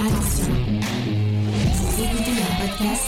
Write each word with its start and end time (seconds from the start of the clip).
Écoutez 0.00 0.14
un 2.30 2.54
podcast. 2.60 3.02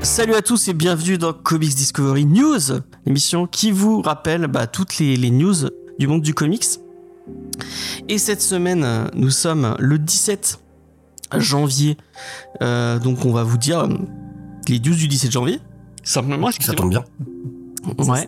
Salut 0.00 0.34
à 0.34 0.40
tous 0.40 0.68
et 0.68 0.72
bienvenue 0.72 1.18
dans 1.18 1.34
Comics 1.34 1.74
Discovery 1.74 2.24
News, 2.24 2.60
l'émission 3.04 3.46
qui 3.46 3.70
vous 3.70 4.00
rappelle 4.00 4.46
bah, 4.46 4.66
toutes 4.66 4.96
les, 4.96 5.16
les 5.16 5.30
news 5.30 5.68
du 5.98 6.06
monde 6.06 6.22
du 6.22 6.32
comics. 6.32 6.64
Et 8.08 8.16
cette 8.16 8.40
semaine, 8.40 9.10
nous 9.12 9.30
sommes 9.30 9.76
le 9.78 9.98
17 9.98 10.60
janvier, 11.36 11.96
Euh, 12.62 12.98
donc 12.98 13.24
on 13.24 13.32
va 13.32 13.44
vous 13.44 13.58
dire 13.58 13.80
euh, 13.80 13.88
les 14.68 14.80
news 14.80 14.94
du 14.94 15.08
17 15.08 15.30
janvier. 15.32 15.60
Simplement, 16.02 16.50
Ça 16.60 16.72
tombe 16.72 16.90
bien. 16.90 17.04
Ouais. 17.98 18.26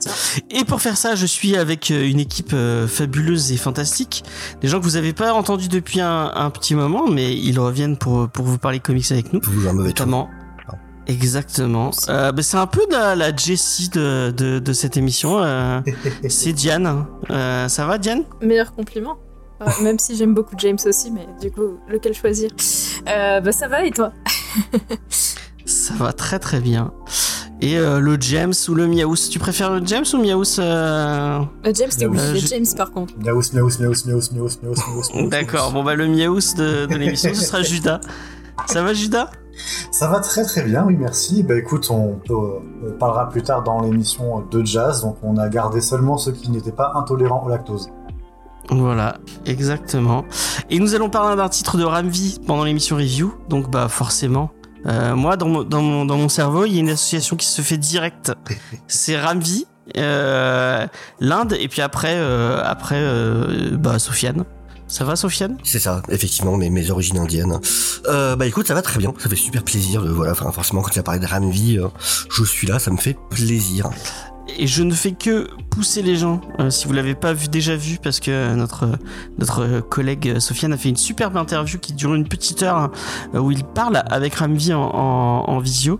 Et 0.50 0.64
pour 0.64 0.80
faire 0.80 0.96
ça, 0.96 1.14
je 1.16 1.26
suis 1.26 1.56
avec 1.56 1.90
euh, 1.90 2.08
une 2.08 2.20
équipe 2.20 2.52
euh, 2.54 2.86
fabuleuse 2.86 3.52
et 3.52 3.56
fantastique. 3.56 4.22
Des 4.62 4.68
gens 4.68 4.78
que 4.78 4.84
vous 4.84 4.96
avez 4.96 5.12
pas 5.12 5.34
entendus 5.34 5.68
depuis 5.68 6.00
un, 6.00 6.30
un 6.34 6.50
petit 6.50 6.74
moment, 6.74 7.06
mais 7.08 7.34
ils 7.36 7.58
reviennent 7.58 7.96
pour, 7.96 8.28
pour 8.28 8.44
vous 8.46 8.58
parler 8.58 8.80
comics 8.80 9.10
avec 9.12 9.32
nous. 9.32 9.40
Vous 9.42 9.68
un 9.68 9.72
mauvais 9.72 9.92
tour. 9.92 10.06
Notamment. 10.06 10.28
Exactement. 11.06 11.90
Euh, 12.08 12.30
bah, 12.32 12.42
c'est 12.42 12.56
un 12.56 12.66
peu 12.68 12.82
la, 12.90 13.16
la 13.16 13.34
Jessie 13.34 13.88
de, 13.88 14.32
de, 14.36 14.60
de 14.60 14.72
cette 14.72 14.96
émission. 14.96 15.42
euh, 15.42 15.80
c'est 16.28 16.52
Diane. 16.52 17.06
Euh, 17.30 17.68
ça 17.68 17.86
va, 17.86 17.98
Diane? 17.98 18.22
Meilleur 18.42 18.72
compliment. 18.74 19.16
Ouais, 19.60 19.72
même 19.82 19.98
si 19.98 20.16
j'aime 20.16 20.34
beaucoup 20.34 20.54
James 20.58 20.78
aussi, 20.86 21.10
mais 21.10 21.26
du 21.40 21.50
coup, 21.50 21.78
lequel 21.88 22.14
choisir 22.14 22.50
Euh, 23.08 23.40
Bah 23.40 23.52
ça 23.52 23.68
va 23.68 23.84
et 23.84 23.90
toi 23.90 24.12
Ça 25.66 25.94
va 25.94 26.12
très 26.12 26.38
très 26.38 26.60
bien. 26.60 26.92
Et 27.60 27.78
euh, 27.78 28.00
le 28.00 28.16
James 28.20 28.54
ou 28.68 28.74
le 28.74 28.86
Miaous 28.86 29.16
Tu 29.30 29.38
préfères 29.38 29.70
le 29.70 29.84
James 29.86 30.04
ou 30.14 30.16
le 30.16 30.22
Miaous 30.22 30.58
euh 30.60 31.40
James, 31.74 31.90
Euh, 32.00 32.06
obligé. 32.06 32.38
je- 32.38 32.46
James 32.46 32.64
par 32.76 32.90
contre. 32.90 33.14
Miaous, 33.18 33.42
miaous, 33.52 33.70
miaous, 33.78 34.06
miaous, 34.06 34.28
miaous, 34.32 34.48
miaous. 34.62 35.28
D'accord. 35.28 35.70
Bon 35.72 35.84
bah 35.84 35.94
le 35.94 36.06
Miaous 36.08 36.54
de, 36.56 36.86
de 36.86 36.96
l'émission, 36.96 37.32
ce 37.34 37.42
sera 37.44 37.62
Judas. 37.62 38.00
Ça 38.66 38.82
va, 38.82 38.94
Judas? 38.94 39.30
Ça 39.90 40.08
va 40.08 40.20
très 40.20 40.42
très 40.44 40.62
bien, 40.62 40.84
oui, 40.86 40.96
merci. 40.98 41.42
Bah 41.42 41.54
écoute, 41.56 41.88
on, 41.90 42.18
peut, 42.26 42.34
on 42.34 42.92
parlera 42.92 43.28
plus 43.28 43.42
tard 43.42 43.62
dans 43.62 43.82
l'émission 43.82 44.40
de 44.50 44.64
jazz, 44.64 45.02
donc 45.02 45.18
on 45.22 45.36
a 45.36 45.48
gardé 45.50 45.82
seulement 45.82 46.16
ceux 46.16 46.32
qui 46.32 46.50
n'étaient 46.50 46.72
pas 46.72 46.92
intolérants 46.94 47.44
au 47.44 47.48
lactose. 47.50 47.90
Voilà, 48.70 49.18
exactement. 49.46 50.24
Et 50.70 50.78
nous 50.78 50.94
allons 50.94 51.10
parler 51.10 51.36
d'un 51.36 51.48
titre 51.48 51.76
de 51.76 51.84
Ramvi 51.84 52.38
pendant 52.46 52.64
l'émission 52.64 52.96
review. 52.96 53.34
Donc 53.48 53.70
bah 53.70 53.88
forcément, 53.88 54.50
euh, 54.86 55.14
moi 55.16 55.36
dans 55.36 55.48
mon, 55.48 55.64
dans, 55.64 55.82
mon, 55.82 56.04
dans 56.04 56.16
mon 56.16 56.28
cerveau, 56.28 56.64
il 56.64 56.74
y 56.74 56.76
a 56.76 56.80
une 56.80 56.90
association 56.90 57.36
qui 57.36 57.46
se 57.46 57.62
fait 57.62 57.78
direct. 57.78 58.32
C'est 58.86 59.20
Ramvi, 59.20 59.66
euh, 59.96 60.86
l'Inde, 61.18 61.56
et 61.58 61.68
puis 61.68 61.82
après, 61.82 62.14
euh, 62.14 62.62
après 62.64 63.02
bah 63.72 63.98
Sofiane. 63.98 64.44
Ça 64.90 65.04
va 65.04 65.14
Sofiane? 65.14 65.56
C'est 65.62 65.78
ça, 65.78 66.02
effectivement, 66.08 66.56
mes, 66.56 66.68
mes 66.68 66.90
origines 66.90 67.18
indiennes. 67.18 67.60
Euh, 68.08 68.34
bah 68.34 68.46
écoute, 68.46 68.66
ça 68.66 68.74
va 68.74 68.82
très 68.82 68.98
bien, 68.98 69.14
ça 69.18 69.28
fait 69.28 69.36
super 69.36 69.62
plaisir. 69.62 70.02
De, 70.02 70.10
voilà, 70.10 70.32
enfin, 70.32 70.50
forcément, 70.50 70.82
quand 70.82 70.90
tu 70.90 70.98
as 70.98 71.04
parlé 71.04 71.20
de 71.20 71.26
Ramvi, 71.26 71.78
euh, 71.78 71.86
je 72.28 72.42
suis 72.42 72.66
là, 72.66 72.80
ça 72.80 72.90
me 72.90 72.96
fait 72.96 73.16
plaisir. 73.30 73.88
Et 74.58 74.66
je 74.66 74.82
ne 74.82 74.92
fais 74.92 75.12
que 75.12 75.48
pousser 75.70 76.02
les 76.02 76.16
gens, 76.16 76.40
euh, 76.58 76.70
si 76.70 76.86
vous 76.86 76.92
l'avez 76.92 77.14
pas 77.14 77.32
vu, 77.32 77.48
déjà 77.48 77.76
vu, 77.76 77.98
parce 78.02 78.20
que 78.20 78.54
notre, 78.54 78.86
notre 79.38 79.80
collègue 79.80 80.28
euh, 80.36 80.40
Sofiane 80.40 80.72
a 80.72 80.76
fait 80.76 80.88
une 80.90 80.96
superbe 80.96 81.36
interview 81.36 81.78
qui 81.78 81.92
dure 81.92 82.14
une 82.14 82.28
petite 82.28 82.62
heure, 82.62 82.76
hein, 82.76 82.90
où 83.34 83.50
il 83.50 83.64
parle 83.64 84.02
avec 84.10 84.34
Ramvi 84.34 84.72
en, 84.74 84.80
en, 84.82 85.44
en 85.48 85.58
visio. 85.60 85.98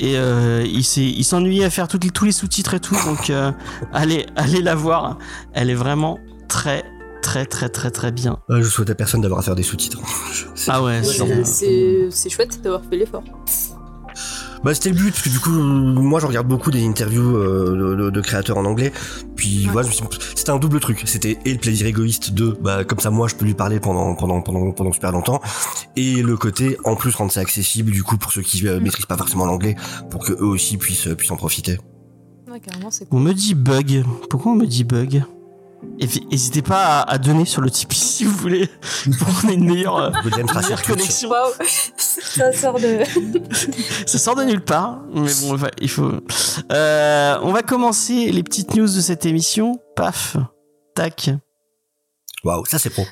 Et 0.00 0.16
euh, 0.16 0.64
il 0.66 0.82
s'est- 0.84 1.02
il 1.02 1.24
s'ennuyait 1.24 1.64
à 1.64 1.70
faire 1.70 1.86
toutes 1.88 2.04
les- 2.04 2.10
tous 2.10 2.24
les 2.24 2.32
sous-titres 2.32 2.74
et 2.74 2.80
tout, 2.80 2.96
donc 3.06 3.30
euh, 3.30 3.52
allez, 3.92 4.26
allez 4.36 4.62
la 4.62 4.74
voir. 4.74 5.18
Elle 5.52 5.70
est 5.70 5.74
vraiment 5.74 6.18
très, 6.48 6.84
très, 7.22 7.46
très, 7.46 7.68
très, 7.68 7.90
très 7.90 8.10
bien. 8.12 8.38
Euh, 8.50 8.62
je 8.62 8.68
souhaite 8.68 8.90
à 8.90 8.94
personne 8.94 9.20
d'avoir 9.20 9.40
à 9.40 9.42
faire 9.42 9.54
des 9.54 9.62
sous-titres. 9.62 9.98
Ah 10.68 10.82
ouais, 10.82 11.00
c'est 12.10 12.30
chouette 12.30 12.60
d'avoir 12.62 12.82
fait 12.88 12.96
l'effort. 12.96 13.22
Bah 14.62 14.74
c'était 14.74 14.90
le 14.90 14.96
but, 14.96 15.10
parce 15.10 15.22
que 15.22 15.28
du 15.30 15.40
coup, 15.40 15.50
moi 15.50 16.20
je 16.20 16.26
regarde 16.26 16.46
beaucoup 16.46 16.70
des 16.70 16.84
interviews 16.86 17.34
euh, 17.36 17.94
de, 17.96 18.02
de- 18.04 18.10
de 18.10 18.20
créateurs 18.20 18.58
en 18.58 18.66
anglais, 18.66 18.92
puis 19.34 19.66
voilà, 19.72 19.88
je 19.88 20.02
me 20.04 20.06
suis- 20.10 20.20
c'était 20.36 20.50
un 20.50 20.58
double 20.58 20.80
truc. 20.80 21.02
C'était 21.06 21.38
et 21.46 21.52
le 21.54 21.58
plaisir 21.58 21.86
égoïste 21.86 22.34
de, 22.34 22.58
bah 22.60 22.84
comme 22.84 23.00
ça 23.00 23.08
moi 23.10 23.26
je 23.26 23.36
peux 23.36 23.46
lui 23.46 23.54
parler 23.54 23.80
pendant 23.80 24.14
pendant 24.14 24.42
pendant 24.42 24.70
pendant 24.72 24.92
super 24.92 25.12
longtemps, 25.12 25.40
et 25.96 26.20
le 26.22 26.36
côté 26.36 26.76
en 26.84 26.94
plus 26.94 27.14
rendre 27.14 27.32
ça 27.32 27.40
accessible 27.40 27.90
du 27.90 28.02
coup 28.02 28.18
pour 28.18 28.32
ceux 28.32 28.42
qui 28.42 28.68
euh, 28.68 28.80
maîtrisent 28.80 29.06
pas 29.06 29.16
forcément 29.16 29.46
l'anglais, 29.46 29.76
pour 30.10 30.24
que 30.26 30.32
eux 30.34 30.44
aussi 30.46 30.76
puissent 30.76 31.06
euh, 31.06 31.14
puissent 31.14 31.30
en 31.30 31.36
profiter. 31.36 31.78
Ouais, 32.50 32.60
carrément, 32.60 32.90
c'est 32.90 33.08
cool. 33.08 33.18
On 33.18 33.22
me 33.22 33.32
dit 33.32 33.54
bug. 33.54 34.04
Pourquoi 34.28 34.52
on 34.52 34.56
me 34.56 34.66
dit 34.66 34.84
bug? 34.84 35.22
N'hésitez 35.98 36.62
pas 36.62 37.00
à, 37.00 37.10
à 37.12 37.18
donner 37.18 37.44
sur 37.44 37.60
le 37.62 37.70
Tipeee 37.70 37.98
si 37.98 38.24
vous 38.24 38.36
voulez, 38.36 38.68
pour 39.18 39.40
qu'on 39.40 39.48
ait 39.48 39.54
une 39.54 39.66
meilleure... 39.66 39.96
euh, 39.96 40.10
sera 40.46 40.60
meilleure 40.62 40.82
connexion. 40.82 41.30
Waouh 41.30 41.52
Ça 41.66 42.52
sort 42.52 42.78
de. 42.80 43.00
Ça 44.06 44.18
sort 44.18 44.34
de 44.36 44.44
nulle 44.44 44.64
part, 44.64 45.00
mais 45.14 45.30
bon, 45.42 45.54
enfin, 45.54 45.68
il 45.80 45.88
faut. 45.88 46.12
Euh, 46.72 47.38
on 47.42 47.52
va 47.52 47.62
commencer 47.62 48.30
les 48.32 48.42
petites 48.42 48.74
news 48.74 48.86
de 48.86 49.00
cette 49.00 49.26
émission. 49.26 49.80
Paf, 49.96 50.36
tac. 50.94 51.30
Waouh, 52.44 52.64
ça 52.66 52.78
c'est 52.78 52.90
pro. 52.90 53.04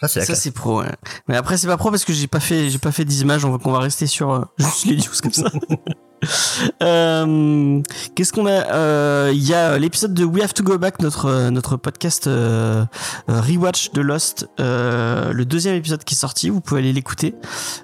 Ça 0.00 0.08
c'est 0.08 0.24
Ça 0.24 0.34
c'est 0.34 0.50
pro. 0.50 0.80
ouais. 0.80 0.88
Mais 1.28 1.36
après 1.36 1.56
c'est 1.56 1.68
pas 1.68 1.76
pro 1.76 1.90
parce 1.90 2.04
que 2.04 2.12
j'ai 2.12 2.26
pas 2.26 2.40
fait, 2.40 2.68
j'ai 2.70 2.78
pas 2.78 2.92
fait 2.92 3.04
des 3.04 3.22
images. 3.22 3.44
On 3.44 3.50
va, 3.52 3.58
qu'on 3.58 3.72
va 3.72 3.78
rester 3.78 4.06
sur 4.06 4.32
euh, 4.32 4.40
juste 4.58 4.86
les 4.86 4.96
news 4.96 5.04
comme 5.22 5.32
ça. 5.32 5.50
Euh, 6.82 7.80
Qu'est-ce 8.14 8.32
qu'on 8.32 8.46
a 8.46 8.50
Euh, 8.74 9.30
Il 9.34 9.42
y 9.46 9.54
a 9.54 9.78
l'épisode 9.78 10.12
de 10.14 10.24
We 10.24 10.42
Have 10.42 10.54
to 10.54 10.62
Go 10.62 10.78
Back, 10.78 11.00
notre 11.00 11.26
euh, 11.26 11.50
notre 11.50 11.76
podcast 11.76 12.26
euh, 12.26 12.84
euh, 13.30 13.40
rewatch 13.40 13.92
de 13.92 14.00
Lost, 14.00 14.48
euh, 14.60 15.32
le 15.32 15.44
deuxième 15.44 15.74
épisode 15.76 16.04
qui 16.04 16.14
est 16.14 16.18
sorti. 16.18 16.50
Vous 16.50 16.60
pouvez 16.60 16.80
aller 16.80 16.92
l'écouter. 16.92 17.34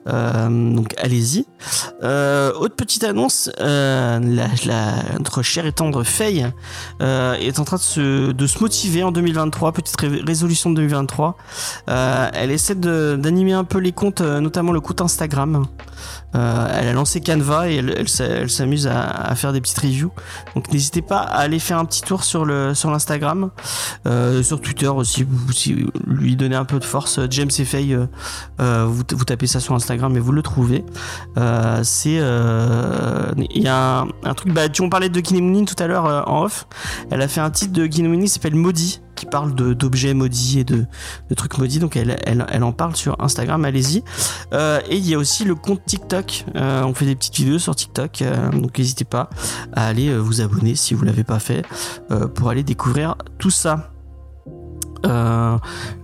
Euh, 0.09 0.49
donc 0.75 0.95
allez-y. 0.99 1.47
Euh, 2.03 2.53
autre 2.55 2.75
petite 2.77 3.05
annonce, 3.05 3.51
euh, 3.61 4.19
notre 5.19 5.43
chère 5.43 5.67
et 5.67 5.73
tendre 5.73 6.03
Faye 6.05 6.47
euh, 7.03 7.35
est 7.35 7.59
en 7.59 7.65
train 7.65 7.77
de 7.77 7.83
se, 7.83 8.33
de 8.33 8.47
se 8.47 8.59
motiver 8.61 9.03
en 9.03 9.13
2023, 9.13 9.73
petite 9.73 10.01
ré- 10.01 10.23
résolution 10.27 10.71
de 10.71 10.77
2023. 10.77 11.37
Euh, 11.89 12.29
elle 12.35 12.51
essaie 12.51 12.75
d'animer 12.75 13.53
un 13.53 13.65
peu 13.65 13.79
les 13.79 13.93
comptes, 13.93 14.21
euh, 14.21 14.41
notamment 14.41 14.73
le 14.73 14.81
compte 14.81 15.01
Instagram. 15.01 15.67
Euh, 16.35 16.69
elle 16.79 16.89
a 16.89 16.93
lancé 16.93 17.21
Canva 17.21 17.69
et 17.71 17.77
elle, 17.77 17.95
elle 17.97 18.09
elle 18.31 18.51
s'amuse 18.51 18.87
à, 18.87 19.35
faire 19.35 19.53
des 19.53 19.61
petites 19.61 19.79
reviews. 19.79 20.13
Donc 20.55 20.73
n'hésitez 20.73 21.03
pas 21.03 21.19
à 21.19 21.39
aller 21.39 21.59
faire 21.59 21.79
un 21.79 21.85
petit 21.85 22.03
tour 22.03 22.25
sur 22.25 22.45
le 22.45 22.75
sur 22.75 22.91
l'Instagram, 22.91 23.51
euh, 24.07 24.43
sur 24.43 24.61
Twitter 24.61 24.89
aussi, 24.89 25.25
vous, 25.25 25.53
lui 26.07 26.37
donner 26.37 26.57
un 26.57 26.65
peu 26.65 26.79
de 26.79 26.85
force. 26.85 27.21
James 27.31 27.51
et 27.59 27.65
Faye, 27.65 27.95
euh, 27.95 28.07
euh, 28.61 28.87
vous, 28.87 29.25
tapez 29.25 29.47
ça 29.47 29.61
sur 29.61 29.75
Instagram 29.75 30.17
et 30.17 30.21
vous 30.21 30.33
le 30.33 30.43
trouvez. 30.43 30.85
C'est 31.83 32.21
il 33.37 33.63
y 33.63 33.69
a 33.69 34.05
un, 34.25 34.35
truc 34.35 34.53
bah 34.53 34.69
tu 34.69 34.83
on 34.83 34.89
parlait 34.89 35.09
de 35.09 35.21
Kinemuni 35.21 35.65
tout 35.65 35.81
à 35.83 35.87
l'heure 35.87 36.05
en 36.29 36.45
off 36.45 36.67
elle 37.11 37.23
a 37.23 37.29
fait 37.29 37.41
un 37.41 37.51
titre 37.51 37.73
de 37.73 37.87
Kinemuni 37.87 38.25
qui 38.25 38.31
s'appelle 38.31 38.55
Maudit 38.55 39.01
qui 39.21 39.27
parle 39.27 39.55
d'objets 39.55 40.15
maudits 40.15 40.61
et 40.61 40.65
de, 40.65 40.87
de 41.29 41.35
trucs 41.35 41.59
maudits. 41.59 41.79
Donc 41.79 41.95
elle, 41.95 42.17
elle, 42.25 42.47
elle 42.51 42.65
en 42.65 42.73
parle 42.73 42.97
sur 42.97 43.23
Instagram. 43.23 43.67
Allez-y. 43.67 44.03
Euh, 44.55 44.81
et 44.89 44.97
il 44.97 45.07
y 45.07 45.15
a 45.15 45.19
aussi 45.19 45.45
le 45.45 45.55
compte 45.55 45.85
TikTok. 45.85 46.47
Euh, 46.57 46.83
on 46.85 46.95
fait 46.95 47.05
des 47.05 47.15
petites 47.15 47.37
vidéos 47.37 47.59
sur 47.59 47.77
TikTok 47.77 48.23
euh, 48.23 48.51
donc 48.51 48.79
n'hésitez 48.79 49.05
pas 49.05 49.29
à 49.75 49.87
aller 49.87 50.17
vous 50.17 50.41
abonner 50.41 50.75
si 50.75 50.95
vous 50.95 51.05
l'avez 51.05 51.25
pas 51.25 51.39
fait 51.39 51.65
pour 52.35 52.49
aller 52.49 52.63
découvrir 52.63 53.17
tout 53.39 53.51
ça. 53.51 53.93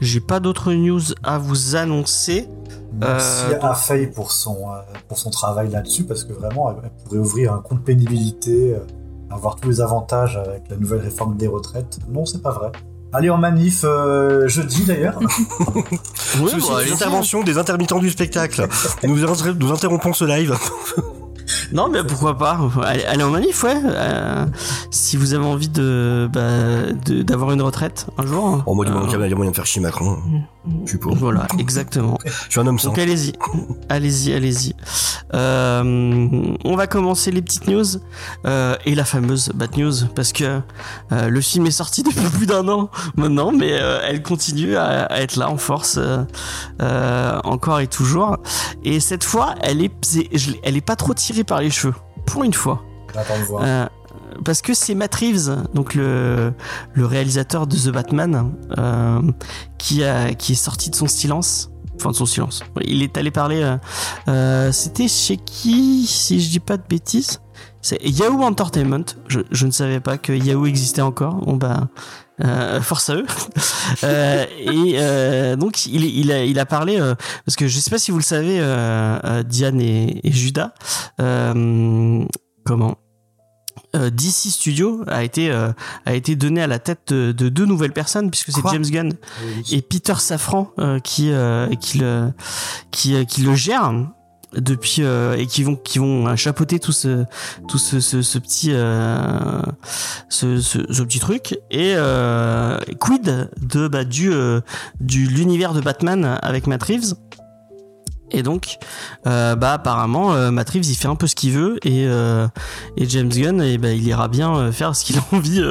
J'ai 0.01 0.21
pas 0.21 0.41
d'autres 0.41 0.73
news 0.73 1.01
à 1.23 1.39
vous 1.39 1.77
annoncer. 1.77 2.49
Merci 2.93 3.55
à 3.61 3.75
Faye 3.75 4.09
pour 4.09 4.31
son, 4.33 4.67
pour 5.09 5.19
son 5.19 5.31
travail 5.31 5.71
là-dessus, 5.71 6.05
parce 6.05 6.25
que 6.25 6.33
vraiment, 6.33 6.71
elle, 6.71 6.91
pourrait 7.05 7.19
ouvrir 7.19 7.53
un 7.53 7.61
compte 7.61 7.83
pénibilité, 7.83 8.77
avoir 9.31 9.57
tous 9.57 9.69
les 9.69 9.81
avantages 9.81 10.37
avec 10.37 10.69
la 10.71 10.77
nouvelle 10.77 11.01
réforme 11.01 11.37
des 11.37 11.47
retraites. 11.47 11.99
Non, 12.09 12.25
c'est 12.25 12.43
pas 12.43 12.53
vrai. 12.53 12.73
Allez 13.13 13.31
en 13.31 13.39
manif 13.39 13.83
euh, 13.85 14.47
jeudi 14.49 14.85
d'ailleurs. 14.85 15.19
Ouais, 16.41 16.51
Ceci, 16.51 16.69
bah, 16.69 16.75
les 16.75 16.83
allez-y. 16.83 16.93
interventions 16.93 17.43
des 17.43 17.57
intermittents 17.57 17.99
du 17.99 18.11
spectacle. 18.11 18.67
nous, 19.05 19.25
inter- 19.25 19.55
nous 19.59 19.73
interrompons 19.73 20.13
ce 20.13 20.25
live. 20.27 20.55
Non, 21.73 21.89
mais 21.89 22.03
pourquoi 22.05 22.37
pas 22.37 22.59
Allez, 22.83 23.05
allez 23.05 23.23
en 23.23 23.31
manif, 23.31 23.63
ouais. 23.65 23.75
Euh, 23.85 24.45
si 24.91 25.17
vous 25.17 25.33
avez 25.33 25.45
envie 25.47 25.69
de 25.69 26.29
bah, 26.31 26.93
de- 27.07 27.23
d'avoir 27.23 27.53
une 27.53 27.63
retraite 27.63 28.07
un 28.19 28.27
jour. 28.27 28.63
En 28.67 28.75
mode, 28.75 28.89
euh, 28.89 28.93
il 29.15 29.31
y 29.31 29.33
a 29.33 29.37
moyen 29.37 29.51
de 29.53 29.57
faire 29.57 29.65
chier 29.67 29.81
Macron. 29.81 30.19
Je 30.85 30.89
suis 30.91 30.99
pour. 30.99 31.15
Voilà, 31.17 31.47
exactement. 31.59 32.19
Je 32.25 32.31
suis 32.51 32.61
un 32.61 32.67
homme 32.67 32.79
sans. 32.79 32.89
Donc 32.89 32.99
allez-y, 32.99 33.33
allez-y, 33.89 34.33
allez-y. 34.33 34.75
Euh, 35.35 36.55
on 36.65 36.77
va 36.77 36.87
commencer 36.87 37.31
les 37.31 37.43
petites 37.43 37.67
news 37.69 37.85
euh, 38.47 38.77
et 38.85 38.95
la 38.95 39.05
fameuse 39.05 39.51
bad 39.55 39.77
news 39.77 39.93
parce 40.15 40.33
que 40.33 40.61
euh, 41.13 41.29
le 41.29 41.41
film 41.41 41.67
est 41.67 41.71
sorti 41.73 42.03
depuis 42.05 42.29
plus 42.37 42.47
d'un 42.47 42.69
an 42.69 42.91
maintenant, 43.17 43.53
mais 43.53 43.71
elle 43.71 44.23
continue 44.23 44.77
à, 44.77 45.05
à 45.05 45.21
être 45.21 45.37
là 45.37 45.51
en 45.51 45.57
force 45.57 45.99
encore 46.81 47.81
et 47.81 47.87
toujours. 47.87 48.39
Et 48.85 49.01
cette 49.01 49.25
fois, 49.25 49.55
elle 49.63 49.83
est, 49.83 49.93
je 50.33 50.51
l'ai- 50.53 50.61
elle 50.63 50.77
est 50.77 50.81
pas 50.87 50.97
trop 50.97 51.15
tirée 51.15 51.45
par 51.45 51.61
les 51.61 51.71
cheveux 51.71 51.95
pour 52.27 52.45
une 52.45 52.55
fois. 52.55 52.83
J'attends 53.15 53.39
de 53.39 53.45
voir. 53.45 53.89
Parce 54.45 54.63
que 54.63 54.75
c'est 54.75 54.95
Matt 54.95 55.15
Reeves, 55.15 55.57
donc 55.75 55.95
le, 55.95 56.53
le 56.95 57.07
réalisateur 57.07 57.67
de 57.67 57.77
The 57.77 57.89
Batman, 57.91 58.53
euh, 58.79 59.21
qui, 59.79 60.05
a, 60.05 60.35
qui 60.35 60.53
est 60.53 60.57
sorti 60.57 60.91
de 60.91 60.95
son 60.95 61.07
silence. 61.09 61.71
Enfin, 61.99 62.11
de 62.11 62.17
son 62.17 62.27
silence. 62.27 62.63
Il 62.85 63.03
est 63.03 63.17
allé 63.17 63.31
parler. 63.31 63.63
euh, 63.63 63.77
euh, 64.29 64.71
C'était 64.73 65.09
chez 65.09 65.39
qui, 65.39 66.07
si 66.07 66.41
je 66.41 66.51
dis 66.51 66.61
pas 66.61 66.77
de 66.77 66.83
bêtises? 66.89 67.41
C'est 67.81 67.99
Yahoo 68.05 68.43
Entertainment. 68.43 69.05
Je, 69.29 69.41
je 69.51 69.65
ne 69.67 69.71
savais 69.71 70.01
pas 70.01 70.19
que 70.19 70.33
Yahoo 70.33 70.67
existait 70.67 71.01
encore. 71.03 71.37
Bon, 71.37 71.57
bah. 71.57 71.89
euh, 72.45 72.81
force 72.83 73.09
à 73.11 73.15
eux. 73.17 73.27
Euh, 74.03 74.45
et 74.59 74.95
euh, 74.97 75.55
donc 75.55 75.87
il, 75.87 76.05
il, 76.05 76.33
a, 76.33 76.45
il 76.45 76.59
a 76.59 76.67
parlé 76.67 77.01
euh, 77.01 77.15
parce 77.45 77.55
que 77.55 77.69
je 77.69 77.79
sais 77.79 77.89
pas 77.89 77.99
si 78.01 78.11
vous 78.11 78.17
le 78.19 78.23
savez, 78.25 78.59
euh, 78.61 79.45
Diane 79.45 79.81
et, 79.81 80.21
et 80.27 80.33
Judas. 80.33 80.73
comment? 81.17 82.97
DC 83.95 84.51
Studio 84.51 85.03
a 85.07 85.23
été 85.25 85.51
euh, 85.51 85.73
a 86.05 86.15
été 86.15 86.37
donné 86.37 86.63
à 86.63 86.67
la 86.67 86.79
tête 86.79 87.01
de, 87.13 87.33
de 87.33 87.49
deux 87.49 87.67
nouvelles 87.67 87.93
personnes 87.93 88.31
puisque 88.31 88.53
c'est 88.53 88.61
James 88.73 88.85
Gunn 88.85 89.13
Oui. 89.45 89.65
et 89.73 89.83
Peter 89.83 90.15
Safran 90.19 90.71
euh, 90.79 90.99
qui 90.99 91.31
euh, 91.33 91.69
qui 91.81 91.99
le 91.99 92.33
qui, 92.91 93.15
euh, 93.15 93.25
qui 93.25 93.43
le 93.43 93.55
gère 93.55 93.93
depuis 94.55 94.99
euh, 95.01 95.37
et 95.37 95.47
qui 95.47 95.63
vont 95.65 95.77
qui 95.77 95.99
vont 95.99 96.27
euh, 96.29 96.37
chapeauter 96.37 96.79
tout 96.79 96.93
ce 96.93 97.25
tout 97.69 97.79
ce, 97.79 98.01
ce, 98.01 98.23
ce 98.23 98.39
petit 98.39 98.71
euh, 98.73 99.61
ce, 100.29 101.03
petit 101.03 101.19
truc 101.19 101.59
et 101.71 101.95
euh, 101.97 102.79
quid 103.01 103.51
de 103.61 103.89
bah, 103.89 104.05
du 104.05 104.33
euh, 104.33 104.61
du 105.01 105.27
l'univers 105.27 105.73
de 105.75 105.81
Batman 105.81 106.39
avec 106.43 106.67
Matt 106.67 106.83
Reeves? 106.85 107.15
Et 108.33 108.43
donc, 108.43 108.79
euh, 109.27 109.55
bah 109.55 109.75
apparemment, 109.75 110.35
euh, 110.35 110.51
il 110.75 110.97
fait 110.97 111.09
un 111.09 111.15
peu 111.15 111.27
ce 111.27 111.35
qu'il 111.35 111.53
veut 111.53 111.79
et 111.87 112.07
euh, 112.07 112.49
et 112.97 113.09
James 113.09 113.29
Gunn, 113.29 113.63
et 113.63 113.79
bah, 113.79 113.91
il 113.93 114.07
ira 114.07 114.29
bien 114.29 114.55
euh, 114.57 114.73
faire 114.73 114.97
ce 114.97 115.05
qu'il 115.05 115.17
a 115.19 115.23
envie, 115.33 115.63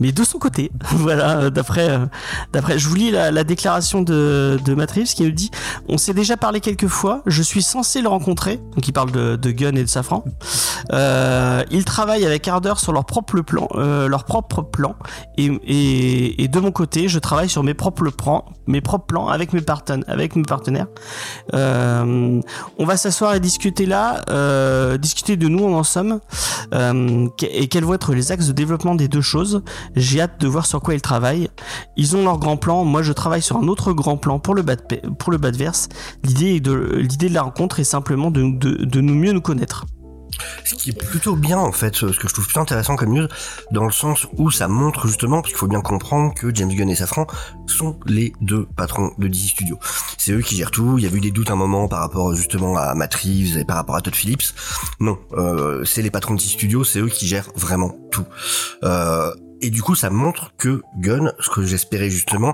mais 0.00 0.10
de 0.12 0.24
son 0.24 0.38
côté. 0.38 0.72
voilà, 0.90 1.50
d'après 1.50 2.08
je 2.76 2.88
vous 2.88 2.94
lis 2.94 3.10
la, 3.10 3.30
la 3.30 3.44
déclaration 3.44 4.02
de 4.02 4.58
de 4.64 4.82
qui 5.04 5.22
nous 5.22 5.30
dit 5.30 5.50
on 5.88 5.96
s'est 5.96 6.12
déjà 6.12 6.36
parlé 6.36 6.60
quelques 6.60 6.88
fois, 6.88 7.22
je 7.26 7.42
suis 7.42 7.62
censé 7.62 8.02
le 8.02 8.08
rencontrer. 8.08 8.56
Donc 8.74 8.86
il 8.88 8.92
parle 8.92 9.12
de, 9.12 9.36
de 9.36 9.50
Gunn 9.50 9.78
et 9.78 9.84
de 9.84 9.88
Safran. 9.88 10.24
Ils 10.90 11.84
travaillent 11.84 12.26
avec 12.26 12.48
ardeur 12.48 12.80
sur 12.80 12.92
leur 12.92 13.04
propre 13.04 13.40
plan, 13.40 13.68
et, 15.38 16.42
et 16.42 16.48
de 16.48 16.60
mon 16.60 16.72
côté, 16.72 17.08
je 17.08 17.18
travaille 17.18 17.48
sur 17.48 17.62
mes 17.62 17.74
propres 17.74 18.10
plans, 18.10 18.44
mes 18.66 18.80
propres 18.80 19.06
plans 19.06 19.28
avec 19.28 19.52
mes 19.52 19.60
partenaires, 19.60 20.04
avec 20.08 20.36
mes 20.36 20.42
partenaires. 20.42 20.86
On 22.78 22.84
va 22.84 22.96
s'asseoir 22.96 23.34
et 23.34 23.40
discuter 23.40 23.86
là, 23.86 24.22
euh, 24.30 24.96
discuter 24.98 25.36
de 25.36 25.48
nous 25.48 25.64
en 25.64 25.82
sommes 25.82 26.20
euh, 26.74 27.28
et 27.42 27.68
quels 27.68 27.84
vont 27.84 27.94
être 27.94 28.14
les 28.14 28.32
axes 28.32 28.46
de 28.46 28.52
développement 28.52 28.94
des 28.94 29.08
deux 29.08 29.20
choses. 29.20 29.62
J'ai 29.96 30.20
hâte 30.20 30.40
de 30.40 30.48
voir 30.48 30.66
sur 30.66 30.80
quoi 30.80 30.94
ils 30.94 31.02
travaillent. 31.02 31.48
Ils 31.96 32.16
ont 32.16 32.24
leur 32.24 32.38
grand 32.38 32.56
plan. 32.56 32.84
Moi, 32.84 33.02
je 33.02 33.12
travaille 33.12 33.42
sur 33.42 33.56
un 33.56 33.68
autre 33.68 33.92
grand 33.92 34.16
plan 34.16 34.38
pour 34.38 34.54
le 34.54 34.62
bas 34.62 34.76
de, 34.76 34.82
pour 35.18 35.32
le 35.32 35.38
Badverse. 35.38 35.88
L'idée 36.24 36.56
est 36.56 36.60
de 36.60 36.72
l'idée 36.72 37.28
de 37.28 37.34
la 37.34 37.42
rencontre 37.42 37.80
est 37.80 37.84
simplement 37.84 38.30
de, 38.30 38.42
de, 38.42 38.84
de 38.84 39.00
nous 39.00 39.14
mieux 39.14 39.32
nous 39.32 39.40
connaître. 39.40 39.86
Ce 40.64 40.74
qui 40.74 40.90
est 40.90 40.92
plutôt 40.98 41.36
bien 41.36 41.58
en 41.58 41.72
fait, 41.72 41.94
ce 41.94 42.06
que 42.06 42.28
je 42.28 42.32
trouve 42.32 42.44
plutôt 42.44 42.60
intéressant 42.60 42.96
comme 42.96 43.12
news, 43.12 43.28
dans 43.70 43.84
le 43.84 43.92
sens 43.92 44.26
où 44.36 44.50
ça 44.50 44.68
montre 44.68 45.06
justement, 45.06 45.40
parce 45.40 45.52
qu'il 45.52 45.58
faut 45.58 45.66
bien 45.66 45.80
comprendre 45.80 46.34
que 46.34 46.54
James 46.54 46.72
Gunn 46.72 46.90
et 46.90 46.96
Safran 46.96 47.26
sont 47.66 47.98
les 48.06 48.32
deux 48.40 48.66
patrons 48.76 49.12
de 49.18 49.28
DC 49.28 49.50
Studios. 49.50 49.78
C'est 50.18 50.32
eux 50.32 50.40
qui 50.40 50.56
gèrent 50.56 50.70
tout. 50.70 50.98
Il 50.98 51.04
y 51.04 51.06
a 51.06 51.10
eu 51.10 51.20
des 51.20 51.30
doutes 51.30 51.50
un 51.50 51.56
moment 51.56 51.88
par 51.88 52.00
rapport 52.00 52.34
justement 52.34 52.76
à 52.76 52.94
Matt 52.94 53.16
et 53.24 53.64
par 53.64 53.76
rapport 53.76 53.96
à 53.96 54.00
Todd 54.00 54.14
Phillips. 54.14 54.54
Non, 55.00 55.18
euh, 55.32 55.84
c'est 55.84 56.02
les 56.02 56.10
patrons 56.10 56.34
de 56.34 56.38
DC 56.38 56.52
Studios, 56.52 56.84
c'est 56.84 57.00
eux 57.00 57.08
qui 57.08 57.26
gèrent 57.26 57.50
vraiment 57.54 57.94
tout. 58.10 58.24
Euh, 58.84 59.32
et 59.62 59.70
du 59.70 59.80
coup, 59.80 59.94
ça 59.94 60.10
montre 60.10 60.52
que 60.58 60.82
Gunn, 60.98 61.32
ce 61.38 61.48
que 61.48 61.64
j'espérais 61.64 62.10
justement, 62.10 62.52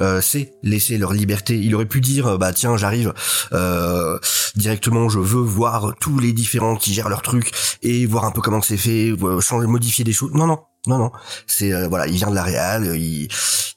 euh, 0.00 0.20
c'est 0.20 0.52
laisser 0.62 0.98
leur 0.98 1.14
liberté. 1.14 1.58
Il 1.58 1.74
aurait 1.74 1.86
pu 1.86 2.00
dire, 2.02 2.26
euh, 2.26 2.36
bah 2.36 2.52
tiens, 2.52 2.76
j'arrive 2.76 3.14
euh, 3.52 4.18
directement, 4.54 5.08
je 5.08 5.18
veux 5.18 5.40
voir 5.40 5.94
tous 6.00 6.18
les 6.18 6.32
différents 6.32 6.76
qui 6.76 6.92
gèrent 6.92 7.08
leur 7.08 7.22
truc 7.22 7.52
et 7.82 8.04
voir 8.04 8.26
un 8.26 8.30
peu 8.30 8.42
comment 8.42 8.60
c'est 8.60 8.76
fait, 8.76 9.12
changer, 9.40 9.66
modifier 9.66 10.04
des 10.04 10.12
choses. 10.12 10.32
Non, 10.34 10.46
non, 10.46 10.58
non, 10.86 10.98
non. 10.98 11.12
C'est 11.46 11.88
voilà, 11.88 12.06
il 12.06 12.16
vient 12.16 12.30
de 12.30 12.34
la 12.34 12.78
euh, 12.78 12.96
il, 12.96 13.28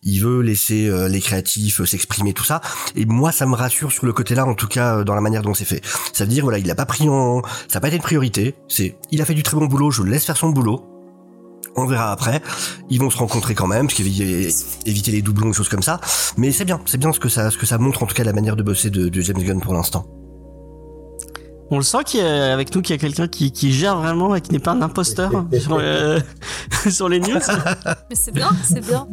il 0.03 0.19
veut 0.19 0.41
laisser 0.41 0.91
les 1.07 1.21
créatifs 1.21 1.85
s'exprimer, 1.85 2.33
tout 2.33 2.43
ça. 2.43 2.59
Et 2.97 3.05
moi, 3.05 3.31
ça 3.31 3.45
me 3.45 3.55
rassure 3.55 3.93
sur 3.93 4.05
le 4.05 4.11
côté-là, 4.11 4.45
en 4.45 4.55
tout 4.55 4.67
cas 4.67 5.05
dans 5.05 5.15
la 5.15 5.21
manière 5.21 5.41
dont 5.41 5.53
c'est 5.53 5.63
fait. 5.63 5.81
Ça 6.11 6.25
veut 6.25 6.29
dire 6.29 6.43
voilà, 6.43 6.59
il 6.59 6.69
a 6.69 6.75
pas 6.75 6.85
pris 6.85 7.07
en, 7.07 7.41
ça 7.69 7.77
a 7.77 7.79
pas 7.79 7.87
été 7.87 7.95
une 7.95 8.03
priorité. 8.03 8.55
C'est, 8.67 8.97
il 9.11 9.21
a 9.21 9.25
fait 9.25 9.35
du 9.35 9.43
très 9.43 9.55
bon 9.55 9.67
boulot, 9.67 9.89
je 9.89 10.03
le 10.03 10.11
laisse 10.11 10.25
faire 10.25 10.35
son 10.35 10.49
boulot. 10.49 10.92
On 11.75 11.85
verra 11.85 12.11
après. 12.11 12.41
Ils 12.89 12.99
vont 12.99 13.09
se 13.09 13.17
rencontrer 13.17 13.55
quand 13.55 13.67
même, 13.67 13.87
parce 13.87 13.99
éviter 13.99 15.11
les 15.11 15.21
doublons, 15.21 15.47
des 15.47 15.53
choses 15.53 15.69
comme 15.69 15.81
ça. 15.81 15.99
Mais 16.37 16.51
c'est 16.51 16.65
bien, 16.65 16.79
c'est 16.85 16.97
bien 16.97 17.11
ce 17.11 17.19
que 17.19 17.29
ça, 17.29 17.49
ce 17.51 17.57
que 17.57 17.65
ça 17.65 17.77
montre 17.77 18.03
en 18.03 18.05
tout 18.05 18.15
cas 18.15 18.23
la 18.23 18.33
manière 18.33 18.55
de 18.55 18.63
bosser 18.63 18.89
de, 18.89 19.09
de 19.09 19.21
James 19.21 19.41
Gunn 19.41 19.59
pour 19.59 19.73
l'instant. 19.73 20.05
On 21.71 21.77
le 21.77 21.83
sent 21.83 21.99
qu'il 22.05 22.19
y 22.19 22.23
a 22.23 22.53
avec 22.53 22.75
nous 22.75 22.81
qu'il 22.81 22.93
y 22.95 22.99
a 22.99 23.01
quelqu'un 23.01 23.27
qui, 23.27 23.51
qui 23.51 23.73
gère 23.73 23.97
vraiment 23.97 24.35
et 24.35 24.41
qui 24.41 24.51
n'est 24.51 24.59
pas 24.59 24.71
un 24.73 24.81
imposteur 24.81 25.31
sur, 25.59 25.77
euh, 25.79 26.19
sur 26.89 27.09
les 27.09 27.19
news. 27.19 27.39
Mais 28.09 28.15
c'est 28.15 28.31
bien, 28.31 28.49
c'est 28.63 28.85
bien. 28.85 29.07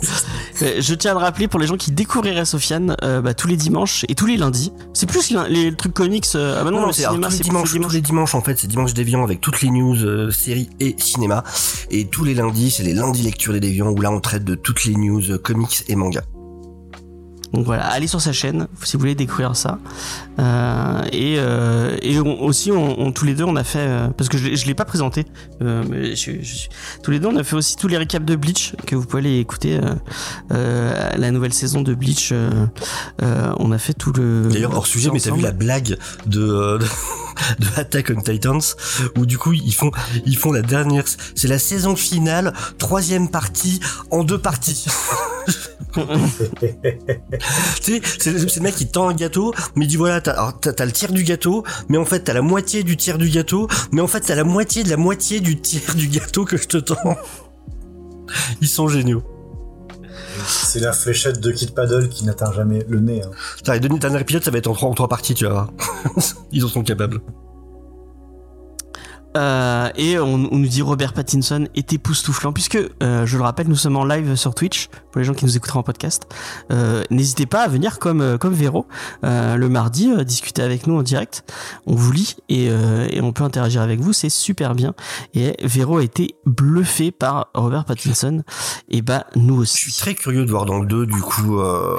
Je 0.60 0.94
tiens 0.94 1.10
à 1.10 1.14
le 1.14 1.20
rappeler 1.20 1.48
pour 1.48 1.60
les 1.60 1.66
gens 1.66 1.76
qui 1.76 1.90
découvriraient 1.92 2.44
Sofiane 2.44 2.96
euh, 3.02 3.20
bah, 3.20 3.34
tous 3.34 3.48
les 3.48 3.56
dimanches 3.56 4.04
et 4.08 4.14
tous 4.14 4.26
les 4.26 4.36
lundis. 4.36 4.72
C'est 4.94 5.06
plus 5.06 5.34
les 5.48 5.74
trucs 5.74 5.94
comics. 5.94 6.26
euh, 6.34 6.58
ah 6.60 6.64
bah 6.64 6.70
non, 6.70 6.80
Non, 6.80 6.92
c'est 6.92 7.02
cinéma 7.02 7.30
c'est 7.30 7.42
dimanches, 7.42 7.70
plus 7.70 7.78
le 7.78 7.84
tous 7.84 7.92
les 7.92 8.00
dimanches 8.00 8.34
en 8.34 8.40
fait, 8.40 8.58
c'est 8.58 8.66
dimanche 8.66 8.94
déviant 8.94 9.22
avec 9.22 9.40
toutes 9.40 9.60
les 9.60 9.70
news, 9.70 9.96
euh, 10.04 10.30
séries 10.30 10.70
et 10.80 10.94
cinéma. 10.98 11.44
Et 11.90 12.06
tous 12.06 12.24
les 12.24 12.34
lundis, 12.34 12.70
c'est 12.70 12.82
les 12.82 12.94
lundis 12.94 13.22
lecture 13.22 13.52
des 13.52 13.60
déviants 13.60 13.90
où 13.90 14.00
là 14.00 14.10
on 14.10 14.20
traite 14.20 14.44
de 14.44 14.54
toutes 14.54 14.84
les 14.84 14.94
news 14.94 15.30
euh, 15.30 15.38
comics 15.38 15.84
et 15.88 15.96
mangas. 15.96 16.22
Donc 17.52 17.64
voilà, 17.66 17.84
allez 17.86 18.06
sur 18.06 18.20
sa 18.20 18.32
chaîne 18.32 18.68
si 18.84 18.94
vous 18.96 19.00
voulez 19.00 19.14
découvrir 19.16 19.56
ça. 19.56 19.78
Euh, 20.38 21.02
et 21.12 21.34
euh, 21.38 21.96
et 22.00 22.18
on- 22.20 22.42
aussi, 22.42 22.70
on, 22.70 23.00
on- 23.00 23.10
tous 23.12 23.24
les 23.24 23.34
deux, 23.34 23.42
on 23.44 23.56
a 23.56 23.64
fait 23.64 23.80
euh, 23.80 24.08
parce 24.16 24.28
que 24.28 24.38
je, 24.38 24.54
je 24.54 24.66
l'ai 24.66 24.74
pas 24.74 24.84
présenté, 24.84 25.26
euh, 25.60 25.82
mais 25.88 26.14
je, 26.14 26.30
je 26.42 26.68
tous 27.02 27.10
les 27.10 27.18
deux, 27.18 27.26
on 27.26 27.36
a 27.36 27.42
fait 27.42 27.56
aussi 27.56 27.74
tous 27.76 27.88
les 27.88 27.96
récaps 27.96 28.24
de 28.24 28.36
Bleach 28.36 28.74
que 28.86 28.94
vous 28.94 29.04
pouvez 29.04 29.20
aller 29.22 29.38
écouter. 29.40 29.78
Euh, 29.82 29.94
euh, 30.52 31.10
la 31.16 31.30
nouvelle 31.32 31.52
saison 31.52 31.82
de 31.82 31.92
Bleach, 31.94 32.32
on 33.20 33.72
a 33.72 33.78
fait 33.78 33.94
tout 33.94 34.12
le. 34.12 34.48
D'ailleurs 34.50 34.74
hors 34.76 34.86
sujet, 34.86 35.10
mais 35.12 35.18
t'as 35.20 35.32
vu 35.34 35.42
la 35.42 35.52
blague 35.52 35.98
de, 36.26 36.40
euh, 36.40 36.78
de 36.78 36.84
de 37.64 37.66
Attack 37.80 38.12
on 38.16 38.20
Titans 38.20 38.60
où 39.18 39.26
du 39.26 39.38
coup 39.38 39.52
ils 39.52 39.74
font 39.74 39.90
ils 40.24 40.36
font 40.36 40.52
la 40.52 40.62
dernière, 40.62 41.04
c'est 41.34 41.48
la 41.48 41.58
saison 41.58 41.96
finale, 41.96 42.52
troisième 42.78 43.28
partie 43.28 43.80
en 44.12 44.22
deux 44.24 44.38
parties. 44.38 44.84
tu 45.92 46.02
sais, 47.80 48.00
c'est 48.18 48.32
le 48.56 48.62
mec 48.62 48.74
qui 48.74 48.86
tend 48.86 49.08
un 49.08 49.14
gâteau, 49.14 49.52
mais 49.76 49.84
il 49.84 49.88
dit 49.88 49.96
voilà, 49.96 50.20
t'as 50.20 50.84
le 50.84 50.92
tiers 50.92 51.12
du 51.12 51.24
gâteau, 51.24 51.64
mais 51.88 51.98
en 51.98 52.04
fait 52.04 52.20
t'as 52.20 52.32
la 52.32 52.42
moitié 52.42 52.82
du 52.82 52.96
tiers 52.96 53.18
du 53.18 53.28
gâteau, 53.28 53.68
mais 53.92 54.00
en 54.00 54.06
fait 54.06 54.20
t'as 54.20 54.34
la 54.34 54.44
moitié 54.44 54.84
de 54.84 54.90
la 54.90 54.96
moitié 54.96 55.40
du 55.40 55.60
tiers 55.60 55.94
du 55.94 56.08
gâteau 56.08 56.44
que 56.44 56.56
je 56.56 56.66
te 56.66 56.76
tends. 56.78 57.16
Ils 58.60 58.68
sont 58.68 58.88
géniaux. 58.88 59.22
C'est 60.46 60.80
la 60.80 60.92
fléchette 60.92 61.40
de 61.40 61.50
Kid 61.50 61.74
Paddle 61.74 62.08
qui 62.08 62.24
n'atteint 62.24 62.52
jamais 62.52 62.84
le 62.88 63.00
nez. 63.00 63.22
hein. 63.22 63.78
Deux 63.78 63.88
derniers 63.88 64.20
épisodes, 64.20 64.42
ça 64.44 64.50
va 64.50 64.58
être 64.58 64.68
en 64.68 64.74
trois, 64.74 64.88
en 64.88 64.94
trois 64.94 65.08
parties, 65.08 65.34
tu 65.34 65.44
vas 65.44 65.50
voir. 65.50 65.70
Ils 66.52 66.64
en 66.64 66.68
sont 66.68 66.82
capables. 66.82 67.20
Euh, 69.36 69.88
et 69.94 70.18
on, 70.18 70.34
on 70.34 70.58
nous 70.58 70.66
dit 70.66 70.82
Robert 70.82 71.12
Pattinson 71.12 71.68
est 71.76 71.92
époustouflant 71.92 72.52
puisque 72.52 72.78
euh, 73.02 73.26
je 73.26 73.36
le 73.36 73.44
rappelle 73.44 73.68
nous 73.68 73.76
sommes 73.76 73.96
en 73.96 74.04
live 74.04 74.34
sur 74.34 74.56
Twitch 74.56 74.88
pour 75.10 75.18
les 75.18 75.24
gens 75.24 75.34
qui 75.34 75.44
nous 75.44 75.56
écouteront 75.56 75.80
en 75.80 75.82
podcast 75.82 76.26
euh, 76.70 77.02
n'hésitez 77.10 77.46
pas 77.46 77.62
à 77.62 77.68
venir 77.68 77.98
comme 77.98 78.20
euh, 78.20 78.38
comme 78.38 78.54
Véro 78.54 78.86
euh, 79.24 79.56
le 79.56 79.68
mardi 79.68 80.10
euh, 80.10 80.24
discuter 80.24 80.62
avec 80.62 80.86
nous 80.86 80.96
en 80.98 81.02
direct 81.02 81.44
on 81.86 81.94
vous 81.94 82.12
lit 82.12 82.36
et, 82.48 82.68
euh, 82.70 83.06
et 83.10 83.20
on 83.20 83.32
peut 83.32 83.44
interagir 83.44 83.82
avec 83.82 84.00
vous 84.00 84.12
c'est 84.12 84.30
super 84.30 84.74
bien 84.74 84.94
et 85.34 85.56
Véro 85.62 85.98
a 85.98 86.02
été 86.02 86.34
bluffé 86.46 87.10
par 87.10 87.48
Robert 87.54 87.84
Pattinson 87.84 88.42
et 88.88 89.02
bah 89.02 89.26
nous 89.36 89.64
Je 89.64 89.70
suis 89.70 89.88
aussi 89.88 90.00
très 90.00 90.14
curieux 90.14 90.44
de 90.44 90.50
voir 90.50 90.66
dans 90.66 90.78
le 90.78 90.86
2, 90.86 91.06
du 91.06 91.20
coup, 91.20 91.58
euh, 91.58 91.96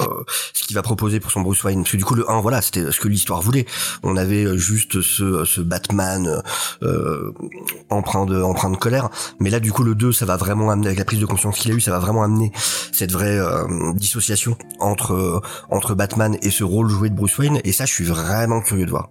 ce 0.53 0.63
qu'il 0.63 0.75
va 0.75 0.81
proposer 0.81 1.19
pour 1.19 1.31
son 1.31 1.41
Bruce 1.41 1.63
Wayne. 1.63 1.81
Parce 1.81 1.91
que 1.91 1.97
du 1.97 2.05
coup, 2.05 2.15
le 2.15 2.29
1, 2.29 2.41
voilà, 2.41 2.61
c'était 2.61 2.91
ce 2.91 2.99
que 2.99 3.07
l'histoire 3.07 3.41
voulait. 3.41 3.65
On 4.03 4.17
avait 4.17 4.57
juste 4.57 5.01
ce, 5.01 5.45
ce 5.45 5.61
Batman 5.61 6.41
empreint, 7.89 8.25
de, 8.25 8.41
empreint 8.41 8.69
de 8.69 8.77
colère. 8.77 9.09
Mais 9.39 9.49
là, 9.49 9.59
du 9.59 9.71
coup, 9.71 9.83
le 9.83 9.95
2, 9.95 10.11
ça 10.11 10.25
va 10.25 10.37
vraiment 10.37 10.69
amener, 10.71 10.87
avec 10.87 10.99
la 10.99 11.05
prise 11.05 11.19
de 11.19 11.25
conscience 11.25 11.57
qu'il 11.57 11.71
a 11.71 11.75
eu, 11.75 11.81
ça 11.81 11.91
va 11.91 11.99
vraiment 11.99 12.23
amener 12.23 12.51
cette 13.01 13.13
vraie 13.13 13.39
euh, 13.39 13.93
dissociation 13.95 14.55
entre, 14.79 15.13
euh, 15.13 15.41
entre 15.71 15.95
Batman 15.95 16.37
et 16.43 16.51
ce 16.51 16.63
rôle 16.63 16.87
joué 16.87 17.09
de 17.09 17.15
Bruce 17.15 17.35
Wayne. 17.39 17.59
Et 17.63 17.71
ça, 17.71 17.85
je 17.85 17.93
suis 17.93 18.03
vraiment 18.03 18.61
curieux 18.61 18.85
de 18.85 18.91
voir. 18.91 19.09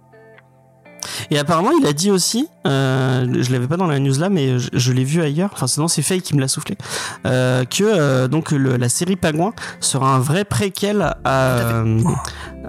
Et 1.29 1.37
apparemment, 1.39 1.71
il 1.79 1.85
a 1.87 1.93
dit 1.93 2.11
aussi, 2.11 2.47
euh, 2.67 3.25
je 3.41 3.51
l'avais 3.51 3.67
pas 3.67 3.77
dans 3.77 3.87
la 3.87 3.99
news 3.99 4.17
là, 4.19 4.29
mais 4.29 4.59
je, 4.59 4.69
je 4.73 4.91
l'ai 4.91 5.03
vu 5.03 5.21
ailleurs. 5.21 5.49
Enfin, 5.53 5.67
sinon 5.67 5.87
c'est 5.87 6.01
Faye 6.01 6.21
qui 6.21 6.35
me 6.35 6.41
l'a 6.41 6.47
soufflé, 6.47 6.77
euh, 7.25 7.63
que 7.65 7.83
euh, 7.83 8.27
donc 8.27 8.51
le- 8.51 8.77
la 8.77 8.89
série 8.89 9.15
Pingouin 9.15 9.53
sera 9.79 10.13
un 10.15 10.19
vrai 10.19 10.45
préquel 10.45 11.01
à, 11.23 11.83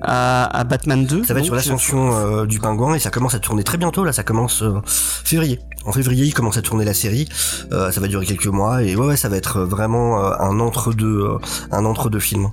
à, 0.03 0.59
à 0.59 0.65
Batman 0.65 1.05
2. 1.07 1.25
Ça 1.25 1.35
va 1.35 1.41
être 1.41 1.45
sur 1.47 1.55
l'ascension 1.55 2.17
euh, 2.17 2.47
du 2.47 2.59
pingouin 2.59 2.95
et 2.95 2.99
ça 2.99 3.11
commence 3.11 3.35
à 3.35 3.39
tourner 3.39 3.63
très 3.65 3.79
bientôt. 3.79 4.05
Là, 4.05 4.13
ça 4.13 4.23
commence 4.23 4.63
février. 4.87 5.61
En 5.85 5.93
février, 5.93 6.25
il 6.25 6.35
commence 6.35 6.57
à 6.57 6.63
tourner 6.63 6.85
la 6.85 6.95
série. 6.95 7.29
Ça 7.71 8.01
va 8.01 8.07
durer 8.09 8.27
quelques 8.27 8.47
mois 8.47 8.83
et 8.83 8.97
ouais, 8.97 9.07
ouais, 9.07 9.17
ça 9.17 9.29
va 9.29 9.37
être 9.37 9.61
vraiment 9.63 10.19
un 10.41 10.61
entre 10.61 10.93
deux, 10.93 11.27
un 11.71 11.85
entre 11.85 12.09
deux 12.11 12.21
films. 12.21 12.51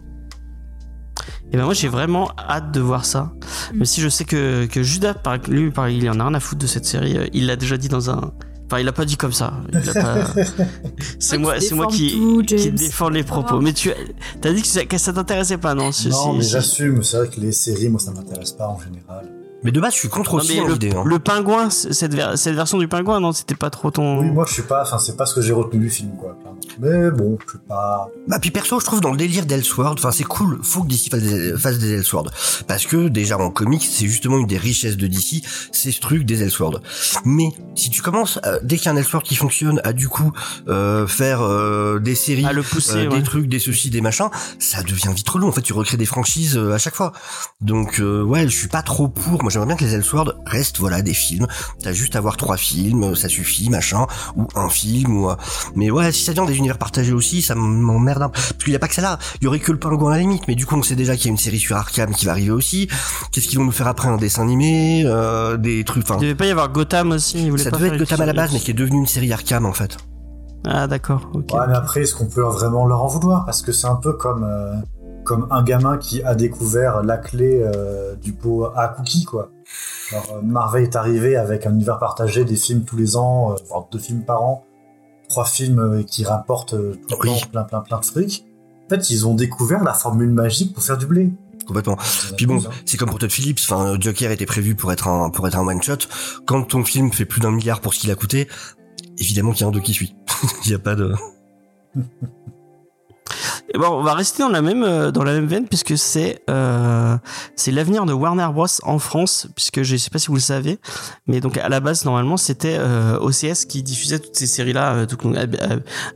Et 1.51 1.57
ben 1.57 1.65
moi 1.65 1.73
j'ai 1.73 1.87
vraiment 1.87 2.29
hâte 2.37 2.71
de 2.71 2.79
voir 2.79 3.05
ça. 3.05 3.31
Mm. 3.73 3.77
Même 3.77 3.85
si 3.85 4.01
je 4.01 4.09
sais 4.09 4.25
que, 4.25 4.65
que 4.67 4.83
Judas, 4.83 5.13
par, 5.15 5.37
lui, 5.47 5.71
par, 5.71 5.89
il 5.89 6.07
en 6.09 6.19
a 6.19 6.23
rien 6.27 6.33
à 6.35 6.39
foutre 6.39 6.61
de 6.61 6.67
cette 6.67 6.85
série. 6.85 7.17
euh, 7.17 7.27
Il 7.33 7.47
l'a 7.47 7.55
déjà 7.55 7.77
dit 7.77 7.89
dans 7.89 8.09
un. 8.09 8.31
Enfin, 8.67 8.79
il 8.81 8.85
l'a 8.85 8.91
pas 8.91 9.05
dit 9.05 9.17
comme 9.17 9.31
ça. 9.33 9.53
Pas- 9.95 10.27
c'est 11.19 11.39
moi, 11.39 11.59
c'est 11.59 11.73
moi 11.73 11.87
qui, 11.87 12.11
tout, 12.11 12.43
qui 12.43 12.57
James. 12.59 12.75
défend 12.75 13.09
les 13.09 13.23
propos. 13.23 13.59
Mais 13.61 13.73
tu 13.73 13.89
as 13.91 14.53
dit 14.53 14.61
que 14.61 14.67
ça, 14.67 14.85
que 14.85 14.97
ça 14.99 15.11
t'intéressait 15.11 15.57
pas, 15.57 15.73
non? 15.73 15.89
Non, 16.11 16.33
mais 16.33 16.43
j'assume. 16.43 17.01
C'est 17.03 17.17
vrai 17.17 17.27
que 17.29 17.39
les 17.41 17.51
séries, 17.51 17.89
moi, 17.89 17.99
ça 17.99 18.11
m'intéresse 18.11 18.51
pas 18.51 18.67
en 18.67 18.77
général. 18.79 19.25
Mais 19.63 19.71
de 19.71 19.79
base, 19.81 19.93
je 19.93 19.99
suis 19.99 20.09
contre 20.09 20.33
Non, 20.33 20.37
aussi 20.39 20.59
mais 20.61 20.67
le, 20.67 20.75
idée. 20.75 20.91
hein. 20.95 21.03
le 21.05 21.19
pingouin, 21.19 21.69
cette, 21.69 22.13
ver- 22.13 22.37
cette 22.37 22.55
version 22.55 22.77
du 22.77 22.87
pingouin, 22.87 23.19
non, 23.19 23.31
c'était 23.33 23.55
pas 23.55 23.69
trop 23.69 23.91
ton. 23.91 24.19
Oui, 24.21 24.29
moi, 24.31 24.45
je 24.47 24.53
suis 24.53 24.61
pas. 24.63 24.83
Enfin, 24.83 24.97
c'est 24.99 25.17
pas 25.17 25.25
ce 25.25 25.35
que 25.35 25.41
j'ai 25.41 25.51
retenu 25.53 25.79
du 25.81 25.89
film, 25.89 26.11
quoi. 26.17 26.37
Mais 26.79 27.11
bon, 27.11 27.37
je 27.45 27.49
suis 27.51 27.59
pas. 27.67 28.07
Bah 28.27 28.37
puis 28.39 28.51
perso, 28.51 28.79
je 28.79 28.85
trouve 28.85 29.01
dans 29.01 29.11
le 29.11 29.17
délire 29.17 29.45
d'Elseworld, 29.45 29.97
enfin 29.99 30.11
c'est 30.11 30.23
cool, 30.23 30.59
faut 30.63 30.83
que 30.83 30.87
DC 30.87 31.09
fasse 31.11 31.23
des, 31.23 31.57
fasse 31.57 31.77
des 31.79 31.91
Elseworlds. 31.93 32.31
Parce 32.67 32.85
que 32.85 33.07
déjà 33.09 33.37
en 33.37 33.49
comics, 33.49 33.83
c'est 33.83 34.05
justement 34.05 34.37
une 34.37 34.45
des 34.47 34.57
richesses 34.57 34.95
de 34.95 35.07
DC, 35.07 35.43
c'est 35.71 35.91
ce 35.91 35.99
truc 35.99 36.23
des 36.25 36.41
Elseworlds. 36.43 36.79
Mais 37.25 37.49
si 37.75 37.89
tu 37.89 38.01
commences, 38.01 38.39
euh, 38.45 38.59
dès 38.63 38.77
qu'il 38.77 38.85
y 38.85 38.89
a 38.89 38.91
un 38.91 38.95
Elseworld 38.97 39.27
qui 39.27 39.35
fonctionne, 39.35 39.81
à 39.83 39.91
du 39.93 40.07
coup 40.07 40.31
euh, 40.69 41.05
faire 41.07 41.41
euh, 41.41 41.99
des 41.99 42.15
séries, 42.15 42.45
à 42.45 42.53
le 42.53 42.61
pousser, 42.63 43.07
euh, 43.07 43.09
ouais. 43.09 43.17
des 43.17 43.23
trucs, 43.23 43.47
des 43.47 43.59
ceci, 43.59 43.89
des 43.89 44.01
machins, 44.01 44.29
ça 44.59 44.81
devient 44.83 45.09
vite 45.13 45.25
trop 45.25 45.39
long. 45.39 45.47
En 45.49 45.51
fait, 45.51 45.61
tu 45.63 45.73
recrées 45.73 45.97
des 45.97 46.05
franchises 46.05 46.55
euh, 46.57 46.73
à 46.73 46.77
chaque 46.77 46.95
fois. 46.95 47.11
Donc 47.61 47.99
euh, 47.99 48.21
ouais, 48.23 48.43
je 48.47 48.55
suis 48.55 48.67
pas 48.69 48.83
trop 48.83 49.07
pour. 49.09 49.43
Moi, 49.49 49.53
j'aimerais 49.53 49.67
bien 49.69 49.77
que 49.77 49.83
les 49.83 49.95
Elseworlds 49.95 50.35
restent 50.45 50.77
voilà 50.77 51.01
des 51.01 51.15
films. 51.15 51.47
T'as 51.81 51.91
juste 51.91 52.15
à 52.15 52.21
voir 52.21 52.37
trois 52.37 52.55
films, 52.55 53.15
ça 53.15 53.27
suffit, 53.27 53.71
machin, 53.71 54.05
ou 54.35 54.45
un 54.53 54.69
film. 54.69 55.23
Ou 55.23 55.31
euh, 55.31 55.35
mais 55.73 55.89
ouais, 55.89 56.11
si 56.11 56.23
ça 56.23 56.33
vient 56.33 56.45
des 56.45 56.55
univers 56.55 56.77
partagés 56.77 57.13
aussi, 57.13 57.41
ça 57.41 57.55
m'emmerde 57.55 58.21
un 58.21 58.29
peu. 58.29 58.39
Parce 58.39 58.63
qu'il 58.63 58.73
y 58.73 58.75
a 58.75 58.79
pas 58.79 58.87
que 58.87 58.93
ça 58.93 59.01
là. 59.01 59.17
Il 59.41 59.45
y 59.45 59.47
aurait 59.47 59.57
que 59.57 59.71
le 59.71 59.79
pingouin 59.79 60.11
à 60.11 60.17
la 60.17 60.21
limite. 60.21 60.43
Mais 60.47 60.53
du 60.53 60.67
coup, 60.67 60.75
on 60.75 60.83
sait 60.83 60.95
déjà 60.95 61.15
qu'il 61.15 61.25
y 61.25 61.27
a 61.29 61.31
une 61.31 61.39
série 61.39 61.57
sur 61.57 61.75
Arkham 61.75 62.11
qui 62.13 62.27
va 62.27 62.33
arriver 62.33 62.51
aussi. 62.51 62.89
Qu'est-ce 63.31 63.47
qu'ils 63.47 63.57
vont 63.57 63.65
nous 63.65 63.71
faire 63.71 63.87
après 63.87 64.07
un 64.07 64.17
dessin 64.17 64.43
animé, 64.43 65.01
euh, 65.07 65.57
des 65.57 65.83
trucs. 65.83 66.03
Enfin, 66.03 66.17
Il 66.19 66.21
devait 66.21 66.35
pas 66.35 66.45
y 66.45 66.51
avoir 66.51 66.69
Gotham 66.71 67.13
aussi. 67.13 67.41
il 67.43 67.49
voulait 67.49 67.63
ça 67.63 67.71
pas 67.71 67.77
devait 67.77 67.87
faire 67.89 67.95
être 67.95 68.01
Gotham 68.01 68.21
à 68.21 68.25
la 68.27 68.33
base, 68.33 68.53
mais 68.53 68.59
qui 68.59 68.69
est 68.69 68.75
devenu 68.75 68.99
une 68.99 69.07
série 69.07 69.33
Arkham 69.33 69.65
en 69.65 69.73
fait. 69.73 69.97
Ah 70.67 70.85
d'accord. 70.85 71.27
Ok. 71.33 71.51
Ouais, 71.53 71.67
mais 71.67 71.75
après, 71.75 72.01
est-ce 72.01 72.13
qu'on 72.13 72.27
peut 72.27 72.43
vraiment 72.43 72.85
leur 72.85 73.01
en 73.01 73.07
vouloir? 73.07 73.45
Parce 73.45 73.63
que 73.63 73.71
c'est 73.71 73.87
un 73.87 73.95
peu 73.95 74.13
comme, 74.13 74.43
euh, 74.43 74.75
comme 75.29 75.45
un 75.51 75.61
gamin 75.61 75.99
qui 75.99 76.23
a 76.23 76.33
découvert 76.33 77.03
la 77.03 77.17
clé 77.17 77.61
euh, 77.61 78.15
du 78.15 78.33
pot 78.33 78.65
à 78.75 78.87
cookies, 78.87 79.25
quoi. 79.25 79.51
Alors, 80.11 80.37
euh, 80.37 80.41
Marvel 80.41 80.81
est 80.81 80.95
arrivé 80.95 81.35
avec 81.35 81.67
un 81.67 81.73
univers 81.75 81.99
partagé, 81.99 82.45
des 82.45 82.55
films 82.55 82.83
tous 82.83 82.97
les 82.97 83.15
ans, 83.15 83.51
euh, 83.51 83.55
voire 83.67 83.87
deux 83.91 83.99
films 83.99 84.25
par 84.25 84.41
an, 84.41 84.65
trois 85.27 85.45
films 85.45 86.03
qui 86.05 86.25
rapportent 86.25 86.71
tout 86.71 87.15
Oui. 87.21 87.29
temps 87.29 87.47
plein, 87.51 87.63
plein, 87.63 87.81
plein 87.81 87.99
de 87.99 88.05
fric. 88.05 88.43
En 88.87 88.89
fait, 88.89 89.11
ils 89.11 89.27
ont 89.27 89.35
découvert 89.35 89.83
la 89.83 89.93
formule 89.93 90.31
magique 90.31 90.73
pour 90.73 90.81
faire 90.81 90.97
du 90.97 91.05
blé. 91.05 91.31
Complètement. 91.67 91.97
Puis 92.35 92.47
bon, 92.47 92.63
c'est 92.87 92.97
comme 92.97 93.09
pour 93.09 93.19
Todd 93.19 93.29
Phillips. 93.29 93.59
Enfin, 93.69 93.97
Joker 93.99 94.31
était 94.31 94.47
prévu 94.47 94.73
pour 94.73 94.91
être 94.91 95.07
un 95.07 95.29
pour 95.29 95.47
être 95.47 95.59
un 95.59 95.67
one 95.67 95.83
shot. 95.83 96.07
Quand 96.47 96.63
ton 96.63 96.83
film 96.83 97.13
fait 97.13 97.25
plus 97.25 97.39
d'un 97.39 97.51
milliard 97.51 97.81
pour 97.81 97.93
ce 97.93 97.99
qu'il 97.99 98.09
a 98.09 98.15
coûté, 98.15 98.47
évidemment 99.19 99.51
qu'il 99.51 99.61
y 99.61 99.65
a 99.65 99.67
un 99.67 99.71
deux 99.71 99.79
qui 99.79 99.93
suit. 99.93 100.15
Il 100.65 100.71
y 100.71 100.73
a 100.73 100.79
pas 100.79 100.95
de. 100.95 101.13
Et 103.73 103.77
bon, 103.77 103.87
on 103.89 104.01
va 104.03 104.13
rester 104.13 104.41
dans 104.41 104.49
la 104.49 104.61
même 104.61 104.83
euh, 104.83 105.11
dans 105.11 105.23
la 105.23 105.33
même 105.33 105.45
veine 105.45 105.67
puisque 105.67 105.97
c'est 105.97 106.41
euh, 106.49 107.15
c'est 107.55 107.71
l'avenir 107.71 108.05
de 108.05 108.13
Warner 108.13 108.47
Bros 108.51 108.65
en 108.83 108.97
France 108.99 109.47
puisque 109.55 109.83
je 109.83 109.95
sais 109.95 110.09
pas 110.09 110.17
si 110.17 110.27
vous 110.27 110.35
le 110.35 110.39
savez 110.41 110.79
mais 111.27 111.39
donc 111.39 111.57
à 111.57 111.69
la 111.69 111.79
base 111.79 112.03
normalement 112.05 112.37
c'était 112.37 112.77
euh, 112.79 113.19
OCS 113.19 113.65
qui 113.65 113.83
diffusait 113.83 114.19
toutes 114.19 114.35
ces 114.35 114.47
séries 114.47 114.73
là 114.73 115.05
tout 115.05 115.17
euh, 115.27 115.45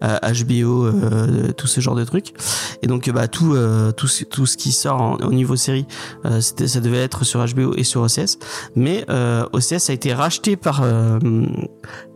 euh, 0.03 0.17
HBO 0.33 0.85
euh, 0.85 1.51
tout 1.51 1.67
ce 1.67 1.79
genre 1.79 1.95
de 1.95 2.03
trucs 2.05 2.33
et 2.81 2.87
donc 2.87 3.09
bah 3.11 3.27
tout 3.27 3.53
euh, 3.53 3.91
tout 3.91 4.07
ce- 4.07 4.23
tout 4.23 4.45
ce 4.47 4.57
qui 4.57 4.71
sort 4.71 4.99
en- 5.01 5.15
au 5.17 5.31
niveau 5.31 5.55
série 5.55 5.85
euh, 6.25 6.41
c'était 6.41 6.67
ça 6.67 6.79
devait 6.79 7.03
être 7.03 7.23
sur 7.23 7.45
HBO 7.45 7.73
et 7.75 7.83
sur 7.83 8.01
OCS 8.01 8.37
mais 8.75 9.05
euh, 9.09 9.45
OCS 9.53 9.89
a 9.89 9.93
été 9.93 10.13
racheté 10.13 10.55
par 10.55 10.81
euh, 10.83 11.19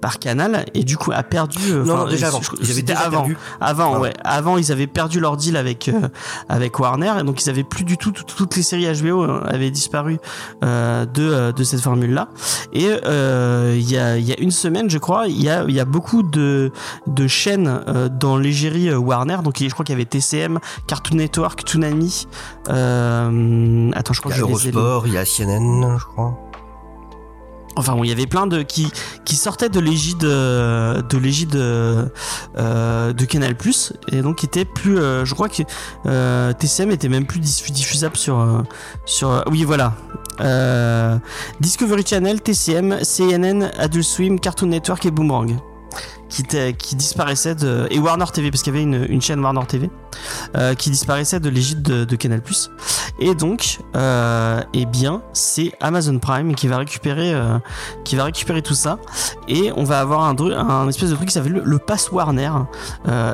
par 0.01 0.19
Canal 0.19 0.65
et 0.73 0.83
du 0.83 0.97
coup 0.97 1.11
a 1.11 1.21
perdu 1.23 1.59
euh, 1.71 1.83
Non, 1.83 1.97
non, 1.97 2.07
déjà 2.07 2.27
avant. 2.27 2.41
Ils 2.61 2.71
avaient 2.71 2.81
déjà 2.81 2.99
avant 2.99 3.17
perdu. 3.21 3.37
avant, 3.59 3.95
Ah. 3.95 3.99
ouais. 3.99 4.13
Avant, 4.23 4.57
ils 4.57 4.71
avaient 4.71 4.87
perdu 4.87 5.19
leur 5.19 5.26
deal 5.35 5.57
avec 5.57 5.89
euh, 5.89 6.07
avec 6.47 6.79
Warner 6.79 7.13
et 7.19 7.23
donc 7.23 7.43
ils 7.43 7.49
avaient 7.49 7.63
plus 7.65 7.83
du 7.83 7.97
tout 7.97 8.11
tout- 8.11 8.23
toutes 8.23 8.55
les 8.55 8.61
séries 8.63 8.85
HBO 9.01 9.23
euh, 9.23 9.41
avaient 9.45 9.71
disparu 9.71 10.19
euh, 10.63 11.05
de 11.05 11.51
de 11.51 11.63
cette 11.63 11.81
formule 11.81 12.13
là. 12.13 12.29
Et 12.71 12.85
il 12.85 13.89
y 13.91 13.97
a 13.97 14.17
y 14.17 14.31
a 14.31 14.39
une 14.39 14.51
semaine, 14.51 14.89
je 14.89 14.97
crois, 14.99 15.27
il 15.27 15.41
y 15.41 15.49
a 15.49 15.65
il 15.67 15.73
y 15.73 15.79
a 15.79 15.85
beaucoup 15.85 16.23
de 16.23 16.71
de 17.07 17.27
chaînes 17.27 17.81
dans 18.19 18.37
l'égérie 18.37 18.93
Warner. 18.93 19.37
Donc 19.43 19.55
je 19.59 19.67
crois 19.69 19.83
qu'il 19.83 19.93
y 19.93 19.97
avait 19.97 20.05
TCM, 20.05 20.59
Cartoon 20.87 21.17
Network, 21.17 21.65
Toonami. 21.65 22.27
Attends, 22.67 24.13
je 24.13 24.21
crois 24.21 24.31
il 25.07 25.13
y 25.13 25.17
a 25.17 25.25
CNN, 25.25 25.97
je 25.97 26.05
crois. 26.05 26.37
Enfin 27.77 27.95
bon, 27.95 28.03
il 28.03 28.09
y 28.09 28.11
avait 28.11 28.25
plein 28.25 28.47
de 28.47 28.63
qui 28.63 28.91
sortaient 29.35 29.69
de 29.69 29.79
l'égide 29.79 30.23
euh, 30.23 31.01
de 31.03 31.17
l'égide 31.17 31.55
euh, 31.55 32.05
de 33.13 33.25
Canal 33.25 33.55
Plus 33.55 33.93
et 34.11 34.21
donc 34.21 34.37
qui 34.37 34.47
étaient 34.47 34.65
plus 34.65 34.97
euh, 34.97 35.25
je 35.25 35.33
crois 35.35 35.47
que 35.47 35.61
TCM 36.53 36.91
était 36.91 37.07
même 37.07 37.25
plus 37.27 37.39
diffu- 37.39 37.71
diffusable 37.71 38.17
sur 38.17 38.63
sur 39.05 39.43
oui 39.51 39.63
voilà. 39.63 39.93
Discovery 41.59 42.03
Channel, 42.05 42.41
TCM, 42.41 42.99
CNN, 43.03 43.71
Adult 43.77 44.03
Swim, 44.03 44.39
Cartoon 44.39 44.67
Network 44.67 45.05
et 45.05 45.11
Boomerang 45.11 45.55
qui, 46.29 46.95
disparaissaient 46.95 47.55
de 47.55 47.87
et 47.89 47.99
Warner 47.99 48.25
TV 48.33 48.51
parce 48.51 48.61
qu'il 48.61 48.73
y 48.73 48.77
avait 48.77 48.83
une, 48.83 49.05
une 49.09 49.21
chaîne 49.21 49.39
Warner 49.39 49.65
TV 49.67 49.89
euh, 50.55 50.73
qui 50.75 50.89
disparaissait 50.89 51.39
de 51.39 51.49
l'égide 51.49 51.81
de, 51.81 52.03
de 52.05 52.15
Canal. 52.15 52.41
Plus 52.41 52.69
et 53.19 53.33
donc 53.33 53.79
euh, 53.95 54.61
eh 54.73 54.85
bien 54.85 55.23
c'est 55.33 55.71
Amazon 55.81 56.19
Prime 56.19 56.53
qui 56.53 56.67
va 56.67 56.77
récupérer 56.77 57.33
euh, 57.33 57.57
qui 58.03 58.15
va 58.15 58.25
récupérer 58.25 58.61
tout 58.61 58.75
ça. 58.75 58.99
Et 59.47 59.71
on 59.75 59.83
va 59.83 59.99
avoir 59.99 60.23
un, 60.25 60.35
un 60.39 60.87
espèce 60.89 61.09
de 61.09 61.15
truc 61.15 61.29
qui 61.29 61.33
s'appelle 61.33 61.53
le, 61.53 61.61
le 61.63 61.79
Pass 61.79 62.11
Warner. 62.11 62.51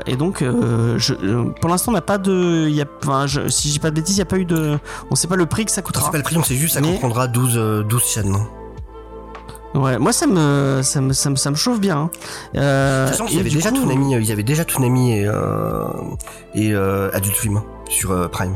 Et 0.05 0.15
donc 0.15 0.41
je, 0.43 1.13
pour 1.59 1.69
l'instant 1.69 1.91
on 1.91 1.95
n'a 1.95 2.01
pas 2.01 2.17
de 2.17 2.69
y 2.69 2.81
a 2.81 2.85
enfin, 3.03 3.27
je- 3.27 3.47
si 3.49 3.69
j'ai 3.71 3.79
pas 3.79 3.89
de 3.89 3.95
bêtises 3.95 4.15
il 4.15 4.19
n'y 4.19 4.23
a 4.23 4.25
pas 4.25 4.37
eu 4.37 4.45
de 4.45 4.77
on 5.11 5.15
sait 5.15 5.27
pas 5.27 5.35
le 5.35 5.45
prix 5.45 5.65
que 5.65 5.71
ça 5.71 5.81
coûtera. 5.81 6.05
C'est 6.05 6.11
pas 6.11 6.17
le 6.17 6.23
prix, 6.23 6.37
on 6.37 6.43
sait 6.43 6.55
juste 6.55 6.75
ça 6.75 6.81
comprendra 6.81 7.27
12, 7.27 7.57
euh, 7.57 7.83
12 7.83 8.03
chaînes. 8.03 8.35
Ouais 9.75 9.97
moi 9.97 10.13
ça 10.13 10.27
me 10.27 10.81
ça 10.83 11.01
me 11.01 11.13
ça 11.13 11.29
me, 11.29 11.35
ça 11.35 11.49
me 11.51 11.55
chauffe 11.55 11.79
bien 11.79 11.97
hein. 11.97 12.09
Euh, 12.55 13.05
De 13.05 13.09
toute 13.09 13.17
façon, 13.17 13.29
il 13.29 13.33
et 13.33 13.37
y 13.37 13.39
avait 13.39 13.49
du 13.49 13.55
déjà 13.57 13.69
coup, 13.71 13.77
Toonami, 13.77 14.15
euh, 14.15 14.21
ils 14.21 14.31
avaient 14.31 14.43
déjà 14.43 14.65
Toonami 14.65 15.13
et 15.17 15.27
euh, 15.27 15.85
et 16.53 16.71
euh, 16.73 17.09
Adult 17.13 17.35
Swim 17.35 17.61
sur 17.89 18.11
euh, 18.11 18.27
Prime. 18.27 18.55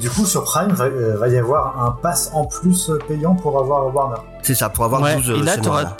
Du 0.00 0.10
coup, 0.10 0.26
sur 0.26 0.42
Prime, 0.42 0.72
va, 0.72 0.86
euh, 0.86 1.16
va 1.18 1.28
y 1.28 1.38
avoir 1.38 1.80
un 1.84 1.92
pass 1.92 2.30
en 2.34 2.46
plus 2.46 2.90
euh, 2.90 2.98
payant 3.06 3.36
pour 3.36 3.56
avoir 3.60 3.94
Warner. 3.94 4.16
C'est 4.42 4.54
ça, 4.56 4.68
pour 4.68 4.84
avoir 4.84 5.00
Ouais, 5.02 5.14
12 5.14 5.28
et 5.28 5.32
euh, 5.32 5.44
là. 5.82 5.96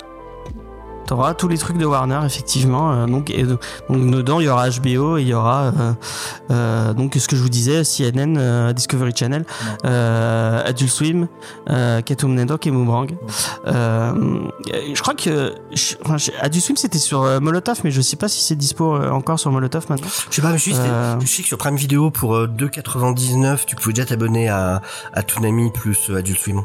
T'auras 1.07 1.33
tous 1.35 1.47
les 1.47 1.57
trucs 1.57 1.77
de 1.77 1.85
Warner 1.85 2.19
effectivement. 2.25 2.91
euh, 2.91 3.05
donc, 3.05 3.29
et, 3.29 3.43
donc 3.43 3.59
dedans 3.89 4.39
il 4.39 4.45
y 4.45 4.49
aura 4.49 4.69
HBO 4.69 5.17
et 5.17 5.21
il 5.21 5.27
y 5.27 5.33
aura 5.33 5.65
euh, 5.65 5.93
euh, 6.51 6.93
donc 6.93 7.13
ce 7.15 7.27
que 7.27 7.35
je 7.35 7.41
vous 7.43 7.49
disais 7.49 7.83
CNN, 7.83 8.73
Discovery 8.73 9.11
Channel, 9.15 9.45
Adult 9.83 10.89
Swim, 10.89 11.27
euh, 11.69 12.01
Cartoon 12.01 12.29
Network 12.29 12.65
et 12.67 12.71
Boomerang. 12.71 13.15
Je 13.65 15.01
crois 15.01 15.13
que 15.13 15.53
je- 15.71 15.95
enfin, 16.03 16.15
Adult 16.41 16.63
Swim 16.63 16.77
c'était 16.77 16.97
sur 16.97 17.21
Molotov 17.41 17.81
mais 17.83 17.91
je 17.91 18.01
sais 18.01 18.15
pas 18.15 18.27
si 18.27 18.41
c'est 18.43 18.55
dispo 18.55 18.95
encore 18.95 19.39
sur 19.39 19.51
Molotov 19.51 19.85
maintenant. 19.89 20.07
Je 20.29 20.35
sais 20.35 20.41
pas, 20.41 20.51
mais 20.51 20.57
je 20.57 20.63
sais, 20.65 20.71
c'était- 20.71 21.21
je 21.21 21.27
sais 21.27 21.41
que 21.43 21.47
sur 21.47 21.57
Prime 21.57 21.75
Video 21.75 22.09
pour 22.11 22.35
euh, 22.35 22.47
2,99, 22.47 23.65
tu 23.65 23.75
pouvais 23.75 23.93
déjà 23.93 24.05
t'abonner 24.07 24.49
à, 24.49 24.81
à 25.13 25.23
Toonami 25.23 25.71
plus 25.71 26.09
Adult 26.15 26.37
Swim. 26.39 26.61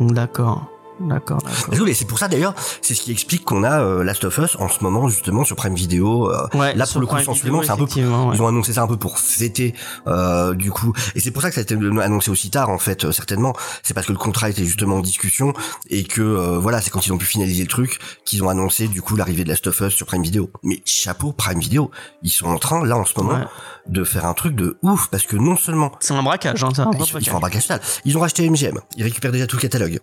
D'accord. 0.00 0.66
D'accord. 1.00 1.40
Désolé, 1.70 1.92
c'est 1.92 2.06
pour 2.06 2.18
ça 2.18 2.26
d'ailleurs, 2.28 2.54
c'est 2.80 2.94
ce 2.94 3.02
qui 3.02 3.12
explique 3.12 3.44
qu'on 3.44 3.64
a 3.64 3.80
euh, 3.80 4.02
Last 4.02 4.24
of 4.24 4.38
Us 4.38 4.56
en 4.58 4.68
ce 4.68 4.82
moment 4.82 5.08
justement 5.08 5.44
sur 5.44 5.54
Prime 5.54 5.74
Video. 5.74 6.30
euh, 6.32 6.46
Ouais, 6.54 6.74
là 6.74 6.86
pour 6.86 7.00
le 7.02 7.06
coup, 7.06 7.16
Video, 7.16 7.62
c'est 7.62 7.70
un 7.70 7.76
peu 7.76 7.84
ouais. 7.84 8.34
Ils 8.34 8.42
ont 8.42 8.46
annoncé 8.46 8.72
ça 8.72 8.82
un 8.82 8.86
peu 8.86 8.96
pour 8.96 9.18
fêter 9.18 9.74
euh, 10.06 10.54
du 10.54 10.70
coup, 10.70 10.92
et 11.14 11.20
c'est 11.20 11.30
pour 11.32 11.42
ça 11.42 11.48
que 11.50 11.54
ça 11.54 11.60
a 11.60 11.62
été 11.62 11.74
annoncé 11.74 12.30
aussi 12.30 12.50
tard 12.50 12.70
en 12.70 12.78
fait, 12.78 13.04
euh, 13.04 13.12
certainement. 13.12 13.52
C'est 13.82 13.92
parce 13.92 14.06
que 14.06 14.12
le 14.12 14.18
contrat 14.18 14.48
était 14.48 14.64
justement 14.64 14.96
en 14.96 15.00
discussion 15.00 15.52
et 15.90 16.04
que 16.04 16.22
euh, 16.22 16.58
voilà, 16.58 16.80
c'est 16.80 16.90
quand 16.90 17.06
ils 17.06 17.12
ont 17.12 17.18
pu 17.18 17.26
finaliser 17.26 17.62
le 17.64 17.68
truc 17.68 17.98
qu'ils 18.24 18.42
ont 18.42 18.48
annoncé 18.48 18.88
du 18.88 19.02
coup 19.02 19.16
l'arrivée 19.16 19.44
de 19.44 19.50
Last 19.50 19.66
of 19.66 19.78
Us 19.80 19.92
sur 19.94 20.06
Prime 20.06 20.22
Video. 20.22 20.50
Mais 20.62 20.80
chapeau 20.86 21.32
Prime 21.32 21.58
Video, 21.60 21.90
ils 22.22 22.30
sont 22.30 22.46
en 22.46 22.58
train 22.58 22.84
là 22.86 22.96
en 22.96 23.04
ce 23.04 23.12
moment 23.18 23.34
Ouais. 23.36 23.44
de 23.88 24.02
faire 24.04 24.24
un 24.24 24.32
truc 24.34 24.54
de 24.54 24.78
ouf 24.82 25.08
parce 25.10 25.24
que 25.26 25.36
non 25.36 25.56
seulement 25.56 25.92
C'est 26.00 26.14
un 26.14 26.22
braquage, 26.22 26.64
hein, 26.64 26.70
ils, 26.94 27.16
ils 27.20 27.28
font 27.28 27.36
un 27.36 27.40
braquage 27.40 27.62
total. 27.66 27.80
Ils 28.06 28.16
ont 28.16 28.20
racheté 28.20 28.48
MGM. 28.48 28.78
Ils 28.96 29.02
récupèrent 29.04 29.32
déjà 29.32 29.46
tout 29.46 29.56
le 29.56 29.62
catalogue. 29.62 30.00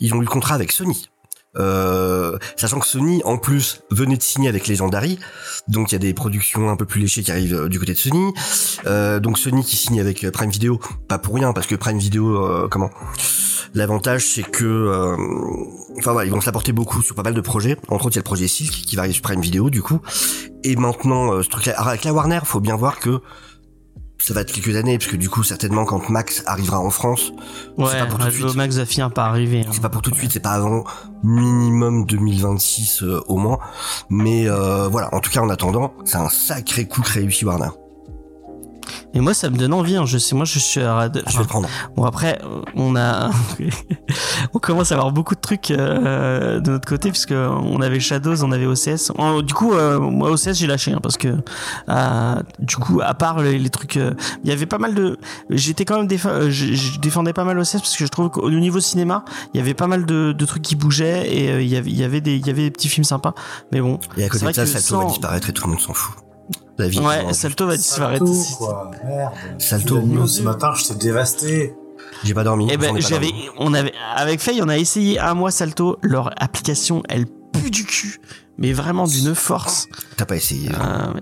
Ils 0.00 0.12
ont 0.14 0.22
eu 0.22 0.26
contrat 0.32 0.54
avec 0.54 0.72
Sony. 0.72 1.10
Euh, 1.58 2.38
sachant 2.56 2.80
que 2.80 2.86
Sony 2.86 3.20
en 3.26 3.36
plus 3.36 3.82
venait 3.90 4.16
de 4.16 4.22
signer 4.22 4.48
avec 4.48 4.66
Legendary, 4.66 5.18
donc 5.68 5.92
il 5.92 5.94
y 5.94 5.96
a 5.96 5.98
des 5.98 6.14
productions 6.14 6.70
un 6.70 6.76
peu 6.76 6.86
plus 6.86 7.02
léchées 7.02 7.22
qui 7.22 7.30
arrivent 7.30 7.54
euh, 7.54 7.68
du 7.68 7.78
côté 7.78 7.92
de 7.92 7.98
Sony. 7.98 8.32
Euh, 8.86 9.20
donc 9.20 9.38
Sony 9.38 9.62
qui 9.62 9.76
signe 9.76 10.00
avec 10.00 10.30
Prime 10.30 10.48
Video, 10.48 10.80
pas 11.08 11.18
pour 11.18 11.34
rien 11.34 11.52
parce 11.52 11.66
que 11.66 11.74
Prime 11.74 11.98
Video, 11.98 12.66
comment? 12.70 12.90
L'avantage 13.74 14.24
c'est 14.24 14.42
que, 14.42 15.14
enfin 15.98 16.12
voilà, 16.12 16.26
ils 16.26 16.32
vont 16.32 16.40
s'apporter 16.40 16.72
beaucoup 16.72 17.02
sur 17.02 17.14
pas 17.14 17.22
mal 17.22 17.34
de 17.34 17.40
projets. 17.42 17.76
Entre 17.88 18.06
autres, 18.06 18.16
il 18.16 18.16
y 18.16 18.18
a 18.18 18.20
le 18.20 18.24
projet 18.24 18.48
Silk 18.48 18.72
qui 18.72 18.96
va 18.96 19.02
arriver 19.02 19.14
sur 19.14 19.22
Prime 19.22 19.40
Video 19.42 19.68
du 19.68 19.82
coup. 19.82 20.00
Et 20.64 20.76
maintenant, 20.76 21.42
ce 21.42 21.48
truc-là, 21.48 21.78
avec 21.78 22.04
la 22.04 22.14
Warner, 22.14 22.40
faut 22.44 22.60
bien 22.60 22.76
voir 22.76 22.98
que 22.98 23.20
ça 24.22 24.34
va 24.34 24.42
être 24.42 24.52
quelques 24.52 24.76
années, 24.76 24.98
parce 24.98 25.10
que 25.10 25.16
du 25.16 25.28
coup, 25.28 25.42
certainement, 25.42 25.84
quand 25.84 26.08
Max 26.08 26.42
arrivera 26.46 26.78
en 26.78 26.90
France, 26.90 27.32
Ouais, 27.76 27.86
c'est 27.90 27.98
pas 27.98 28.06
pour 28.06 28.18
tout 28.18 28.26
de 28.26 28.30
suite. 28.30 28.54
Max 28.54 28.76
va 28.76 28.86
finir 28.86 29.10
par 29.12 29.26
arriver. 29.28 29.60
hein. 29.66 29.70
C'est 29.72 29.82
pas 29.82 29.88
pour 29.88 30.02
tout 30.02 30.10
de 30.10 30.16
suite, 30.16 30.30
c'est 30.32 30.40
pas 30.40 30.52
avant 30.52 30.84
minimum 31.24 32.04
2026 32.06 33.02
euh, 33.02 33.20
au 33.26 33.36
moins. 33.36 33.58
Mais 34.10 34.48
euh, 34.48 34.88
voilà, 34.88 35.12
en 35.14 35.20
tout 35.20 35.30
cas, 35.30 35.40
en 35.40 35.48
attendant, 35.48 35.92
c'est 36.04 36.18
un 36.18 36.28
sacré 36.28 36.86
coup 36.86 37.02
que 37.02 37.10
réussit 37.12 37.44
Warner. 37.44 37.70
Et 39.14 39.20
moi, 39.20 39.34
ça 39.34 39.50
me 39.50 39.56
donne 39.56 39.72
envie. 39.74 39.96
Hein. 39.96 40.06
Je 40.06 40.16
sais, 40.18 40.34
moi, 40.34 40.44
je 40.44 40.58
suis 40.58 40.80
à 40.80 40.94
rad- 40.94 41.22
Je 41.26 41.32
vais 41.36 41.42
le 41.42 41.48
prendre. 41.48 41.68
Bon 41.96 42.04
après, 42.04 42.40
on 42.74 42.96
a, 42.96 43.30
on 44.54 44.58
commence 44.58 44.90
à 44.92 44.94
avoir 44.94 45.12
beaucoup 45.12 45.34
de 45.34 45.40
trucs 45.40 45.70
euh, 45.70 46.60
de 46.60 46.70
notre 46.70 46.88
côté 46.88 47.10
puisque 47.10 47.32
on 47.32 47.80
avait 47.80 48.00
Shadows, 48.00 48.42
on 48.44 48.52
avait 48.52 48.66
OCS. 48.66 49.12
Du 49.44 49.54
coup, 49.54 49.72
euh, 49.74 49.98
moi 49.98 50.30
OCS 50.30 50.54
j'ai 50.54 50.66
lâché 50.66 50.92
hein, 50.92 51.00
parce 51.02 51.16
que, 51.16 51.28
euh, 51.88 52.34
du 52.58 52.76
coup, 52.76 53.00
à 53.02 53.14
part 53.14 53.40
les, 53.42 53.58
les 53.58 53.70
trucs, 53.70 53.96
euh, 53.96 54.12
il 54.44 54.50
y 54.50 54.52
avait 54.52 54.66
pas 54.66 54.78
mal 54.78 54.94
de, 54.94 55.18
j'étais 55.50 55.84
quand 55.84 55.96
même 56.02 56.08
euh, 56.26 56.50
je, 56.50 56.72
je 56.74 56.98
défendais 56.98 57.32
pas 57.32 57.44
mal 57.44 57.58
OCS 57.58 57.72
parce 57.74 57.96
que 57.96 58.04
je 58.04 58.10
trouve 58.10 58.30
qu'au 58.30 58.50
niveau 58.50 58.80
cinéma, 58.80 59.24
il 59.54 59.58
y 59.58 59.60
avait 59.60 59.74
pas 59.74 59.86
mal 59.86 60.06
de, 60.06 60.32
de 60.32 60.46
trucs 60.46 60.62
qui 60.62 60.74
bougeaient 60.76 61.32
et 61.34 61.50
euh, 61.52 61.62
il 61.62 61.68
y 61.68 61.76
avait, 61.76 61.90
il 61.90 61.96
y 61.98 62.04
avait 62.04 62.20
des, 62.20 62.36
il 62.36 62.46
y 62.46 62.50
avait 62.50 62.62
des 62.62 62.70
petits 62.70 62.88
films 62.88 63.04
sympas. 63.04 63.34
Mais 63.72 63.80
bon, 63.80 63.98
Et 64.16 64.24
à 64.24 64.28
côté 64.28 64.46
de 64.46 64.52
ça, 64.52 64.62
que 64.64 64.68
va 64.70 64.80
sans- 64.80 65.08
disparaître 65.08 65.48
et 65.50 65.52
tout 65.52 65.64
le 65.66 65.72
monde 65.72 65.80
s'en 65.80 65.92
fout. 65.92 66.14
La 66.78 66.88
vie. 66.88 66.98
ouais, 67.00 67.32
Salto 67.32 67.66
va 67.66 67.76
disparaître. 67.76 68.26
Salto, 68.26 68.56
quoi. 68.56 68.90
Merde. 69.04 69.32
Salto. 69.58 70.26
Ce 70.26 70.42
matin, 70.42 70.72
j'étais 70.74 70.94
dévasté. 70.94 71.74
J'ai 72.24 72.34
pas 72.34 72.44
dormi. 72.44 72.68
Eh 72.70 72.76
ben, 72.76 72.98
j'avais, 73.00 73.32
on 73.58 73.74
avait, 73.74 73.92
avec 74.14 74.40
Faye, 74.40 74.62
on 74.62 74.68
a 74.68 74.78
essayé 74.78 75.18
un 75.18 75.34
mois 75.34 75.50
Salto. 75.50 75.98
Leur 76.02 76.30
application, 76.42 77.02
elle 77.08 77.26
pue 77.26 77.70
du 77.70 77.84
cul, 77.84 78.20
mais 78.58 78.72
vraiment 78.72 79.06
d'une 79.06 79.34
force. 79.34 79.88
T'as 80.16 80.24
pas 80.24 80.36
essayé. 80.36 80.68
Euh, 80.70 81.12
mais, 81.14 81.20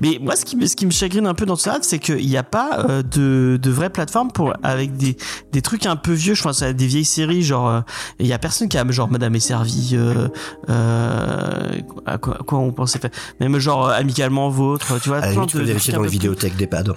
mais 0.00 0.18
moi, 0.20 0.36
ce 0.36 0.44
qui, 0.44 0.56
me- 0.56 0.66
ce 0.66 0.76
qui 0.76 0.86
me 0.86 0.90
chagrine 0.90 1.26
un 1.26 1.34
peu 1.34 1.46
dans 1.46 1.56
ça, 1.56 1.78
c'est 1.82 1.98
qu'il 1.98 2.26
n'y 2.26 2.36
a 2.36 2.42
pas 2.42 2.84
euh, 2.88 3.02
de, 3.02 3.58
de 3.62 3.70
vraie 3.70 3.90
plateforme 3.90 4.30
pour 4.32 4.54
avec 4.62 4.96
des, 4.96 5.16
des 5.52 5.62
trucs 5.62 5.86
un 5.86 5.96
peu 5.96 6.12
vieux. 6.12 6.34
Je 6.34 6.42
pense 6.42 6.62
à 6.62 6.72
des 6.72 6.86
vieilles 6.86 7.04
séries, 7.04 7.42
genre 7.42 7.68
euh, 7.68 7.80
il 8.18 8.26
y 8.26 8.32
a 8.32 8.38
personne 8.38 8.68
qui 8.68 8.78
a 8.78 8.90
genre 8.90 9.10
Madame 9.10 9.34
est 9.34 9.40
servie. 9.40 9.90
Euh, 9.94 10.28
euh, 10.70 11.80
à, 12.06 12.18
quoi, 12.18 12.38
on 12.58 12.72
pensait 12.72 12.98
faire 12.98 13.10
Même 13.40 13.58
genre 13.58 13.88
euh, 13.88 13.92
amicalement 13.94 14.48
vôtre. 14.48 15.00
Tu 15.00 15.08
vois, 15.08 15.18
À 15.18 15.26
la 15.26 15.32
limite, 15.32 15.48
tu 15.50 15.56
de- 15.56 15.60
peux 15.60 15.66
de 15.66 15.68
vérifier 15.72 15.92
dans 15.94 16.02
les 16.02 16.08
vidéothèques 16.08 16.56
d'EHPAD. 16.56 16.92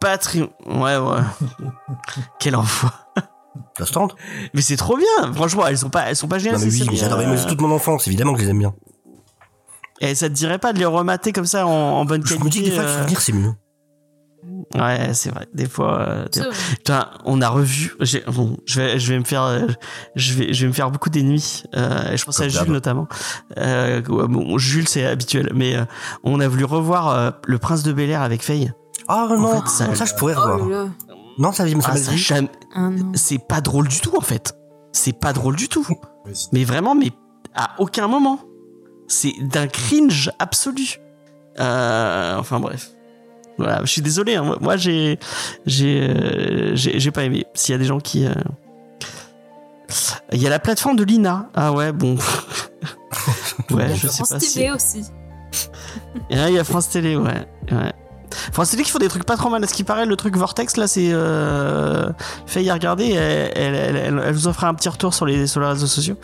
patri- 0.00 0.48
Ouais, 0.66 0.96
ouais. 0.96 1.20
Quel 2.38 2.56
enfoiré. 2.56 2.94
Mais 4.54 4.62
c'est 4.62 4.76
trop 4.76 4.96
bien. 4.96 5.32
Franchement, 5.34 5.66
elles 5.66 5.78
sont 5.78 5.90
pas, 5.90 6.02
elles 6.08 6.16
sont 6.16 6.28
pas 6.28 6.38
géniales. 6.38 6.58
Non 6.60 6.64
mais 6.66 6.72
oui, 6.72 6.86
mais 6.90 6.96
j'adore. 6.96 7.18
euh, 7.20 7.26
Mais 7.28 7.44
toute 7.46 7.60
mon 7.60 7.70
enfance, 7.72 8.06
évidemment 8.06 8.32
que 8.34 8.38
je 8.40 8.44
les 8.44 8.50
aime 8.50 8.58
bien. 8.58 8.74
Et 10.00 10.14
ça 10.14 10.28
te 10.28 10.34
dirait 10.34 10.58
pas 10.58 10.72
de 10.72 10.78
les 10.78 10.86
remater 10.86 11.32
comme 11.32 11.46
ça 11.46 11.66
en, 11.66 11.70
en 11.70 12.04
bonne 12.04 12.22
Je 12.24 12.34
qualité 12.34 12.44
me 12.44 12.50
dis 12.50 12.60
que 12.60 12.64
des 12.66 12.70
fois, 12.70 12.82
le 12.84 12.88
euh, 12.88 12.98
souvenir, 13.00 13.20
c'est 13.20 13.32
mieux. 13.32 13.52
Ouais, 14.74 15.10
c'est 15.12 15.30
vrai. 15.30 15.46
Des 15.52 15.68
fois, 15.68 16.00
euh, 16.00 16.26
des-. 16.32 16.42
Putain, 16.76 17.10
on 17.24 17.42
a 17.42 17.48
revu. 17.48 17.92
Bon, 18.28 18.56
je 18.64 18.80
vais, 18.80 18.98
je 18.98 19.12
vais 19.12 19.18
me 19.18 19.24
faire, 19.24 19.42
euh, 19.42 19.66
je 20.16 20.32
vais, 20.34 20.52
je 20.54 20.62
vais 20.62 20.68
me 20.68 20.72
faire 20.72 20.90
beaucoup 20.90 21.10
d'ennemis. 21.10 21.64
Euh, 21.76 22.16
je 22.16 22.24
pense 22.24 22.38
Comme 22.38 22.46
à. 22.46 22.48
Jules 22.48 22.72
notamment. 22.72 23.06
Euh, 23.58 24.00
ouais, 24.02 24.28
bon, 24.28 24.56
Jules, 24.58 24.88
c'est 24.88 25.04
habituel, 25.04 25.50
mais 25.54 25.76
euh, 25.76 25.84
on 26.24 26.40
a 26.40 26.48
voulu 26.48 26.64
revoir 26.64 27.08
euh, 27.10 27.30
le 27.46 27.58
Prince 27.58 27.82
de 27.82 27.92
Bel 27.92 28.08
Air 28.10 28.22
avec 28.22 28.42
Faye. 28.42 28.72
Ah 29.08 29.26
non, 29.28 29.60
fait, 29.60 29.68
ça- 29.68 29.94
ça, 29.94 30.04
je 30.06 30.14
pourrais 30.14 30.34
Oh 30.38 30.40
revoir. 30.40 30.68
là. 30.68 30.86
Non, 31.38 31.52
ça, 31.52 31.64
Ah, 31.84 31.96
ça 31.96 32.16
cham- 32.16 32.48
Ah 32.74 32.88
c'est 33.14 33.38
pas 33.46 33.60
drôle 33.60 33.88
du 33.88 34.00
tout 34.00 34.16
en 34.16 34.20
fait. 34.22 34.54
C'est 34.92 35.18
pas 35.18 35.32
drôle 35.32 35.56
du 35.56 35.68
tout. 35.68 35.86
Mais 36.52 36.64
vraiment, 36.64 36.94
mais 36.94 37.10
à 37.54 37.70
aucun 37.78 38.06
moment. 38.08 38.38
C'est 39.12 39.34
d'un 39.40 39.66
cringe 39.66 40.30
absolu. 40.38 41.00
Euh, 41.58 42.36
enfin 42.38 42.60
bref. 42.60 42.90
Voilà, 43.58 43.80
je 43.82 43.86
suis 43.90 44.02
désolé. 44.02 44.36
hein. 44.36 44.56
Moi- 44.60 44.76
j'ai, 44.76 45.18
j'ai, 45.66 46.00
euh, 46.08 46.76
j'ai, 46.76 47.00
j'ai 47.00 47.10
pas 47.10 47.24
aimé. 47.24 47.44
S'il 47.52 47.72
y 47.72 47.74
a 47.74 47.78
des 47.78 47.84
gens 47.86 47.98
qui, 47.98 48.24
euh, 48.24 48.32
il 50.32 50.40
y 50.40 50.46
a 50.46 50.50
la 50.50 50.60
plateforme 50.60 50.94
de 50.96 51.02
Lina. 51.02 51.50
Ah 51.54 51.72
ouais, 51.72 51.90
bon. 51.92 52.16
ouais, 53.72 53.88
je 53.96 54.06
sais 54.06 54.14
France 54.14 54.28
pas 54.30 54.40
si. 54.40 54.54
TV 54.54 54.70
aussi. 54.70 55.04
Et 56.30 56.36
là, 56.36 56.48
il 56.48 56.54
y 56.54 56.58
a 56.60 56.64
France 56.64 56.88
Télé, 56.88 57.16
ouais. 57.16 57.46
ouais. 57.72 57.92
France 58.52 58.70
Télé 58.70 58.82
qui 58.82 58.90
font 58.90 58.98
des 58.98 59.08
trucs 59.08 59.24
pas 59.24 59.36
trop 59.36 59.48
mal. 59.50 59.62
À 59.62 59.66
ce 59.66 59.74
qui 59.74 59.84
paraît, 59.84 60.06
le 60.06 60.16
truc 60.16 60.36
Vortex, 60.36 60.76
là, 60.76 60.86
c'est. 60.86 61.10
Euh... 61.12 62.10
Fait 62.46 62.62
y 62.62 62.70
regarder. 62.70 63.10
Elle, 63.10 63.50
elle, 63.56 63.96
elle, 63.96 64.22
elle- 64.24 64.34
vous 64.34 64.52
fera 64.52 64.68
un 64.68 64.74
petit 64.74 64.88
retour 64.88 65.14
sur 65.14 65.26
les, 65.26 65.46
sur 65.46 65.60
les 65.60 65.66
réseaux 65.66 65.86
sociaux. 65.86 66.16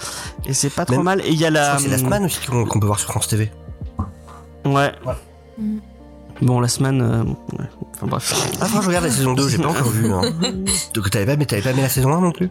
Et 0.46 0.54
c'est 0.54 0.70
pas 0.70 0.84
trop 0.84 0.96
Même- 0.96 1.04
mal. 1.04 1.20
Et 1.20 1.30
il 1.30 1.38
y 1.40 1.44
a 1.46 1.50
la. 1.50 1.78
c'est 1.78 1.88
la 1.88 1.98
semaine 1.98 2.24
aussi 2.24 2.38
qu'on 2.46 2.64
peut 2.80 2.86
voir 2.86 2.98
sur 2.98 3.10
France 3.10 3.28
TV. 3.28 3.50
Ouais. 4.64 4.92
Mm. 5.58 5.78
Bon, 6.42 6.60
la 6.60 6.68
semaine. 6.68 7.00
euh, 7.00 7.22
ouais. 7.58 7.64
Enfin 7.94 8.06
bref. 8.08 8.34
Ah, 8.60 8.66
franchement, 8.66 8.82
je 8.82 8.86
regarde 8.88 9.04
la 9.06 9.10
saison 9.10 9.32
2, 9.32 9.48
j'ai 9.48 9.58
pas 9.58 9.68
encore 9.68 9.88
vu. 9.88 10.12
Hein. 10.12 10.20
Donc 10.94 11.08
t'avais 11.10 11.24
pas, 11.24 11.36
mais 11.36 11.46
pas 11.46 11.56
aimé 11.70 11.80
la 11.82 11.88
saison 11.88 12.12
1 12.12 12.20
non 12.20 12.32
plus? 12.32 12.50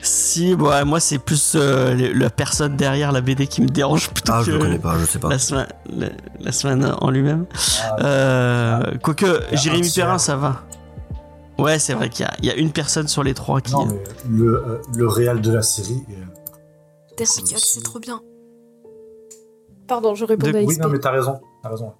Si, 0.00 0.54
bon, 0.56 0.68
ouais, 0.70 0.84
moi, 0.84 1.00
c'est 1.00 1.18
plus 1.18 1.54
euh, 1.56 2.12
la 2.14 2.30
personne 2.30 2.76
derrière 2.76 3.12
la 3.12 3.20
BD 3.20 3.46
qui 3.46 3.60
me 3.62 3.68
dérange 3.68 4.10
plutôt 4.14 4.32
Ah, 4.34 4.38
que 4.40 4.46
je 4.46 4.50
le 4.52 4.58
connais 4.58 4.78
pas, 4.78 4.98
je 4.98 5.04
sais 5.04 5.18
pas. 5.18 5.28
la 5.28 5.38
semaine, 5.38 5.66
la, 5.90 6.08
la 6.40 6.52
semaine 6.52 6.94
en 7.00 7.10
lui-même. 7.10 7.46
Ah, 7.82 7.96
Euh, 8.04 8.82
quoique, 9.02 9.26
Il 9.26 9.52
y 9.52 9.54
a 9.54 9.56
Jérémy. 9.56 9.90
Perrin, 9.94 10.18
ça 10.18 10.36
va. 10.36 10.62
Ouais, 11.58 11.78
c'est 11.80 11.94
vrai 11.94 12.08
qu'il 12.08 12.24
y 12.24 12.28
a, 12.28 12.34
il 12.38 12.44
y 12.46 12.50
a 12.50 12.54
une 12.54 12.70
personne 12.70 13.08
sur 13.08 13.24
les 13.24 13.34
trois 13.34 13.60
qui. 13.60 13.72
Non, 13.72 13.86
mais 13.86 13.98
le, 14.30 14.54
euh, 14.56 14.78
le 14.96 15.08
réel 15.08 15.40
de 15.40 15.52
la 15.52 15.62
série. 15.62 16.02
euh, 16.10 17.24
Girl, 17.44 17.58
c'est 17.60 17.82
trop 17.82 17.98
bien. 17.98 18.20
Pardon, 19.88 20.14
je 20.14 20.24
réponds 20.24 20.46
De- 20.50 20.56
à 20.56 20.60
Oui, 20.62 20.78
non, 20.78 20.88
mais 20.88 20.98
t'as 21.00 21.10
raison. 21.10 21.40
T'as 21.62 21.70
raison. 21.70 21.92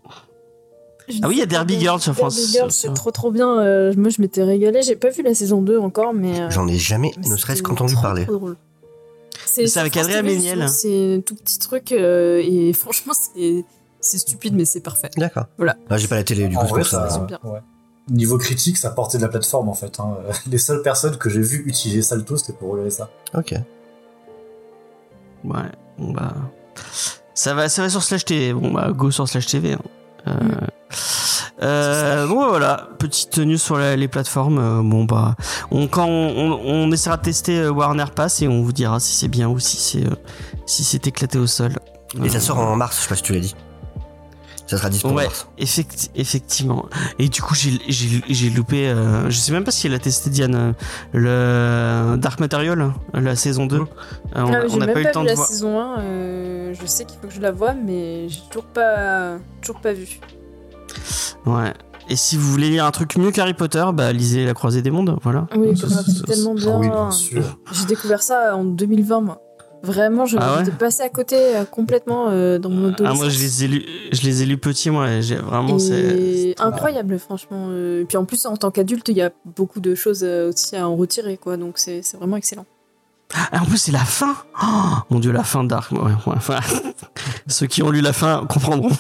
Je 1.09 1.19
Ah 1.23 1.29
oui, 1.29 1.37
il 1.37 1.39
y 1.39 1.43
a 1.43 1.47
Derby 1.47 1.75
Derby- 1.75 1.81
Girl 1.85 2.01
sur 2.01 2.15
France- 2.15 2.37
Derby 2.37 2.53
Girl, 2.53 2.71
c'est 2.73 2.93
trop 2.95 3.11
trop 3.11 3.31
bien. 3.31 3.61
euh, 3.61 3.93
moi, 3.97 4.11
je 4.11 4.21
m'étais 4.21 4.43
régalée. 4.43 4.83
J'ai 4.83 4.97
pas 4.97 5.11
vu 5.11 5.23
la 5.23 5.35
saison 5.35 5.63
2 5.63 5.79
encore, 5.79 6.13
mais. 6.15 6.41
euh, 6.41 6.51
J'en 6.51 6.67
ai 6.69 6.77
jamais, 6.77 7.13
mais 7.23 7.29
ne 7.31 7.37
serait-ce 7.37 7.63
qu'entendu 7.63 7.95
parler. 8.01 8.25
trop 8.25 8.37
drôle. 8.37 8.57
C'est 9.47 9.77
avec 9.79 9.97
Adrien 9.97 10.23
Méniel. 10.23 10.69
C'est 10.69 11.17
un 11.17 11.21
tout 11.21 11.35
petit 11.35 11.59
truc 11.59 11.93
euh, 11.93 12.43
et 12.45 12.73
franchement, 12.75 13.15
c'est 14.01 14.19
stupide, 14.19 14.55
mais 14.55 14.65
c'est 14.65 14.81
parfait. 14.81 15.11
D'accord. 15.17 15.47
Voilà. 15.57 15.77
Ah, 15.91 15.97
j'ai 15.97 16.07
pas 16.09 16.17
la 16.17 16.25
télé, 16.25 16.47
du 16.49 16.57
En 16.57 16.61
coup, 16.61 16.67
c'est 16.69 16.75
pour 16.75 16.87
ça. 16.87 17.27
Bien. 17.27 17.39
ouais. 17.45 17.61
Niveau 18.11 18.39
critique, 18.39 18.77
ça 18.79 18.91
portait 18.91 19.19
de 19.19 19.23
la 19.23 19.29
plateforme 19.29 19.69
en 19.69 19.75
fait. 19.75 19.99
hein. 20.01 20.17
Les 20.51 20.57
seules 20.59 20.81
personnes 20.83 21.17
que 21.19 21.29
j'ai 21.29 21.41
vues 21.43 21.63
utiliser 21.67 22.01
Salto, 22.03 22.37
c'était 22.37 22.53
pour 22.55 22.71
relever 22.71 22.91
ça. 22.91 23.11
Ok. 23.35 23.55
Ouais, 25.45 25.61
bon 25.99 26.13
bah. 26.13 26.35
Ça 27.35 27.55
va, 27.55 27.69
ça 27.69 27.83
va 27.83 27.91
sur 27.91 28.03
Slash 28.03 28.25
TV. 28.25 28.53
Bon 28.53 28.73
bah, 28.73 28.91
go 28.93 29.11
sur 29.11 29.29
Slash 29.29 29.47
TV. 29.47 29.75
hein. 29.75 29.79
Euh, 30.29 30.67
euh, 31.63 32.27
bon 32.29 32.41
bah, 32.41 32.47
voilà, 32.51 32.89
petite 32.99 33.39
news 33.39 33.59
sur 33.59 33.77
la- 33.79 33.97
les 33.97 34.09
plateformes. 34.09 34.59
Euh, 34.59 34.83
bon 34.83 35.05
bah, 35.05 35.35
on, 35.71 35.89
quand 35.89 36.07
on, 36.07 36.11
on- 36.53 36.61
on 36.65 36.93
essaiera 36.93 37.17
de 37.17 37.23
tester 37.23 37.59
euh, 37.61 37.71
Warner 37.71 38.05
Pass 38.15 38.43
et 38.43 38.49
on 38.49 38.63
vous 38.63 38.73
dira 38.73 39.01
si 39.01 39.13
c'est 39.15 39.29
bien 39.29 39.49
ou 39.49 39.59
si 39.59 39.77
c'est 39.77 40.07
euh, 40.07 40.15
si 40.67 40.85
c'est 40.85 41.07
éclaté 41.07 41.39
au 41.39 41.47
sol. 41.47 41.73
Et 42.25 42.29
ça 42.29 42.41
sort 42.41 42.59
en 42.59 42.77
mars, 42.77 42.97
je 42.97 43.03
sais 43.03 43.09
pas 43.09 43.17
si 43.17 43.23
tu 43.23 43.33
l'as 43.35 43.41
dit. 43.41 43.55
Ça 44.69 44.77
sera 44.77 44.91
dispo 44.91 45.09
en 45.09 45.15
Ouais, 45.15 45.27
effecti- 45.59 46.11
effectivement. 46.15 46.87
Et 47.19 47.29
du 47.31 47.41
coup, 47.43 47.55
j'ai- 47.55 47.81
j'ai 47.89 48.23
j'ai 48.29 48.51
loupé. 48.51 48.89
euh, 48.89 49.29
je 49.31 49.37
sais 49.39 49.51
même 49.53 49.65
pas 49.65 49.71
si 49.71 49.87
elle 49.87 49.95
a 49.95 49.99
testé 49.99 50.29
Diane 50.31 50.55
euh, 50.55 52.13
le 52.13 52.17
Dark 52.19 52.39
Material, 52.39 52.93
la 53.15 53.35
saison 53.35 53.65
2. 53.67 53.77
Euh, 53.79 53.85
on 54.37 54.47
Ah, 54.53 54.77
n'a 54.77 54.87
même 54.87 54.93
pas 54.95 55.01
eu 55.01 55.05
le 55.05 55.11
temps 55.11 55.21
vu 55.21 55.25
de 55.27 55.31
la 55.31 55.35
voir. 55.37 55.47
saison 55.49 55.81
1. 55.81 56.01
euh, 56.01 56.75
je 56.79 56.87
sais 56.87 57.05
qu'il 57.07 57.19
faut 57.19 57.29
que 57.29 57.33
je 57.35 57.41
la 57.41 57.51
voie, 57.51 57.73
mais 57.75 58.29
j'ai 58.29 58.41
toujours 58.51 58.67
pas, 58.69 59.39
toujours 59.63 59.81
pas 59.81 59.93
vu. 59.95 60.21
Ouais. 61.47 61.73
Et 62.11 62.17
si 62.17 62.37
vous 62.37 62.51
voulez 62.51 62.71
lire 62.71 62.85
un 62.87 62.91
truc 62.91 63.17
mieux 63.17 63.31
qu'Harry 63.31 63.55
Potter, 63.55 63.85
bah 63.95 64.13
lisez 64.13 64.45
La 64.47 64.55
Croisée 64.55 64.81
des 64.83 64.91
Mondes, 64.91 65.19
voilà. 65.23 65.47
Oui, 65.57 65.77
c'est- 65.77 66.25
tellement 66.27 66.53
Ah 66.57 66.61
bien. 66.61 66.79
oui, 66.79 66.89
bien. 66.89 67.09
J'ai 67.73 67.85
découvert 67.87 68.23
ça 68.23 68.57
en 68.57 68.65
2020, 68.65 69.21
moi. 69.21 69.41
Vraiment, 69.83 70.27
je 70.27 70.37
Ah 70.41 70.57
ouais 70.57 70.65
de 70.65 70.71
passer 70.71 71.03
à 71.03 71.09
côté 71.09 71.37
euh, 71.37 71.65
complètement 71.65 72.27
euh, 72.31 72.59
dans 72.59 72.69
mon 72.69 72.93
Ah, 73.05 73.15
moi 73.15 73.29
je 73.29 73.39
les 73.39 73.65
ai 73.65 73.69
lus, 73.69 73.85
je 74.13 74.23
les 74.23 74.43
ai 74.43 74.47
lus 74.47 74.59
petits, 74.59 74.91
moi, 74.91 75.21
j'ai 75.21 75.37
vraiment 75.37 75.79
c'est. 75.79 76.55
Incroyable, 76.59 77.19
franchement. 77.19 77.69
Euh, 77.71 78.03
Et 78.03 78.05
puis 78.05 78.17
en 78.17 78.25
plus, 78.25 78.45
en 78.47 78.57
tant 78.57 78.71
qu'adulte, 78.71 79.09
il 79.09 79.17
y 79.17 79.23
a 79.23 79.31
beaucoup 79.57 79.81
de 79.81 79.95
choses 79.95 80.25
euh, 80.25 80.49
aussi 80.49 80.75
à 80.77 80.89
en 80.89 80.97
retirer, 80.97 81.37
quoi. 81.37 81.57
Donc 81.57 81.79
c'est 81.79 82.03
c'est 82.03 82.17
vraiment 82.17 82.37
excellent. 82.37 82.67
Ah, 83.53 83.61
en 83.63 83.67
plus, 83.67 83.77
c'est 83.79 83.93
la 83.93 84.05
fin. 84.05 84.35
Oh, 84.63 84.67
mon 85.11 85.21
dieu, 85.21 85.33
la 85.33 85.45
fin 85.45 85.63
de 85.63 85.69
Dark. 85.69 85.93
Ouais, 85.93 85.99
ouais, 86.01 86.13
enfin, 86.27 86.61
ceux 87.47 87.67
qui 87.67 87.83
ont 87.83 87.91
lu 87.91 88.01
la 88.01 88.13
fin 88.13 88.45
comprendront. 88.49 88.91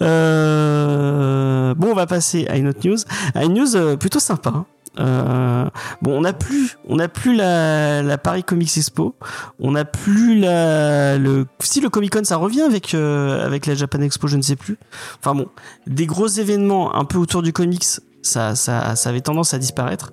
Euh, 0.00 1.74
bon, 1.74 1.88
on 1.90 1.94
va 1.94 2.06
passer 2.06 2.46
à 2.48 2.56
une 2.56 2.68
autre 2.68 2.86
news. 2.86 2.96
À 3.34 3.44
une 3.44 3.54
news 3.54 3.76
euh, 3.76 3.96
plutôt 3.96 4.20
sympa. 4.20 4.50
hein. 4.50 4.66
Euh, 4.98 5.68
bon, 6.02 6.18
on 6.18 6.20
n'a 6.20 6.32
plus, 6.32 6.76
on 6.88 6.96
n'a 6.96 7.08
plus 7.08 7.34
la, 7.34 8.02
la 8.02 8.18
Paris 8.18 8.44
Comics 8.44 8.76
Expo. 8.76 9.16
On 9.58 9.72
n'a 9.72 9.84
plus 9.84 10.38
la, 10.38 11.18
le, 11.18 11.46
si 11.60 11.80
le 11.80 11.88
Comic 11.88 12.12
Con 12.12 12.24
ça 12.24 12.36
revient 12.36 12.62
avec 12.62 12.94
euh, 12.94 13.44
avec 13.44 13.66
la 13.66 13.74
Japan 13.74 14.00
Expo, 14.00 14.28
je 14.28 14.36
ne 14.36 14.42
sais 14.42 14.56
plus. 14.56 14.78
Enfin 15.18 15.34
bon, 15.34 15.48
des 15.86 16.06
gros 16.06 16.28
événements 16.28 16.94
un 16.94 17.04
peu 17.04 17.18
autour 17.18 17.42
du 17.42 17.52
comics, 17.52 17.84
ça, 18.22 18.54
ça, 18.54 18.96
ça 18.96 19.08
avait 19.08 19.20
tendance 19.20 19.52
à 19.52 19.58
disparaître. 19.58 20.12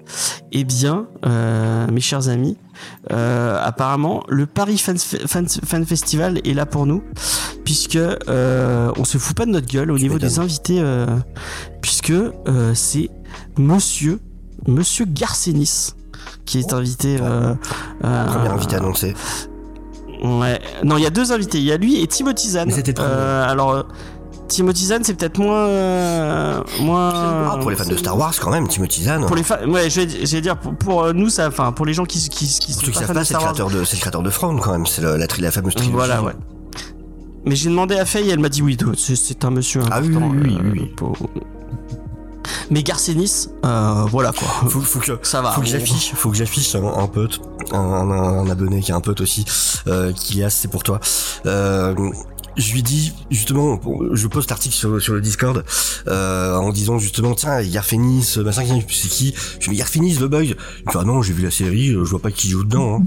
Eh 0.51 0.63
bien, 0.63 1.07
euh, 1.25 1.87
mes 1.87 2.01
chers 2.01 2.27
amis, 2.27 2.57
apparemment, 3.09 4.23
le 4.27 4.45
Paris 4.47 4.77
Fan, 4.77 4.97
Fan, 4.97 5.47
Fan 5.47 5.85
Festival 5.85 6.39
est 6.43 6.53
là 6.53 6.65
pour 6.65 6.85
nous, 6.85 7.03
puisque 7.63 7.99
on 8.27 9.03
se 9.05 9.17
fout 9.17 9.37
pas 9.37 9.45
de 9.45 9.51
notre 9.51 9.67
gueule 9.67 9.91
au 9.91 9.97
niveau 9.97 10.17
des 10.17 10.39
invités, 10.39 10.83
puisque 11.81 12.13
c'est 12.73 13.09
Monsieur 13.57 14.19
Monsieur 14.67 15.05
Garcenis 15.05 15.91
qui 16.45 16.59
est 16.59 16.73
invité. 16.73 17.17
Euh, 17.21 17.53
euh, 18.03 18.25
Premier 18.27 18.49
invité 18.49 18.75
annoncé. 18.75 19.13
Ouais. 20.23 20.59
Non, 20.83 20.97
il 20.97 21.03
y 21.03 21.07
a 21.07 21.09
deux 21.09 21.31
invités. 21.31 21.57
Il 21.59 21.63
y 21.65 21.71
a 21.71 21.77
lui 21.77 22.01
et 22.01 22.07
Timothy 22.07 22.49
Zahn. 22.51 22.69
C'était. 22.71 22.93
Euh, 22.99 23.49
alors, 23.49 23.85
Timothy 24.47 24.85
Zahn, 24.87 25.03
c'est 25.03 25.13
peut-être 25.15 25.39
moins, 25.39 25.65
euh, 25.65 26.61
moins. 26.81 27.11
Ah, 27.53 27.57
pour 27.59 27.71
les 27.71 27.75
fans 27.77 27.89
de 27.89 27.95
Star 27.95 28.17
Wars, 28.17 28.33
quand 28.39 28.51
même, 28.51 28.67
Timothy 28.67 29.03
Zahn. 29.03 29.25
Pour 29.25 29.35
les 29.35 29.43
fans, 29.43 29.65
ouais, 29.67 29.89
je 29.89 30.01
vais, 30.01 30.25
je 30.25 30.31
vais 30.35 30.41
dire 30.41 30.57
pour, 30.59 30.75
pour, 30.75 31.03
euh, 31.03 31.13
nous, 31.13 31.29
ça, 31.29 31.47
enfin, 31.47 31.71
pour 31.71 31.85
les 31.85 31.93
gens 31.93 32.05
qui, 32.05 32.19
qui, 32.29 32.45
qui 32.47 32.73
Pour 32.73 32.81
sont 32.81 32.81
ceux 32.81 32.85
qui 32.87 32.91
pas 32.91 32.99
savent 32.99 33.07
fans 33.07 33.13
pas, 33.13 33.23
c'est 33.25 33.33
le 33.33 33.39
créateur 33.39 33.69
de, 33.69 33.83
c'est 33.85 33.95
le 33.95 34.01
créateur 34.01 34.21
de 34.21 34.29
quand 34.59 34.71
même. 34.73 34.85
C'est 34.85 35.01
la, 35.01 35.25
tri- 35.27 35.41
la 35.41 35.51
fameuse 35.51 35.73
trilogie. 35.73 35.95
Voilà, 35.95 36.21
ouais. 36.21 36.33
Mais 37.45 37.55
j'ai 37.55 37.69
demandé 37.69 37.95
à 37.95 38.05
Faye, 38.05 38.29
elle 38.29 38.39
m'a 38.39 38.49
dit 38.49 38.61
oui, 38.61 38.77
c'est- 38.97 39.15
un 39.45 39.49
monsieur 39.51 39.81
Ah 39.89 39.99
oui, 40.01 40.15
oui, 40.15 40.23
oui, 40.43 40.57
euh, 40.59 40.69
oui. 40.73 40.91
pour- 40.95 41.17
Mais 42.71 42.83
Garcenis, 42.83 43.49
euh, 43.65 44.05
voilà 44.09 44.31
quoi. 44.31 44.47
Faut, 44.69 44.79
faut 44.79 44.99
que, 44.99 45.27
Ça 45.27 45.41
va. 45.41 45.51
faut 45.51 45.59
que 45.59 45.67
j'affiche, 45.67 46.13
faut 46.13 46.31
que 46.31 46.37
j'affiche 46.37 46.73
un, 46.73 46.85
un 46.85 47.07
pote, 47.07 47.41
un, 47.73 47.77
un, 47.77 48.11
un 48.11 48.49
abonné 48.49 48.79
qui 48.79 48.91
est 48.91 48.93
un 48.93 49.01
pote 49.01 49.19
aussi, 49.19 49.43
euh, 49.87 50.13
qui 50.13 50.41
c'est 50.49 50.69
pour 50.69 50.81
toi. 50.81 51.01
Euh, 51.45 51.93
je 52.55 52.73
lui 52.73 52.81
dis 52.81 53.13
justement, 53.29 53.77
je 54.13 54.27
poste 54.27 54.49
l'article 54.51 54.73
sur, 54.73 55.01
sur 55.01 55.13
le 55.13 55.19
Discord 55.21 55.65
euh, 56.07 56.55
en 56.55 56.69
disant 56.69 56.97
justement 56.97 57.35
tiens 57.35 57.59
Yarfenis, 57.59 58.37
machin, 58.37 58.63
c'est 58.89 59.09
qui? 59.09 59.35
Je 59.59 59.67
lui 59.67 59.75
dis 59.75 59.79
Yarfenis, 59.79 60.15
le 60.19 60.29
boy. 60.29 60.47
Il 60.47 60.55
me 60.87 60.97
ah 60.97 61.03
non 61.03 61.21
j'ai 61.21 61.33
vu 61.33 61.43
la 61.43 61.51
série, 61.51 61.89
je 61.89 61.97
vois 61.97 62.21
pas 62.21 62.31
qui 62.31 62.49
joue 62.49 62.63
dedans. 62.63 63.03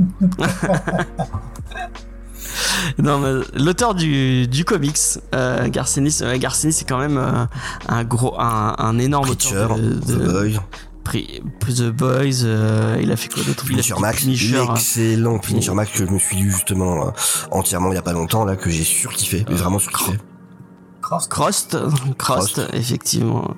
Hein. 0.00 0.46
Non, 2.98 3.18
mais 3.18 3.42
l'auteur 3.54 3.94
du, 3.94 4.46
du 4.46 4.64
comics, 4.64 4.98
euh, 5.34 5.68
Garcenis, 5.68 6.18
euh, 6.22 6.38
Garcenis, 6.38 6.72
c'est 6.72 6.88
quand 6.88 6.98
même 6.98 7.18
euh, 7.18 7.44
un 7.88 8.04
gros, 8.04 8.38
un, 8.40 8.74
un 8.78 8.98
énorme 8.98 9.26
Preacher, 9.34 9.56
auteur 9.56 9.76
de, 9.78 9.90
The 10.00 10.06
de- 10.06 10.30
Boy, 10.30 10.60
Pri- 11.04 11.42
The 11.60 11.90
Boys. 11.90 12.44
euh, 12.44 12.98
il 13.02 13.12
a 13.12 13.16
fait 13.16 13.28
quoi 13.28 13.42
d'autre? 13.42 13.64
Punisher 13.64 13.94
Max, 14.00 14.20
Punisher, 14.22 14.58
l'excellent 14.68 15.38
Punisher 15.38 15.72
Max 15.74 15.90
que 15.92 16.06
je 16.06 16.10
me 16.10 16.18
suis 16.18 16.36
lu 16.36 16.50
justement 16.50 17.08
euh, 17.08 17.10
entièrement 17.50 17.90
il 17.92 17.94
y 17.96 17.98
a 17.98 18.02
pas 18.02 18.12
longtemps 18.14 18.44
là 18.44 18.56
que 18.56 18.70
j'ai 18.70 18.84
surkiffé, 18.84 19.44
mais 19.48 19.54
vraiment 19.56 19.78
surkiffé. 19.78 20.12
Cross. 21.04 21.28
Crost, 21.28 21.76
Crost, 22.16 22.54
Crost. 22.54 22.60
effectivement. 22.72 23.54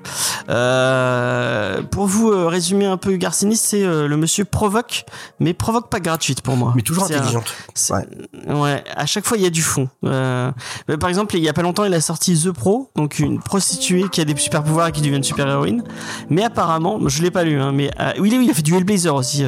Euh, 0.49 1.83
pour 1.83 2.07
vous 2.07 2.31
euh, 2.33 2.49
résumer 2.49 2.87
un 2.87 2.97
peu 2.97 3.15
Garcinis, 3.17 3.57
c'est 3.57 3.85
euh, 3.85 4.09
le 4.09 4.17
monsieur 4.17 4.45
provoque, 4.45 5.05
mais 5.39 5.55
provoque 5.55 5.89
pas 5.89 6.01
gratuite 6.01 6.41
pour 6.41 6.57
moi. 6.57 6.73
Mais 6.75 6.83
toujours 6.83 7.05
un- 7.05 7.07
intelligente. 7.07 7.55
c'est- 7.75 7.93
Ouais. 7.95 8.07
ouais, 8.49 8.85
à 8.97 9.07
chaque 9.07 9.25
fois 9.27 9.37
il 9.37 9.45
y 9.45 9.47
a 9.47 9.51
du 9.51 9.63
fond. 9.63 9.89
Mais 10.03 10.97
par 10.99 11.09
exemple, 11.09 11.37
il 11.37 11.43
y 11.45 11.49
a 11.49 11.53
pas 11.53 11.63
longtemps, 11.63 11.85
il 11.85 11.95
a 11.95 12.01
sorti 12.01 12.37
The 12.37 12.51
Pro, 12.51 12.91
donc 12.97 13.21
une 13.21 13.39
prostituée 13.41 14.09
qui 14.11 14.21
a 14.21 14.25
des 14.25 14.37
super 14.37 14.65
pouvoirs 14.65 14.89
et 14.89 14.93
qui 14.93 15.01
devient 15.01 15.17
une 15.17 15.23
super 15.23 15.47
héroïne. 15.49 15.85
Mais 16.31 16.43
apparemment, 16.45 16.99
je 17.09 17.23
l'ai 17.23 17.31
pas 17.31 17.45
lu, 17.45 17.61
hein, 17.61 17.71
mais 17.73 17.91
oui, 18.19 18.31
il 18.43 18.51
a 18.51 18.55
fait 18.55 18.63
du 18.63 18.75
Hellblazer 18.75 19.15
aussi, 19.15 19.45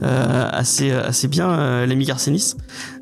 assez 0.00 0.92
assez 0.92 1.28
bien, 1.28 1.84
l'ami 1.86 2.04
Garcenis. 2.04 2.54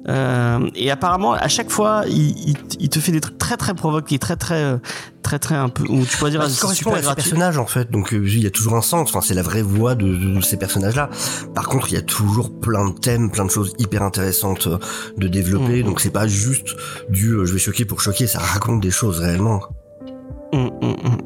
Euh, 0.09 0.69
et 0.75 0.91
apparemment, 0.91 1.33
à 1.35 1.49
chaque 1.49 1.71
fois, 1.71 2.03
il, 2.09 2.31
il, 2.49 2.57
il 2.81 2.89
te 2.89 2.99
fait 2.99 3.13
des 3.13 3.21
trucs 3.21 3.39
très 3.39 3.57
très 3.57 3.75
provoqués, 3.75 4.19
très 4.19 4.37
très 4.37 4.81
très 5.23 5.39
très 5.39 5.55
un 5.55 5.69
peu, 5.69 5.85
ou 5.85 6.05
tu 6.05 6.17
pourrais 6.17 6.33
dire, 6.33 6.41
Bah, 6.41 6.47
correspond 6.61 6.91
super 6.91 6.95
à 6.95 7.03
ces 7.11 7.15
personnages 7.15 7.59
en 7.59 7.67
fait. 7.67 7.91
Donc 7.91 8.13
euh, 8.13 8.27
il 8.27 8.43
y 8.43 8.47
a 8.47 8.51
toujours 8.51 8.75
un 8.75 8.83
sens 8.83 9.09
enfin 9.11 9.21
c'est 9.21 9.35
la 9.35 9.43
vraie 9.43 9.63
voix 9.63 9.95
de, 9.95 10.07
de 10.35 10.41
ces 10.41 10.57
personnages 10.57 10.97
là 10.97 11.09
par 11.55 11.69
contre 11.69 11.87
il 11.91 11.95
y 11.95 11.97
a 11.97 12.03
toujours 12.03 12.51
plein 12.61 12.89
de 12.89 12.99
thèmes 12.99 13.31
plein 13.31 13.45
de 13.45 13.51
choses 13.51 13.75
hyper 13.79 14.03
intéressantes 14.03 14.67
euh, 14.67 14.79
de 15.17 15.29
développer. 15.29 15.79
Mhm. 15.83 15.85
donc 15.85 16.01
c'est 16.01 16.11
pas 16.11 16.27
juste 16.27 16.75
du 17.09 17.29
euh, 17.35 17.45
je 17.45 17.53
vais 17.53 17.61
choquer 17.61 17.85
pour 17.85 18.01
choquer. 18.01 18.27
Ça 18.27 18.41
raconte 18.41 18.81
des 18.81 18.91
choses 18.91 19.21
réellement. 19.21 19.61
Hum, 20.53 20.71
hum, 20.83 20.97
hum. 21.05 21.19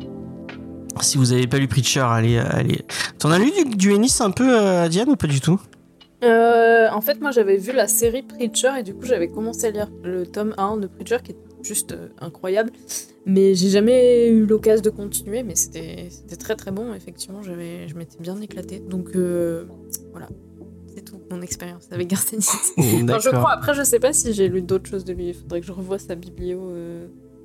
Si 1.00 1.18
vous 1.18 1.32
avez 1.32 1.46
pas 1.46 1.58
lu 1.58 1.68
Preacher, 1.68 2.00
allez, 2.00 2.38
allez. 2.38 2.84
T'en 3.18 3.30
as 3.30 3.38
lu 3.38 3.50
du, 3.50 3.76
du 3.76 3.94
Ennis 3.94 4.16
un 4.20 4.30
peu, 4.30 4.48
euh, 4.58 4.88
Diane, 4.88 5.08
ou 5.10 5.16
pas 5.16 5.26
du 5.26 5.40
tout? 5.40 5.60
Euh, 6.26 6.88
en 6.90 7.00
fait, 7.00 7.20
moi, 7.20 7.30
j'avais 7.30 7.56
vu 7.56 7.72
la 7.72 7.86
série 7.86 8.22
Preacher 8.22 8.70
et 8.78 8.82
du 8.82 8.94
coup, 8.94 9.04
j'avais 9.04 9.28
commencé 9.28 9.66
à 9.66 9.70
lire 9.70 9.90
le 10.02 10.26
tome 10.26 10.54
1 10.58 10.78
de 10.78 10.86
Preacher 10.86 11.18
qui 11.22 11.32
est 11.32 11.36
juste 11.62 11.92
euh, 11.92 12.08
incroyable. 12.18 12.70
Mais 13.24 13.54
j'ai 13.54 13.70
jamais 13.70 14.28
eu 14.28 14.46
l'occasion 14.46 14.82
de 14.82 14.90
continuer, 14.90 15.42
mais 15.42 15.54
c'était 15.54 16.08
très 16.38 16.54
très 16.56 16.70
bon. 16.70 16.94
Effectivement, 16.94 17.42
je 17.42 17.52
m'étais 17.52 18.18
bien 18.20 18.40
éclatée. 18.40 18.78
Donc 18.80 19.16
euh, 19.16 19.64
voilà, 20.12 20.28
c'est 20.94 21.04
tout 21.04 21.20
mon 21.30 21.42
expérience 21.42 21.88
avec 21.90 22.08
Garcenis. 22.08 22.46
Enfin, 22.78 23.18
je 23.18 23.30
crois. 23.30 23.52
Après, 23.52 23.74
je 23.74 23.82
sais 23.82 23.98
pas 23.98 24.12
si 24.12 24.32
j'ai 24.32 24.48
lu 24.48 24.62
d'autres 24.62 24.88
choses 24.88 25.04
de 25.04 25.12
lui. 25.12 25.28
Il 25.28 25.34
faudrait 25.34 25.60
que 25.60 25.66
je 25.66 25.72
revoie 25.72 25.98
sa 25.98 26.14
biblio 26.14 26.72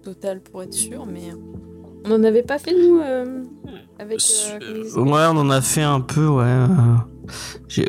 totale 0.03 0.41
pour 0.41 0.61
être 0.61 0.73
sûr. 0.73 1.05
Mais 1.05 1.29
on 2.05 2.09
n'en 2.09 2.23
avait 2.23 2.43
pas 2.43 2.57
fait 2.59 2.71
nous 2.73 2.99
euh, 2.99 3.43
avec. 3.99 4.19
euh, 4.61 5.01
Ouais, 5.01 5.21
on 5.29 5.37
en 5.37 5.49
a 5.49 5.61
fait 5.61 5.83
un 5.83 6.01
peu, 6.01 6.27
ouais. 6.27 6.43
euh, 6.45 6.95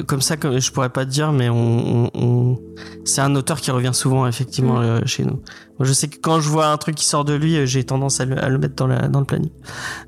Comme 0.06 0.20
ça, 0.20 0.36
comme, 0.36 0.60
je 0.60 0.70
pourrais 0.70 0.90
pas 0.90 1.04
te 1.04 1.10
dire, 1.10 1.32
mais 1.32 1.48
on, 1.48 2.04
on- 2.04 2.10
on- 2.14 2.58
c'est 3.04 3.20
un 3.22 3.34
auteur 3.34 3.60
qui 3.60 3.70
revient 3.72 3.90
souvent, 3.92 4.26
effectivement, 4.28 4.78
Mm. 4.80 4.84
euh, 4.84 5.00
chez 5.06 5.24
nous. 5.24 5.40
Moi, 5.78 5.88
je 5.88 5.92
sais 5.92 6.06
que 6.08 6.18
quand 6.20 6.40
je 6.40 6.48
vois 6.48 6.66
un 6.68 6.76
truc 6.76 6.94
qui 6.94 7.04
sort 7.06 7.24
de 7.24 7.32
lui, 7.32 7.66
j'ai 7.66 7.82
tendance 7.82 8.20
à 8.20 8.24
le, 8.24 8.38
à 8.42 8.48
le 8.48 8.58
mettre 8.58 8.76
dans, 8.76 8.86
la, 8.86 9.08
dans 9.08 9.18
le 9.18 9.24
planning. 9.26 9.50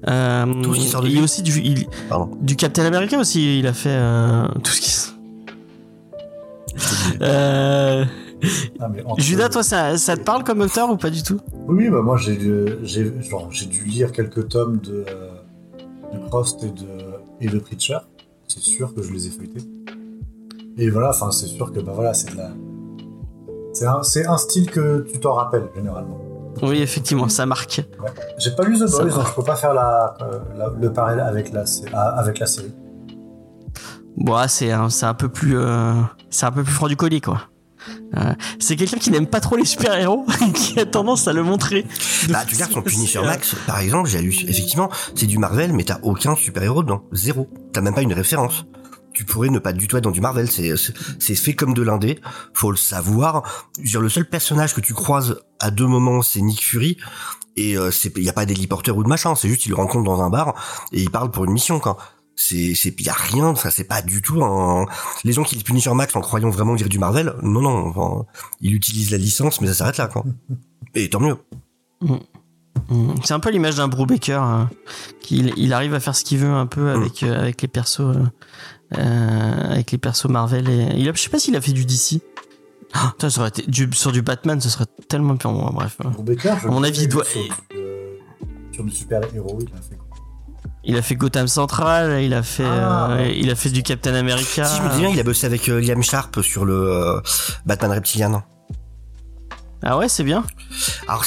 Euh, 0.06 0.62
Tout 0.62 0.74
ce 0.74 0.80
qui 0.80 0.86
sort 0.86 1.02
de 1.02 1.08
lui 1.08 1.20
aussi 1.20 1.42
du, 1.42 1.58
il- 1.60 1.86
Pardon. 2.08 2.30
du 2.40 2.54
Captain 2.54 2.84
America 2.84 3.18
aussi, 3.18 3.58
il 3.58 3.66
a 3.66 3.72
fait 3.72 3.88
euh, 3.90 4.46
tout 4.62 4.70
ce 4.70 4.80
qui. 4.80 4.94
Ah, 8.80 8.88
entre- 9.04 9.20
Judas, 9.20 9.48
toi, 9.48 9.62
ça, 9.62 9.96
ça 9.98 10.16
te 10.16 10.22
parle 10.22 10.44
comme 10.44 10.60
auteur 10.60 10.90
ou 10.90 10.96
pas 10.96 11.10
du 11.10 11.22
tout? 11.22 11.40
Oui, 11.68 11.88
bah 11.88 12.02
moi 12.02 12.16
j'ai 12.16 12.36
dû- 12.36 13.84
lire 13.86 14.12
quelques 14.12 14.48
tomes 14.48 14.78
de, 14.78 15.04
de 16.12 16.18
Prost 16.28 16.62
et 16.64 16.70
de, 16.70 16.88
et 17.40 17.48
de 17.48 17.58
Preacher. 17.58 17.98
C'est 18.46 18.60
sûr 18.60 18.94
que 18.94 19.02
je 19.02 19.12
les 19.12 19.26
ai 19.26 19.30
feuilletés. 19.30 19.66
Et 20.76 20.90
voilà, 20.90 21.10
enfin 21.10 21.30
c'est 21.30 21.46
sûr 21.46 21.72
que 21.72 21.80
bah 21.80 21.92
voilà, 21.94 22.14
c'est 22.14 22.32
de 22.32 22.36
la... 22.36 22.50
C'est 23.72 24.26
un, 24.26 24.38
style 24.38 24.70
que 24.70 25.04
tu 25.12 25.18
t'en 25.18 25.32
rappelles 25.34 25.68
généralement. 25.74 26.20
Oui, 26.62 26.80
effectivement, 26.80 27.28
ça 27.28 27.46
marque. 27.46 27.82
Ouais. 28.00 28.10
J'ai 28.38 28.52
pas 28.52 28.62
lu 28.64 28.76
The 28.78 28.88
Boys, 28.88 29.10
donc 29.10 29.26
je 29.26 29.34
peux 29.34 29.42
pas 29.42 29.56
faire 29.56 29.74
la, 29.74 30.14
euh, 30.22 30.38
la- 30.56 30.72
le 30.80 30.92
parallèle 30.92 31.20
avec 31.26 31.52
la, 31.52 31.66
sé- 31.66 31.88
avec 31.92 32.38
la 32.38 32.46
série. 32.46 32.72
Bon, 34.16 34.36
c'est 34.46 34.70
un, 34.70 35.14
peu 35.14 35.28
plus, 35.28 35.56
euh, 35.58 35.92
c'est 36.30 36.46
un 36.46 36.52
peu 36.52 36.62
plus 36.62 36.72
franc 36.72 36.86
du 36.86 36.96
collier, 36.96 37.20
quoi. 37.20 37.40
Euh, 38.16 38.34
c'est 38.58 38.76
quelqu'un 38.76 38.98
qui 38.98 39.10
n'aime 39.10 39.26
pas 39.26 39.40
trop 39.40 39.56
les 39.56 39.64
super-héros, 39.64 40.26
qui 40.54 40.78
a 40.78 40.86
tendance 40.86 41.28
à 41.28 41.32
le 41.32 41.42
montrer. 41.42 41.86
bah 42.28 42.44
tu 42.46 42.54
regardes 42.54 42.72
son 42.72 42.82
Punisher 42.82 43.18
euh, 43.18 43.24
Max 43.24 43.54
par 43.66 43.78
exemple 43.80 44.08
j'ai 44.08 44.20
lu 44.20 44.34
effectivement 44.46 44.88
c'est 45.14 45.26
du 45.26 45.38
Marvel 45.38 45.72
mais 45.72 45.84
t'as 45.84 45.98
aucun 46.02 46.36
super 46.36 46.62
héros 46.62 46.82
dedans. 46.82 47.02
Zéro. 47.12 47.48
T'as 47.72 47.80
même 47.80 47.94
pas 47.94 48.02
une 48.02 48.12
référence. 48.12 48.66
Tu 49.12 49.24
pourrais 49.24 49.48
ne 49.48 49.60
pas 49.60 49.72
du 49.72 49.86
tout 49.86 49.96
être 49.96 50.04
dans 50.04 50.10
du 50.10 50.20
Marvel. 50.20 50.50
C'est 50.50 51.34
fait 51.36 51.54
comme 51.54 51.72
de 51.72 51.82
l'indé. 51.82 52.18
Faut 52.52 52.72
le 52.72 52.76
savoir. 52.76 53.68
Dire, 53.78 54.00
le 54.00 54.08
seul 54.08 54.28
personnage 54.28 54.74
que 54.74 54.80
tu 54.80 54.92
croises 54.92 55.36
à 55.60 55.70
deux 55.70 55.86
moments 55.86 56.22
c'est 56.22 56.40
Nick 56.40 56.64
Fury. 56.64 56.96
Et 57.56 57.78
euh, 57.78 57.92
c'est 57.92 58.16
y 58.18 58.28
a 58.28 58.32
pas 58.32 58.46
d'héliporteur 58.46 58.96
ou 58.96 59.04
de 59.04 59.08
machin. 59.08 59.34
C'est 59.36 59.48
juste 59.48 59.66
il 59.66 59.70
le 59.70 59.76
rencontre 59.76 60.04
dans 60.04 60.20
un 60.22 60.30
bar 60.30 60.54
et 60.92 61.00
il 61.00 61.10
parle 61.10 61.30
pour 61.30 61.44
une 61.44 61.52
mission 61.52 61.78
quoi 61.78 61.96
c'est 62.36 62.74
c'est 62.74 62.98
y 63.00 63.08
a 63.08 63.12
rien 63.14 63.46
enfin 63.46 63.70
c'est 63.70 63.84
pas 63.84 64.02
du 64.02 64.20
tout 64.22 64.42
un 64.44 64.86
les 65.24 65.32
gens 65.32 65.42
qui 65.44 65.54
lisent 65.54 65.64
Punisher 65.64 65.94
Max 65.94 66.14
en 66.16 66.20
croyant 66.20 66.50
vraiment 66.50 66.74
lire 66.74 66.88
du 66.88 66.98
Marvel 66.98 67.34
non 67.42 67.60
non 67.62 67.88
enfin, 67.88 68.26
il 68.60 68.74
utilise 68.74 69.10
la 69.10 69.18
licence 69.18 69.60
mais 69.60 69.66
ça 69.68 69.74
s'arrête 69.74 69.98
là 69.98 70.08
quoi 70.08 70.24
et 70.94 71.08
tant 71.08 71.20
mieux 71.20 71.36
Mm. 72.90 73.14
C'est 73.22 73.32
un 73.32 73.40
peu 73.40 73.50
l'image 73.50 73.76
d'un 73.76 73.88
Brubaker, 73.88 74.42
hein, 74.42 74.68
qu'il 75.20 75.52
il 75.56 75.72
arrive 75.72 75.94
à 75.94 76.00
faire 76.00 76.14
ce 76.14 76.24
qu'il 76.24 76.38
veut 76.38 76.52
un 76.52 76.66
peu 76.66 76.90
avec 76.90 77.22
euh, 77.22 77.40
avec 77.40 77.62
les 77.62 77.68
persos, 77.68 78.00
euh, 78.00 78.14
euh, 78.98 79.70
avec 79.72 79.90
les 79.92 79.98
persos 79.98 80.28
Marvel. 80.28 80.68
Et 80.68 80.88
il 80.96 81.08
a, 81.08 81.12
je 81.14 81.20
sais 81.20 81.30
pas 81.30 81.38
s'il 81.38 81.56
a 81.56 81.60
fait 81.60 81.72
du 81.72 81.86
DC. 81.86 82.20
Ah, 82.92 83.10
putain, 83.12 83.30
ça 83.30 83.40
aurait 83.40 83.48
été 83.50 83.62
du, 83.66 83.88
sur 83.92 84.12
du 84.12 84.22
Batman, 84.22 84.60
ce 84.60 84.68
serait 84.68 84.86
tellement 85.08 85.36
pire. 85.36 85.52
Bon, 85.52 85.70
bref, 85.72 85.96
Brubaker, 86.00 86.58
je 86.62 86.68
À 86.68 86.70
mon 86.70 86.82
avis, 86.82 87.02
il 87.02 87.08
doit- 87.08 87.24
Sur, 87.24 87.40
euh, 87.74 88.16
sur 88.72 88.84
du 88.84 88.90
super-héros, 88.90 89.58
il 89.60 89.68
a 89.74 89.80
fait 89.80 89.96
quoi? 89.96 90.03
Il 90.86 90.96
a 90.96 91.02
fait 91.02 91.14
Gotham 91.16 91.48
Central, 91.48 92.22
il 92.22 92.34
a 92.34 92.42
fait, 92.42 92.64
Ah, 92.64 93.10
euh, 93.12 93.32
il 93.34 93.50
a 93.50 93.54
fait 93.54 93.70
du 93.70 93.82
Captain 93.82 94.14
America. 94.14 94.64
Si 94.64 94.76
je 94.78 94.82
me 94.82 94.90
dis 94.92 94.98
bien, 95.00 95.08
il 95.10 95.18
a 95.20 95.22
bossé 95.22 95.46
avec 95.46 95.68
euh, 95.68 95.80
Liam 95.80 96.02
Sharp 96.02 96.40
sur 96.42 96.64
le 96.64 96.74
euh, 96.74 97.20
Batman 97.66 97.90
Reptilian. 97.92 98.42
Ah 99.86 99.98
ouais, 99.98 100.08
c'est 100.08 100.24
bien. 100.24 100.44
Alors, 101.08 101.24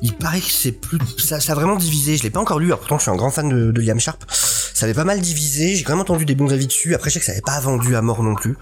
il 0.00 0.12
paraît 0.14 0.38
que 0.40 0.46
c'est 0.50 0.70
plus, 0.70 0.98
ça, 1.18 1.40
ça 1.40 1.52
a 1.52 1.54
vraiment 1.56 1.74
divisé. 1.74 2.16
Je 2.16 2.22
l'ai 2.22 2.30
pas 2.30 2.38
encore 2.38 2.60
lu. 2.60 2.66
Alors 2.66 2.78
pourtant, 2.78 2.98
je 2.98 3.02
suis 3.02 3.10
un 3.10 3.16
grand 3.16 3.30
fan 3.32 3.48
de, 3.48 3.72
de 3.72 3.80
Liam 3.80 3.98
Sharp. 3.98 4.22
Ça 4.30 4.86
avait 4.86 4.94
pas 4.94 5.04
mal 5.04 5.20
divisé. 5.20 5.74
J'ai 5.74 5.82
quand 5.82 5.94
même 5.94 6.00
entendu 6.00 6.24
des 6.24 6.36
bons 6.36 6.52
avis 6.52 6.68
dessus. 6.68 6.94
Après, 6.94 7.10
je 7.10 7.14
sais 7.14 7.20
que 7.20 7.26
ça 7.26 7.32
avait 7.32 7.40
pas 7.40 7.58
vendu 7.58 7.96
à 7.96 8.00
mort 8.02 8.22
non 8.22 8.36
plus. 8.36 8.56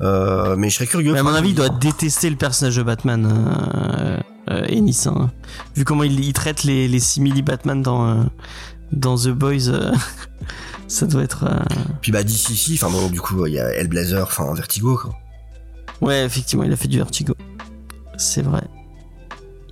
Euh, 0.00 0.54
mais 0.56 0.70
je 0.70 0.76
serais 0.76 0.86
curieux. 0.86 1.12
Mais 1.12 1.18
à 1.18 1.22
mon 1.24 1.34
avis, 1.34 1.48
il 1.50 1.54
doit 1.56 1.70
détester 1.70 2.30
le 2.30 2.36
personnage 2.36 2.76
de 2.76 2.82
Batman, 2.84 3.26
euh, 3.26 4.18
euh, 4.50 4.64
Ennis. 4.68 5.06
hein. 5.08 5.32
Vu 5.74 5.84
comment 5.84 6.04
il, 6.04 6.20
il 6.20 6.32
traite 6.32 6.62
les, 6.62 6.86
les 6.86 7.00
simili 7.00 7.42
Batman 7.42 7.82
dans, 7.82 8.06
euh, 8.08 8.22
dans 8.92 9.16
The 9.16 9.28
Boys, 9.28 9.68
euh, 9.68 9.92
ça 10.88 11.06
doit 11.06 11.22
être. 11.22 11.44
euh, 11.44 11.58
Puis 12.00 12.12
bah 12.12 12.22
d'ici 12.22 12.52
ici. 12.52 12.78
Enfin 12.80 12.90
bon, 12.90 13.08
du 13.08 13.20
coup, 13.20 13.46
il 13.46 13.54
y 13.54 13.58
a 13.60 13.68
Hellblazer, 13.74 14.22
enfin 14.22 14.52
Vertigo. 14.54 14.96
Quoi. 14.96 15.14
Ouais, 16.00 16.24
effectivement, 16.24 16.64
il 16.64 16.72
a 16.72 16.76
fait 16.76 16.88
du 16.88 16.98
Vertigo. 16.98 17.34
C'est 18.16 18.42
vrai. 18.42 18.62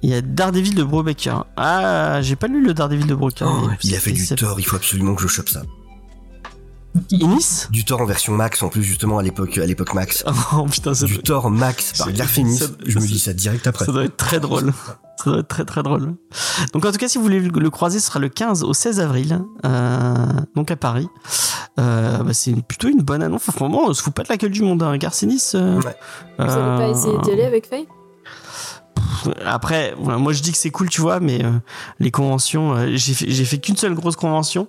Il 0.02 0.10
y 0.10 0.14
a 0.14 0.20
Daredevil 0.20 0.74
de 0.74 0.84
Brubaker. 0.84 1.46
Ah, 1.56 2.20
j'ai 2.22 2.36
pas 2.36 2.46
lu 2.48 2.62
le 2.64 2.74
Daredevil 2.74 3.06
de 3.06 3.14
Brubaker. 3.14 3.46
mais 3.46 3.68
Oh, 3.72 3.76
il 3.82 3.94
a 3.94 3.98
fait 3.98 4.12
du 4.12 4.26
Thor. 4.26 4.60
Il 4.60 4.64
faut 4.64 4.76
absolument 4.76 5.14
que 5.14 5.22
je 5.22 5.28
chope 5.28 5.48
ça. 5.48 5.62
Ennis 7.12 7.66
Du 7.70 7.84
Thor 7.84 8.00
en 8.00 8.04
version 8.06 8.32
Max 8.34 8.62
en 8.62 8.68
plus 8.68 8.82
justement 8.82 9.18
à 9.18 9.22
l'époque 9.22 9.58
à 9.58 9.66
l'époque 9.66 9.94
Max. 9.94 10.24
Oh 10.56 10.64
putain, 10.64 10.94
ça 10.94 11.06
Du 11.06 11.18
Thor 11.18 11.50
Max 11.50 11.92
par 11.98 12.08
ça- 12.08 12.66
Je 12.84 12.98
me 12.98 13.06
dis 13.06 13.18
ça 13.18 13.32
direct 13.32 13.66
après. 13.66 13.84
ça 13.84 13.92
doit 13.92 14.04
être 14.04 14.16
très 14.16 14.40
drôle. 14.40 14.72
Ça 15.24 15.30
doit 15.30 15.38
être 15.40 15.48
très 15.48 15.64
très 15.64 15.82
drôle. 15.82 16.14
Donc 16.74 16.84
en 16.84 16.92
tout 16.92 16.98
cas, 16.98 17.08
si 17.08 17.16
vous 17.18 17.24
voulez 17.24 17.40
le 17.40 17.70
croiser, 17.70 18.00
ce 18.00 18.06
sera 18.06 18.18
le 18.20 18.28
15 18.28 18.62
au 18.64 18.74
16 18.74 19.00
avril, 19.00 19.40
euh, 19.64 20.14
donc 20.54 20.70
à 20.70 20.76
Paris. 20.76 21.08
Euh, 21.78 22.18
bah, 22.22 22.32
c'est 22.34 22.54
plutôt 22.66 22.88
une 22.88 23.02
bonne 23.02 23.22
annonce. 23.22 23.48
Enfin, 23.48 23.66
vraiment, 23.66 23.84
on 23.86 23.94
se 23.94 24.02
fout 24.02 24.12
pas 24.14 24.22
de 24.22 24.28
la 24.28 24.36
gueule 24.36 24.50
du 24.50 24.62
monde. 24.62 24.82
Hein. 24.82 24.96
Garcinis. 24.98 25.52
euh, 25.54 25.80
Ouais. 25.80 25.96
Vous 26.38 26.44
avez 26.44 26.52
pas 26.78 26.88
euh, 26.88 26.90
essayé 26.92 27.18
d'y 27.22 27.30
aller 27.32 27.44
avec 27.44 27.66
Faye? 27.66 27.86
Après, 29.44 29.94
voilà, 29.98 30.18
moi 30.18 30.32
je 30.32 30.42
dis 30.42 30.52
que 30.52 30.58
c'est 30.58 30.70
cool, 30.70 30.88
tu 30.88 31.00
vois, 31.00 31.20
mais 31.20 31.44
euh, 31.44 31.50
les 32.00 32.10
conventions, 32.10 32.74
euh, 32.74 32.88
j'ai 32.94 33.12
fait, 33.14 33.28
j'ai 33.28 33.44
fait 33.44 33.58
qu'une 33.58 33.76
seule 33.76 33.94
grosse 33.94 34.16
convention. 34.16 34.68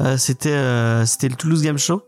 Euh, 0.00 0.16
c'était 0.18 0.50
euh, 0.50 1.06
c'était 1.06 1.28
le 1.28 1.36
Toulouse 1.36 1.62
Game 1.62 1.78
Show 1.78 2.02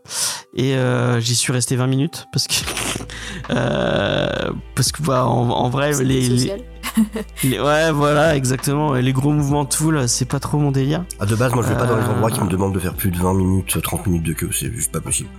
et 0.55 0.75
euh, 0.75 1.19
j'y 1.19 1.35
suis 1.35 1.51
resté 1.53 1.75
20 1.75 1.87
minutes 1.87 2.25
parce 2.31 2.47
que 2.47 2.53
euh, 3.51 4.51
parce 4.75 4.91
que 4.91 5.01
bah, 5.03 5.25
en, 5.25 5.49
en 5.49 5.69
vrai 5.69 5.91
les, 6.03 6.27
les, 6.27 6.37
social. 6.39 6.59
les- 7.43 7.59
ouais 7.59 7.91
voilà 7.91 8.35
exactement 8.35 8.93
les 8.93 9.13
gros 9.13 9.31
mouvements 9.31 9.63
de 9.65 9.73
foule 9.73 10.07
c'est 10.09 10.25
pas 10.25 10.39
trop 10.39 10.57
mon 10.57 10.71
délire. 10.71 11.05
Ah, 11.19 11.25
de 11.25 11.35
base, 11.35 11.53
moi 11.53 11.63
je 11.63 11.69
vais 11.69 11.77
pas 11.77 11.85
dans 11.85 11.97
les 11.97 12.03
endroits 12.05 12.31
qui 12.31 12.41
me 12.41 12.49
demandent 12.49 12.73
de 12.73 12.79
faire 12.79 12.93
plus 12.95 13.11
de 13.11 13.17
20 13.17 13.33
minutes, 13.33 13.81
30 13.81 14.07
minutes 14.07 14.23
de 14.23 14.33
queue. 14.33 14.49
C'est 14.51 14.71
juste 14.73 14.91
pas 14.91 15.01
possible. 15.01 15.29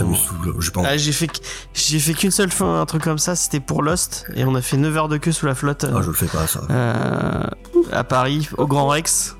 Ça 0.00 0.06
me 0.06 0.14
saoule. 0.14 0.54
J'ai 0.60 0.70
pas 0.70 0.80
envie. 0.80 0.88
Ah, 0.92 0.96
j'ai 0.96 1.12
fait 1.12 1.28
j'ai 1.74 1.98
fait 1.98 2.14
qu'une 2.14 2.30
seule 2.30 2.50
fois 2.50 2.80
un 2.80 2.86
truc 2.86 3.02
comme 3.02 3.18
ça, 3.18 3.36
c'était 3.36 3.60
pour 3.60 3.82
Lost 3.82 4.26
et 4.34 4.44
on 4.44 4.54
a 4.54 4.62
fait 4.62 4.76
9 4.78 4.96
heures 4.96 5.08
de 5.08 5.18
queue 5.18 5.32
sous 5.32 5.46
la 5.46 5.54
flotte. 5.54 5.84
Ah, 5.88 6.00
je 6.00 6.06
le 6.08 6.12
fais 6.14 6.26
pas 6.26 6.46
ça. 6.46 6.60
euh, 6.70 7.42
à 7.92 8.04
Paris, 8.04 8.48
au 8.56 8.66
Grand 8.66 8.86
Rex, 8.88 9.36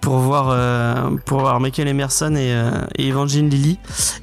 pour 0.00 0.18
voir, 0.18 0.48
euh, 0.50 1.10
pour 1.26 1.40
voir 1.40 1.58
Michael 1.60 1.88
Emerson 1.88 2.34
et, 2.36 2.52
euh, 2.54 2.70
et 2.96 3.08
Evangeline 3.08 3.48
Lilly, 3.48 3.78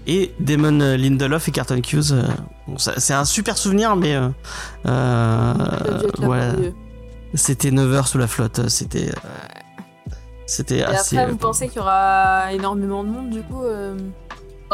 et 0.08 0.34
Damon 0.40 0.80
Lindelof 0.98 1.48
et 1.50 1.52
Carton 1.52 1.76
Hughes. 1.78 2.16
bon, 2.68 2.78
c'est 2.78 3.14
un 3.14 3.26
super 3.26 3.58
souvenir, 3.58 3.96
mais 3.96 4.16
euh, 4.16 4.30
euh, 4.88 5.54
voilà, 6.20 6.54
c'était 7.34 7.72
9 7.72 7.94
heures 7.94 8.08
sous 8.08 8.18
la 8.18 8.28
flotte. 8.28 8.70
C'était, 8.70 9.10
euh, 9.10 10.12
c'était 10.46 10.78
Et 10.80 10.84
assez. 10.84 11.18
après, 11.18 11.30
euh, 11.30 11.32
vous 11.34 11.38
pensez 11.38 11.68
qu'il 11.68 11.78
y 11.78 11.82
aura 11.82 12.52
énormément 12.54 13.04
de 13.04 13.10
monde 13.10 13.30
du 13.30 13.42
coup 13.42 13.64
euh 13.64 13.98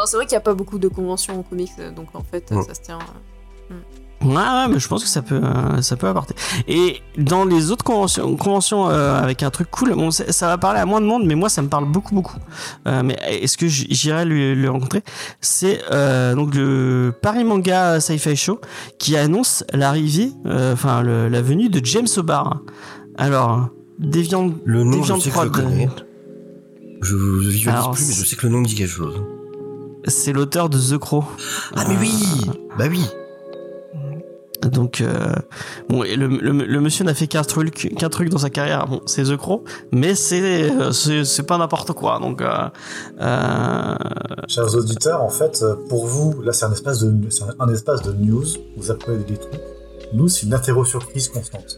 C'est 0.04 0.16
vrai 0.16 0.26
qu'il 0.26 0.32
n'y 0.34 0.38
a 0.38 0.40
pas 0.40 0.54
beaucoup 0.54 0.78
de 0.78 0.88
conventions 0.88 1.38
en 1.38 1.42
comics, 1.42 1.70
donc 1.94 2.08
en 2.14 2.22
fait, 2.22 2.48
ça 2.66 2.74
se 2.74 2.80
tient. 2.80 2.98
euh, 2.98 3.74
Ouais, 4.22 4.34
ouais, 4.34 4.68
mais 4.70 4.78
je 4.78 4.88
pense 4.88 5.02
que 5.02 5.08
ça 5.10 5.20
peut, 5.20 5.40
euh, 5.42 5.82
ça 5.82 5.94
peut 5.96 6.06
apporter. 6.08 6.34
Et 6.66 7.00
dans 7.18 7.44
les 7.44 7.70
autres 7.70 7.84
conventions, 7.84 8.34
conventions 8.36 8.88
euh, 8.88 9.14
avec 9.20 9.42
un 9.42 9.50
truc 9.50 9.70
cool, 9.70 9.94
bon, 9.94 10.10
ça 10.10 10.46
va 10.46 10.56
parler 10.56 10.80
à 10.80 10.86
moins 10.86 11.02
de 11.02 11.06
monde, 11.06 11.26
mais 11.26 11.34
moi, 11.34 11.50
ça 11.50 11.60
me 11.60 11.68
parle 11.68 11.84
beaucoup, 11.84 12.14
beaucoup. 12.14 12.36
Euh, 12.88 13.02
mais 13.04 13.16
est-ce 13.28 13.58
que 13.58 13.66
j'irai 13.68 14.24
le, 14.24 14.54
le 14.54 14.70
rencontrer? 14.70 15.02
C'est 15.42 15.80
euh, 15.92 16.34
donc 16.34 16.54
le 16.54 17.12
Paris 17.20 17.44
Manga 17.44 18.00
Sci-Fi 18.00 18.36
Show 18.36 18.58
qui 18.98 19.16
annonce 19.18 19.64
l'arrivée, 19.74 20.32
enfin 20.72 21.02
le- 21.02 21.28
la 21.28 21.42
venue 21.42 21.68
de 21.68 21.84
James 21.84 22.08
O'Barr. 22.16 22.60
Alors, 23.18 23.68
Deviant, 23.98 24.50
Le 24.64 24.82
nom, 24.82 25.02
je 25.02 25.12
sais 25.14 25.30
que 25.30 25.36
je 25.36 25.42
le 25.42 25.50
Prod, 25.50 25.52
connais. 25.52 25.88
Je 27.02 27.14
ne 27.16 27.38
visualise 27.40 27.68
Alors, 27.68 27.90
plus, 27.92 28.08
mais 28.08 28.14
je 28.14 28.24
sais 28.24 28.36
que 28.36 28.46
le 28.46 28.52
nom 28.52 28.60
me 28.60 28.66
dit 28.66 28.74
quelque 28.74 28.90
chose. 28.90 29.14
C'est 30.06 30.32
l'auteur 30.32 30.68
de 30.68 30.78
The 30.78 30.98
Crow. 30.98 31.24
Ah, 31.74 31.84
mais 31.88 31.96
oui 32.00 32.12
Bah 32.78 32.86
oui 32.88 33.04
Donc, 34.70 35.00
euh, 35.00 35.34
bon, 35.88 36.02
et 36.02 36.16
le, 36.16 36.26
le, 36.26 36.52
le 36.52 36.80
monsieur 36.80 37.04
n'a 37.04 37.14
fait 37.14 37.26
qu'un 37.26 37.42
truc, 37.42 37.92
qu'un 37.96 38.08
truc 38.08 38.28
dans 38.28 38.38
sa 38.38 38.50
carrière. 38.50 38.86
Bon, 38.86 39.00
c'est 39.06 39.24
The 39.24 39.36
Crow, 39.36 39.64
mais 39.92 40.14
c'est, 40.14 40.70
euh, 40.70 40.92
c'est, 40.92 41.42
pas 41.44 41.58
n'importe 41.58 41.92
quoi. 41.92 42.18
Donc, 42.20 42.40
euh, 42.40 42.68
euh, 43.20 43.94
Chers 44.48 44.74
auditeurs, 44.74 45.22
en 45.22 45.30
fait, 45.30 45.64
pour 45.88 46.06
vous, 46.06 46.40
là, 46.42 46.52
c'est 46.52 46.64
un 46.66 46.72
espace 46.72 47.00
de, 47.00 47.30
c'est 47.30 47.44
un 47.58 47.68
espace 47.68 48.02
de 48.02 48.12
news. 48.12 48.46
Vous 48.76 48.90
appelez 48.90 49.18
des 49.18 49.36
trucs. 49.36 49.60
Nous, 50.12 50.28
c'est 50.28 50.46
une 50.46 50.54
interro 50.54 50.84
surprise 50.84 51.28
constante. 51.28 51.76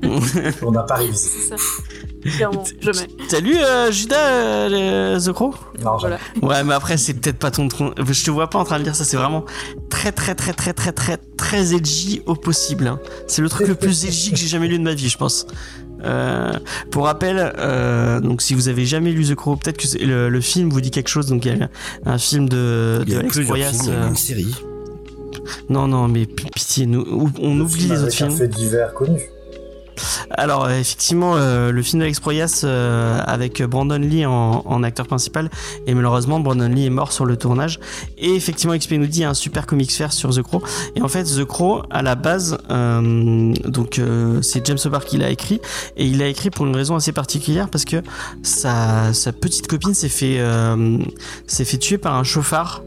On 0.62 0.70
n'a 0.70 0.84
pas 0.84 0.94
révisé. 0.96 1.30
Clairement, 2.22 2.64
jamais. 2.80 3.06
t'as 3.28 3.40
lu 3.40 3.56
euh, 3.56 3.90
Judas 3.92 4.16
euh, 4.28 5.20
The 5.20 5.32
Crow? 5.32 5.54
Non, 5.84 5.96
Voilà. 5.98 6.18
Ouais, 6.42 6.64
mais 6.64 6.74
après, 6.74 6.96
c'est 6.96 7.14
peut-être 7.14 7.38
pas 7.38 7.50
ton, 7.50 7.68
Je 7.68 8.24
te 8.24 8.30
vois 8.30 8.50
pas 8.50 8.58
en 8.58 8.64
train 8.64 8.78
de 8.78 8.84
dire 8.84 8.94
ça. 8.96 9.04
C'est 9.04 9.16
vraiment 9.16 9.44
très, 9.88 10.10
très, 10.12 10.34
très, 10.34 10.52
très, 10.52 10.72
très, 10.72 10.92
très, 10.92 11.16
très 11.36 11.74
edgy 11.74 12.22
au 12.26 12.34
possible. 12.34 12.86
hein. 12.88 12.98
C'est 13.28 13.40
le 13.42 13.48
truc 13.48 13.68
le 13.68 13.74
plus 13.74 14.04
edgy 14.04 14.32
que 14.32 14.36
j'ai 14.36 14.48
jamais 14.48 14.68
lu 14.68 14.78
de 14.78 14.84
ma 14.84 14.94
vie, 14.94 15.08
je 15.08 15.16
pense. 15.18 15.46
Euh, 16.04 16.52
pour 16.90 17.04
rappel, 17.06 17.52
euh, 17.58 18.20
donc 18.20 18.40
si 18.42 18.54
vous 18.54 18.68
avez 18.68 18.86
jamais 18.86 19.10
lu 19.10 19.24
The 19.24 19.34
Crow, 19.34 19.56
peut-être 19.56 19.76
que 19.78 19.98
le, 20.04 20.28
le 20.28 20.40
film 20.40 20.70
vous 20.70 20.80
dit 20.80 20.90
quelque 20.90 21.08
chose. 21.08 21.26
Donc 21.26 21.44
il 21.44 21.56
y 21.56 21.62
a 21.62 21.68
un 22.06 22.18
film 22.18 22.48
de, 22.48 23.02
Il 23.06 23.12
y 23.12 23.14
de 23.14 23.18
a 23.18 23.20
Alex 23.20 23.40
Proyas. 23.44 23.70
films, 23.72 23.92
euh, 23.94 24.08
une 24.08 24.16
série. 24.16 24.54
Non, 25.68 25.86
non, 25.88 26.08
mais 26.08 26.26
pitié, 26.26 26.86
nous, 26.86 27.00
ou- 27.00 27.30
on 27.40 27.56
Le 27.56 27.62
oublie 27.62 27.74
film 27.80 27.92
les 27.92 27.98
avec 28.00 28.12
autres 28.12 28.22
un 28.22 28.26
films. 28.26 28.38
fait 28.38 28.48
divers 28.48 28.92
connu. 28.94 29.20
Alors 30.30 30.70
effectivement, 30.70 31.34
euh, 31.36 31.72
le 31.72 31.82
film 31.82 32.00
d'Alex 32.00 32.20
Proyas 32.20 32.62
euh, 32.64 33.20
avec 33.26 33.62
Brandon 33.62 33.98
Lee 33.98 34.26
en, 34.26 34.82
acteur 34.82 35.06
principal, 35.06 35.50
et 35.86 35.94
malheureusement 35.94 36.40
Brandon 36.40 36.68
Lee 36.68 36.86
est 36.86 36.90
mort 36.90 37.12
sur 37.12 37.24
le 37.24 37.36
tournage. 37.36 37.80
Et 38.16 38.34
effectivement, 38.34 38.76
XP 38.76 38.92
nous 38.92 39.06
dit 39.06 39.24
un 39.24 39.34
super 39.34 39.66
comics 39.66 39.92
faire 39.92 40.12
sur 40.12 40.30
The 40.34 40.42
Crow. 40.42 40.62
Et 40.94 41.02
en 41.02 41.08
fait, 41.08 41.24
The 41.24 41.44
Crow, 41.44 41.82
à 41.90 42.02
la 42.02 42.14
base, 42.14 42.58
euh, 42.70 43.52
donc 43.64 44.00
c'est 44.42 44.66
James 44.66 44.78
O'Barr 44.84 45.04
qui 45.04 45.18
l'a 45.18 45.30
écrit, 45.30 45.60
et 45.96 46.06
il 46.06 46.18
l'a 46.18 46.28
écrit 46.28 46.50
pour 46.50 46.66
une 46.66 46.76
raison 46.76 46.94
assez 46.96 47.12
particulière 47.12 47.68
parce 47.68 47.84
que 47.84 48.02
sa, 48.42 49.12
sa 49.12 49.32
petite 49.32 49.66
copine 49.66 49.94
s'est 49.94 50.08
fait 50.08 50.40
s'est 51.46 51.64
fait 51.64 51.78
tuer 51.78 51.98
par 51.98 52.14
un 52.14 52.24
chauffard. 52.24 52.82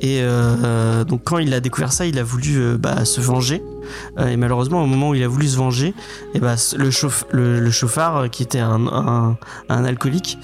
Et 0.00 0.20
euh, 0.22 1.04
donc 1.04 1.22
quand 1.24 1.38
il 1.38 1.52
a 1.54 1.60
découvert 1.60 1.92
ça, 1.92 2.06
il 2.06 2.18
a 2.18 2.22
voulu 2.22 2.56
euh, 2.56 2.78
bah, 2.78 3.04
se 3.04 3.20
venger. 3.20 3.62
Euh, 4.18 4.28
et 4.28 4.36
malheureusement, 4.36 4.82
au 4.82 4.86
moment 4.86 5.10
où 5.10 5.14
il 5.14 5.22
a 5.22 5.28
voulu 5.28 5.48
se 5.48 5.56
venger, 5.56 5.94
et 6.34 6.40
bah, 6.40 6.54
le, 6.76 7.70
chauffard, 7.70 8.30
qui 8.30 8.42
était 8.42 8.60
un, 8.60 9.36
alcoolique, 9.68 10.38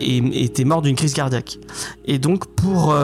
était 0.00 0.64
mort 0.64 0.82
d'une 0.82 0.96
crise 0.96 1.12
cardiaque. 1.12 1.58
Et 2.06 2.18
donc, 2.18 2.46
pour, 2.46 2.96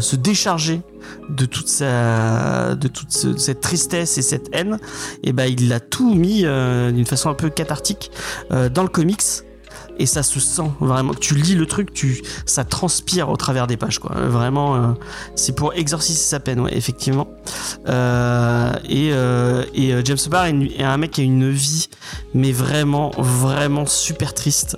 se 0.00 0.16
décharger 0.16 0.80
de 1.28 1.44
toute, 1.44 1.68
cette 1.68 3.60
tristesse 3.60 4.18
et 4.18 4.22
cette 4.22 4.48
haine, 4.52 4.78
et 5.22 5.32
bah, 5.32 5.46
il 5.46 5.72
a 5.72 5.80
tout 5.80 6.14
mis 6.14 6.42
d'une 6.42 7.06
façon 7.06 7.30
un 7.30 7.34
peu 7.34 7.50
cathartique 7.50 8.10
dans 8.50 8.82
le 8.82 8.88
comics. 8.88 9.44
Et 9.98 10.06
ça 10.06 10.22
se 10.22 10.40
sent 10.40 10.70
vraiment. 10.80 11.14
Tu 11.14 11.34
lis 11.34 11.54
le 11.54 11.66
truc, 11.66 11.92
tu, 11.92 12.22
ça 12.46 12.64
transpire 12.64 13.28
au 13.28 13.36
travers 13.36 13.66
des 13.66 13.76
pages, 13.76 13.98
quoi. 13.98 14.12
Vraiment, 14.14 14.76
euh, 14.76 14.88
c'est 15.34 15.54
pour 15.54 15.74
exorciser 15.74 16.18
sa 16.18 16.40
peine, 16.40 16.60
ouais, 16.60 16.76
effectivement. 16.76 17.28
Euh, 17.88 18.72
et 18.88 19.10
euh, 19.12 19.64
et 19.74 19.94
James 20.04 20.18
Barr 20.30 20.46
est, 20.46 20.82
un 20.82 20.96
mec 20.96 21.12
qui 21.12 21.20
a 21.22 21.24
une 21.24 21.50
vie, 21.50 21.88
mais 22.34 22.52
vraiment, 22.52 23.10
vraiment 23.18 23.86
super 23.86 24.34
triste. 24.34 24.76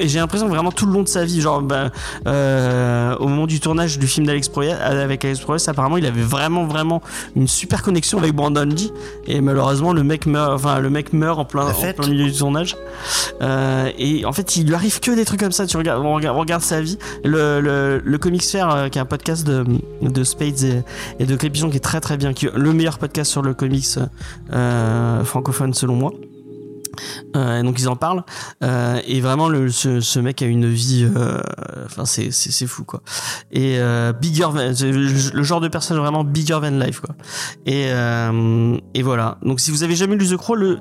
Et 0.00 0.08
j'ai 0.08 0.18
l'impression 0.18 0.46
que 0.46 0.52
vraiment 0.52 0.72
tout 0.72 0.86
le 0.86 0.92
long 0.92 1.02
de 1.02 1.08
sa 1.08 1.24
vie, 1.24 1.40
genre, 1.40 1.62
euh, 2.26 3.16
au 3.16 3.28
moment 3.28 3.46
du 3.46 3.60
tournage 3.60 3.98
du 3.98 4.06
film 4.06 4.26
d'Alex 4.26 4.48
Proyas, 4.48 4.76
avec 4.76 5.24
Alex 5.24 5.40
Proyas, 5.40 5.64
apparemment, 5.68 5.96
il 5.96 6.06
avait 6.06 6.22
vraiment, 6.22 6.66
vraiment 6.66 7.02
une 7.34 7.48
super 7.48 7.82
connexion 7.82 8.18
avec 8.18 8.34
Brandon 8.34 8.64
Lee. 8.64 8.92
Et 9.26 9.40
malheureusement, 9.40 9.92
le 9.92 10.02
mec 10.02 10.26
meurt, 10.26 10.52
enfin, 10.52 10.80
le 10.80 10.90
mec 10.90 11.12
meurt 11.12 11.38
en 11.38 11.44
plein, 11.44 11.66
en 11.66 11.72
plein 11.72 12.08
milieu 12.08 12.24
du 12.24 12.32
tournage. 12.32 12.76
Euh, 13.46 13.90
et 13.98 14.24
en 14.24 14.32
fait, 14.32 14.56
il 14.56 14.66
lui 14.66 14.74
arrive 14.74 15.00
que 15.00 15.10
des 15.12 15.24
trucs 15.24 15.40
comme 15.40 15.52
ça. 15.52 15.66
Tu 15.66 15.76
regardes, 15.76 16.04
on 16.04 16.14
regarde, 16.14 16.62
sa 16.62 16.80
vie. 16.80 16.98
Le, 17.24 18.00
le, 18.02 18.18
Comics 18.18 18.42
Fair, 18.42 18.70
euh, 18.70 18.88
qui 18.88 18.98
est 18.98 19.00
un 19.00 19.06
podcast 19.06 19.46
de, 19.46 19.64
de 20.02 20.24
Spades 20.24 20.82
et, 21.18 21.26
de 21.26 21.36
Clépigeon, 21.36 21.70
qui 21.70 21.76
est 21.76 21.80
très 21.80 22.00
très 22.00 22.16
bien, 22.16 22.32
qui 22.32 22.46
est 22.46 22.56
le 22.56 22.72
meilleur 22.72 22.98
podcast 22.98 23.30
sur 23.30 23.42
le 23.42 23.54
comics 23.54 23.86
euh, 24.52 25.24
francophone 25.24 25.74
selon 25.74 25.94
moi. 25.94 26.12
Euh, 27.36 27.62
donc 27.62 27.78
ils 27.80 27.88
en 27.88 27.96
parlent. 27.96 28.24
Euh, 28.62 29.00
et 29.06 29.20
vraiment 29.20 29.48
le, 29.48 29.70
ce, 29.70 30.00
ce 30.00 30.18
mec 30.20 30.42
a 30.42 30.46
une 30.46 30.68
vie 30.70 31.08
euh, 31.16 31.40
enfin 31.84 32.04
c'est 32.04 32.30
c'est 32.30 32.66
fou 32.66 32.84
quoi. 32.84 33.02
Et 33.52 33.78
euh, 33.78 34.12
bigger 34.12 34.48
le, 34.54 35.32
le 35.36 35.42
genre 35.42 35.60
de 35.60 35.68
personne 35.68 35.98
vraiment 35.98 36.24
bigger 36.24 36.58
than 36.62 36.78
life 36.78 37.00
quoi. 37.00 37.14
Et 37.66 37.86
euh, 37.90 38.76
et 38.94 39.02
voilà. 39.02 39.38
Donc 39.42 39.60
si 39.60 39.70
vous 39.70 39.82
avez 39.82 39.94
jamais 39.96 40.16
lu 40.16 40.26
The 40.28 40.36
Crow 40.36 40.54
le 40.54 40.78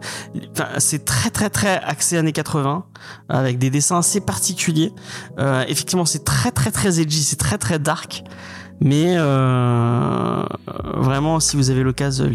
c'est 0.77 1.05
très 1.05 1.29
très 1.29 1.49
très 1.49 1.77
axé 1.81 2.17
années 2.17 2.31
80 2.31 2.85
avec 3.29 3.57
des 3.57 3.69
dessins 3.69 3.97
assez 3.99 4.21
particuliers. 4.21 4.91
Effectivement 5.67 6.05
c'est 6.05 6.23
très 6.23 6.51
très 6.51 6.71
très 6.71 6.99
edgy 6.99 7.23
c'est 7.23 7.35
très 7.37 7.57
très 7.57 7.79
dark. 7.79 8.23
Mais 8.81 9.15
vraiment 10.97 11.39
si 11.39 11.55
vous 11.57 11.69
avez 11.69 11.83
l'occasion 11.83 12.29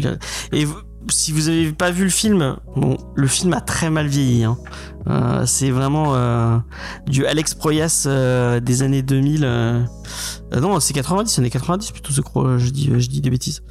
et 0.51 0.65
vous- 0.65 0.75
si 1.09 1.31
vous 1.31 1.49
avez 1.49 1.71
pas 1.71 1.91
vu 1.91 2.03
le 2.03 2.09
film, 2.09 2.57
bon, 2.75 2.97
le 3.15 3.27
film 3.27 3.53
a 3.53 3.61
très 3.61 3.89
mal 3.89 4.07
vieilli. 4.07 4.43
Hein. 4.43 4.57
Euh, 5.07 5.45
c'est 5.45 5.71
vraiment 5.71 6.15
euh, 6.15 6.57
du 7.07 7.25
Alex 7.25 7.53
Proyas 7.55 8.03
euh, 8.05 8.59
des 8.59 8.83
années 8.83 9.01
2000. 9.01 9.43
euh, 9.43 9.81
euh, 10.53 10.59
non, 10.59 10.79
c'est 10.79 10.93
90, 10.93 11.39
années 11.39 11.49
90 11.49 11.91
plutôt, 11.91 12.13
je 12.13 12.21
crois. 12.21 12.57
Je 12.57 12.67
je 12.67 13.07
dis 13.09 13.21
des 13.21 13.29
bêtises. 13.29 13.63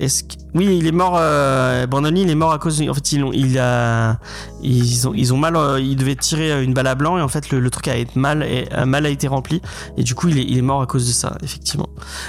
Euh. 0.00 0.08
Oui, 0.54 0.78
il 0.78 0.86
est 0.86 0.92
mort. 0.92 1.16
Euh, 1.16 1.86
il 2.14 2.30
est 2.30 2.34
mort 2.34 2.52
à 2.52 2.58
cause. 2.58 2.82
En 2.88 2.94
fait, 2.94 3.12
ils 3.12 3.22
ont, 3.22 3.32
il 3.32 3.58
a, 3.58 4.18
ils 4.62 5.06
ont, 5.08 5.14
ils 5.14 5.32
ont 5.32 5.36
mal. 5.36 5.56
euh, 5.56 5.80
ils 5.80 5.96
devaient 5.96 6.16
tirer 6.16 6.62
une 6.62 6.74
balle 6.74 6.86
à 6.86 6.94
blanc 6.94 7.18
et 7.18 7.22
en 7.22 7.28
fait, 7.28 7.50
le, 7.50 7.70
truc 7.70 7.88
a 7.88 7.96
été 7.96 8.18
mal, 8.18 8.42
et, 8.42 8.68
a 8.72 8.86
mal 8.86 9.06
a 9.06 9.10
été 9.10 9.28
rempli 9.28 9.60
et 9.96 10.02
du 10.02 10.14
coup, 10.14 10.28
il 10.28 10.38
est, 10.38 10.44
il 10.44 10.62
mort 10.62 10.82
à 10.82 10.86
cause 10.86 11.06
de 11.06 11.12
ça, 11.12 11.36
effectivement. 11.42 11.88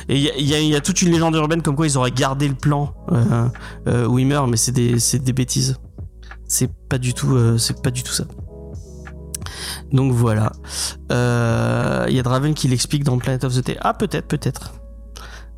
Et 0.10 0.18
il 0.18 0.22
y 0.22 0.30
a, 0.30 0.36
il 0.38 0.46
y 0.46 0.56
a- 0.56 0.60
il 0.60 0.82
toute 0.82 1.02
une 1.02 1.12
légende 1.12 1.36
urbaine 1.36 1.62
comme 1.62 1.76
quoi 1.76 1.88
ils 1.88 1.98
auraient 1.98 2.12
gardé 2.12 2.48
le 2.48 2.56
plan 2.56 2.94
euh, 3.12 3.48
euh, 3.88 4.08
où 4.08 4.20
il 4.20 4.28
meurt, 4.28 4.50
mais 4.50 4.58
c'est 4.58 4.72
des, 4.72 5.34
bêtises. 5.34 5.78
C'est 6.48 6.70
pas 6.90 6.98
du 6.98 7.14
tout, 7.14 7.36
euh, 7.36 7.58
c'est 7.58 7.82
pas 7.82 7.92
du 7.92 8.04
tout 8.04 8.12
ça. 8.12 8.26
Donc 9.92 10.12
voilà. 10.14 10.52
Euh, 11.12 12.06
Il 12.10 12.16
y 12.16 12.20
a 12.20 12.24
Draven 12.24 12.54
qui 12.54 12.68
l'explique 12.68 13.04
dans 13.04 13.18
Planet 13.18 13.44
of 13.44 13.56
the 13.56 13.66
Day. 13.66 13.78
Ah 13.82 13.94
peut-être, 13.94 14.28
peut-être. 14.28 14.74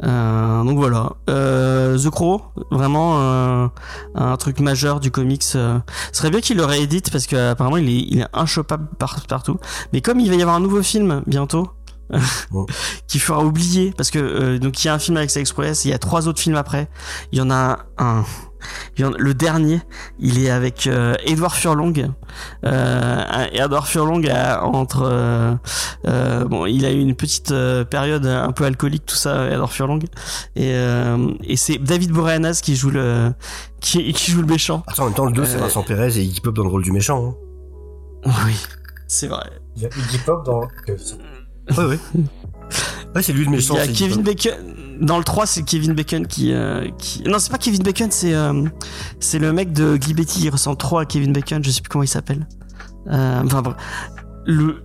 Euh, 0.04 0.64
donc 0.64 0.78
voilà. 0.78 1.14
Euh, 1.30 1.98
The 1.98 2.10
Crow, 2.10 2.42
vraiment 2.72 3.20
euh, 3.20 3.68
un 4.16 4.38
truc 4.38 4.60
majeur 4.60 5.00
du 5.00 5.12
comics. 5.12 5.44
Euh, 5.56 5.80
ce 6.12 6.20
serait 6.20 6.30
bien 6.30 6.42
qu'il 6.42 6.58
le 6.58 6.66
réédite 6.66 7.12
parce 7.12 7.28
que 7.28 7.52
apparemment 7.52 7.78
il 7.78 7.90
est, 7.90 8.06
il 8.10 8.20
est 8.20 9.28
partout. 9.28 9.58
Mais 9.92 10.02
comme 10.02 10.20
il 10.20 10.30
va 10.30 10.36
y 10.36 10.42
avoir 10.42 10.56
un 10.56 10.62
nouveau 10.62 10.84
film 10.84 11.24
bientôt. 11.26 11.70
Bon. 12.52 12.66
qui 13.08 13.18
fera 13.18 13.44
oublier 13.44 13.94
parce 13.98 14.12
que 14.12 14.20
euh, 14.20 14.60
donc 14.60 14.84
il 14.84 14.88
y 14.88 14.90
a 14.90 14.94
un 14.94 15.00
film 15.00 15.18
avec 15.18 15.32
Sex 15.32 15.40
Express 15.42 15.86
il 15.86 15.90
y 15.92 15.94
a 15.94 15.98
trois 15.98 16.28
autres 16.28 16.40
films 16.42 16.58
après 16.58 16.88
il 17.32 17.40
y 17.40 17.42
en 17.42 17.50
a 17.50 17.80
un 17.98 18.24
il 18.98 19.02
y 19.02 19.06
en 19.06 19.14
a- 19.14 19.18
le 19.18 19.34
dernier 19.34 19.82
il 20.20 20.38
est 20.44 20.50
avec 20.52 20.86
euh, 20.86 21.16
Edward 21.26 21.54
Furlong 21.56 21.94
euh, 22.66 23.46
Edward 23.52 23.86
Furlong 23.88 24.22
a, 24.30 24.64
entre 24.64 25.04
euh, 25.06 25.56
euh, 26.08 26.46
bon 26.46 26.66
il 26.68 26.86
a 26.86 26.92
eu 26.92 27.00
une 27.00 27.16
petite 27.16 27.54
période 27.90 28.26
un 28.28 28.52
peu 28.52 28.66
alcoolique 28.66 29.06
tout 29.06 29.16
ça 29.16 29.50
Edward 29.50 29.72
Furlong 29.72 30.00
et 30.56 30.74
et 31.44 31.58
c'est 31.58 31.78
David 31.80 32.12
Boreanaz 32.12 32.62
qui 32.62 32.76
joue 32.76 32.92
le 32.92 33.34
qui, 33.80 34.14
qui 34.14 34.32
joue 34.32 34.42
le 34.42 34.48
méchant 34.48 34.84
Attends, 34.88 35.04
en 35.04 35.06
même 35.08 35.16
temps, 35.16 35.26
le 35.26 35.34
2, 35.34 35.46
c'est 35.46 35.58
Vincent 35.58 35.84
Perez 35.84 36.18
et 36.18 36.22
Iggy 36.22 36.42
Pop 36.42 36.54
dans 36.56 36.64
le 36.64 36.70
rôle 36.70 36.84
du 36.84 36.92
méchant. 36.92 37.36
Hein. 38.26 38.32
oui 38.46 38.56
c'est 39.08 39.28
vrai 39.28 39.50
Il 39.76 39.82
y 39.84 39.86
a 39.86 39.90
Iggy 39.90 40.18
Pop 40.26 40.46
dans. 40.46 40.62
Ouais, 41.78 41.86
ouais. 41.86 42.00
Ouais, 43.16 43.22
c'est 43.22 43.34
lui 43.34 43.46
le 43.46 43.52
méchant. 43.52 43.76
Il 43.76 43.78
y 43.78 43.82
a 43.82 43.88
Kevin. 43.88 44.22
Bacon. 44.24 44.52
Dans 45.02 45.18
le 45.18 45.24
3, 45.24 45.46
c'est 45.46 45.64
Kevin 45.64 45.94
Bacon 45.94 46.26
qui, 46.28 46.52
euh, 46.54 46.88
qui. 46.98 47.24
Non, 47.24 47.40
c'est 47.40 47.52
pas 47.52 47.58
Kevin 47.58 47.84
Bacon, 47.84 48.10
c'est 48.12 48.34
euh, 48.34 48.64
c'est 49.20 49.40
le 49.40 49.52
mec 49.54 49.74
de 49.74 49.98
Guy 49.98 50.14
Betty. 50.14 50.42
Il 50.46 50.50
ressemble 50.50 50.78
trop 50.78 50.98
à 51.00 51.06
Kevin 51.06 51.34
Bacon. 51.34 51.64
Je 51.64 51.70
sais 51.72 51.82
plus 51.82 51.90
comment 51.90 52.04
il 52.04 52.08
s'appelle. 52.08 52.48
Euh, 53.08 53.42
enfin, 53.46 53.62
bref. 53.62 53.76
le 54.46 54.84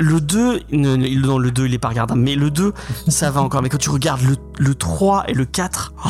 le 0.00 0.20
2, 0.20 0.60
ne- 0.70 0.94
ne- 0.96 1.08
non, 1.26 1.38
le 1.38 1.50
2, 1.50 1.66
il 1.66 1.74
est 1.74 1.78
pas 1.78 1.88
regardable, 1.88 2.20
mais 2.20 2.36
le 2.36 2.50
2, 2.52 2.72
ça 3.08 3.32
va 3.32 3.42
encore. 3.42 3.62
Mais 3.62 3.68
quand 3.68 3.78
tu 3.78 3.90
regardes 3.90 4.22
le, 4.22 4.36
le 4.58 4.74
3 4.76 5.24
et 5.28 5.34
le 5.34 5.44
4, 5.44 5.92
oh, 6.06 6.08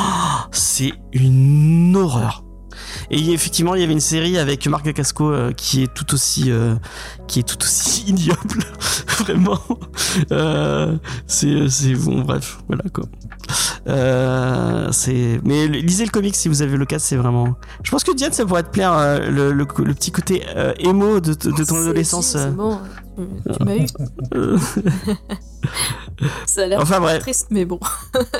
c'est 0.53 0.93
une 1.15 1.97
horreur. 1.97 2.45
Et 3.11 3.33
effectivement, 3.33 3.75
il 3.75 3.81
y 3.81 3.85
avait 3.85 3.93
une 3.93 4.01
série 4.01 4.39
avec 4.39 4.67
Marc 4.67 4.85
Dacasco 4.85 5.31
euh, 5.31 5.53
qui 5.53 5.83
est 5.83 5.93
tout 5.93 6.15
aussi, 6.15 6.51
euh, 6.51 6.75
qui 7.27 7.41
est 7.41 7.43
tout 7.43 7.63
aussi 7.63 8.03
ignoble, 8.09 8.65
vraiment. 9.19 9.61
Euh, 10.33 10.97
c'est, 11.27 11.69
c'est 11.69 11.95
bon, 11.95 12.21
bref, 12.23 12.59
voilà 12.69 12.85
quoi. 12.93 13.05
C'est, 14.93 15.41
mais 15.45 15.67
lisez 15.69 16.05
le 16.05 16.11
comic 16.11 16.35
si 16.37 16.49
vous 16.49 16.63
avez 16.63 16.77
l'occasion, 16.77 17.07
c'est 17.09 17.17
vraiment. 17.17 17.57
Je 17.83 17.91
pense 17.91 18.05
que 18.05 18.15
Diane, 18.15 18.33
ça 18.33 18.45
pourrait 18.45 18.63
te 18.63 18.71
plaire 18.71 19.21
le, 19.31 19.53
le, 19.53 19.67
le 19.85 19.95
petit 19.95 20.11
côté 20.11 20.45
émo 20.79 21.21
de, 21.21 21.33
de 21.33 21.35
ton 21.35 21.65
C'est- 21.65 21.77
adolescence. 21.81 22.27
C'est 22.37 22.51
bon, 22.55 22.79
tu, 23.17 23.65
m'as 23.65 23.77
eu. 23.77 23.87
Ça 26.47 26.63
a 26.63 26.67
l'air 26.67 26.81
enfin 26.81 27.01
bref, 27.01 27.21
triste, 27.21 27.47
mais 27.51 27.65
bon. 27.65 27.79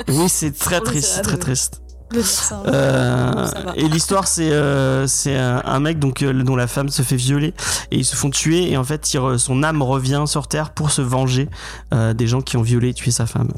oui, 0.09 0.29
c'est 0.29 0.57
très 0.57 0.81
triste, 0.81 1.23
très 1.23 1.37
triste. 1.37 1.81
Ça. 2.23 2.63
Euh, 2.67 3.47
Ça 3.47 3.59
et 3.77 3.89
l'histoire 3.89 4.27
c'est 4.27 4.51
euh, 4.51 5.07
c'est 5.07 5.37
un, 5.37 5.63
un 5.65 5.81
mec 5.81 5.99
donc 5.99 6.23
euh, 6.23 6.33
dont 6.43 6.57
la 6.57 6.67
femme 6.67 6.89
se 6.89 7.03
fait 7.03 7.17
violer 7.17 7.49
et 7.91 7.99
ils 7.99 8.05
se 8.05 8.17
font 8.17 8.31
tuer 8.31 8.71
et 8.71 8.77
en 8.77 8.85
fait 8.85 9.13
il 9.13 9.39
son 9.39 9.63
âme 9.63 9.83
revient 9.83 10.25
sur 10.27 10.49
terre 10.49 10.71
pour 10.73 10.91
se 10.91 11.03
venger 11.03 11.49
euh, 11.93 12.15
des 12.15 12.27
gens 12.27 12.41
qui 12.41 12.57
ont 12.57 12.63
violé 12.63 12.91
et 12.91 12.95
tué 12.95 13.11
sa 13.11 13.27
femme. 13.27 13.49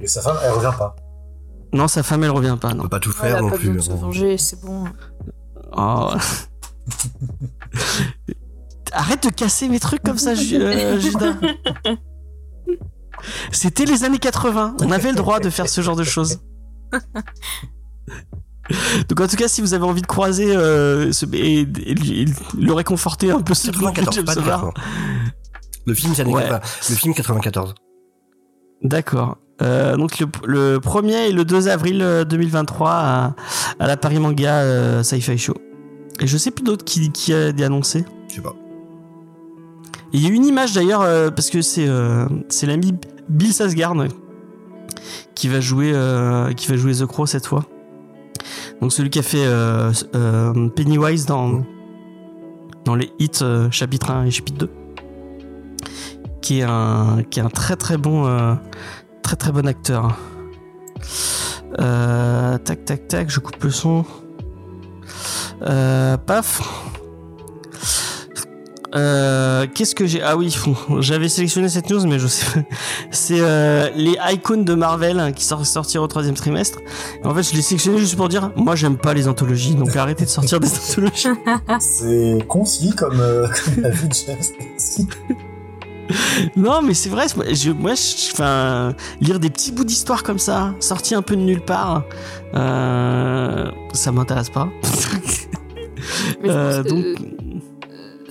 Et 0.00 0.06
sa 0.08 0.20
femme, 0.22 0.36
elle 0.44 0.52
revient 0.52 0.72
pas. 0.76 0.96
Non, 1.72 1.86
sa 1.88 2.02
femme 2.02 2.24
elle 2.24 2.30
revient 2.30 2.56
pas 2.60 2.70
On 2.72 2.74
non. 2.74 2.82
peut 2.84 2.88
pas 2.88 3.00
tout 3.00 3.12
faire 3.12 3.40
non 3.40 3.50
pas 3.50 3.56
plus. 3.56 3.80
se 3.80 3.90
hein. 3.90 3.96
venger, 4.00 4.36
c'est 4.38 4.60
bon. 4.60 4.84
Oh. 5.76 6.12
Arrête 8.92 9.24
de 9.24 9.30
casser 9.30 9.68
mes 9.68 9.80
trucs 9.80 10.02
comme 10.02 10.18
ça, 10.18 10.34
Ju- 10.34 10.56
euh, 10.60 10.98
Judas. 11.00 11.34
C'était 13.52 13.84
les 13.86 14.04
années 14.04 14.18
80. 14.18 14.76
On 14.80 14.90
avait 14.90 15.10
le 15.10 15.16
droit 15.16 15.40
de 15.40 15.48
faire 15.50 15.68
ce 15.68 15.80
genre 15.80 15.96
de 15.96 16.04
choses. 16.04 16.40
Donc 19.08 19.20
en 19.20 19.26
tout 19.26 19.36
cas, 19.36 19.46
si 19.48 19.60
vous 19.60 19.74
avez 19.74 19.84
envie 19.84 20.00
de 20.00 20.06
croiser 20.06 20.56
euh, 20.56 21.12
ce, 21.12 21.26
et, 21.34 21.60
et 21.60 21.94
lui- 21.94 22.22
et 22.22 22.24
le 22.58 22.72
réconforter 22.72 23.30
un 23.30 23.42
peu 23.42 23.52
sur 23.54 23.72
le 23.72 23.78
94, 23.78 24.14
James 24.14 24.24
pas 24.24 24.34
de 24.34 24.40
Bond. 24.40 24.46
80. 24.46 24.72
Le 25.86 25.94
film, 25.94 26.14
c'est 26.14 26.22
années 26.22 26.32
Ouais. 26.32 26.42
80. 26.48 26.60
Le 26.90 26.94
film 26.96 27.14
94. 27.14 27.74
D'accord. 28.82 29.36
Euh, 29.62 29.96
donc 29.96 30.18
le, 30.18 30.26
le 30.46 30.78
1er 30.78 31.28
et 31.28 31.32
le 31.32 31.44
2 31.44 31.68
avril 31.68 32.00
euh, 32.02 32.24
2023 32.24 32.90
à, 32.90 33.34
à 33.78 33.86
la 33.86 33.96
Paris 33.98 34.18
Manga 34.18 34.60
euh, 34.62 35.02
Sci-Fi 35.02 35.36
Show. 35.38 35.54
Et 36.20 36.26
je 36.26 36.36
sais 36.38 36.50
plus 36.50 36.64
d'autres 36.64 36.84
qui, 36.84 37.10
qui 37.12 37.34
a 37.34 37.48
annoncé. 37.48 38.04
Je 38.30 38.36
sais 38.36 38.40
pas. 38.40 38.54
Il 40.12 40.22
y 40.22 40.26
a 40.26 40.30
une 40.30 40.46
image 40.46 40.72
d'ailleurs 40.72 41.02
euh, 41.02 41.30
parce 41.30 41.50
que 41.50 41.60
c'est 41.60 41.86
euh, 41.86 42.26
c'est 42.48 42.66
l'ami 42.66 42.94
Bill 43.28 43.52
Sasgard 43.52 43.94
qui 45.34 45.48
va 45.48 45.60
jouer 45.60 45.92
euh, 45.94 46.52
qui 46.52 46.68
va 46.68 46.76
jouer 46.76 46.94
The 46.94 47.06
Crow 47.06 47.26
cette 47.26 47.46
fois. 47.46 47.64
Donc 48.80 48.92
celui 48.92 49.10
qui 49.10 49.18
a 49.18 49.22
fait 49.22 49.44
euh, 49.44 49.92
euh, 50.14 50.68
Pennywise 50.68 51.26
dans 51.26 51.64
dans 52.84 52.94
les 52.94 53.10
hits 53.18 53.42
chapitre 53.70 54.10
1 54.10 54.26
et 54.26 54.30
chapitre 54.30 54.58
2 54.58 54.70
qui 56.42 56.60
est 56.60 56.64
un 56.64 57.22
qui 57.30 57.40
est 57.40 57.42
un 57.42 57.50
très 57.50 57.76
très 57.76 57.96
bon 57.96 58.24
très 59.22 59.36
très 59.36 59.52
bon 59.52 59.66
acteur. 59.66 60.18
Tac 61.76 62.84
tac 62.84 63.08
tac, 63.08 63.30
je 63.30 63.40
coupe 63.40 63.62
le 63.62 63.70
son. 63.70 64.04
Paf. 65.60 66.62
Euh, 68.94 69.66
Qu'est-ce 69.74 69.94
que 69.94 70.06
j'ai 70.06 70.22
Ah 70.22 70.36
oui, 70.36 70.54
j'avais 71.00 71.28
sélectionné 71.28 71.68
cette 71.68 71.90
news, 71.90 72.06
mais 72.06 72.18
je 72.18 72.26
sais. 72.28 72.46
pas. 72.54 72.60
C'est 73.10 73.40
euh, 73.40 73.90
les 73.96 74.16
icônes 74.32 74.64
de 74.64 74.74
Marvel 74.74 75.18
hein, 75.18 75.32
qui 75.32 75.44
sortent 75.44 75.64
sortir 75.64 76.02
au 76.02 76.06
troisième 76.06 76.34
trimestre. 76.34 76.78
Et 77.22 77.26
en 77.26 77.34
fait, 77.34 77.42
je 77.42 77.54
l'ai 77.54 77.62
sélectionné 77.62 77.98
juste 77.98 78.16
pour 78.16 78.28
dire, 78.28 78.50
moi, 78.56 78.76
j'aime 78.76 78.96
pas 78.96 79.12
les 79.14 79.26
anthologies, 79.28 79.74
donc 79.74 79.94
arrêtez 79.96 80.24
de 80.24 80.30
sortir 80.30 80.60
des 80.60 80.68
anthologies. 80.90 81.28
C'est 81.80 82.38
concis 82.48 82.94
comme, 82.94 83.18
euh, 83.20 83.48
comme 83.64 83.82
la 83.82 83.90
vie 83.90 84.08
de 84.08 84.14
James. 84.14 85.06
Non, 86.54 86.82
mais 86.82 86.92
c'est 86.94 87.08
vrai. 87.08 87.26
Je, 87.52 87.70
moi, 87.70 87.94
je, 87.94 88.32
enfin, 88.32 88.92
lire 89.20 89.40
des 89.40 89.48
petits 89.50 89.72
bouts 89.72 89.84
d'histoire 89.84 90.22
comme 90.22 90.38
ça, 90.38 90.74
sortis 90.78 91.14
un 91.14 91.22
peu 91.22 91.34
de 91.34 91.40
nulle 91.40 91.62
part, 91.64 92.04
euh, 92.54 93.70
ça 93.92 94.12
m'intéresse 94.12 94.50
pas. 94.50 94.68
Mais 96.42 96.48
je 96.48 96.50
Euh, 96.50 96.82
pense 96.82 96.84
que 96.84 96.88
donc, 96.90 97.28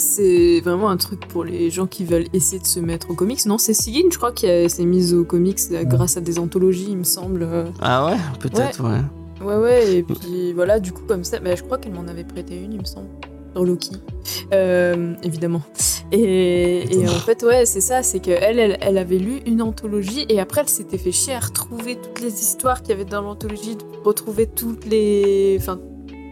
c'est 0.03 0.59
vraiment 0.61 0.89
un 0.89 0.97
truc 0.97 1.21
pour 1.27 1.43
les 1.43 1.69
gens 1.71 1.87
qui 1.87 2.03
veulent 2.05 2.27
essayer 2.33 2.59
de 2.61 2.67
se 2.67 2.79
mettre 2.79 3.09
aux 3.09 3.15
comics. 3.15 3.45
Non, 3.45 3.57
c'est 3.57 3.73
Sigyn, 3.73 4.09
je 4.11 4.17
crois, 4.17 4.31
qui 4.31 4.45
s'est 4.69 4.85
mise 4.85 5.13
aux 5.13 5.23
comics 5.23 5.59
grâce 5.83 6.17
à 6.17 6.21
des 6.21 6.37
anthologies, 6.39 6.87
il 6.89 6.97
me 6.97 7.03
semble. 7.03 7.43
euh. 7.43 7.65
ah 7.81 8.05
ouais, 8.05 8.17
peut-être, 8.39 8.83
ouais. 8.83 9.01
Ouais, 9.45 9.57
ouais, 9.57 9.95
et 9.97 10.03
puis 10.03 10.53
voilà, 10.53 10.79
du 10.79 10.91
coup, 10.91 11.01
comme 11.07 11.23
ça, 11.23 11.39
bah, 11.39 11.55
je 11.55 11.63
crois 11.63 11.77
qu'elle 11.77 11.93
m'en 11.93 12.07
avait 12.07 12.23
prêté 12.23 12.55
une, 12.55 12.73
il 12.73 12.79
me 12.79 12.85
semble, 12.85 13.07
sur 13.53 13.65
Loki, 13.65 13.97
Euh, 14.53 15.15
évidemment. 15.23 15.61
Et, 16.11 16.95
et 16.95 17.07
en 17.09 17.11
fait, 17.13 17.43
ouais, 17.43 17.65
c'est 17.65 17.81
ça, 17.81 18.03
c'est 18.03 18.19
qu'elle, 18.19 18.59
elle, 18.59 18.77
elle 18.79 18.97
avait 18.97 19.17
lu 19.17 19.39
une 19.45 19.61
anthologie, 19.61 20.25
et 20.29 20.39
après, 20.39 20.61
elle 20.61 20.69
s'était 20.69 20.97
fait 20.97 21.11
chier 21.11 21.33
à 21.33 21.39
retrouver 21.39 21.97
toutes 21.97 22.21
les 22.21 22.31
histoires 22.33 22.81
qu'il 22.83 22.91
y 22.91 22.93
avait 22.93 23.05
dans 23.05 23.21
l'anthologie, 23.21 23.77
retrouver 24.05 24.47
toutes 24.47 24.85
les. 24.85 25.57
Enfin, 25.59 25.79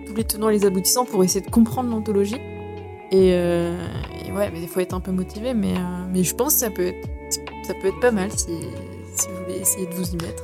tous 0.07 0.13
les 0.15 0.23
tenants 0.23 0.49
et 0.49 0.53
les 0.53 0.65
aboutissants 0.65 1.05
pour 1.05 1.23
essayer 1.23 1.43
de 1.45 1.49
comprendre 1.51 1.89
l'anthologie. 1.89 2.37
Et, 3.11 3.31
euh, 3.33 3.75
et 4.25 4.31
ouais, 4.31 4.49
mais 4.53 4.61
il 4.61 4.67
faut 4.67 4.79
être 4.79 4.93
un 4.93 4.99
peu 5.01 5.11
motivé, 5.11 5.53
mais, 5.53 5.73
euh, 5.73 5.81
mais 6.13 6.23
je 6.23 6.33
pense 6.33 6.53
que 6.53 6.59
ça 6.61 6.69
peut 6.69 6.87
être, 6.87 7.09
ça 7.67 7.73
peut 7.81 7.87
être 7.89 7.99
pas 7.99 8.11
mal 8.11 8.31
si, 8.31 8.45
si 9.15 9.27
vous 9.27 9.43
voulez 9.43 9.59
essayer 9.59 9.85
de 9.85 9.93
vous 9.93 10.09
y 10.11 10.15
mettre. 10.15 10.43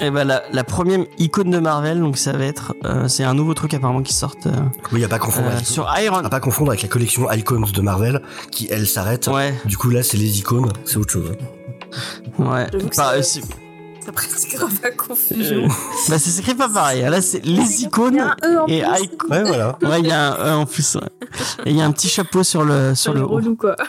Et 0.00 0.10
ben 0.10 0.24
la, 0.24 0.42
la 0.52 0.64
première 0.64 1.00
icône 1.18 1.50
de 1.50 1.58
Marvel, 1.58 2.00
donc 2.00 2.16
ça 2.16 2.32
va 2.32 2.44
être, 2.44 2.74
euh, 2.84 3.06
c'est 3.08 3.24
un 3.24 3.34
nouveau 3.34 3.54
truc 3.54 3.74
apparemment 3.74 4.02
qui 4.02 4.14
sort 4.14 4.34
euh, 4.46 4.50
Oui, 4.90 5.00
y 5.00 5.04
a 5.04 5.08
pas 5.08 5.16
à 5.16 5.18
confondre 5.20 5.48
euh, 5.48 5.52
avec, 5.52 5.66
sur 5.66 5.86
Iron. 5.98 6.16
à 6.16 6.28
pas 6.28 6.40
confondre 6.40 6.70
avec 6.70 6.82
la 6.82 6.88
collection 6.88 7.30
Icons 7.30 7.60
de 7.72 7.80
Marvel, 7.82 8.20
qui 8.50 8.66
elle 8.70 8.86
s'arrête. 8.86 9.28
Ouais, 9.28 9.54
Du 9.66 9.76
coup 9.76 9.90
là, 9.90 10.02
c'est 10.02 10.16
les 10.16 10.38
icônes, 10.40 10.72
c'est 10.84 10.96
autre 10.96 11.12
chose. 11.12 11.32
ouais. 12.38 12.66
J'avoue 12.72 12.88
que 12.88 12.96
Bah, 12.96 13.12
Ça 14.04 14.12
prête 14.12 14.34
grave 14.54 14.72
à 14.84 14.90
confusion. 14.90 15.64
euh, 15.64 15.68
bah, 16.08 16.18
c'est 16.18 16.40
écrit 16.40 16.54
pas 16.54 16.68
pareil. 16.68 17.02
Là, 17.02 17.22
c'est 17.22 17.44
les 17.44 17.82
icônes 17.84 18.18
E 18.44 18.58
et 18.68 18.78
icônes. 19.02 19.30
Ouais, 19.30 19.44
voilà. 19.44 19.78
Ouais, 19.82 20.00
il 20.00 20.06
y 20.06 20.10
a 20.12 20.32
un 20.32 20.34
E 20.46 20.54
en 20.62 20.66
plus. 20.66 20.96
ouais. 20.96 21.08
Et 21.66 21.70
il 21.70 21.76
y 21.76 21.80
a 21.80 21.84
un 21.84 21.92
petit 21.92 22.08
chapeau 22.08 22.42
sur 22.42 22.64
le 22.64 22.94
sur 22.94 23.12
C'est 23.12 23.18
le 23.18 23.24
haut. 23.24 23.28
relou, 23.28 23.56
quoi. 23.56 23.76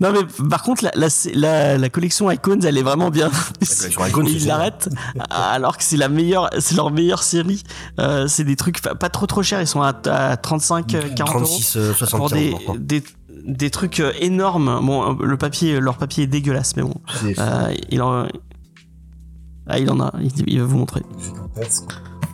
Non 0.00 0.12
mais 0.12 0.20
par 0.48 0.62
contre 0.62 0.84
la 0.84 0.90
la, 0.94 1.08
la, 1.34 1.76
la 1.78 1.88
collection 1.90 2.30
Icons 2.30 2.60
elle 2.62 2.78
est 2.78 2.82
vraiment 2.82 3.10
bien. 3.10 3.30
Icons, 4.08 4.22
ils 4.24 4.46
l'arrêtent 4.46 4.88
alors 5.30 5.76
que 5.76 5.82
c'est 5.82 5.96
la 5.98 6.08
meilleure 6.08 6.48
c'est 6.58 6.74
leur 6.74 6.90
meilleure 6.90 7.22
série. 7.22 7.62
Euh, 8.00 8.26
c'est 8.28 8.44
des 8.44 8.56
trucs 8.56 8.80
pas 8.80 8.94
pas 8.94 9.08
trop 9.10 9.26
trop 9.26 9.42
chers, 9.42 9.60
ils 9.60 9.66
sont 9.66 9.82
à, 9.82 9.92
à 10.06 10.36
35 10.36 10.94
euh, 10.94 11.02
40 11.16 11.34
euros 11.34 11.44
36, 11.46 11.76
euh, 11.76 11.88
pour 11.88 11.98
75 12.08 12.38
des, 12.78 13.00
des 13.00 13.04
des 13.44 13.70
trucs 13.70 14.00
euh, 14.00 14.12
énormes. 14.20 14.80
Bon 14.84 15.12
euh, 15.20 15.24
le 15.26 15.36
papier 15.36 15.78
leur 15.80 15.96
papier 15.98 16.24
est 16.24 16.28
dégueulasse 16.28 16.76
mais 16.76 16.82
bon. 16.82 16.94
C'est- 17.20 17.38
Euh, 17.38 17.72
il 17.90 18.02
en 18.02 18.26
ah, 19.66 19.78
il 19.78 19.90
en 19.90 20.00
a, 20.00 20.12
il, 20.20 20.30
il 20.46 20.60
va 20.60 20.66
vous 20.66 20.76
montrer. 20.78 21.02
gigantesque. 21.18 21.84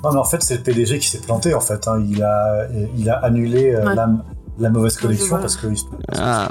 Non, 0.03 0.13
mais 0.13 0.19
en 0.19 0.25
fait, 0.25 0.43
c'est 0.43 0.57
le 0.57 0.63
PDG 0.63 0.99
qui 0.99 1.09
s'est 1.09 1.21
planté, 1.21 1.53
en 1.55 1.61
fait. 1.61 1.87
hein. 1.87 2.03
Il, 2.09 2.23
a, 2.23 2.67
il 2.97 3.09
a 3.11 3.19
annulé 3.19 3.73
euh, 3.75 3.85
Ouais. 3.87 3.95
la, 3.95 4.09
la 4.59 4.71
mauvaise 4.71 4.97
collection 4.97 5.39
parce 5.39 5.57
que. 5.57 5.67
il- 5.69 5.77
Ah. 6.17 6.51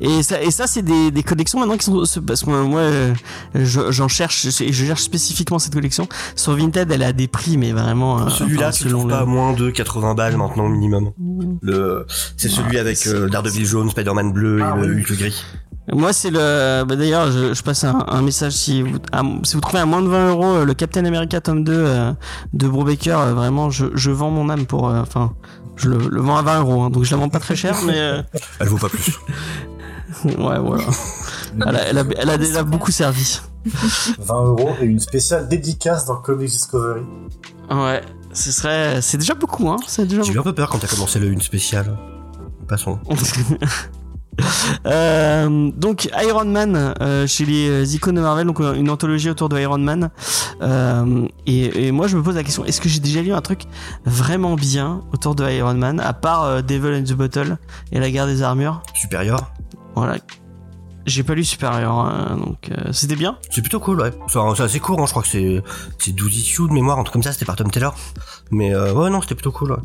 Et 0.00 0.22
ça, 0.22 0.42
et 0.42 0.50
ça 0.50 0.66
c'est 0.66 0.82
des, 0.82 1.10
des 1.10 1.22
collections 1.22 1.58
maintenant 1.60 1.76
qui 1.76 1.84
sont 1.84 2.02
parce 2.26 2.42
que 2.42 2.50
moi 2.50 2.80
euh, 2.80 3.14
je- 3.54 3.90
j'en 3.92 4.08
cherche 4.08 4.48
je, 4.50 4.72
je 4.72 4.84
cherche 4.84 5.02
spécifiquement 5.02 5.58
cette 5.58 5.74
collection 5.74 6.08
sur 6.34 6.56
Vinted 6.56 6.90
elle 6.90 7.02
à 7.02 7.12
des 7.12 7.28
prix 7.28 7.56
mais 7.56 7.72
vraiment 7.72 8.20
euh, 8.22 8.28
Celui-là, 8.30 8.68
enfin, 8.68 8.76
tu 8.76 8.84
le 8.84 8.90
trouves 8.90 9.08
pas 9.08 9.20
à 9.20 9.24
moins 9.24 9.52
de 9.52 9.70
80 9.70 10.14
balles 10.14 10.36
maintenant 10.36 10.68
minimum. 10.68 11.10
Le, 11.62 12.06
c'est 12.36 12.48
celui 12.48 12.78
avec 12.78 13.06
euh, 13.06 13.28
Daredevil 13.28 13.64
jaune, 13.66 13.90
Spider-Man 13.90 14.32
bleu 14.32 14.60
Ah 14.62 14.74
et 14.76 14.86
le 14.86 14.94
oui. 14.94 15.00
Hulk 15.08 15.18
gris. 15.18 15.44
Moi, 15.92 16.14
c'est 16.14 16.30
le. 16.30 16.82
Bah, 16.84 16.96
D'ailleurs, 16.96 17.30
je, 17.30 17.52
je 17.52 17.62
passe 17.62 17.84
un, 17.84 18.06
un 18.08 18.22
message 18.22 18.52
si 18.52 18.80
vous, 18.80 18.96
à- 19.12 19.22
si 19.42 19.54
vous 19.54 19.60
trouvez 19.60 19.80
à 19.80 19.84
moins 19.86 20.00
de 20.00 20.08
20 20.08 20.30
euros 20.30 20.46
euh, 20.46 20.64
le 20.64 20.72
Captain 20.72 21.04
America 21.04 21.38
tome 21.42 21.62
2 21.62 21.72
euh, 21.74 22.12
de 22.54 22.68
Brubaker, 22.68 23.18
euh, 23.20 23.34
vraiment, 23.34 23.68
je, 23.68 23.86
je 23.94 24.10
vends 24.10 24.30
mon 24.30 24.48
âme 24.48 24.64
pour. 24.64 24.88
euh, 24.88 25.02
Enfin, 25.02 25.34
je 25.76 25.88
le, 25.88 26.08
le 26.08 26.20
vends 26.20 26.36
à 26.36 26.42
20 26.42 26.60
euros, 26.60 26.82
hein, 26.82 26.90
donc 26.90 27.04
je 27.04 27.10
la 27.10 27.16
vends 27.16 27.28
pas 27.28 27.40
très 27.40 27.56
cher, 27.56 27.76
mais 27.84 27.98
euh, 27.98 28.22
Elle 28.60 28.68
vaut 28.68 28.78
pas 28.78 28.88
plus. 28.88 29.18
ouais, 30.24 30.58
voilà. 30.58 30.84
Elle 31.66 31.76
a, 31.76 31.88
elle 31.88 31.98
a, 31.98 32.04
elle 32.18 32.30
a 32.30 32.38
déjà 32.38 32.62
beaucoup 32.62 32.90
servi. 32.90 33.40
20 34.18 34.44
euros 34.44 34.74
et 34.80 34.84
une 34.84 35.00
spéciale 35.00 35.48
dédicace 35.48 36.06
dans 36.06 36.16
Comics 36.16 36.50
Discovery. 36.50 37.02
Ouais, 37.70 38.02
ce 38.32 38.52
serait. 38.52 39.00
C'est 39.00 39.16
déjà 39.18 39.34
beaucoup, 39.34 39.68
hein. 39.70 39.76
Déjà 39.98 40.22
J'ai 40.22 40.32
eu 40.32 40.38
un 40.38 40.42
peu 40.42 40.52
peur 40.54 40.68
quand 40.68 40.78
t'as 40.78 40.88
commencé 40.88 41.18
le 41.18 41.28
une 41.28 41.40
spéciale. 41.40 41.96
Passons. 42.68 42.98
Euh, 44.86 45.70
donc 45.76 46.10
Iron 46.22 46.44
Man 46.44 46.94
euh, 47.00 47.26
chez 47.26 47.46
les 47.46 47.68
euh, 47.68 47.84
icônes 47.84 48.16
de 48.16 48.20
Marvel, 48.20 48.46
donc 48.46 48.60
une 48.60 48.90
anthologie 48.90 49.30
autour 49.30 49.48
de 49.48 49.58
Iron 49.58 49.78
Man. 49.78 50.10
Euh, 50.60 51.26
et, 51.46 51.86
et 51.86 51.92
moi 51.92 52.06
je 52.06 52.16
me 52.16 52.22
pose 52.22 52.34
la 52.34 52.42
question 52.42 52.64
est-ce 52.64 52.80
que 52.80 52.88
j'ai 52.88 53.00
déjà 53.00 53.22
lu 53.22 53.32
un 53.32 53.40
truc 53.40 53.62
vraiment 54.04 54.56
bien 54.56 55.02
autour 55.12 55.34
de 55.34 55.48
Iron 55.50 55.74
Man, 55.74 56.00
à 56.00 56.12
part 56.12 56.62
Devil 56.62 56.94
in 56.94 57.02
the 57.02 57.12
Bottle 57.14 57.56
et 57.92 58.00
la 58.00 58.10
guerre 58.10 58.26
des 58.26 58.42
armures? 58.42 58.82
Supérieur. 58.94 59.52
Voilà. 59.94 60.16
J'ai 61.06 61.22
pas 61.22 61.34
lu 61.34 61.44
Supérieur, 61.44 61.92
hein, 61.92 62.38
donc 62.38 62.70
c'était 62.92 63.16
bien? 63.16 63.38
C'est 63.50 63.60
plutôt 63.60 63.80
cool, 63.80 64.00
ouais. 64.00 64.12
C'est 64.28 64.62
assez 64.62 64.80
court, 64.80 65.00
hein. 65.00 65.06
je 65.06 65.10
crois 65.10 65.22
que 65.22 65.28
c'est 65.28 65.62
c'est 65.98 66.12
12 66.12 66.36
issues 66.36 66.68
de 66.68 66.72
mémoire, 66.72 66.98
un 66.98 67.04
truc 67.04 67.12
comme 67.12 67.22
ça, 67.22 67.32
c'était 67.32 67.44
par 67.44 67.56
Tom 67.56 67.70
Taylor. 67.70 67.94
Mais 68.50 68.74
ouais, 68.74 69.10
non, 69.10 69.20
c'était 69.20 69.34
plutôt 69.34 69.52
cool, 69.52 69.72
ouais. 69.72 69.78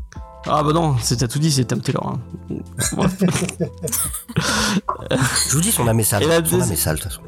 Ah 0.45 0.63
bah 0.63 0.71
non, 0.73 0.95
c'est 1.01 1.17
t'as 1.17 1.27
tout 1.27 1.39
dit, 1.39 1.51
c'est 1.51 1.65
Tom 1.65 1.81
Taylor. 1.81 2.15
hein. 2.15 2.19
Je 5.49 5.55
vous 5.55 5.61
dis, 5.61 5.71
son 5.71 5.87
âme 5.87 5.99
est 5.99 6.03
sale. 6.03 6.23
Et 6.23 6.27
la 6.27 6.43
Son 6.45 6.55
âme 6.55 6.61
deuxi- 6.61 6.73
est 6.73 6.75
sale, 6.75 6.95
de 6.97 7.01
toute 7.01 7.11
façon. 7.11 7.21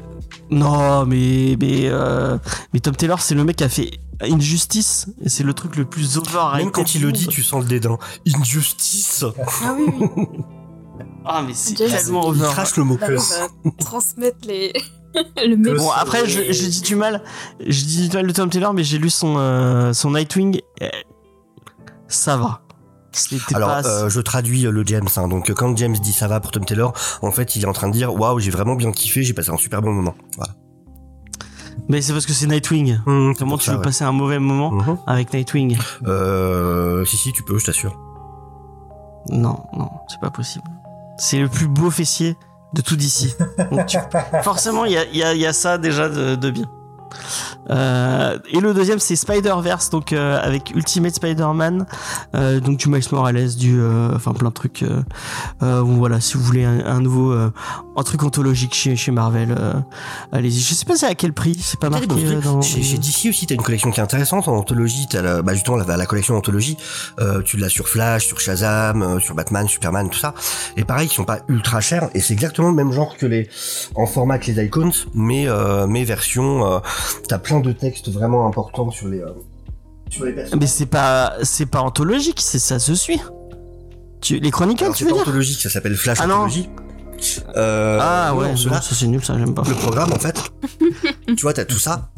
Non, 0.50 1.06
mais 1.06 1.56
mais 1.60 1.88
euh, 1.88 2.36
mais 2.72 2.80
Tom 2.80 2.94
Taylor, 2.94 3.20
c'est 3.20 3.34
le 3.34 3.44
mec 3.44 3.56
qui 3.56 3.64
a 3.64 3.68
fait 3.68 3.90
Injustice, 4.20 5.08
et 5.24 5.28
c'est 5.28 5.42
le 5.44 5.54
truc 5.54 5.76
le 5.76 5.84
plus 5.84 6.18
overrated. 6.18 6.64
Même 6.64 6.72
quand 6.72 6.94
il 6.94 7.02
le 7.02 7.12
dit, 7.12 7.26
tu 7.26 7.42
sens 7.42 7.62
le 7.62 7.68
dédain. 7.68 7.96
Injustice 8.26 9.24
Ah 9.64 9.74
oui, 9.76 9.86
oui. 10.10 10.26
Ah 11.24 11.40
mais 11.46 11.54
c'est 11.54 11.74
tellement 11.74 12.32
Il 12.34 12.40
over. 12.42 12.48
crache 12.52 12.76
le 12.76 12.82
mot. 12.82 12.96
Va 12.96 13.06
transmettre 13.78 14.38
les... 14.44 14.72
le 15.36 15.54
mec. 15.56 15.76
Bon 15.76 15.90
après 15.92 16.26
je, 16.26 16.52
je 16.52 16.66
dis 16.66 16.80
du 16.80 16.96
mal, 16.96 17.22
je 17.64 17.84
dis 17.84 18.08
du 18.08 18.16
mal 18.16 18.26
de 18.26 18.32
Tom 18.32 18.50
Taylor 18.50 18.74
mais 18.74 18.82
j'ai 18.82 18.98
lu 18.98 19.08
son 19.08 19.36
euh, 19.38 19.92
son 19.92 20.10
Nightwing, 20.10 20.60
et 20.80 20.90
ça 22.08 22.36
va. 22.36 22.62
Alors, 23.54 23.70
euh, 23.84 24.08
je 24.08 24.20
traduis 24.20 24.66
euh, 24.66 24.70
le 24.70 24.84
James. 24.86 25.08
Hein. 25.16 25.28
Donc, 25.28 25.50
euh, 25.50 25.54
quand 25.54 25.76
James 25.76 25.94
dit 25.96 26.12
ça 26.12 26.28
va 26.28 26.40
pour 26.40 26.50
Tom 26.50 26.64
Taylor, 26.64 26.92
en 27.22 27.30
fait, 27.30 27.56
il 27.56 27.62
est 27.62 27.66
en 27.66 27.72
train 27.72 27.88
de 27.88 27.92
dire 27.92 28.14
waouh, 28.14 28.38
j'ai 28.38 28.50
vraiment 28.50 28.74
bien 28.74 28.92
kiffé, 28.92 29.22
j'ai 29.22 29.34
passé 29.34 29.50
un 29.50 29.56
super 29.56 29.82
bon 29.82 29.92
moment. 29.92 30.14
Voilà. 30.36 30.52
mais 31.88 32.00
c'est 32.02 32.12
parce 32.12 32.26
que 32.26 32.32
c'est 32.32 32.46
Nightwing. 32.46 32.98
C'est 33.04 33.38
Comment 33.38 33.58
tu 33.58 33.64
ça, 33.66 33.72
veux 33.72 33.78
ouais. 33.78 33.84
passer 33.84 34.04
un 34.04 34.12
mauvais 34.12 34.38
moment 34.38 34.70
Mhm. 34.72 34.98
avec 35.06 35.32
Nightwing 35.32 35.78
Euh, 36.06 37.04
si 37.04 37.16
si, 37.16 37.32
tu 37.32 37.42
peux, 37.42 37.58
je 37.58 37.64
t'assure. 37.66 37.96
Non, 39.30 39.64
non, 39.76 39.88
c'est 40.08 40.20
pas 40.20 40.30
possible. 40.30 40.64
C'est 41.18 41.38
le 41.38 41.48
plus 41.48 41.68
beau 41.68 41.90
fessier 41.90 42.36
de 42.74 42.80
tout 42.82 42.96
d'ici. 42.96 43.34
Tu- 43.86 43.98
Forcément, 44.42 44.84
il 44.84 44.92
y 44.92 44.96
a, 44.96 45.04
il 45.06 45.16
y, 45.16 45.22
a, 45.22 45.34
il 45.34 45.40
y 45.40 45.46
a 45.46 45.52
ça 45.52 45.78
déjà 45.78 46.08
de, 46.08 46.34
de 46.34 46.50
bien. 46.50 46.64
Euh, 47.70 48.38
et 48.50 48.60
le 48.60 48.74
deuxième 48.74 48.98
c'est 48.98 49.16
Spider-Verse 49.16 49.90
donc 49.90 50.12
euh, 50.12 50.40
avec 50.42 50.72
Ultimate 50.74 51.14
Spider-Man 51.14 51.86
euh, 52.34 52.60
donc 52.60 52.78
du 52.78 52.88
Miles 52.88 53.04
Morales 53.12 53.54
du 53.54 53.80
euh, 53.80 54.10
enfin 54.14 54.32
plein 54.32 54.48
de 54.48 54.54
trucs 54.54 54.82
euh, 54.82 55.02
euh, 55.62 55.80
voilà 55.80 56.20
si 56.20 56.34
vous 56.36 56.42
voulez 56.42 56.64
un, 56.64 56.84
un 56.84 57.00
nouveau 57.00 57.32
euh, 57.32 57.50
un 57.96 58.02
truc 58.02 58.22
anthologique 58.24 58.74
chez, 58.74 58.96
chez 58.96 59.12
Marvel 59.12 59.54
euh, 59.56 59.74
allez-y 60.32 60.60
je 60.60 60.74
sais 60.74 60.84
pas 60.84 60.96
c'est 60.96 61.06
à 61.06 61.14
quel 61.14 61.32
prix 61.32 61.56
c'est 61.60 61.78
pas 61.78 61.90
marqué 61.90 62.06
euh, 62.10 62.40
dans 62.40 62.60
Chez, 62.62 62.82
chez 62.82 62.98
DC 62.98 63.26
aussi, 63.28 63.46
t'as 63.46 63.54
une 63.54 63.62
collection 63.62 63.90
qui 63.90 64.00
est 64.00 64.02
intéressante 64.02 64.48
en 64.48 64.56
anthologie. 64.56 65.06
T'as 65.08 65.22
la, 65.22 65.42
bah 65.42 65.54
justement 65.54 65.76
la, 65.76 65.96
la 65.96 66.06
collection 66.06 66.36
anthologie. 66.36 66.76
Euh, 67.20 67.42
tu 67.42 67.56
l'as 67.56 67.68
sur 67.68 67.88
Flash, 67.88 68.26
sur 68.26 68.40
Shazam, 68.40 69.02
euh, 69.02 69.20
sur 69.20 69.34
Batman, 69.34 69.68
Superman, 69.68 70.08
tout 70.10 70.18
ça. 70.18 70.34
Et 70.76 70.84
pareil, 70.84 71.08
ils 71.10 71.14
sont 71.14 71.24
pas 71.24 71.40
ultra 71.48 71.80
chers. 71.80 72.08
Et 72.14 72.20
c'est 72.20 72.32
exactement 72.32 72.68
le 72.68 72.74
même 72.74 72.92
genre 72.92 73.16
que 73.16 73.26
les 73.26 73.48
en 73.94 74.06
format 74.06 74.38
que 74.38 74.50
les 74.50 74.64
Icons, 74.64 74.92
mais 75.14 75.48
euh, 75.48 75.86
mais 75.86 76.04
version. 76.04 76.66
Euh, 76.66 76.78
t'as 77.28 77.38
plein 77.38 77.60
de 77.62 77.72
textes 77.72 78.10
vraiment 78.10 78.46
importants 78.46 78.90
sur 78.90 79.08
les 79.08 79.20
euh, 79.20 79.28
sur 80.10 80.24
les 80.24 80.32
personnages. 80.32 80.60
mais 80.60 80.66
c'est 80.66 80.86
pas 80.86 81.34
c'est 81.42 81.66
pas 81.66 81.80
anthologique 81.80 82.40
c'est 82.40 82.58
ça 82.58 82.78
se 82.78 82.94
suit 82.94 83.20
tu 84.20 84.38
les 84.38 84.50
chroniques 84.50 84.82
Alors, 84.82 84.94
tu 84.94 84.98
c'est 85.02 85.04
veux 85.04 85.10
pas 85.10 85.22
dire 85.22 85.28
anthologique, 85.28 85.60
ça 85.60 85.68
s'appelle 85.70 85.96
Flash 85.96 86.18
Ah 86.20 86.26
non. 86.26 86.34
Anthologie. 86.34 86.68
Euh, 87.56 87.98
ah 88.00 88.34
ouais, 88.34 88.48
non, 88.50 88.56
ça 88.56 88.80
c'est 88.82 89.06
nul, 89.06 89.24
ça 89.24 89.38
j'aime 89.38 89.54
pas. 89.54 89.62
le 89.68 89.74
programme 89.76 90.12
en 90.12 90.18
fait 90.18 90.42
tu 91.28 91.42
vois 91.42 91.52
t'as 91.52 91.64
tout 91.64 91.78
ça 91.78 92.10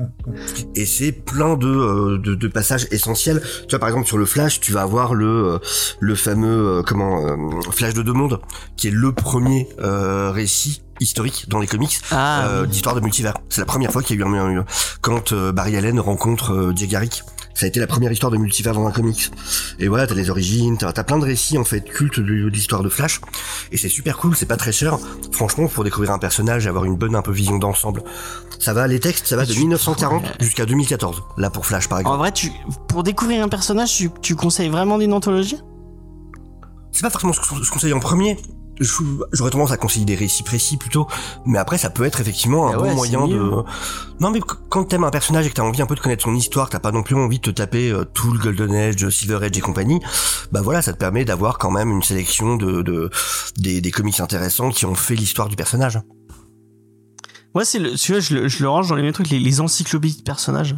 et 0.77 0.87
c'est 0.87 1.13
plein 1.13 1.59
de, 1.59 1.67
euh, 1.69 2.19
de 2.19 2.35
de 2.35 2.49
passages 2.49 2.87
essentiels 2.91 3.43
tu 3.43 3.71
vois 3.71 3.81
par 3.81 3.91
exemple 3.91 4.07
sur 4.07 4.17
le 4.17 4.25
Flash 4.25 4.61
tu 4.61 4.73
vas 4.73 4.81
avoir 4.81 5.13
le 5.15 5.27
euh, 5.27 5.59
le 6.01 6.15
fameux 6.15 6.79
euh, 6.79 6.83
comment 6.83 7.23
euh, 7.27 7.37
Flash 7.71 7.93
de 7.93 8.01
deux 8.03 8.15
mondes 8.15 8.41
qui 8.79 8.89
est 8.89 8.93
le 8.93 9.13
premier 9.13 9.69
euh, 9.79 10.31
récit 10.31 10.81
historique 11.01 11.47
dans 11.49 11.59
les 11.61 11.67
comics 11.67 12.01
Ah, 12.11 12.47
euh, 12.47 12.63
oui. 12.63 12.69
d'histoire 12.69 12.95
de 12.95 13.01
multivers 13.01 13.35
c'est 13.49 13.61
la 13.61 13.67
première 13.67 13.91
fois 13.93 14.03
qu'il 14.03 14.19
y 14.19 14.23
a 14.23 14.27
eu 14.27 14.29
un, 14.29 14.59
un- 14.61 14.65
quand 15.01 15.33
euh, 15.33 15.53
Barry 15.53 15.77
Allen 15.77 15.99
rencontre 16.01 16.53
euh, 16.53 16.73
Jay 16.77 16.87
Garrick 16.87 17.23
ça 17.57 17.67
a 17.67 17.69
été 17.69 17.79
la 17.79 17.87
première 17.87 18.11
histoire 18.11 18.33
de 18.33 18.37
multivers 18.37 18.75
dans 18.75 18.85
un 18.85 18.91
comics. 18.91 19.31
Et 19.79 19.87
voilà, 19.87 20.09
t'as 20.09 20.17
les 20.17 20.29
origines, 20.29 20.77
t'as 20.77 20.89
as 20.89 21.05
plein 21.05 21.21
de 21.21 21.25
récits 21.25 21.57
en 21.57 21.63
fait 21.63 21.83
cultes 21.83 22.19
de, 22.19 22.25
de 22.25 22.49
l'histoire 22.49 22.83
de 22.83 22.89
Flash. 22.89 23.21
Et 23.71 23.77
c'est 23.77 23.89
super 23.89 24.17
cool, 24.17 24.35
c'est 24.35 24.45
pas 24.47 24.57
très 24.57 24.73
cher. 24.73 24.99
Franchement, 25.31 25.69
pour 25.69 25.85
découvrir 25.85 26.11
un 26.11 26.19
personnage 26.19 26.67
et 26.67 26.69
avoir 26.69 26.85
une 26.85 26.97
bonne 26.97 27.15
un 27.15 27.23
peu 27.23 27.31
vision 27.31 27.57
d'ensemble. 27.61 28.03
Ça 28.59 28.73
va, 28.75 28.89
les 28.89 28.99
textes, 28.99 29.29
ça 29.29 29.37
va 29.37 29.47
de 29.47 29.53
Tu- 29.53 29.61
1940 29.61 30.25
Ouais. 30.25 30.29
jusqu'à 30.41 30.67
2014. 30.67 31.23
Là 31.37 31.49
pour 31.49 31.65
Flash 31.65 31.89
par 31.89 31.99
En 31.99 32.01
exemple. 32.01 32.19
vrai, 32.19 32.33
tu, 32.33 32.51
pour 32.89 33.05
découvrir 33.05 33.45
un 33.45 33.49
personnage, 33.49 33.95
tu, 33.99 34.11
tu 34.21 34.35
conseilles 34.35 34.69
vraiment 34.69 34.99
d'une 34.99 35.13
anthologie? 35.13 35.59
C'est 36.91 37.03
pas 37.03 37.11
forcément 37.11 37.33
ce 37.33 37.39
que 37.41 37.47
je 37.65 37.71
conseille 37.71 37.93
en 37.93 38.01
premier. 38.01 38.37
Je- 38.81 39.03
J'aurais 39.33 39.51
tendance 39.51 39.71
à 39.71 39.77
conseiller 39.77 40.05
des 40.05 40.15
récits 40.17 40.43
précis 40.43 40.77
plutôt, 40.77 41.07
mais 41.47 41.59
après 41.59 41.79
ça 41.79 41.91
peut 41.91 42.05
être 42.05 42.21
effectivement 42.21 42.69
un 42.69 42.73
Ah 42.75 42.77
bon 42.79 42.83
ouais, 42.85 42.95
moyen 42.95 43.27
de. 43.29 43.39
Non 44.21 44.31
mais 44.31 44.41
qu- 44.41 44.57
quand 44.69 44.85
t'aimes 44.85 45.05
un 45.05 45.11
personnage 45.11 45.47
et 45.47 45.51
que 45.51 45.55
t'as 45.55 45.63
envie 45.63 45.81
un 45.83 45.87
peu 45.87 45.95
de 45.95 46.01
connaître 46.01 46.25
son 46.25 46.35
histoire, 46.35 46.71
t'as 46.71 46.81
pas 46.81 46.91
non 46.93 47.03
plus 47.03 47.15
envie 47.17 47.39
de 47.39 47.43
te 47.45 47.51
taper 47.51 47.91
euh, 47.91 48.05
tout 48.05 48.33
le 48.33 48.39
Golden 48.39 48.75
Age, 48.75 49.09
Silver 49.11 49.39
Age 49.45 49.57
et 49.57 49.61
compagnie, 49.61 50.01
bah 50.53 50.61
voilà, 50.63 50.83
ça 50.83 50.93
te 50.93 50.99
permet 50.99 51.25
d'avoir 51.25 51.59
quand 51.59 51.71
même 51.71 51.91
une 51.91 52.03
sélection 52.03 52.57
de, 52.57 52.83
de 52.83 53.11
des, 53.57 53.81
des 53.81 53.91
comics 53.91 54.19
intéressants 54.21 54.71
qui 54.71 54.87
ont 54.87 54.95
fait 54.95 55.15
l'histoire 55.15 55.49
du 55.49 55.57
personnage. 55.57 56.01
Ouais, 57.55 57.65
c'est 57.65 57.79
le, 57.79 57.97
celui-là, 57.97 58.19
je 58.21 58.35
le, 58.35 58.49
je 58.49 58.63
le 58.65 58.69
range 58.69 58.89
dans 58.89 58.97
les 58.97 59.03
mêmes 59.03 59.13
trucs, 59.13 59.31
les, 59.31 59.39
les 59.39 59.61
encyclopédies 59.61 60.19
de 60.19 60.23
personnages. 60.23 60.75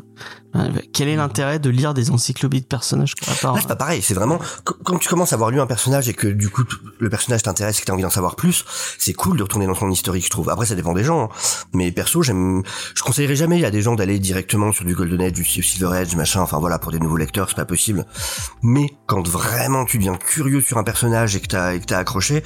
Quel 0.95 1.09
est 1.09 1.17
l'intérêt 1.17 1.59
de 1.59 1.69
lire 1.69 1.93
des 1.93 2.11
encyclopédies 2.11 2.63
de 2.63 2.67
personnages 2.67 3.13
part, 3.43 3.55
Là, 3.55 3.61
c'est 3.61 3.69
pas 3.69 3.77
pareil. 3.77 4.01
C'est 4.01 4.15
vraiment 4.15 4.39
qu- 4.39 4.73
quand 4.85 4.97
tu 4.97 5.07
commences 5.09 5.33
à 5.33 5.37
avoir 5.37 5.51
lu 5.51 5.61
un 5.61 5.67
personnage 5.67 6.09
et 6.09 6.15
que 6.15 6.27
du 6.29 6.49
coup 6.49 6.63
le 6.99 7.11
personnage 7.11 7.43
t'intéresse 7.43 7.77
et 7.79 7.83
que 7.83 7.87
t'as 7.87 7.93
envie 7.93 8.03
d'en 8.03 8.09
savoir 8.11 8.37
plus, 8.37 8.65
c'est 8.99 9.13
cool 9.13 9.37
de 9.37 9.43
retourner 9.43 9.67
dans 9.67 9.75
son 9.75 9.91
historique, 9.91 10.25
je 10.25 10.31
trouve. 10.31 10.49
Après, 10.49 10.65
ça 10.65 10.75
dépend 10.75 10.95
des 10.95 11.05
gens. 11.05 11.25
hein. 11.25 11.29
Mais 11.75 11.93
perso, 11.93 12.23
j'aime, 12.23 12.63
je 12.95 13.03
conseillerais 13.03 13.37
jamais 13.37 13.63
à 13.67 13.71
des 13.71 13.83
gens 13.83 13.97
d'aller 13.97 14.19
directement 14.19 14.73
sur 14.73 14.87
du 14.87 14.95
Golden 14.95 15.21
Age, 15.21 15.33
du 15.33 15.45
Silver 15.45 15.95
Age, 15.95 16.17
machin. 16.17 16.41
Enfin 16.41 16.59
voilà, 16.59 16.79
pour 16.79 16.91
des 16.91 17.01
nouveaux 17.01 17.19
lecteurs, 17.19 17.51
c'est 17.51 17.57
pas 17.57 17.67
possible. 17.67 18.07
Mais 18.63 18.87
quand 19.07 19.29
vraiment 19.29 19.85
tu 19.85 19.99
deviens 19.99 20.17
curieux 20.17 20.63
sur 20.63 20.79
un 20.79 20.85
personnage 20.85 21.37
et 21.37 21.41
que 21.41 21.49
t'as 21.49 21.75
et 21.75 21.81
que 21.81 21.85
t'as 21.85 21.99
accroché, 21.99 22.43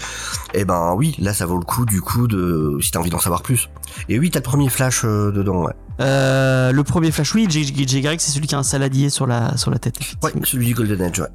eh 0.55 0.65
ben 0.65 0.95
oui, 0.97 1.15
là 1.21 1.33
ça 1.33 1.47
vaut 1.47 1.59
le 1.59 1.65
coup 1.65 1.85
du 1.87 2.01
coup 2.01 2.27
de 2.27 2.77
si 2.83 2.91
t'as 2.91 2.99
envie 2.99 3.11
d'en 3.11 3.21
savoir 3.21 3.43
plus. 3.43 3.69
Et 4.09 4.19
oui, 4.19 4.31
t'as 4.33 4.41
le 4.41 4.45
premier 4.45 4.69
flash 4.69 5.03
euh, 5.05 5.31
dedans. 5.31 5.65
Ouais. 5.67 5.73
Euh, 6.01 6.73
le 6.73 6.83
premier 6.85 7.11
Flash, 7.11 7.35
oui, 7.35 7.47
J. 7.49 7.65
J. 7.65 7.87
J. 7.87 8.01
Garrick, 8.01 8.21
c'est 8.21 8.31
celui 8.31 8.47
qui 8.47 8.55
a 8.55 8.59
un 8.59 8.63
saladier 8.63 9.11
sur 9.11 9.27
la, 9.27 9.57
sur 9.57 9.71
la 9.71 9.79
tête. 9.79 9.97
Ouais, 10.23 10.33
celui 10.45 10.67
du 10.67 10.75
Golden 10.75 11.03
Age. 11.03 11.21
Ouais. 11.21 11.27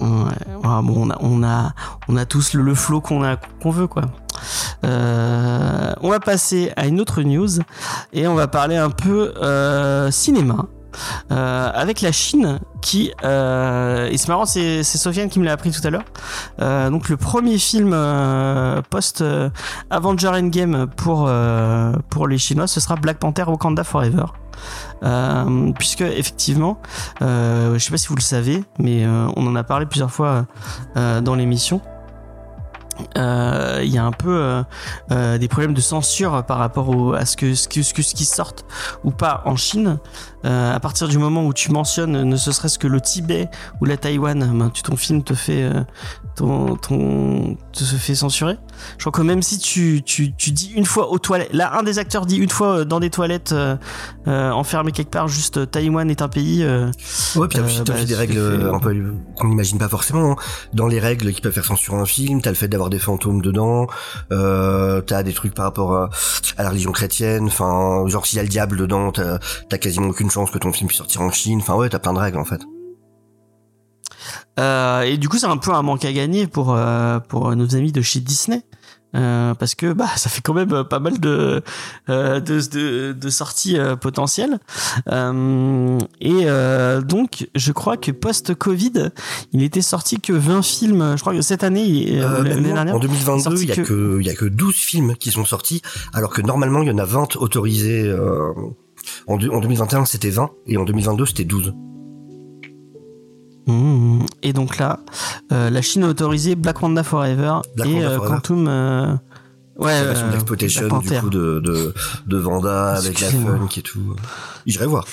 Ouais, 0.00 0.08
ouais, 0.08 0.82
bon, 0.82 1.08
on 1.08 1.10
a, 1.10 1.18
on 1.20 1.42
a, 1.42 1.74
on 2.08 2.16
a 2.16 2.24
tous 2.24 2.54
le, 2.54 2.62
le 2.62 2.74
flow 2.74 3.02
qu'on 3.02 3.22
a, 3.22 3.36
qu'on 3.36 3.70
veut, 3.70 3.86
quoi. 3.86 4.04
Euh, 4.84 5.92
on 6.00 6.08
va 6.08 6.20
passer 6.20 6.72
à 6.76 6.86
une 6.86 7.00
autre 7.00 7.20
news 7.22 7.50
et 8.14 8.26
on 8.26 8.34
va 8.34 8.48
parler 8.48 8.76
un 8.76 8.88
peu 8.88 9.34
euh, 9.42 10.10
cinéma. 10.10 10.66
Euh, 11.30 11.70
avec 11.74 12.00
la 12.00 12.12
Chine 12.12 12.60
qui 12.80 13.12
euh, 13.24 14.08
et 14.10 14.16
c'est 14.16 14.28
marrant 14.28 14.46
c'est 14.46 14.82
Sofiane 14.82 15.28
qui 15.28 15.38
me 15.38 15.44
l'a 15.44 15.52
appris 15.52 15.70
tout 15.70 15.86
à 15.86 15.90
l'heure. 15.90 16.04
Euh, 16.60 16.90
donc 16.90 17.08
le 17.08 17.16
premier 17.16 17.58
film 17.58 17.96
post 18.90 19.24
Avenger 19.90 20.28
Endgame 20.28 20.86
pour 20.96 21.30
pour 22.08 22.28
les 22.28 22.38
Chinois 22.38 22.66
ce 22.66 22.80
sera 22.80 22.96
Black 22.96 23.18
Panther 23.18 23.44
Wakanda 23.46 23.84
Forever. 23.84 24.26
Puisque 25.78 26.02
effectivement 26.02 26.80
euh, 27.22 27.74
je 27.74 27.78
sais 27.78 27.90
pas 27.90 27.96
si 27.96 28.08
vous 28.08 28.16
le 28.16 28.20
savez 28.20 28.64
mais 28.78 29.06
on 29.06 29.46
en 29.46 29.56
a 29.56 29.62
parlé 29.62 29.86
plusieurs 29.86 30.10
fois 30.10 30.46
dans 30.94 31.34
l'émission 31.34 31.80
euh, 33.16 33.80
il 33.82 33.92
y 33.92 33.98
a 33.98 34.04
un 34.04 34.12
peu 34.12 34.30
euh, 34.30 34.62
euh, 35.10 35.38
des 35.38 35.48
problèmes 35.48 35.74
de 35.74 35.80
censure 35.80 36.44
par 36.44 36.58
rapport 36.58 37.14
à 37.14 37.24
ce 37.26 37.36
que 37.36 37.54
ce, 37.54 37.68
qui 37.68 38.24
sorte 38.24 38.64
ou 39.04 39.10
pas 39.10 39.42
en 39.44 39.56
Chine. 39.56 39.98
À 40.42 40.80
partir 40.80 41.06
du 41.06 41.18
moment 41.18 41.44
où 41.44 41.52
tu 41.52 41.70
mentionnes 41.70 42.22
ne 42.22 42.36
ce 42.36 42.50
serait-ce 42.50 42.78
que 42.78 42.86
le 42.86 43.02
Tibet 43.02 43.50
ou 43.82 43.84
la 43.84 43.98
Taïwan, 43.98 44.50
ben, 44.54 44.70
ton 44.70 44.96
film 44.96 45.22
te 45.22 45.34
fait 45.34 45.70
ton, 46.36 46.76
ton 46.76 47.56
te 47.72 47.84
se 47.84 47.96
fait 47.96 48.14
censurer. 48.14 48.56
Je 48.98 49.02
crois 49.04 49.12
que 49.12 49.22
même 49.22 49.42
si 49.42 49.58
tu, 49.58 50.02
tu, 50.04 50.34
tu 50.34 50.50
dis 50.52 50.72
une 50.74 50.86
fois 50.86 51.10
aux 51.10 51.18
toilettes, 51.18 51.52
là 51.52 51.76
un 51.78 51.82
des 51.82 51.98
acteurs 51.98 52.24
dit 52.26 52.36
une 52.36 52.48
fois 52.50 52.78
euh, 52.78 52.84
dans 52.84 52.98
des 53.00 53.10
toilettes 53.10 53.52
euh, 53.52 53.76
euh, 54.26 54.50
enfermé 54.50 54.92
quelque 54.92 55.10
part, 55.10 55.28
juste 55.28 55.58
euh, 55.58 55.66
Taïwan 55.66 56.08
est 56.10 56.22
un 56.22 56.28
pays. 56.28 56.62
euh, 56.62 56.90
Ouais, 57.36 57.46
puis 57.48 57.58
t'as 57.58 57.64
Euh, 57.64 57.84
bah, 57.84 58.04
des 58.04 58.14
règles 58.14 58.34
fait, 58.34 58.68
un 58.74 58.78
peu 58.78 59.14
qu'on 59.36 59.48
n'imagine 59.48 59.78
pas 59.78 59.88
forcément. 59.88 60.32
hein. 60.32 60.36
Dans 60.72 60.86
les 60.86 60.98
règles 61.00 61.32
qui 61.32 61.40
peuvent 61.40 61.52
faire 61.52 61.64
censurer 61.64 61.98
un 61.98 62.06
film, 62.06 62.40
t'as 62.40 62.50
le 62.50 62.56
fait 62.56 62.68
d'avoir 62.68 62.90
des 62.90 62.98
fantômes 62.98 63.42
dedans, 63.42 63.86
euh, 64.32 65.00
t'as 65.02 65.22
des 65.22 65.32
trucs 65.32 65.54
par 65.54 65.66
rapport 65.66 65.94
à, 65.94 66.10
à 66.56 66.62
la 66.62 66.70
religion 66.70 66.92
chrétienne, 66.92 67.46
enfin, 67.46 68.04
genre 68.06 68.26
s'il 68.26 68.36
y 68.36 68.40
a 68.40 68.42
le 68.42 68.48
diable 68.48 68.76
dedans, 68.78 69.12
t'as 69.12 69.38
t'as 69.68 69.78
quasiment 69.78 70.08
aucune 70.08 70.30
chance 70.30 70.50
que 70.50 70.58
ton 70.58 70.72
film 70.72 70.88
puisse 70.88 70.98
sortir 70.98 71.20
en 71.20 71.30
Chine. 71.30 71.58
Enfin 71.60 71.74
ouais, 71.74 71.88
t'as 71.88 71.98
plein 71.98 72.12
de 72.14 72.18
règles 72.18 72.38
en 72.38 72.44
fait. 72.44 72.60
Euh, 74.58 75.02
et 75.02 75.16
du 75.16 75.28
coup, 75.28 75.38
c'est 75.38 75.46
un 75.46 75.56
peu 75.56 75.72
un 75.72 75.82
manque 75.82 76.04
à 76.04 76.12
gagner 76.12 76.46
pour 76.46 76.74
euh, 76.74 77.18
pour 77.20 77.54
nos 77.56 77.74
amis 77.76 77.92
de 77.92 78.02
chez 78.02 78.20
Disney. 78.20 78.62
Euh, 79.16 79.54
parce 79.54 79.74
que 79.74 79.92
bah 79.92 80.06
ça 80.16 80.30
fait 80.30 80.40
quand 80.40 80.54
même 80.54 80.84
pas 80.84 81.00
mal 81.00 81.18
de 81.18 81.62
euh, 82.08 82.38
de, 82.38 82.60
de, 82.70 83.12
de 83.12 83.28
sorties 83.28 83.76
euh, 83.76 83.96
potentielles 83.96 84.60
Euh, 85.08 85.98
et 86.20 86.42
euh, 86.44 87.00
donc 87.00 87.48
je 87.56 87.72
crois 87.72 87.96
que 87.96 88.12
post 88.12 88.54
Covid 88.54 89.10
il 89.52 89.64
était 89.64 89.82
sorti 89.82 90.20
que 90.20 90.32
20 90.32 90.62
films 90.62 91.14
je 91.16 91.20
crois 91.22 91.32
que 91.34 91.42
cette 91.42 91.64
année 91.64 92.20
l'année 92.44 92.72
dernière 92.72 92.94
en 92.94 92.98
2022, 93.00 93.42
sorti 93.42 93.62
il 93.64 93.68
y 93.68 93.72
a 93.72 93.74
que- 93.74 93.82
que 93.82 94.18
il 94.20 94.26
y 94.26 94.30
a 94.30 94.34
que 94.34 94.44
12 94.44 94.76
films 94.76 95.16
qui 95.16 95.32
sont 95.32 95.44
sortis, 95.44 95.82
alors 96.12 96.30
que 96.32 96.40
normalement 96.42 96.82
il 96.82 96.88
y 96.88 96.92
en 96.92 96.98
a 96.98 97.04
20 97.04 97.34
autorisés. 97.36 98.04
euh, 98.06 98.52
en, 99.26 99.34
en 99.34 99.60
2021 99.60 100.04
c'était 100.04 100.30
20 100.30 100.50
et 100.66 100.76
en 100.76 100.84
2022 100.84 101.26
c'était 101.26 101.44
12. 101.44 101.74
Mmh. 103.70 104.26
et 104.42 104.52
donc 104.52 104.78
là 104.78 105.00
euh, 105.52 105.70
la 105.70 105.82
Chine 105.82 106.04
a 106.04 106.08
autorisé 106.08 106.54
Black 106.56 106.80
Panther 106.80 107.04
Forever 107.04 107.60
Black 107.76 107.88
et 107.88 107.92
Panther 107.92 108.04
euh, 108.04 108.16
Forever. 108.16 108.34
Quantum 108.34 108.68
euh, 108.68 109.14
ouais 109.76 109.92
la 109.92 110.04
version 110.04 110.30
d'exploitation 110.30 110.98
du 110.98 111.20
coup 111.20 111.30
de 111.30 111.60
de, 111.60 111.94
de 112.26 112.36
Vanda 112.36 112.94
avec 112.94 113.20
la 113.20 113.30
funk 113.30 113.68
et 113.76 113.82
tout. 113.82 114.16
J'irai 114.66 114.86
voir. 114.86 115.06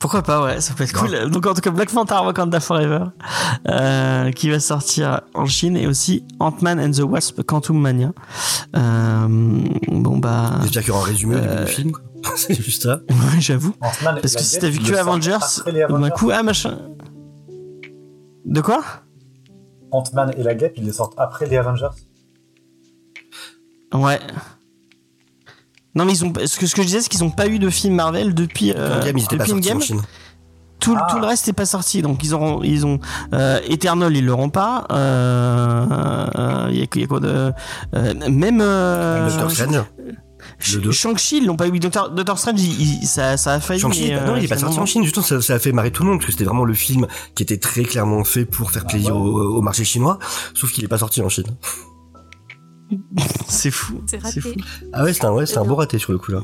Pourquoi 0.00 0.22
pas, 0.22 0.42
ouais, 0.42 0.60
ça 0.62 0.72
peut 0.74 0.84
être 0.84 0.94
cool. 0.94 1.30
Donc 1.30 1.44
en 1.46 1.52
tout 1.52 1.60
cas, 1.60 1.70
Black 1.70 1.90
Panther 1.92 2.14
Wakanda 2.24 2.58
Forever, 2.58 3.04
euh, 3.68 4.32
qui 4.32 4.48
va 4.50 4.58
sortir 4.58 5.20
en 5.34 5.44
Chine, 5.44 5.76
et 5.76 5.86
aussi 5.86 6.24
Ant-Man 6.40 6.80
and 6.80 6.92
the 6.92 7.00
Wasp 7.00 7.42
Quantum 7.42 7.78
Mania. 7.78 8.12
Euh, 8.74 9.26
bon 9.28 10.16
bah, 10.16 10.52
J'espère 10.62 10.82
qu'il 10.84 10.88
y 10.88 10.96
aura 10.96 11.02
un 11.02 11.06
résumé 11.06 11.36
au 11.36 11.40
début 11.40 11.52
Euh, 11.52 11.64
du 11.66 11.70
film. 11.70 11.92
quoi. 11.92 12.02
C'est 12.36 12.54
juste 12.54 12.82
ça. 12.84 13.00
ouais, 13.10 13.40
j'avoue. 13.40 13.74
Ant-Man 13.82 14.16
et 14.16 14.20
Parce 14.22 14.34
que 14.36 14.42
si 14.42 14.58
t'as 14.58 14.68
vu 14.70 14.78
que 14.78 14.94
Avengers, 14.94 15.36
d'un 15.66 15.84
Avengers. 15.84 16.10
coup, 16.16 16.30
ah 16.32 16.42
machin. 16.42 16.78
De 18.46 18.60
quoi? 18.62 18.82
Ant-Man 19.92 20.32
et 20.38 20.42
la 20.42 20.54
Guêpe, 20.54 20.74
ils 20.78 20.84
les 20.86 20.92
sortent 20.92 21.14
après 21.18 21.46
les 21.46 21.58
Avengers. 21.58 21.88
Ouais. 23.92 24.18
Non 25.94 26.04
mais 26.04 26.12
ils 26.12 26.24
ont, 26.24 26.32
ce 26.46 26.56
que, 26.58 26.66
ce 26.66 26.74
que 26.74 26.82
je 26.82 26.86
disais, 26.86 27.00
c'est 27.00 27.08
qu'ils 27.08 27.24
ont 27.24 27.30
pas 27.30 27.46
eu 27.48 27.58
de 27.58 27.68
film 27.70 27.94
Marvel 27.94 28.32
depuis, 28.34 28.72
euh, 28.72 28.98
Endgame, 29.00 29.18
ils 29.18 29.24
étaient 29.24 29.36
pas 29.36 29.44
depuis 29.44 29.50
sortis 29.64 29.70
en 29.70 29.74
Endgame. 29.74 29.82
Chine. 29.82 30.02
Tout, 30.78 30.96
Ah. 30.98 31.08
tout 31.10 31.18
le 31.18 31.26
reste 31.26 31.46
n'est 31.46 31.52
pas 31.52 31.66
sorti, 31.66 32.00
donc 32.00 32.22
ils 32.24 32.32
auront, 32.32 32.62
ils 32.62 32.86
ont 32.86 33.00
euh, 33.34 33.58
Eternal, 33.68 34.16
ils 34.16 34.24
l'auront 34.24 34.48
pas. 34.50 34.86
Euh, 34.92 35.86
euh, 36.38 36.66
Il 36.70 36.78
y, 36.78 36.82
a, 36.82 36.86
il 36.94 37.00
y 37.00 37.04
a 37.04 37.06
quoi 37.06 37.20
de 37.20 37.52
euh, 37.94 38.14
même 38.30 38.60
euh, 38.62 39.28
Doctor 39.28 39.50
Strange. 39.50 40.92
Shang-Chi, 40.92 41.38
ils 41.38 41.46
l'ont 41.46 41.56
pas 41.56 41.68
eu. 41.68 41.78
Doctor, 41.78 42.10
Doctor 42.10 42.38
Strange, 42.38 42.60
il- 42.62 43.02
il- 43.02 43.06
ça, 43.06 43.36
ça 43.36 43.54
a 43.54 43.60
failli. 43.60 43.80
Shang-Chi, 43.80 44.08
mais, 44.08 44.14
bah 44.16 44.24
non, 44.26 44.32
euh, 44.34 44.38
il 44.38 44.44
est 44.44 44.48
pas 44.48 44.56
sorti 44.56 44.78
en 44.78 44.86
Chine. 44.86 45.02
Justement, 45.04 45.24
ça, 45.26 45.40
ça 45.42 45.54
a 45.54 45.58
fait 45.58 45.72
marrer 45.72 45.90
tout 45.90 46.02
le 46.02 46.08
monde 46.10 46.18
parce 46.18 46.26
que 46.26 46.32
c'était 46.32 46.44
vraiment 46.44 46.64
le 46.64 46.72
film 46.74 47.06
qui 47.34 47.42
était 47.42 47.58
très 47.58 47.82
clairement 47.82 48.24
fait 48.24 48.44
pour 48.46 48.70
faire 48.70 48.86
plaisir 48.86 49.16
au, 49.16 49.22
au 49.56 49.60
marché 49.62 49.84
chinois. 49.84 50.18
Sauf 50.54 50.72
qu'il 50.72 50.82
est 50.84 50.88
pas 50.88 50.98
sorti 50.98 51.20
en 51.20 51.28
Chine. 51.28 51.44
C'est 53.48 53.70
fou. 53.70 54.00
C'est 54.06 54.18
C'est 54.20 54.26
raté. 54.26 54.40
fou. 54.40 54.50
Ah 54.92 55.04
ouais, 55.04 55.12
c'est 55.12 55.24
un, 55.24 55.32
ouais, 55.32 55.46
c'est 55.46 55.58
un 55.58 55.64
beau 55.64 55.74
raté 55.76 55.98
sur 55.98 56.12
le 56.12 56.18
coup 56.18 56.32
là. 56.32 56.40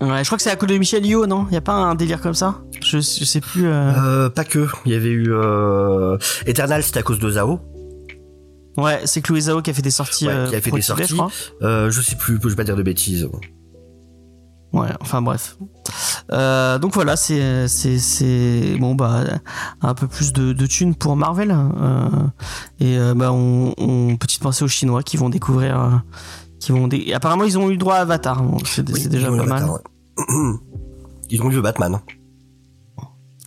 Ouais, 0.00 0.18
je 0.22 0.24
crois 0.28 0.36
que 0.36 0.42
c'est 0.42 0.50
à 0.50 0.56
cause 0.56 0.68
de 0.68 0.76
Michel 0.76 1.06
Yo, 1.06 1.26
non? 1.26 1.46
Il 1.50 1.54
y 1.54 1.56
a 1.56 1.62
pas 1.62 1.72
un 1.72 1.94
délire 1.94 2.20
comme 2.20 2.34
ça? 2.34 2.60
Je, 2.82 2.98
je 2.98 3.24
sais 3.24 3.40
plus. 3.40 3.66
euh, 3.66 3.92
Euh, 4.26 4.28
pas 4.30 4.44
que. 4.44 4.66
Il 4.84 4.92
y 4.92 4.94
avait 4.94 5.08
eu 5.08 5.32
euh... 5.32 6.18
Eternal, 6.46 6.82
c'était 6.82 6.98
à 6.98 7.02
cause 7.02 7.18
de 7.18 7.30
Zao. 7.30 7.60
Ouais, 8.76 9.00
c'est 9.06 9.22
Chloé 9.22 9.40
Zhao 9.40 9.62
qui 9.62 9.70
a 9.70 9.72
fait 9.74 9.80
des 9.80 9.90
sorties. 9.90 10.26
Ouais, 10.28 10.44
qui 10.50 10.56
a 10.56 10.60
fait 10.60 10.70
des 10.70 10.82
sorties. 10.82 11.06
je 11.08 11.14
crois. 11.14 11.30
Euh, 11.62 11.90
je 11.90 12.00
sais 12.02 12.16
plus, 12.16 12.38
je 12.42 12.48
vais 12.48 12.54
pas 12.56 12.64
dire 12.64 12.76
de 12.76 12.82
bêtises. 12.82 13.26
Ouais, 14.76 14.88
enfin 15.00 15.22
bref. 15.22 15.56
Euh, 16.32 16.78
donc 16.78 16.92
voilà, 16.94 17.16
c'est 17.16 17.66
c'est 17.68 17.98
c'est 17.98 18.76
bon 18.78 18.94
bah 18.94 19.24
un 19.80 19.94
peu 19.94 20.06
plus 20.08 20.32
de, 20.32 20.52
de 20.52 20.66
thunes 20.66 20.94
pour 20.94 21.16
Marvel 21.16 21.50
euh, 21.52 22.08
et 22.80 22.98
euh, 22.98 23.14
bah 23.14 23.32
on, 23.32 23.72
on 23.78 24.16
petite 24.16 24.42
pensée 24.42 24.64
aux 24.64 24.68
Chinois 24.68 25.02
qui 25.02 25.16
vont 25.16 25.30
découvrir 25.30 26.02
qui 26.60 26.72
vont 26.72 26.88
dé- 26.88 27.12
apparemment 27.14 27.44
ils 27.44 27.56
ont 27.58 27.68
eu 27.68 27.72
le 27.72 27.78
droit 27.78 27.94
à 27.94 28.00
Avatar, 28.00 28.42
c'est 28.64 28.88
Oui, 28.90 29.06
déjà 29.08 29.28
pas 29.28 29.36
mal. 29.44 29.62
Avatar, 29.62 29.72
ouais. 29.74 29.80
Ils 31.30 31.42
ont 31.42 31.50
eu 31.50 31.54
le 31.54 31.62
Batman. 31.62 31.98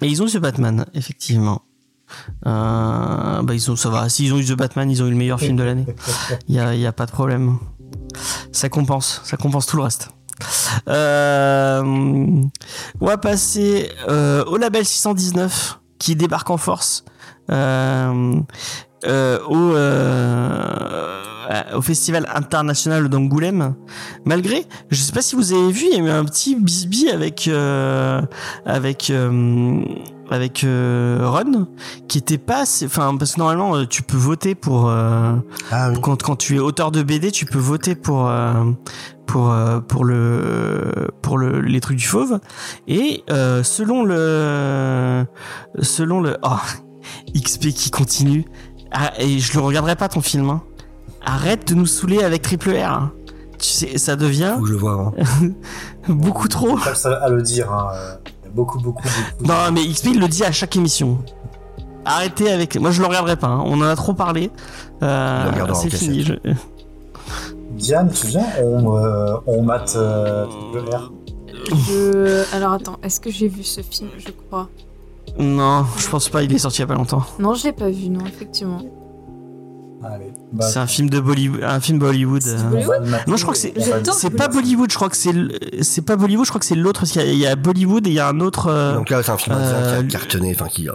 Et 0.02 0.08
ils 0.08 0.22
ont 0.22 0.28
eu 0.28 0.32
The 0.32 0.38
Batman, 0.38 0.86
effectivement. 0.94 1.62
Bah 2.44 3.42
ils 3.52 3.70
ont 3.72 3.76
ça 3.76 3.90
va. 3.90 4.10
S'ils 4.10 4.34
ont 4.34 4.38
eu 4.38 4.46
The 4.46 4.54
Batman, 4.58 4.90
ils 4.90 5.04
ont 5.04 5.08
eu 5.08 5.12
le 5.12 5.16
meilleur 5.16 5.40
film 5.40 5.56
de 5.58 5.64
l'année. 5.64 5.86
Il 6.48 6.56
y 6.56 6.60
a, 6.60 6.74
y 6.76 6.86
a 6.86 6.92
pas 6.92 7.06
de 7.06 7.12
problème. 7.12 7.58
Ça 8.52 8.68
compense, 8.70 9.22
ça 9.24 9.38
compense 9.38 9.66
tout 9.68 9.78
le 9.78 9.84
reste. 9.84 10.10
Euh, 10.88 11.82
on 11.84 13.06
va 13.06 13.18
passer 13.18 13.90
euh, 14.08 14.44
au 14.46 14.58
label 14.58 14.86
619 14.86 15.80
qui 16.00 16.16
débarque 16.16 16.50
en 16.50 16.58
force 16.58 17.04
euh, 17.52 18.40
euh, 19.06 19.40
au, 19.48 19.76
euh, 19.76 21.24
au 21.76 21.82
festival 21.82 22.28
international 22.34 23.10
d'Angoulême. 23.10 23.76
Malgré, 24.26 24.66
je 24.90 25.02
sais 25.02 25.12
pas 25.12 25.22
si 25.22 25.36
vous 25.36 25.54
avez 25.54 25.72
vu, 25.72 25.86
il 25.92 25.98
y 25.98 26.02
a 26.02 26.04
eu 26.04 26.10
un 26.10 26.26
petit 26.26 26.56
bisbis 26.56 27.10
avec 27.10 27.48
euh, 27.48 28.22
avec 28.66 29.12
avec 30.32 30.64
euh, 30.64 31.20
Run 31.24 31.68
qui 32.08 32.18
était 32.18 32.38
pas, 32.38 32.64
enfin 32.86 33.16
parce 33.18 33.34
que 33.34 33.40
normalement 33.40 33.76
euh, 33.76 33.86
tu 33.86 34.04
peux 34.04 34.18
voter 34.18 34.56
pour 34.56 34.88
euh, 34.90 35.34
Ah 35.72 35.90
oui. 35.92 36.00
quand, 36.02 36.22
quand 36.22 36.36
tu 36.36 36.56
es 36.56 36.60
auteur 36.60 36.92
de 36.92 37.02
BD, 37.04 37.32
tu 37.32 37.46
peux 37.46 37.58
voter 37.58 37.96
pour 37.96 38.28
euh, 38.28 38.64
pour 39.26 39.54
pour 39.88 40.06
le 40.06 40.92
pour 41.22 41.38
le 41.38 41.62
les 41.62 41.80
trucs 41.82 41.98
du 41.98 42.06
fauve 42.08 42.40
et 42.88 43.24
selon 43.64 44.04
le 44.04 45.26
selon 45.82 46.20
le 46.22 46.38
oh, 46.42 46.58
XP 47.36 47.68
qui 47.70 47.92
continue 47.92 48.46
ah, 48.92 49.12
et 49.20 49.38
je 49.38 49.54
le 49.54 49.60
regarderai 49.64 49.96
pas 49.96 50.10
ton 50.10 50.22
film 50.22 50.50
hein. 50.50 50.64
arrête 51.24 51.68
de 51.68 51.76
nous 51.76 51.86
saouler 51.86 52.24
avec 52.24 52.42
triple 52.42 52.72
R 52.72 52.92
hein. 52.92 53.12
tu 53.60 53.68
sais 53.70 53.98
ça 54.00 54.16
devient 54.16 54.54
Faut 54.58 54.62
que 54.64 54.68
je 54.70 54.74
le 54.74 54.80
vois. 54.80 55.14
hein. 55.20 55.50
beaucoup 56.10 56.48
trop 56.48 56.76
seul 56.96 57.14
à 57.22 57.30
le 57.30 57.44
dire. 57.44 57.72
Hein. 57.72 57.90
Euh, 58.50 58.56
beaucoup, 58.56 58.80
beaucoup, 58.80 59.04
beaucoup. 59.04 59.48
non 59.48 59.72
mais 59.72 59.86
XP 59.88 60.08
il 60.14 60.20
le 60.20 60.28
dit 60.28 60.44
à 60.44 60.52
chaque 60.52 60.76
émission 60.76 61.18
arrêtez 62.06 62.52
avec 62.52 62.76
moi 62.80 62.92
je 62.92 63.02
le 63.02 63.08
regarderai 63.08 63.36
pas 63.38 63.48
hein. 63.48 63.62
on 63.66 63.80
en 63.82 63.84
a 63.84 63.96
trop 63.96 64.14
parlé 64.14 64.52
Euh, 65.04 65.74
c'est 65.76 65.90
fini 65.90 66.24
je- 66.24 66.34
Diane, 67.72 68.12
tu 68.12 68.28
viens 68.28 68.46
On, 68.62 68.98
euh, 68.98 69.36
on 69.48 69.62
mate 69.64 69.94
euh. 69.96 70.46
Je... 71.88 72.56
Alors 72.56 72.74
attends, 72.74 72.98
est-ce 73.04 73.20
que 73.20 73.30
j'ai 73.32 73.48
vu 73.48 73.64
ce 73.64 73.82
film 73.82 74.10
Je 74.18 74.30
crois? 74.32 74.68
non 75.38 75.86
je 75.98 76.10
pense 76.10 76.28
pas 76.30 76.42
il 76.44 76.52
est 76.54 76.58
sorti 76.58 76.78
il 76.80 76.82
y 76.82 76.84
a 76.84 76.88
pas 76.88 76.96
longtemps 76.96 77.24
Non, 77.40 77.54
je 77.54 77.66
l'ai 77.66 77.72
pas 77.72 77.90
vu, 77.90 78.10
non, 78.10 78.26
effectivement. 78.26 78.82
Allez. 80.02 80.32
Bah, 80.54 80.66
C'est 80.70 80.80
un 80.80 80.88
film 80.88 81.10
de 81.10 81.20
Bollywood, 81.20 81.62
un 81.64 81.80
film 81.82 82.00
Bollywood. 82.00 82.42
C'est 82.42 82.52
euh. 82.52 82.64
Bollywood 82.70 83.04
Non, 83.28 83.36
je 83.36 83.42
crois 83.44 83.54
que 83.54 83.60
c'est- 83.60 84.30
pas 84.30 84.48
Bollywood, 84.48 84.90
je 84.90 84.96
crois 84.96 85.10
que 85.10 85.18
c'est 85.18 85.34
le- 85.34 85.50
c'est 85.82 86.02
pas 86.04 86.16
Bollywood, 86.16 86.46
je 86.46 86.52
crois 86.52 86.60
que 86.60 86.66
c'est 86.66 86.76
l'autre 86.76 87.02
parce 87.02 87.12
qu'il 87.12 87.22
y, 87.22 87.26
a- 87.26 87.32
il 87.32 87.38
y 87.38 87.46
a 87.48 87.56
Bollywood 87.58 88.08
et 88.08 88.12
il 88.12 88.14
y 88.16 88.20
a 88.20 88.28
un 88.30 88.40
autre. 88.40 88.68
euh, 88.68 88.94
Donc 88.96 89.10
là, 89.10 89.22
c'est 89.24 89.32
un 89.32 89.38
film 89.38 89.58
euh, 89.60 90.02
qui 90.04 90.16
a 90.16 90.20
cartonné, 90.20 90.56
enfin 90.56 90.70
qui 90.70 90.88
a, 90.88 90.94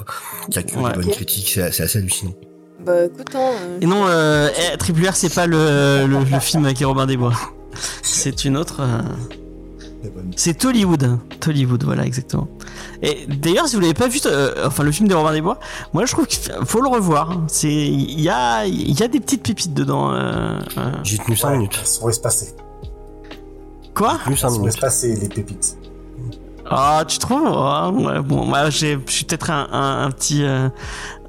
qui 0.51 0.59
a 0.59 0.63
que 0.63 0.77
Ouais. 0.79 0.93
des 0.93 1.01
bonnes 1.03 1.11
critiques, 1.11 1.51
c'est 1.55 1.83
assez 1.83 1.99
hallucinant. 1.99 2.33
Bah 2.85 3.05
écoute, 3.05 3.29
hein, 3.35 3.39
euh, 3.63 3.79
Et 3.83 3.87
non, 3.87 4.05
euh, 4.07 4.49
eh, 4.73 4.77
Triple 4.79 5.07
R, 5.07 5.15
c'est 5.17 5.33
pas 5.35 5.47
le, 5.47 6.07
le, 6.07 6.19
le 6.25 6.41
film 6.41 6.65
avec 6.65 6.79
Robin 6.81 7.07
des 7.07 7.17
Bois. 7.17 7.33
C'est 8.03 8.45
une 8.45 8.57
autre. 8.57 8.81
C'est 10.37 10.55
Tollywood. 10.59 11.19
Tollywood, 11.41 11.85
voilà, 11.85 12.05
exactement. 12.07 12.49
Et 13.03 13.27
d'ailleurs, 13.27 13.69
si 13.69 13.75
vous 13.77 13.81
l'avez 13.83 13.95
pas 13.95 14.09
vu, 14.09 14.19
euh, 14.27 14.67
enfin 14.67 14.83
le 14.83 14.93
film 14.93 15.09
de 15.09 15.15
Robin 15.15 15.33
des 15.33 15.41
Bois, 15.43 15.59
moi 15.93 16.05
je 16.07 16.13
trouve 16.13 16.27
qu'il 16.27 16.41
faut 16.65 16.81
le 16.81 16.89
revoir. 16.89 17.41
C'est, 17.49 17.73
il 17.73 18.21
y 18.21 18.29
a, 18.29 18.65
il 18.67 18.99
y 18.99 19.03
a 19.03 19.09
des 19.09 19.21
petites 19.21 19.43
pépites 19.43 19.75
dedans. 19.75 20.13
euh, 20.13 20.59
euh. 20.79 20.91
J'ai 21.03 21.19
tenu 21.19 21.37
5 21.37 21.49
Ouais, 21.49 21.57
minutes. 21.57 21.77
Elles 21.81 21.87
sont 21.87 22.09
espacées. 22.09 22.55
Quoi 23.95 24.19
Tenu 24.25 24.37
5 24.37 24.47
Elles 24.49 24.53
sont 24.55 24.59
minutes. 24.61 24.75
espacées, 24.75 25.15
les 25.17 25.29
pépites. 25.29 25.77
Ah, 26.67 27.05
tu 27.07 27.19
trouves 27.19 27.43
ouais, 27.43 28.23
Bon, 28.23 28.47
moi, 28.47 28.71
j'ai- 28.71 28.99
je 29.07 29.13
suis 29.13 29.25
peut-être 29.27 29.51
un, 29.51 29.69
un, 29.71 30.05
un 30.07 30.11
petit, 30.11 30.43
euh, 30.45 30.69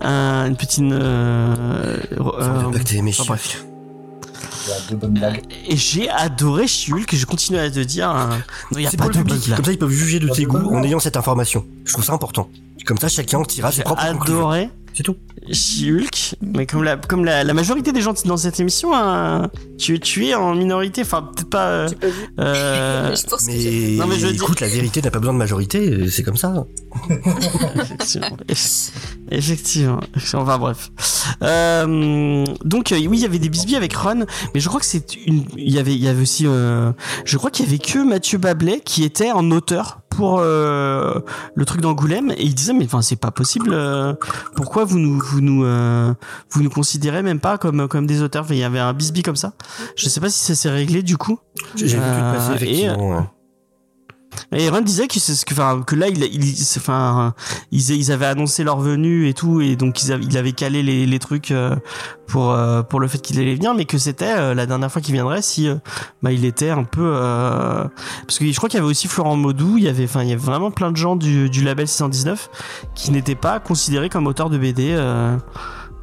un- 0.01 0.47
une 0.47 0.55
petite. 0.55 0.81
Euh, 0.91 1.97
Ça 2.11 2.15
euh, 2.21 2.71
pas 2.71 2.79
que 2.79 2.95
aimé 2.95 3.11
bref. 3.27 3.65
Il 4.65 4.69
y 4.69 4.73
a 4.73 4.75
deux 4.89 4.95
bonnes 4.95 5.13
blagues. 5.13 5.41
Et 5.67 5.77
j'ai 5.77 6.09
adoré 6.09 6.67
Shulk, 6.67 7.15
je 7.15 7.25
continue 7.25 7.57
à 7.59 7.69
te 7.69 7.79
dire. 7.79 8.09
hein, 8.09 8.29
non, 8.71 8.79
y 8.79 8.87
a 8.87 8.89
C'est 8.89 8.97
pas 8.97 9.05
pour 9.05 9.13
de 9.13 9.17
public. 9.19 9.47
là. 9.47 9.55
Comme 9.55 9.65
ça, 9.65 9.71
ils 9.71 9.77
peuvent 9.77 9.89
juger 9.91 10.19
de 10.19 10.29
tes 10.29 10.45
goûts 10.45 10.75
en 10.75 10.83
ayant 10.83 10.99
cette 10.99 11.17
information. 11.17 11.65
Je 11.85 11.93
trouve 11.93 12.05
ça 12.05 12.13
important. 12.13 12.49
Comme 12.85 12.97
ça, 12.97 13.07
chacun 13.07 13.41
tirera 13.43 13.71
ses 13.71 13.77
J'ai 13.77 13.83
propres 13.83 14.05
conclusions. 14.11 14.49
C'est 14.95 15.03
tout. 15.03 15.17
Shulk, 15.51 16.35
mais 16.41 16.65
comme 16.65 16.83
la, 16.83 16.95
comme 16.95 17.25
la, 17.25 17.43
la 17.43 17.53
majorité 17.53 17.91
des 17.91 17.99
gens 18.01 18.13
dans 18.25 18.37
cette 18.37 18.59
émission, 18.61 18.95
hein, 18.95 19.49
tu, 19.77 19.99
tu 19.99 20.25
es 20.27 20.33
en 20.35 20.55
minorité, 20.55 21.01
enfin 21.01 21.21
peut-être 21.35 21.49
pas. 21.49 21.67
euh, 21.67 21.89
euh, 22.39 23.09
Mais 23.09 23.15
je 23.21 23.27
pense 23.27 23.45
que 23.45 23.51
j'ai- 23.51 23.91
Mais, 23.91 23.97
Non, 23.97 24.07
mais 24.07 24.17
je 24.17 24.25
veux 24.27 24.31
dire- 24.33 24.43
écoute, 24.43 24.61
la 24.61 24.67
vérité 24.69 25.01
n'a 25.01 25.11
pas 25.11 25.19
besoin 25.19 25.33
de 25.33 25.37
majorité, 25.39 26.09
c'est 26.09 26.23
comme 26.23 26.37
ça. 26.37 26.65
effectivement. 27.75 28.37
effectivement. 29.31 29.99
Enfin 30.33 30.57
bref. 30.57 30.91
Euh, 31.41 32.45
donc 32.63 32.91
euh, 32.91 32.95
oui, 33.07 33.17
il 33.17 33.21
y 33.21 33.25
avait 33.25 33.39
des 33.39 33.49
bisbis 33.49 33.75
avec 33.75 33.93
Ron, 33.95 34.25
mais 34.53 34.59
je 34.59 34.67
crois 34.69 34.79
que 34.79 34.85
c'est 34.85 35.15
une. 35.25 35.43
Il 35.57 35.71
y 35.73 35.79
avait, 35.79 35.93
il 35.93 36.01
y 36.03 36.07
avait 36.07 36.21
aussi. 36.21 36.45
euh, 36.47 36.91
je 37.25 37.37
crois 37.37 37.51
qu'il 37.51 37.65
y 37.65 37.67
avait 37.67 37.79
que 37.79 37.99
Mathieu 37.99 38.37
Bablet 38.37 38.81
qui 38.83 39.03
était 39.03 39.31
en 39.31 39.51
auteur 39.51 39.99
pour 40.09 40.39
euh, 40.39 41.19
le 41.55 41.65
truc 41.65 41.81
d'Angoulême 41.81 42.31
et 42.31 42.43
il 42.45 42.55
disait 42.55 42.71
mais 42.73 42.85
enfin 42.85 43.01
c'est 43.01 43.17
pas 43.17 43.31
possible. 43.31 43.71
euh, 43.73 44.13
vous 44.85 44.99
nous 44.99 45.19
vous 45.19 45.41
nous 45.41 45.63
euh, 45.65 46.13
vous 46.51 46.63
nous 46.63 46.69
considérez 46.69 47.21
même 47.23 47.39
pas 47.39 47.57
comme 47.57 47.87
comme 47.87 48.05
des 48.07 48.21
auteurs 48.21 48.45
Il 48.49 48.57
y 48.57 48.63
avait 48.63 48.79
un 48.79 48.93
bisbis 48.93 49.23
comme 49.23 49.35
ça. 49.35 49.53
Je 49.95 50.07
sais 50.09 50.19
pas 50.21 50.29
si 50.29 50.39
ça 50.43 50.55
s'est 50.55 50.69
réglé 50.69 51.03
du 51.03 51.17
coup. 51.17 51.39
J'ai 51.75 51.87
vu 51.87 51.95
le 51.95 52.01
truc 52.01 52.23
passer, 52.35 52.51
Euh, 52.51 52.53
et, 52.53 52.55
effectivement. 52.55 53.17
ouais. 53.17 53.23
Et 54.51 54.69
Ron 54.69 54.81
disait 54.81 55.07
que 55.07 55.19
c'est 55.19 55.35
ce 55.35 55.45
que, 55.45 55.53
enfin, 55.53 55.81
que 55.85 55.95
là, 55.95 56.07
il, 56.07 56.23
il, 56.23 56.55
c'est- 56.55 56.79
enfin, 56.79 57.33
ils, 57.71 57.89
ils 57.91 58.11
avaient 58.11 58.25
annoncé 58.25 58.63
leur 58.63 58.79
venue 58.79 59.27
et 59.27 59.33
tout, 59.33 59.61
et 59.61 59.75
donc 59.75 60.03
ils 60.03 60.11
avaient, 60.11 60.23
il 60.25 60.37
avait 60.37 60.51
calé 60.53 60.83
les, 60.83 61.05
les 61.05 61.19
trucs 61.19 61.51
euh, 61.51 61.75
pour 62.27 62.51
euh, 62.51 62.81
pour 62.83 62.99
le 62.99 63.07
fait 63.07 63.19
qu'il 63.19 63.39
allait 63.39 63.55
venir, 63.55 63.73
mais 63.75 63.85
que 63.85 63.97
c'était 63.97 64.33
euh, 64.37 64.53
la 64.53 64.65
dernière 64.65 64.91
fois 64.91 65.01
qu'il 65.01 65.13
viendrait 65.13 65.41
si, 65.41 65.67
euh, 65.67 65.75
bah, 66.23 66.31
il 66.31 66.45
était 66.45 66.69
un 66.69 66.83
peu, 66.83 67.01
euh, 67.15 67.85
parce 68.27 68.39
que 68.39 68.45
je 68.51 68.55
crois 68.57 68.69
qu'il 68.69 68.77
y 68.79 68.81
avait 68.81 68.89
aussi 68.89 69.07
Florent 69.07 69.35
Maudou, 69.35 69.77
il 69.77 69.83
y 69.83 69.87
avait, 69.89 70.05
enfin, 70.05 70.23
il 70.23 70.29
y 70.29 70.33
avait 70.33 70.41
vraiment 70.41 70.71
plein 70.71 70.91
de 70.91 70.97
gens 70.97 71.15
du, 71.15 71.49
du 71.49 71.63
label 71.63 71.87
619 71.87 72.49
qui 72.95 73.11
n'étaient 73.11 73.35
pas 73.35 73.59
considérés 73.59 74.09
comme 74.09 74.27
auteurs 74.27 74.49
de 74.49 74.57
BD. 74.57 74.89
Euh, 74.91 75.37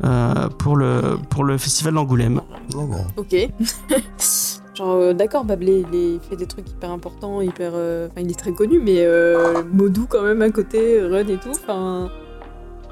euh, 0.05 0.49
pour 0.49 0.75
le 0.77 1.17
pour 1.31 1.45
le 1.45 1.57
festival 1.59 1.95
d'Angoulême. 1.95 2.41
Ok. 3.17 3.37
Genre, 4.75 4.89
euh, 4.95 5.13
d'accord, 5.13 5.45
Bablé, 5.45 5.85
il, 5.93 6.21
fait 6.29 6.37
des 6.37 6.47
trucs 6.47 6.69
hyper 6.71 6.91
importants, 6.91 7.41
hyper. 7.43 7.73
euh, 7.75 8.09
Enfin, 8.11 8.23
il 8.23 8.31
est 8.31 8.39
très 8.39 8.53
connu, 8.53 8.81
mais 8.83 9.05
euh, 9.05 9.63
Modou 9.73 10.07
quand 10.09 10.23
même 10.23 10.41
à 10.43 10.51
côté, 10.51 11.01
Run 11.03 11.27
et 11.29 11.37
tout. 11.37 11.51
Enfin, 11.51 12.11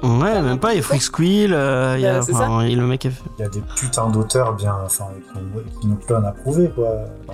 Ouais, 0.03 0.41
même 0.41 0.57
pas. 0.57 0.73
Il 0.73 0.77
y 0.77 0.79
a 0.79 0.81
Freak 0.81 1.01
Squill, 1.03 1.53
euh, 1.53 1.93
il 1.95 2.01
y 2.01 2.07
a, 2.07 2.17
enfin, 2.21 2.63
le 2.67 2.87
mec. 2.87 3.05
a 3.05 3.11
fait- 3.11 3.21
Il 3.37 3.41
y 3.43 3.45
a 3.45 3.49
des 3.49 3.61
putains 3.75 4.09
d'auteurs 4.09 4.53
bien, 4.53 4.75
enfin, 4.83 5.05
qui 5.31 5.37
ont, 5.37 5.79
qui 5.79 5.87
n'ont 5.87 5.95
plus 5.95 6.15
rien 6.15 6.23
à 6.23 6.31
prouver, 6.31 6.71
quoi. 6.73 6.87
Je 7.27 7.33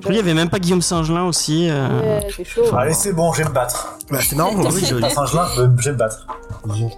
crois 0.00 0.02
qu'il 0.06 0.14
y 0.16 0.18
avait 0.18 0.32
même 0.32 0.48
pas 0.48 0.58
Guillaume 0.58 0.80
Saint-Gelin 0.80 1.24
aussi. 1.26 1.68
euh, 1.68 2.20
ouais, 2.20 2.26
c'est 2.34 2.44
chaud. 2.44 2.62
Enfin, 2.64 2.78
Allez, 2.78 2.94
c'est 2.94 3.12
bon, 3.12 3.34
je 3.34 3.42
vais 3.42 3.48
me 3.50 3.54
battre. 3.54 3.98
Bah, 4.10 4.18
c'est 4.22 4.34
marrant, 4.34 4.52
oui, 4.56 4.82
je- 4.82 5.08
Saint-Gelin, 5.10 5.46
je 5.54 5.60
vais 5.60 5.92
me 5.92 5.96
battre. 5.98 6.26
Rien 6.64 6.88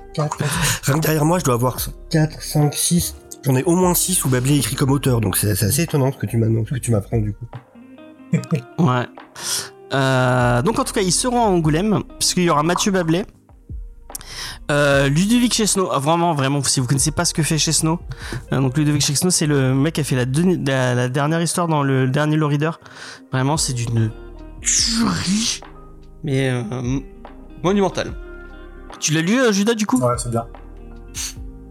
que 0.95 1.01
derrière 1.01 1.25
moi, 1.25 1.41
je 1.41 1.45
dois 1.45 1.55
avoir 1.55 1.79
4, 2.11 2.41
5, 2.41 2.73
6. 2.73 3.17
J'en 3.45 3.57
ai 3.57 3.65
au 3.65 3.75
moins 3.75 3.95
6 3.95 4.25
où 4.25 4.29
Bablé 4.29 4.57
écrit 4.59 4.77
comme 4.77 4.91
auteur, 4.91 5.21
donc 5.21 5.37
c'est 5.37 5.51
assez 5.51 5.83
étonnant 5.83 6.13
ce 6.13 6.19
que 6.19 6.27
tu 6.79 6.91
m'apprends 6.91 7.19
du 7.19 7.33
coup. 7.33 7.47
Ouais. 8.79 9.07
Euh, 9.93 10.63
donc 10.63 10.79
en 10.79 10.85
tout 10.85 10.95
cas, 10.95 11.03
ils 11.03 11.13
seront 11.13 11.43
à 11.45 11.49
Angoulême, 11.49 12.03
puisqu'il 12.19 12.45
y 12.45 12.51
aura 12.51 12.63
Mathieu 12.63 12.91
Bablet. 12.93 13.27
Euh, 14.71 15.09
Ludovic 15.09 15.53
Chesneau, 15.53 15.91
ah, 15.93 15.99
vraiment, 15.99 16.33
vraiment, 16.35 16.63
si 16.63 16.81
vous 16.81 16.87
connaissez 16.87 17.11
pas 17.11 17.25
ce 17.27 17.35
que 17.35 17.43
fait 17.43 17.59
Chesneau, 17.59 17.99
euh, 18.53 18.61
donc 18.61 18.79
Ludovic 18.79 19.03
Chesneau, 19.05 19.29
c'est 19.31 19.47
le 19.47 19.75
mec 19.75 19.95
qui 19.95 20.01
a 20.01 20.05
fait 20.05 20.17
la, 20.17 20.25
deni- 20.25 20.65
la, 20.67 20.95
la 20.95 21.09
dernière 21.11 21.43
histoire 21.43 21.69
dans 21.69 21.83
le, 21.83 22.09
dernier 22.09 22.37
Low 22.37 22.49
Reader. 22.49 22.71
Vraiment, 23.33 23.57
c'est 23.59 23.75
d'une 23.75 24.11
tuerie, 24.63 25.61
mais 26.25 26.49
euh, 26.49 26.63
monumentale. 27.63 28.13
Tu 28.99 29.13
l'as 29.13 29.21
lu, 29.21 29.39
euh, 29.39 29.53
Judas, 29.53 29.75
du 29.75 29.85
coup? 29.85 29.99
Ouais, 30.01 30.15
c'est 30.17 30.31
bien. 30.31 30.47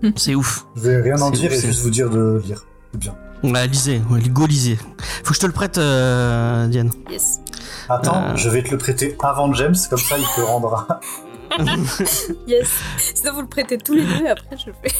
C'est 0.15 0.35
ouf. 0.35 0.65
Je 0.75 0.81
vais 0.81 1.01
rien 1.01 1.21
en 1.21 1.29
dire 1.31 1.51
et 1.51 1.55
c'est- 1.55 1.67
juste 1.67 1.81
vous 1.81 1.89
dire 1.89 2.09
de 2.09 2.41
lire. 2.43 2.63
C'est 2.91 2.99
bien. 2.99 3.15
Ouais, 3.43 3.67
lisez, 3.67 4.01
ouais, 4.11 4.21
go 4.29 4.45
lisez. 4.45 4.77
Faut 5.23 5.29
que 5.29 5.33
je 5.35 5.39
te 5.39 5.47
le 5.47 5.51
prête, 5.51 5.77
euh, 5.79 6.67
Diane. 6.67 6.91
Yes. 7.09 7.39
Attends, 7.89 8.15
Euh. 8.23 8.35
je 8.35 8.49
vais 8.49 8.61
te 8.61 8.69
le 8.69 8.77
prêter 8.77 9.17
avant 9.23 9.51
James, 9.53 9.75
comme 9.89 9.97
ça 9.99 10.15
il 10.17 10.25
te 10.35 10.41
rendra. 10.41 10.99
Yes. 12.47 12.69
Sinon, 12.97 13.33
vous 13.33 13.41
le 13.41 13.47
prêtez 13.47 13.77
tous 13.77 13.93
les 13.93 14.03
deux 14.05 14.23
et 14.25 14.29
après, 14.29 14.55
je 14.57 14.71
fais. 14.81 14.95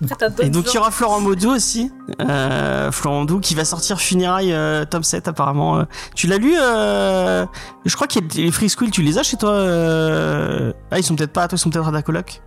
Prête 0.06 0.22
à 0.22 0.28
d'autres 0.28 0.44
Et 0.44 0.48
donc 0.50 0.72
il 0.72 0.76
y 0.76 0.78
aura 0.78 0.92
Florent 0.92 1.20
Maudou 1.20 1.50
aussi, 1.50 1.90
euh, 2.20 2.92
Florent 2.92 3.20
Maudou 3.20 3.40
qui 3.40 3.56
va 3.56 3.64
sortir 3.64 3.98
Funérailles 4.00 4.52
euh, 4.52 4.84
tome 4.84 5.02
7 5.02 5.26
apparemment. 5.26 5.84
Tu 6.14 6.28
l'as 6.28 6.38
lu 6.38 6.54
euh, 6.56 7.44
Je 7.84 7.94
crois 7.96 8.06
que 8.06 8.20
les 8.36 8.52
Free 8.52 8.68
School, 8.70 8.90
tu 8.92 9.02
les 9.02 9.18
as 9.18 9.24
chez 9.24 9.36
toi 9.36 9.50
euh... 9.50 10.72
Ah 10.92 10.98
ils 10.98 11.02
sont 11.02 11.16
peut-être 11.16 11.32
pas 11.32 11.42
à 11.42 11.48
toi, 11.48 11.56
ils 11.56 11.60
sont 11.60 11.70
peut-être 11.70 11.88
à 11.88 11.92
ta 11.92 12.02
coloc. 12.02 12.42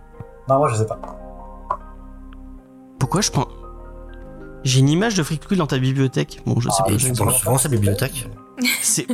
Non, 0.48 0.56
moi 0.56 0.70
je 0.72 0.76
sais 0.76 0.86
pas. 0.86 0.98
Pourquoi 3.10 3.22
je 3.22 3.30
prends 3.32 3.48
J'ai 4.62 4.78
une 4.78 4.88
image 4.88 5.16
de 5.16 5.24
School 5.24 5.58
dans 5.58 5.66
ta 5.66 5.78
bibliothèque. 5.78 6.40
Bon 6.46 6.60
je 6.60 6.68
sais 6.68 6.76
Ah, 6.78 6.84
pas. 6.84 6.96
tu 6.96 7.12
penses 7.12 7.38
souvent 7.40 7.56
à 7.56 7.58
sa 7.58 7.68
bibliothèque 7.68 8.28
C'est 8.82 9.04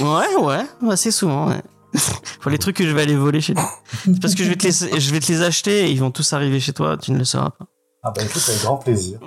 ouais 0.00 0.36
ouais 0.40 0.64
assez 0.88 1.10
souvent. 1.10 1.48
Ouais. 1.50 1.60
Pour 2.40 2.50
les 2.50 2.56
trucs 2.56 2.76
que 2.76 2.86
je 2.86 2.90
vais 2.92 3.02
aller 3.02 3.16
voler 3.16 3.42
chez 3.42 3.52
toi. 3.52 3.68
C'est 4.06 4.18
parce 4.18 4.34
que 4.34 4.42
je 4.44 4.48
vais 4.48 4.56
te 4.56 4.66
les 4.66 4.72
je 4.98 5.10
vais 5.12 5.20
te 5.20 5.30
les 5.30 5.42
acheter 5.42 5.84
et 5.84 5.90
ils 5.90 6.00
vont 6.00 6.10
tous 6.10 6.32
arriver 6.32 6.58
chez 6.58 6.72
toi. 6.72 6.96
Tu 6.96 7.12
ne 7.12 7.18
le 7.18 7.24
sauras 7.26 7.50
pas. 7.50 7.66
Ah 8.02 8.12
bah 8.16 8.22
écoute, 8.24 8.42
avec 8.48 8.62
grand 8.62 8.78
plaisir. 8.78 9.18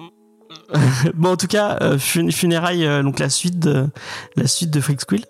bon, 1.14 1.34
en 1.34 1.38
tout 1.38 1.46
cas, 1.48 1.78
euh, 1.82 2.00
Fun- 2.00 2.32
Funérailles, 2.32 2.88
euh, 2.88 3.04
donc 3.04 3.20
la 3.20 3.30
suite 3.30 3.60
de 3.60 3.88
la 4.36 4.48
suite 4.48 4.72
de 4.72 4.82
Freak 4.82 5.02
Squill. 5.02 5.26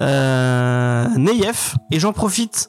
Euh, 0.00 1.08
Neyef, 1.16 1.74
et 1.90 1.98
j'en 1.98 2.12
profite 2.12 2.68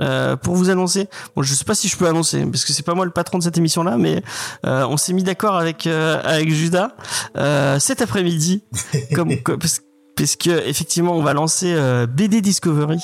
euh, 0.00 0.36
pour 0.36 0.54
vous 0.54 0.70
annoncer. 0.70 1.08
Bon, 1.36 1.42
je 1.42 1.54
sais 1.54 1.64
pas 1.64 1.74
si 1.74 1.88
je 1.88 1.96
peux 1.96 2.06
annoncer 2.06 2.44
parce 2.46 2.64
que 2.64 2.72
c'est 2.72 2.82
pas 2.82 2.94
moi 2.94 3.04
le 3.04 3.10
patron 3.10 3.38
de 3.38 3.42
cette 3.42 3.58
émission-là, 3.58 3.96
mais 3.98 4.22
euh, 4.66 4.86
on 4.88 4.96
s'est 4.96 5.12
mis 5.12 5.22
d'accord 5.22 5.56
avec 5.56 5.86
euh, 5.86 6.20
avec 6.24 6.50
Judas 6.50 6.92
euh, 7.36 7.78
cet 7.78 8.02
après-midi, 8.02 8.64
comme, 9.14 9.36
comme- 9.42 9.58
parce, 9.58 9.80
parce 10.16 10.36
que 10.36 10.50
effectivement, 10.68 11.12
on 11.16 11.22
va 11.22 11.32
lancer 11.34 11.72
euh, 11.74 12.06
BD 12.06 12.40
Discovery 12.40 13.00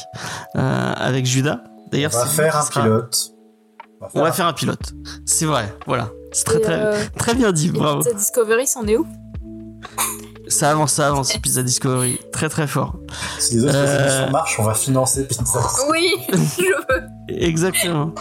euh, 0.57 0.93
avec 0.97 1.26
Judas. 1.26 1.61
On 1.86 1.91
D'ailleurs, 1.91 2.12
va 2.12 2.20
c'est 2.26 2.28
lui 2.28 2.34
faire 2.36 2.57
un 2.57 2.66
pilote. 2.66 3.32
On 4.14 4.22
va 4.22 4.32
faire 4.32 4.47
un 4.47 4.53
pilote. 4.53 4.93
C'est 5.26 5.47
vrai. 5.47 5.74
Voilà. 5.86 6.11
C'est 6.32 6.45
très 6.45 6.61
très 6.61 6.74
euh, 6.78 7.03
très 7.18 7.34
bien 7.34 7.51
dit. 7.53 7.68
et 7.68 7.70
Bravo. 7.70 8.03
Discovery, 8.14 8.66
c'en 8.66 8.86
est 8.86 8.97
où? 8.97 9.07
Ça 10.49 10.70
avance, 10.70 10.92
ça 10.94 11.09
avance, 11.09 11.36
Pizza 11.36 11.62
Discovery. 11.62 12.18
Très 12.32 12.49
très 12.49 12.66
fort. 12.66 12.94
Si 13.38 13.55
les 13.57 13.64
autres 13.64 13.74
Euh, 13.74 14.01
émissions 14.03 14.32
marchent, 14.32 14.59
on 14.59 14.64
va 14.64 14.74
financer 14.74 15.26
Pizza. 15.26 15.61
Oui, 15.90 16.09
je 16.32 16.62
veux. 16.94 17.03
Exactement. 17.28 18.12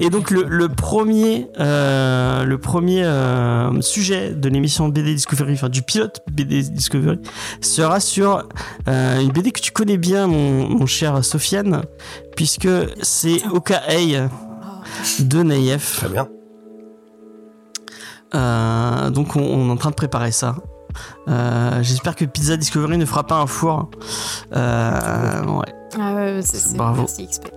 Et 0.00 0.10
donc 0.10 0.30
le, 0.32 0.42
le 0.42 0.68
premier, 0.68 1.48
euh, 1.60 2.42
le 2.44 2.58
premier 2.58 3.04
euh, 3.04 3.80
sujet 3.80 4.32
de 4.32 4.48
l'émission 4.48 4.88
BD 4.88 5.14
Discovery, 5.14 5.54
enfin 5.54 5.68
du 5.68 5.82
pilote 5.82 6.20
BD 6.30 6.62
Discovery, 6.62 7.20
sera 7.60 8.00
sur 8.00 8.48
euh, 8.88 9.20
une 9.20 9.30
BD 9.30 9.52
que 9.52 9.60
tu 9.60 9.70
connais 9.70 9.96
bien, 9.98 10.26
mon, 10.26 10.68
mon 10.68 10.86
cher 10.86 11.24
Sofiane, 11.24 11.82
puisque 12.36 12.68
c'est 13.02 13.46
Okaei 13.52 14.20
de 15.20 15.42
Nayef. 15.42 15.98
Très 15.98 16.08
bien. 16.08 16.28
Euh, 18.34 19.10
donc 19.10 19.36
on, 19.36 19.40
on 19.40 19.68
est 19.68 19.72
en 19.72 19.76
train 19.76 19.90
de 19.90 19.94
préparer 19.94 20.32
ça. 20.32 20.56
Euh, 21.28 21.78
J'espère 21.82 22.16
que 22.16 22.24
Pizza 22.24 22.56
Discovery 22.56 22.98
ne 22.98 23.04
fera 23.04 23.24
pas 23.26 23.36
un 23.36 23.46
four. 23.46 23.90
Euh, 24.54 25.44
ouais. 25.44 25.74
Ah 25.98 26.14
ouais, 26.14 26.40
c'est 26.42 26.56
c'est- 26.56 26.76
Bravo. 26.76 27.02
Merci 27.02 27.26
XP. 27.26 27.48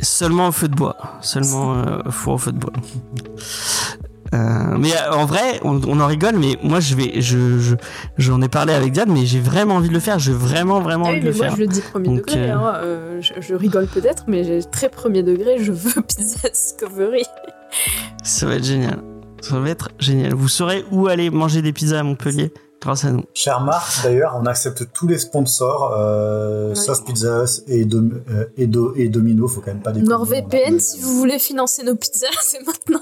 Seulement 0.00 0.48
au 0.48 0.52
feu 0.52 0.68
de 0.68 0.74
bois. 0.74 0.96
Seulement 1.20 1.74
euh, 1.74 1.98
four 2.10 2.34
au 2.34 2.38
feu 2.38 2.52
de 2.52 2.58
bois. 2.58 2.72
Euh, 4.34 4.76
mais 4.78 4.90
en 5.12 5.26
vrai, 5.26 5.60
on, 5.62 5.80
on 5.86 6.00
en 6.00 6.06
rigole, 6.08 6.34
mais 6.36 6.58
moi 6.64 6.80
je 6.80 6.96
vais, 6.96 7.20
je, 7.20 7.58
je, 7.60 7.76
j'en 8.18 8.42
ai 8.42 8.48
parlé 8.48 8.72
avec 8.72 8.90
Diane, 8.90 9.12
mais 9.12 9.26
j'ai 9.26 9.38
vraiment 9.38 9.76
envie 9.76 9.88
de 9.88 9.94
le 9.94 10.00
faire. 10.00 10.18
J'ai 10.18 10.32
vraiment, 10.32 10.80
vraiment 10.80 11.04
Ah 11.06 11.10
envie 11.10 11.20
de 11.20 11.26
le 11.28 11.34
moi 11.34 11.46
faire. 11.46 11.54
je 11.56 11.60
le 11.60 11.66
dis 11.68 11.80
premier 11.80 12.08
Donc, 12.08 12.26
degré. 12.26 12.50
hein, 12.50 12.74
je, 13.20 13.32
je 13.40 13.54
rigole 13.54 13.86
peut-être, 13.86 14.24
mais 14.26 14.42
j'ai 14.42 14.64
très 14.64 14.88
premier 14.88 15.22
degré. 15.22 15.58
Je 15.62 15.70
veux 15.70 16.02
Pizza 16.08 16.48
Discovery. 16.48 17.22
Ça 18.24 18.46
va 18.46 18.54
être 18.56 18.64
génial. 18.64 18.98
Ça 19.44 19.58
va 19.60 19.68
être 19.70 19.88
génial. 19.98 20.34
Vous 20.34 20.48
saurez 20.48 20.84
où 20.90 21.06
aller 21.08 21.30
manger 21.30 21.62
des 21.62 21.72
pizzas 21.72 22.00
à 22.00 22.02
Montpellier 22.02 22.52
grâce 22.80 23.04
à 23.04 23.10
nous. 23.10 23.24
Cher 23.34 23.60
Marc, 23.60 24.02
d'ailleurs, 24.02 24.38
on 24.40 24.46
accepte 24.46 24.92
tous 24.92 25.06
les 25.06 25.18
sponsors, 25.18 25.94
euh, 25.98 26.70
Oui. 26.70 26.76
sauf 26.76 27.04
Pizza 27.04 27.44
Hut 27.44 27.62
et, 27.68 27.84
Dom- 27.84 28.20
euh, 28.30 28.44
et, 28.56 28.66
Do- 28.66 28.94
et 28.96 29.08
Domino, 29.08 29.48
faut 29.48 29.60
quand 29.60 29.68
même 29.72 29.82
pas 29.82 29.92
déconner. 29.92 30.10
NordVPN, 30.10 30.78
si 30.80 31.00
vous 31.00 31.14
voulez 31.16 31.38
financer 31.38 31.82
nos 31.82 31.94
pizzas, 31.94 32.26
c'est 32.42 32.64
maintenant. 32.66 33.00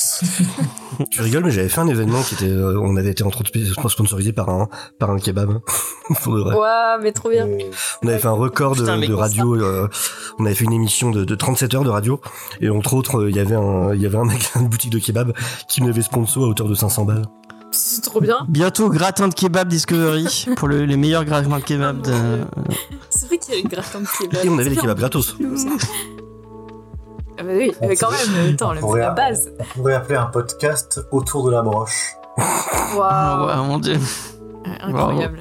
Tu 1.10 1.22
rigoles, 1.22 1.44
mais 1.44 1.50
j'avais 1.50 1.68
fait 1.70 1.80
un 1.80 1.86
événement 1.86 2.22
qui 2.22 2.34
était, 2.34 2.50
euh, 2.50 2.78
on 2.80 2.96
avait 2.96 3.10
été 3.10 3.22
entre 3.24 3.40
autres 3.40 3.88
sponsorisé 3.88 4.32
par 4.32 4.50
un, 4.50 4.68
par 4.98 5.10
un 5.10 5.18
kebab. 5.18 5.60
Pour 6.22 6.34
de 6.36 6.40
vrai. 6.40 6.54
Ouah, 6.56 6.98
mais 7.00 7.12
trop 7.12 7.30
bien. 7.30 7.46
Et- 7.46 7.70
On 8.02 8.08
avait 8.08 8.18
fait 8.18 8.26
un 8.28 8.32
record 8.32 8.74
de, 8.76 8.80
Putain, 8.82 9.16
radio. 9.16 9.54
euh, 9.56 9.88
on 10.38 10.44
avait 10.44 10.54
fait 10.54 10.64
une 10.64 10.72
émission 10.74 11.10
de, 11.10 11.24
de 11.24 11.34
37 11.34 11.74
heures 11.74 11.84
de 11.84 11.90
radio. 11.90 12.20
Et 12.60 12.68
entre 12.68 12.94
autres, 12.94 13.20
euh, 13.20 13.30
il 13.30 13.36
y 13.36 13.40
avait 13.40 13.54
un, 13.54 13.94
il 13.94 14.02
y 14.02 14.06
avait 14.06 14.18
un 14.18 14.24
mec, 14.24 14.50
une 14.56 14.68
boutique 14.68 14.90
de 14.92 14.98
kebab 14.98 15.32
qui 15.68 15.82
nous 15.82 15.88
avait 15.88 16.02
sponsor 16.02 16.44
à 16.44 16.48
hauteur 16.48 16.68
de 16.68 16.74
500 16.74 17.04
balles. 17.04 17.24
C'est 17.72 18.02
trop 18.02 18.20
bien. 18.20 18.38
Bientôt 18.48 18.90
gratin 18.90 19.28
de 19.28 19.34
kebab 19.34 19.68
Discovery 19.68 20.46
pour 20.56 20.66
le- 20.68 20.84
les 20.84 20.96
meilleurs 20.96 21.24
gratins 21.24 21.56
de 21.58 21.62
kebab 21.64 22.02
de. 22.02 22.12
C'est 23.10 23.26
vrai 23.26 23.38
qu'il 23.38 23.54
y 23.54 23.56
a 23.56 23.60
une 23.60 23.68
gratin 23.68 24.00
de 24.00 24.06
kebab. 24.18 24.44
Et 24.44 24.48
on 24.48 24.58
avait 24.58 24.68
des 24.70 24.74
C'est 24.74 24.80
kebabs 24.82 24.98
gratos. 24.98 25.36
Ah 27.40 27.42
bah 27.42 27.52
oui, 27.56 27.72
mais 27.80 27.96
quand 27.96 28.10
même, 28.10 28.52
attends, 28.52 28.74
On 28.82 28.94
la 28.94 29.10
base. 29.12 29.50
On 29.58 29.64
pourrait 29.78 29.94
appeler 29.94 30.16
un 30.16 30.26
podcast 30.26 31.00
autour 31.10 31.46
de 31.46 31.52
la 31.52 31.62
broche. 31.62 32.12
Waouh. 32.36 33.00
Ah 33.02 33.46
ouais, 33.46 33.66
mon 33.66 33.78
dieu. 33.78 33.98
Incroyable. 34.82 35.40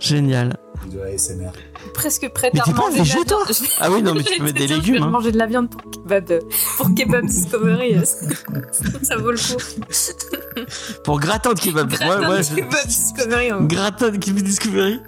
Génial. 0.00 0.56
De 0.86 0.98
la 1.00 1.18
SMR. 1.18 1.50
Presque 1.94 2.28
prête 2.32 2.54
Mais 2.54 2.60
à 2.60 2.72
manger 2.72 3.24
toi 3.26 3.44
Ah 3.80 3.90
oui, 3.90 4.02
non, 4.02 4.14
mais 4.14 4.22
tu 4.22 4.34
peux 4.38 4.44
mettre 4.44 4.58
des 4.58 4.66
dire, 4.66 4.76
Je 4.76 4.80
légumes. 4.80 4.94
vais 4.96 5.00
hein. 5.02 5.10
manger 5.10 5.32
de 5.32 5.38
la 5.38 5.46
viande 5.46 5.68
pour 5.70 5.90
kebab, 5.90 6.40
pour 6.76 6.94
kebab 6.94 7.26
Discovery. 7.26 7.96
ça 9.02 9.16
vaut 9.16 9.30
le 9.32 9.36
coup. 9.36 9.62
Pour 11.04 11.20
gratin 11.20 11.52
de 11.54 11.60
kebab. 11.60 11.88
Gratin 11.88 12.20
Ouais, 12.20 12.26
ouais, 12.28 12.38
de 12.38 12.42
je- 12.42 12.54
kebab 12.56 12.86
Discovery. 12.86 13.50
hein. 13.50 13.58
Gratin 13.62 14.10
de 14.10 14.16
kebab 14.16 14.42
Discovery. 14.42 15.00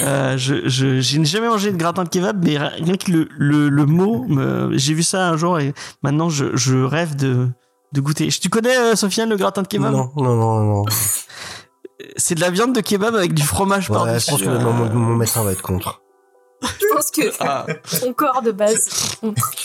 Euh, 0.00 0.36
je, 0.36 0.68
je, 0.68 1.00
je 1.00 1.18
n'ai 1.18 1.24
jamais 1.24 1.48
mangé 1.48 1.72
de 1.72 1.76
gratin 1.76 2.04
de 2.04 2.08
kebab, 2.08 2.42
mais 2.44 2.56
rien 2.58 2.96
que 2.96 3.10
le, 3.10 3.28
le, 3.36 3.68
le 3.68 3.86
mot, 3.86 4.24
me- 4.28 4.70
j'ai 4.76 4.94
vu 4.94 5.02
ça 5.02 5.28
un 5.28 5.36
jour 5.36 5.58
et 5.58 5.74
maintenant 6.02 6.28
je, 6.30 6.54
je 6.56 6.76
rêve 6.76 7.16
de, 7.16 7.48
de 7.92 8.00
goûter. 8.00 8.28
Tu 8.28 8.48
connais, 8.48 8.76
euh, 8.76 8.94
Sofiane, 8.96 9.28
le 9.30 9.36
gratin 9.36 9.62
de 9.62 9.68
kebab? 9.68 9.92
Non, 9.92 10.10
non, 10.16 10.34
non, 10.36 10.60
non. 10.64 10.84
C'est 12.16 12.34
de 12.34 12.40
la 12.40 12.50
viande 12.50 12.74
de 12.74 12.80
kebab 12.80 13.14
avec 13.14 13.34
du 13.34 13.42
fromage 13.42 13.88
Ouais, 13.90 13.96
par-dessus. 13.96 14.26
je 14.26 14.30
pense 14.32 14.42
que 14.42 14.48
euh. 14.48 14.58
mon, 14.58 14.72
mon 14.94 15.16
médecin 15.16 15.42
va 15.44 15.52
être 15.52 15.62
contre. 15.62 16.00
Je 16.62 16.94
pense 16.94 17.10
que 17.10 17.22
Ah. 17.40 17.66
ton 18.00 18.12
corps 18.12 18.40
de 18.42 18.52
base. 18.52 18.88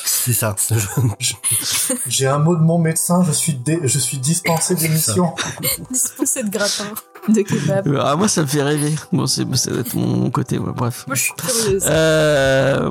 C'est 0.03 0.33
ça. 0.33 0.55
J'ai 2.07 2.27
un 2.27 2.39
mot 2.39 2.55
de 2.55 2.61
mon 2.61 2.79
médecin, 2.79 3.23
je 3.23 3.31
suis, 3.31 3.53
dé- 3.53 3.79
je 3.83 3.99
suis 3.99 4.17
dispensé 4.17 4.75
d'émission. 4.75 5.33
Dispensé 5.91 6.43
de 6.43 6.49
gratin 6.49 6.85
de 7.27 7.41
kebab. 7.41 7.87
Euh, 7.87 8.01
Ah, 8.03 8.15
moi, 8.15 8.27
ça 8.27 8.41
me 8.41 8.47
fait 8.47 8.63
rêver. 8.63 8.95
Bon, 9.11 9.27
c'est, 9.27 9.43
ça 9.55 9.69
doit 9.71 9.81
être 9.81 9.93
mon, 9.95 10.07
mon 10.07 10.29
côté, 10.31 10.57
ouais, 10.57 10.71
bref. 10.75 11.03
Moi, 11.07 11.15
je 11.15 11.23
suis 11.23 11.33
curieuse. 11.33 11.83
Euh, 11.87 12.89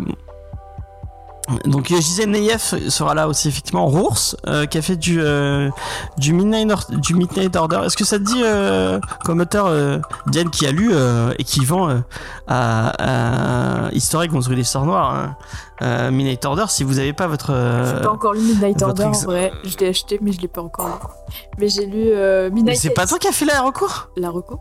donc 1.65 1.91
euh, 1.93 1.97
Gisèle 2.01 2.31
Neyef 2.31 2.75
sera 2.89 3.15
là 3.15 3.29
aussi 3.29 3.49
effectivement 3.49 3.87
Rours 3.87 4.35
euh, 4.47 4.67
qui 4.67 4.79
a 4.79 4.83
fait 4.83 4.97
du 4.97 5.21
euh, 5.21 5.71
du 6.19 6.33
Midnight 6.33 6.71
Or- 6.71 6.87
du 6.91 7.15
Midnight 7.15 7.55
Order 7.55 7.83
est-ce 7.87 7.97
que 7.97 8.05
ça 8.05 8.19
te 8.19 8.25
dit 8.25 8.43
euh, 8.45 8.99
comme 9.25 9.41
auteur 9.41 9.71
Diane 10.27 10.51
qui 10.51 10.67
a 10.67 10.73
lu 10.73 10.93
et 11.39 11.45
qui 11.45 11.65
vend 11.65 12.03
à, 12.49 13.87
à 13.87 13.93
historique 13.93 14.33
construit 14.33 14.57
des 14.57 14.65
sorts 14.65 14.87
noirs 14.87 15.37
hein, 15.81 16.11
Midnight 16.11 16.45
Order 16.45 16.65
si 16.69 16.83
vous 16.85 16.95
n'avez 16.95 17.13
pas 17.13 17.27
votre 17.29 17.53
J'ai 17.95 18.03
pas 18.03 18.11
encore 18.13 18.35
lu 18.35 18.41
Midnight 18.41 18.83
Order 18.83 19.05
en 19.05 19.13
vrai. 19.13 19.53
Je 19.65 19.77
l'ai 19.79 19.89
acheté, 19.89 20.19
mais 20.23 20.33
je 20.33 20.41
l'ai 20.41 20.49
pas 20.49 20.63
encore 20.63 20.87
lu. 20.87 21.35
Mais 21.59 21.69
j'ai 21.69 21.87
lu 21.87 22.07
euh, 22.09 22.49
mais 22.51 22.57
Midnight 22.57 22.79
c'est 22.79 22.91
pas 22.91 23.07
toi 23.07 23.19
qui 23.19 23.29
as 23.29 23.33
fait 23.33 23.45
la 23.45 23.61
recours 23.63 24.09
La 24.17 24.31
reco? 24.31 24.59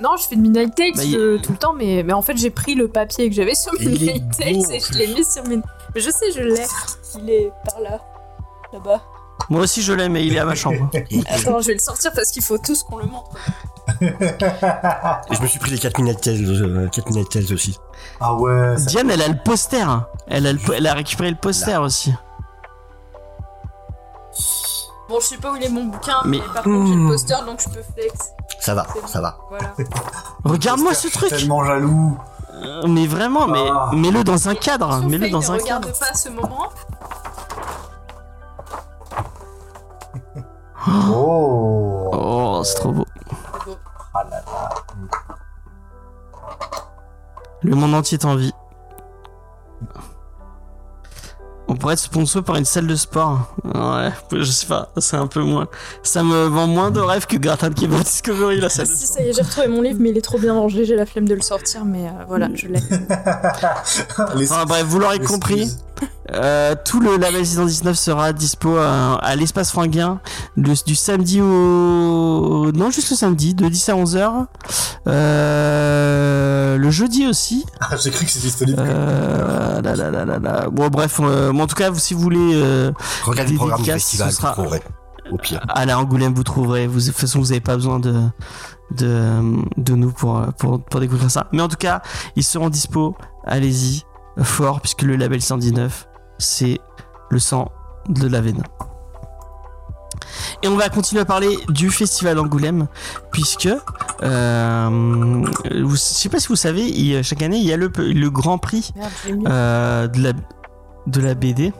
Non, 0.00 0.10
je 0.18 0.26
fais 0.26 0.36
de 0.36 0.40
Midnight 0.40 0.74
Tales 0.74 0.92
Bah, 0.96 1.04
il- 1.04 1.40
tout 1.42 1.52
le 1.52 1.58
temps, 1.58 1.74
mais, 1.74 2.02
mais 2.02 2.14
en 2.14 2.22
fait, 2.22 2.36
j'ai 2.36 2.50
pris 2.50 2.74
le 2.74 2.88
papier 2.88 3.28
que 3.28 3.34
j'avais 3.36 3.54
sur 3.54 3.72
Midnight 3.78 4.24
Tales 4.36 4.72
et 4.72 4.80
je 4.80 4.98
l'ai 4.98 5.06
mis 5.08 5.22
sur 5.24 5.42
Midnight. 5.42 5.64
Mais 5.94 6.00
je 6.00 6.10
sais, 6.10 6.30
je 6.32 6.40
l'ai. 6.40 6.66
Il 7.18 7.30
est 7.30 7.52
par 7.64 7.80
là. 7.80 8.00
Là-bas. 8.72 9.02
moi 9.50 9.60
aussi 9.62 9.82
je 9.82 9.92
l'ai 9.92 10.08
mais 10.08 10.24
il 10.24 10.34
est 10.34 10.38
à 10.38 10.44
ma 10.46 10.54
chambre 10.54 10.88
Attends, 11.28 11.60
je 11.60 11.66
vais 11.66 11.72
le 11.74 11.78
sortir 11.78 12.10
parce 12.14 12.30
qu'il 12.30 12.42
faut 12.42 12.56
tous 12.58 12.82
qu'on 12.84 12.96
le 12.98 13.04
montre. 13.06 13.30
Et 14.00 15.34
je 15.34 15.42
me 15.42 15.46
suis 15.46 15.58
pris 15.58 15.70
les 15.72 15.78
4 15.78 15.98
Midnight 15.98 16.20
Tales, 16.22 16.44
euh, 16.62 16.88
4 16.88 17.06
Midnight 17.08 17.28
Tales 17.28 17.52
aussi. 17.52 17.78
Ah 18.20 18.34
ouais, 18.34 18.76
ça- 18.78 18.86
Diane 18.86 19.10
elle 19.10 19.20
a 19.20 19.28
le 19.28 19.36
poster 19.44 19.80
hein. 19.82 20.06
elle 20.28 20.46
a, 20.46 20.52
le 20.54 20.58
elle 20.74 20.86
a 20.86 20.94
récupéré 20.94 21.28
le 21.30 21.36
poster 21.36 21.76
aussi 21.82 22.14
Bon, 25.08 25.20
je 25.20 25.26
sais 25.26 25.36
pas 25.36 25.52
où 25.52 25.56
il 25.56 25.64
est 25.64 25.68
mon 25.68 25.84
bouquin, 25.84 26.16
Mais- 26.24 26.38
mais, 26.38 26.44
par 26.54 26.62
contre, 26.62 26.86
j'ai 26.86 26.94
le 26.94 27.00
Mmh. 27.00 27.08
poster 27.10 27.44
donc 27.44 27.60
je 27.60 27.68
peux 27.68 27.82
flex. 27.94 28.14
Ça 28.60 28.74
va, 28.74 28.86
bon. 28.94 29.06
ça 29.06 29.20
va. 29.20 29.36
Voilà. 29.50 29.74
regarde-moi 30.44 30.92
je 30.92 30.96
ce 30.96 31.08
suis 31.08 31.18
truc 31.18 31.28
tellement 31.30 31.64
jaloux. 31.64 32.16
Euh, 32.54 32.86
mais 32.86 33.06
vraiment 33.06 33.46
mais 33.46 33.64
Ah. 33.70 33.90
mets-le 33.94 34.24
dans 34.24 34.48
un 34.48 34.54
cadre 34.54 35.00
mets-le 35.00 35.30
dans 35.30 35.40
ne 35.40 35.44
un 35.50 35.52
regarde 35.54 35.84
cadre 35.86 35.98
pas 35.98 36.14
ce 36.14 36.28
moment. 36.28 36.68
Oh. 40.88 42.10
Oh, 42.12 42.62
c'est 42.64 42.74
trop 42.76 42.92
beau. 42.92 43.06
Ah. 44.14 44.24
Le 47.62 47.76
monde 47.76 47.94
entier 47.94 48.18
est 48.18 48.24
en 48.24 48.34
vie. 48.34 48.52
Pourrait 51.74 51.94
être 51.94 52.00
sponsor 52.00 52.42
par 52.42 52.56
une 52.56 52.64
salle 52.64 52.86
de 52.86 52.96
sport. 52.96 53.54
Ouais, 53.64 54.10
je 54.32 54.44
sais 54.50 54.66
pas, 54.66 54.90
c'est 54.98 55.16
un 55.16 55.26
peu 55.26 55.42
moins. 55.42 55.66
Ça 56.02 56.22
me 56.22 56.46
vend 56.46 56.66
moins 56.66 56.90
de 56.90 57.00
rêves 57.00 57.26
que 57.26 57.36
Gratin 57.36 57.70
de 57.70 57.74
Kebab 57.74 58.02
Discovery, 58.02 58.60
la 58.60 58.68
salle 58.68 58.86
de 58.88 58.92
Si, 58.92 59.06
sport. 59.06 59.16
ça 59.18 59.22
y 59.24 59.28
est, 59.28 59.32
j'ai 59.32 59.42
retrouvé 59.42 59.68
mon 59.68 59.82
livre, 59.82 59.98
mais 60.00 60.10
il 60.10 60.18
est 60.18 60.22
trop 60.22 60.38
bien 60.38 60.54
rangé, 60.54 60.84
j'ai 60.84 60.96
la 60.96 61.06
flemme 61.06 61.28
de 61.28 61.34
le 61.34 61.40
sortir, 61.42 61.84
mais 61.84 62.06
euh, 62.06 62.10
voilà, 62.28 62.48
je 62.54 62.66
l'ai. 62.68 62.80
Enfin 64.42 64.64
bref, 64.66 64.84
vous 64.86 64.98
l'aurez 64.98 65.18
compris. 65.20 65.70
Euh, 66.32 66.74
tout 66.84 66.98
le 67.00 67.16
label 67.16 67.44
619 67.46 67.96
sera 67.96 68.32
dispo 68.32 68.76
à, 68.76 69.16
à 69.22 69.36
l'espace 69.36 69.70
Franguin 69.70 70.20
le- 70.56 70.84
du 70.84 70.96
samedi 70.96 71.40
au 71.40 72.72
non 72.72 72.90
juste 72.90 73.10
le 73.10 73.16
samedi 73.16 73.54
de 73.54 73.68
10 73.68 73.88
à 73.90 73.94
11h 73.94 74.46
euh, 75.42 76.76
le 76.76 76.90
jeudi 76.90 77.26
aussi 77.26 77.64
Ah, 77.80 77.96
J'ai 78.02 78.10
cru 78.10 78.24
que 78.24 78.30
c'était 78.30 78.46
disponible. 78.46 78.78
euh, 78.84 79.80
là, 79.82 79.94
là, 79.96 80.10
là, 80.10 80.24
là, 80.24 80.38
là. 80.38 80.68
bon 80.70 80.88
bref 80.88 81.20
euh, 81.22 81.52
bon, 81.62 81.64
en 81.64 81.66
tout 81.66 81.74
cas 81.76 81.92
si 81.94 82.14
vous 82.14 82.20
voulez 82.20 82.50
euh, 82.54 82.90
Regardez 83.24 83.48
Des 83.50 83.52
le 83.54 83.58
programme 83.58 83.78
du 83.80 83.84
dédicaces, 83.84 84.02
festival, 84.02 84.30
ce 84.32 84.36
sera- 84.36 84.48
vous 84.50 84.62
trouverez. 84.62 84.82
Au 85.30 85.36
pire. 85.38 85.64
à 85.68 85.86
Angoulême 85.98 86.34
vous 86.34 86.42
trouverez. 86.42 86.86
Vous, 86.86 87.00
de 87.00 87.06
toute 87.06 87.14
façon 87.16 87.38
vous 87.40 87.46
n'avez 87.46 87.60
pas 87.60 87.76
besoin 87.76 87.98
de 88.00 88.14
de, 88.90 89.40
de 89.78 89.94
nous 89.94 90.10
pour, 90.12 90.42
pour, 90.58 90.82
pour 90.84 91.00
découvrir 91.00 91.30
ça. 91.30 91.46
Mais 91.52 91.62
en 91.62 91.68
tout 91.68 91.76
cas 91.76 92.02
ils 92.36 92.44
seront 92.44 92.68
dispo. 92.68 93.16
Allez-y 93.46 94.02
fort 94.42 94.80
puisque 94.80 95.02
le 95.02 95.16
label 95.16 95.40
119 95.40 96.08
c'est 96.38 96.78
le 97.30 97.38
sang 97.38 97.70
de 98.08 98.26
la 98.26 98.40
veine. 98.40 98.62
Et 100.62 100.68
on 100.68 100.76
va 100.76 100.88
continuer 100.90 101.22
à 101.22 101.24
parler 101.24 101.56
du 101.68 101.90
festival 101.90 102.36
d'Angoulême 102.36 102.86
puisque 103.32 103.68
euh, 104.22 105.44
je 105.70 105.96
sais 105.96 106.28
pas 106.28 106.38
si 106.38 106.48
vous 106.48 106.56
savez 106.56 106.82
il- 106.88 107.22
chaque 107.24 107.42
année 107.42 107.56
il 107.58 107.64
y 107.66 107.72
a 107.72 107.76
le, 107.76 107.90
le 107.96 108.30
grand 108.30 108.58
prix 108.58 108.92
euh, 109.48 110.06
de, 110.08 110.22
la, 110.22 110.32
de 111.06 111.20
la 111.20 111.34
BD. 111.34 111.72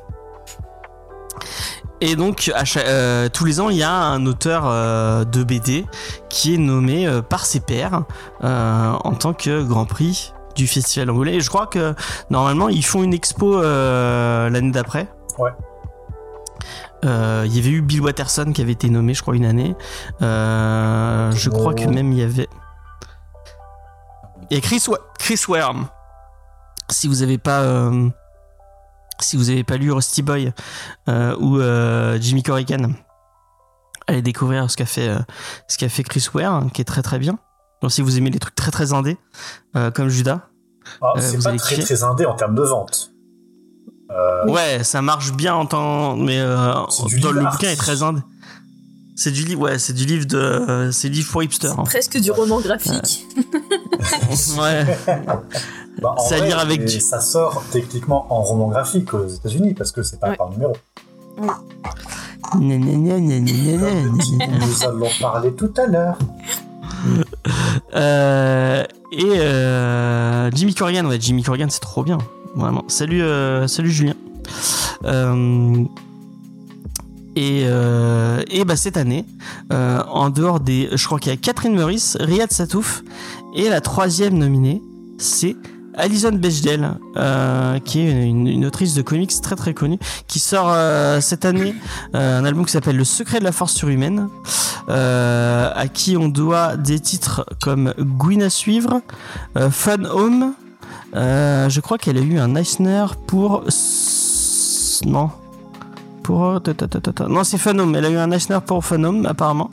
Et 2.00 2.16
donc, 2.16 2.50
à 2.54 2.64
chaque- 2.64 2.86
euh, 2.86 3.28
tous 3.28 3.44
les 3.44 3.60
ans, 3.60 3.68
il 3.70 3.76
y 3.76 3.82
a 3.84 3.92
un 3.92 4.26
auteur 4.26 4.64
euh, 4.66 5.24
de 5.24 5.44
BD 5.44 5.86
qui 6.28 6.54
est 6.54 6.58
nommé 6.58 7.06
euh, 7.06 7.22
par 7.22 7.46
ses 7.46 7.60
pairs 7.60 8.02
en 8.42 9.14
tant 9.18 9.32
que 9.34 9.62
Grand 9.62 9.86
Prix 9.86 10.32
du 10.56 10.66
Festival 10.66 11.10
Angoulême. 11.10 11.34
Et 11.36 11.40
je 11.40 11.48
crois 11.48 11.66
que 11.68 11.94
normalement, 12.28 12.68
ils 12.68 12.84
font 12.84 13.02
une 13.04 13.14
expo 13.14 13.60
l'année 13.62 14.72
d'après. 14.72 15.08
Ouais. 15.38 15.50
Il 17.04 17.54
y 17.56 17.58
avait 17.58 17.70
eu 17.70 17.82
Bill 17.82 18.00
Watterson 18.02 18.52
qui 18.52 18.62
avait 18.62 18.72
été 18.72 18.88
nommé, 18.90 19.14
je 19.14 19.22
crois, 19.22 19.34
une 19.36 19.44
année. 19.44 19.74
Je 20.20 21.48
crois 21.50 21.74
que 21.74 21.84
Oh. 21.86 21.90
même 21.90 22.12
il 22.12 22.18
y 22.18 22.22
avait. 22.22 22.48
Il 24.50 24.56
y 24.56 24.58
a 24.58 24.60
Chris, 24.60 24.82
Wa- 24.88 24.98
Chris 25.18 25.40
Worm. 25.48 25.86
Si 26.90 27.06
vous 27.08 27.22
avez 27.22 27.38
pas. 27.38 27.62
Si 29.22 29.36
vous 29.36 29.50
avez 29.50 29.64
pas 29.64 29.76
lu 29.76 29.90
Rusty 29.92 30.22
Boy 30.22 30.52
euh, 31.08 31.36
ou 31.38 31.58
euh, 31.60 32.18
Jimmy 32.20 32.42
Corrigan, 32.42 32.92
allez 34.06 34.22
découvrir 34.22 34.70
ce 34.70 34.76
qu'a 34.76 34.86
fait, 34.86 35.08
euh, 35.08 35.18
ce 35.68 35.78
qu'a 35.78 35.88
fait 35.88 36.02
Chris 36.02 36.26
Ware, 36.34 36.64
qui 36.72 36.80
est 36.80 36.84
très 36.84 37.02
très 37.02 37.18
bien. 37.18 37.38
Donc 37.82 37.90
si 37.92 38.00
vous 38.02 38.16
aimez 38.18 38.30
les 38.30 38.38
trucs 38.38 38.54
très 38.54 38.70
très 38.70 38.92
indés, 38.92 39.16
euh, 39.76 39.90
comme 39.90 40.08
Judas, 40.08 40.40
Ah, 41.00 41.12
euh, 41.16 41.20
c'est 41.20 41.42
pas 41.42 41.56
très 41.56 41.78
très 41.78 42.02
indé 42.04 42.24
en 42.26 42.34
termes 42.34 42.54
de 42.54 42.62
vente. 42.62 43.10
Euh, 44.10 44.46
ouais, 44.46 44.84
ça 44.84 45.00
marche 45.00 45.32
bien 45.32 45.54
en 45.54 45.64
temps, 45.66 46.16
mais 46.16 46.38
euh, 46.38 46.74
C'est 46.90 47.06
du 47.06 47.20
dans 47.20 47.32
le 47.32 47.40
livre 47.40 47.52
bouquin 47.52 47.70
est 47.70 47.76
très 47.76 48.02
indé. 48.02 48.20
C'est 49.14 49.30
du 49.30 49.44
livre, 49.44 49.60
ouais, 49.62 49.78
c'est 49.78 49.92
du 49.92 50.04
livre 50.06 50.26
de, 50.26 50.36
euh, 50.38 50.92
c'est 50.92 51.08
du 51.08 51.16
livre 51.18 51.30
pour 51.32 51.42
hipster. 51.42 51.68
hein. 51.68 51.84
Presque 51.84 52.18
du 52.18 52.30
roman 52.30 52.60
graphique. 52.60 53.26
Ouais. 54.58 54.98
bah, 56.00 56.14
vrai, 56.18 56.52
avec 56.52 56.88
Ça 56.88 57.20
sort 57.20 57.62
techniquement 57.70 58.26
en 58.30 58.42
roman 58.42 58.68
graphique 58.68 59.12
aux 59.14 59.26
États-Unis 59.26 59.74
parce 59.74 59.92
que 59.92 60.02
c'est 60.02 60.20
pas 60.20 60.30
Ouais. 60.30 60.36
par 60.36 60.50
numéro. 60.50 60.72
Nous 62.60 64.84
allons 64.84 65.08
parler 65.20 65.52
tout 65.52 65.72
à 65.76 65.86
l'heure. 65.86 66.18
Euh, 67.94 68.84
et 69.12 69.24
euh, 69.38 70.50
Jimmy 70.52 70.74
Corrigan, 70.74 71.04
ouais, 71.06 71.18
Jimmy 71.20 71.42
Corrigan, 71.42 71.66
c'est 71.70 71.80
trop 71.80 72.02
bien, 72.02 72.18
vraiment. 72.54 72.84
Salut, 72.88 73.22
euh, 73.22 73.66
salut 73.66 73.90
Julien. 73.90 74.14
Euh, 75.04 75.84
et, 77.34 77.62
euh, 77.64 78.42
et 78.50 78.64
bah 78.64 78.76
cette 78.76 78.96
année, 78.96 79.24
euh, 79.72 80.00
en 80.10 80.30
dehors 80.30 80.60
des, 80.60 80.88
je 80.92 81.06
crois 81.06 81.18
qu'il 81.18 81.32
y 81.32 81.34
a 81.34 81.38
Catherine 81.38 81.74
Meurice, 81.74 82.16
Riyad 82.20 82.52
Satouf, 82.52 83.02
et 83.56 83.68
la 83.68 83.80
troisième 83.80 84.36
nominée, 84.38 84.82
c'est 85.18 85.56
Alison 85.96 86.32
Bechdel, 86.32 86.90
euh, 87.16 87.78
qui 87.80 88.00
est 88.00 88.24
une, 88.24 88.64
autrice 88.64 88.94
de 88.94 89.02
comics 89.02 89.32
très 89.42 89.56
très 89.56 89.74
connue, 89.74 89.98
qui 90.26 90.38
sort 90.38 90.68
euh, 90.68 91.20
cette 91.20 91.44
année 91.44 91.74
euh, 92.14 92.38
un 92.38 92.44
album 92.44 92.64
qui 92.64 92.72
s'appelle 92.72 92.96
Le 92.96 93.04
secret 93.04 93.38
de 93.40 93.44
la 93.44 93.52
force 93.52 93.74
surhumaine, 93.74 94.28
à 94.88 95.84
qui 95.92 96.16
on 96.16 96.28
doit 96.28 96.76
des 96.76 97.00
titres 97.00 97.46
comme 97.60 97.94
Gwyn 97.98 98.42
à 98.42 98.50
suivre, 98.50 99.00
Fun 99.70 100.04
Home. 100.04 100.54
je 101.14 101.80
crois 101.80 101.98
qu'elle 101.98 102.18
a 102.18 102.22
eu 102.22 102.38
un 102.38 102.54
Eisner 102.56 103.06
pour 103.26 103.64
non 105.06 105.30
pour 106.22 106.60
non 107.28 107.44
c'est 107.44 107.58
Fun 107.58 107.78
Home. 107.78 107.94
Elle 107.96 108.04
a 108.04 108.10
eu 108.10 108.16
un 108.16 108.30
Eisner 108.30 108.58
pour 108.64 108.84
Fun 108.84 109.02
Home 109.04 109.26
apparemment. 109.26 109.70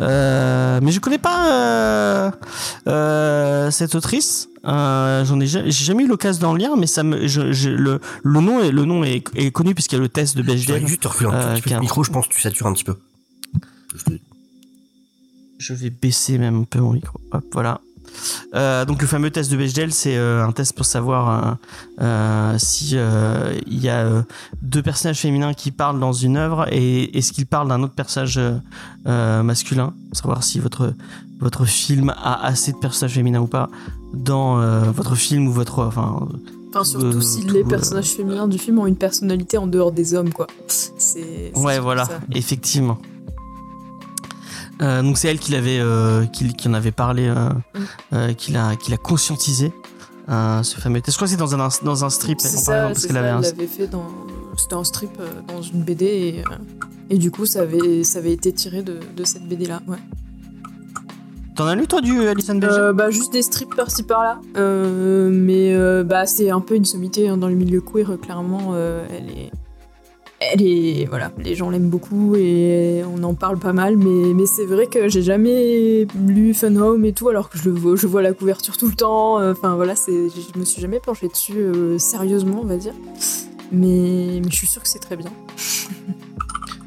Euh, 0.00 0.80
mais 0.82 0.90
je 0.92 0.98
connais 1.00 1.18
pas 1.18 1.50
euh, 1.52 2.30
euh, 2.88 3.70
cette 3.70 3.94
autrice. 3.94 4.48
J'en 4.64 5.40
ai, 5.40 5.46
jamais 5.46 6.04
eu 6.04 6.08
l'occasion 6.08 6.40
d'en 6.48 6.54
lire, 6.54 6.76
mais 6.76 6.86
ça 6.86 7.02
me, 7.02 7.26
je, 7.26 7.52
je- 7.52 7.70
le, 7.70 8.00
le 8.22 8.40
nom 8.40 8.60
est, 8.60 8.70
le 8.72 8.84
nom 8.84 9.04
est, 9.04 9.22
est 9.36 9.50
connu 9.50 9.74
puisqu'il 9.74 9.96
y 9.96 9.98
a 9.98 10.02
le 10.02 10.08
test 10.08 10.36
de 10.36 10.42
J'aurais 10.42 10.56
Bechdel. 10.56 10.86
juste 10.86 11.02
te 11.02 11.08
reculer 11.08 11.30
un 11.30 11.54
petit 11.54 11.62
peu 11.62 11.70
le 11.74 11.80
micro, 11.80 12.02
je 12.02 12.10
pense 12.10 12.26
que 12.28 12.32
tu 12.34 12.40
satures 12.40 12.66
un 12.66 12.72
petit 12.72 12.84
peu. 12.84 12.96
Je 13.94 14.04
te- 14.04 14.18
Je 15.58 15.74
vais 15.74 15.90
baisser 15.90 16.38
même 16.38 16.60
un 16.62 16.64
peu 16.64 16.80
mon 16.80 16.92
micro. 16.94 17.20
Hop, 17.32 17.44
voilà. 17.52 17.80
Euh, 18.54 18.84
donc 18.84 19.00
le 19.00 19.06
fameux 19.06 19.30
test 19.30 19.50
de 19.50 19.56
Bechdel, 19.56 19.92
c'est 19.92 20.16
euh, 20.16 20.44
un 20.44 20.52
test 20.52 20.74
pour 20.74 20.86
savoir 20.86 21.58
euh, 22.00 22.02
euh, 22.02 22.54
si 22.58 22.96
il 23.66 23.80
y 23.80 23.88
a 23.88 24.24
deux 24.62 24.82
personnages 24.82 25.20
féminins 25.20 25.54
qui 25.54 25.70
parlent 25.70 26.00
dans 26.00 26.12
une 26.12 26.36
œuvre 26.36 26.66
et 26.70 27.16
est-ce 27.16 27.32
qu'ils 27.32 27.46
parlent 27.46 27.68
d'un 27.68 27.82
autre 27.82 27.94
personnage 27.94 28.40
masculin, 29.04 29.94
pour 30.08 30.16
savoir 30.16 30.44
si 30.44 30.58
votre 30.58 30.94
votre 31.40 31.64
film 31.64 32.10
a 32.10 32.46
assez 32.46 32.72
de 32.72 32.78
personnages 32.78 33.14
féminins 33.14 33.40
ou 33.40 33.46
pas 33.46 33.68
dans 34.12 34.56
votre 34.92 35.14
film 35.14 35.48
ou 35.48 35.52
votre 35.52 35.84
enfin 35.84 36.28
Enfin, 36.70 36.84
surtout 36.84 37.20
si 37.20 37.42
les 37.42 37.62
personnages 37.62 38.10
féminins 38.10 38.48
du 38.48 38.58
film 38.58 38.80
ont 38.80 38.86
une 38.86 38.96
personnalité 38.96 39.58
en 39.58 39.68
dehors 39.68 39.92
des 39.92 40.12
hommes, 40.14 40.32
quoi. 40.32 40.48
C'est. 40.66 41.52
Ouais, 41.54 41.78
voilà, 41.78 42.04
ça. 42.06 42.18
effectivement. 42.32 42.98
Euh, 44.82 45.02
donc 45.02 45.18
c'est 45.18 45.28
elle 45.28 45.38
qui 45.38 45.52
l'avait, 45.52 45.78
euh, 45.80 46.26
qui, 46.26 46.52
qui 46.54 46.68
en 46.68 46.74
avait 46.74 46.90
parlé, 46.92 47.26
euh, 47.28 47.48
Mm. 48.30 48.34
qui 48.34 48.52
l'a, 48.52 48.76
qui 48.76 48.90
l'a 48.90 48.96
conscientisé. 48.96 49.72
ce 50.28 50.76
fameux 50.80 51.00
test. 51.00 51.12
Je 51.12 51.18
crois 51.18 51.26
que 51.26 51.32
c'est 51.32 51.36
dans 51.38 51.54
un 51.54 51.68
dans 51.84 52.04
un 52.04 52.10
strip. 52.10 52.40
C'est 52.40 52.64
parlait, 52.64 52.80
ça, 52.80 52.86
parce 52.88 53.06
qu'elle 53.06 53.16
avait 53.18 53.28
elle 53.28 53.34
un- 53.34 53.40
l'avait 53.40 53.66
fait 53.66 53.86
dans. 53.86 54.06
C'était 54.56 54.74
un 54.74 54.84
strip 54.84 55.10
dans 55.48 55.60
une 55.62 55.82
BD 55.82 56.04
et, 56.06 56.44
et 57.10 57.18
du 57.18 57.30
coup, 57.30 57.44
ça 57.44 57.62
avait, 57.62 58.04
ça 58.04 58.20
avait 58.20 58.32
été 58.32 58.52
tiré 58.52 58.82
de, 58.82 59.00
de 59.16 59.24
cette 59.24 59.46
BD-là. 59.48 59.80
Ouais. 59.86 59.98
T'en 61.56 61.66
as 61.66 61.74
lu 61.76 61.86
toi 61.86 62.00
du 62.00 62.26
Alison 62.26 62.54
Belger 62.56 62.76
Euh, 62.78 62.92
bah, 62.92 63.10
juste 63.10 63.32
des 63.32 63.42
strips 63.42 63.74
par-ci 63.76 64.02
par-là. 64.02 64.40
Mais 65.30 65.74
bah, 66.04 66.26
c'est 66.26 66.50
un 66.50 66.60
peu 66.60 66.74
une 66.74 66.84
sommité 66.84 67.28
hein, 67.28 67.36
dans 67.36 67.48
le 67.48 67.54
milieu 67.54 67.80
queer, 67.80 68.18
clairement. 68.20 68.74
elle 68.76 69.28
est. 69.30 69.50
Elle 70.52 70.62
est. 70.62 71.06
Voilà, 71.08 71.30
les 71.42 71.54
gens 71.54 71.70
l'aiment 71.70 71.88
beaucoup 71.88 72.34
et 72.36 73.02
on 73.16 73.22
en 73.22 73.34
parle 73.34 73.58
pas 73.58 73.72
mal. 73.72 73.96
Mais, 73.96 74.34
mais 74.34 74.46
c'est 74.46 74.66
vrai 74.66 74.86
que 74.86 75.08
j'ai 75.08 75.22
jamais 75.22 76.06
lu 76.26 76.54
Fun 76.54 76.76
Home 76.76 77.04
et 77.04 77.12
tout, 77.12 77.28
alors 77.28 77.48
que 77.50 77.58
je, 77.58 77.64
le 77.68 77.74
vois, 77.74 77.96
je 77.96 78.06
vois 78.06 78.22
la 78.22 78.32
couverture 78.32 78.76
tout 78.76 78.86
le 78.88 78.94
temps. 78.94 79.38
euh, 79.40 79.52
Enfin 79.52 79.74
voilà, 79.76 79.94
je 79.94 80.58
me 80.58 80.64
suis 80.64 80.80
jamais 80.82 81.00
penchée 81.00 81.28
dessus 81.28 81.56
euh, 81.58 81.98
sérieusement, 81.98 82.60
on 82.62 82.66
va 82.66 82.76
dire. 82.76 82.94
Mais, 83.72 84.40
mais 84.44 84.50
je 84.50 84.54
suis 84.56 84.66
sûre 84.66 84.82
que 84.82 84.88
c'est 84.88 84.98
très 84.98 85.16
bien. 85.16 85.30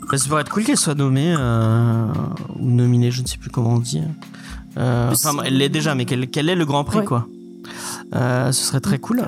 Bah, 0.10 0.18
ça 0.18 0.28
pourrait 0.30 0.42
être 0.42 0.50
cool 0.52 0.64
qu'elle 0.64 0.78
soit 0.78 0.96
nommée 0.96 1.34
euh, 1.38 2.06
ou 2.60 2.66
nominée, 2.70 3.12
je 3.12 3.22
ne 3.22 3.28
sais 3.28 3.38
plus 3.38 3.50
comment 3.50 3.74
on 3.74 3.80
dit. 3.80 4.02
Euh, 4.78 5.10
Enfin, 5.12 5.32
elle 5.44 5.58
l'est 5.58 5.70
déjà, 5.70 5.96
mais 5.96 6.06
qu'elle 6.06 6.28
qu'elle 6.30 6.50
ait 6.50 6.56
le 6.56 6.66
Grand 6.66 6.84
Prix, 6.84 7.00
Ouais. 7.00 7.06
quoi. 7.06 7.26
Ce 8.14 8.52
serait 8.54 8.80
très 8.80 9.00
cool. 9.00 9.24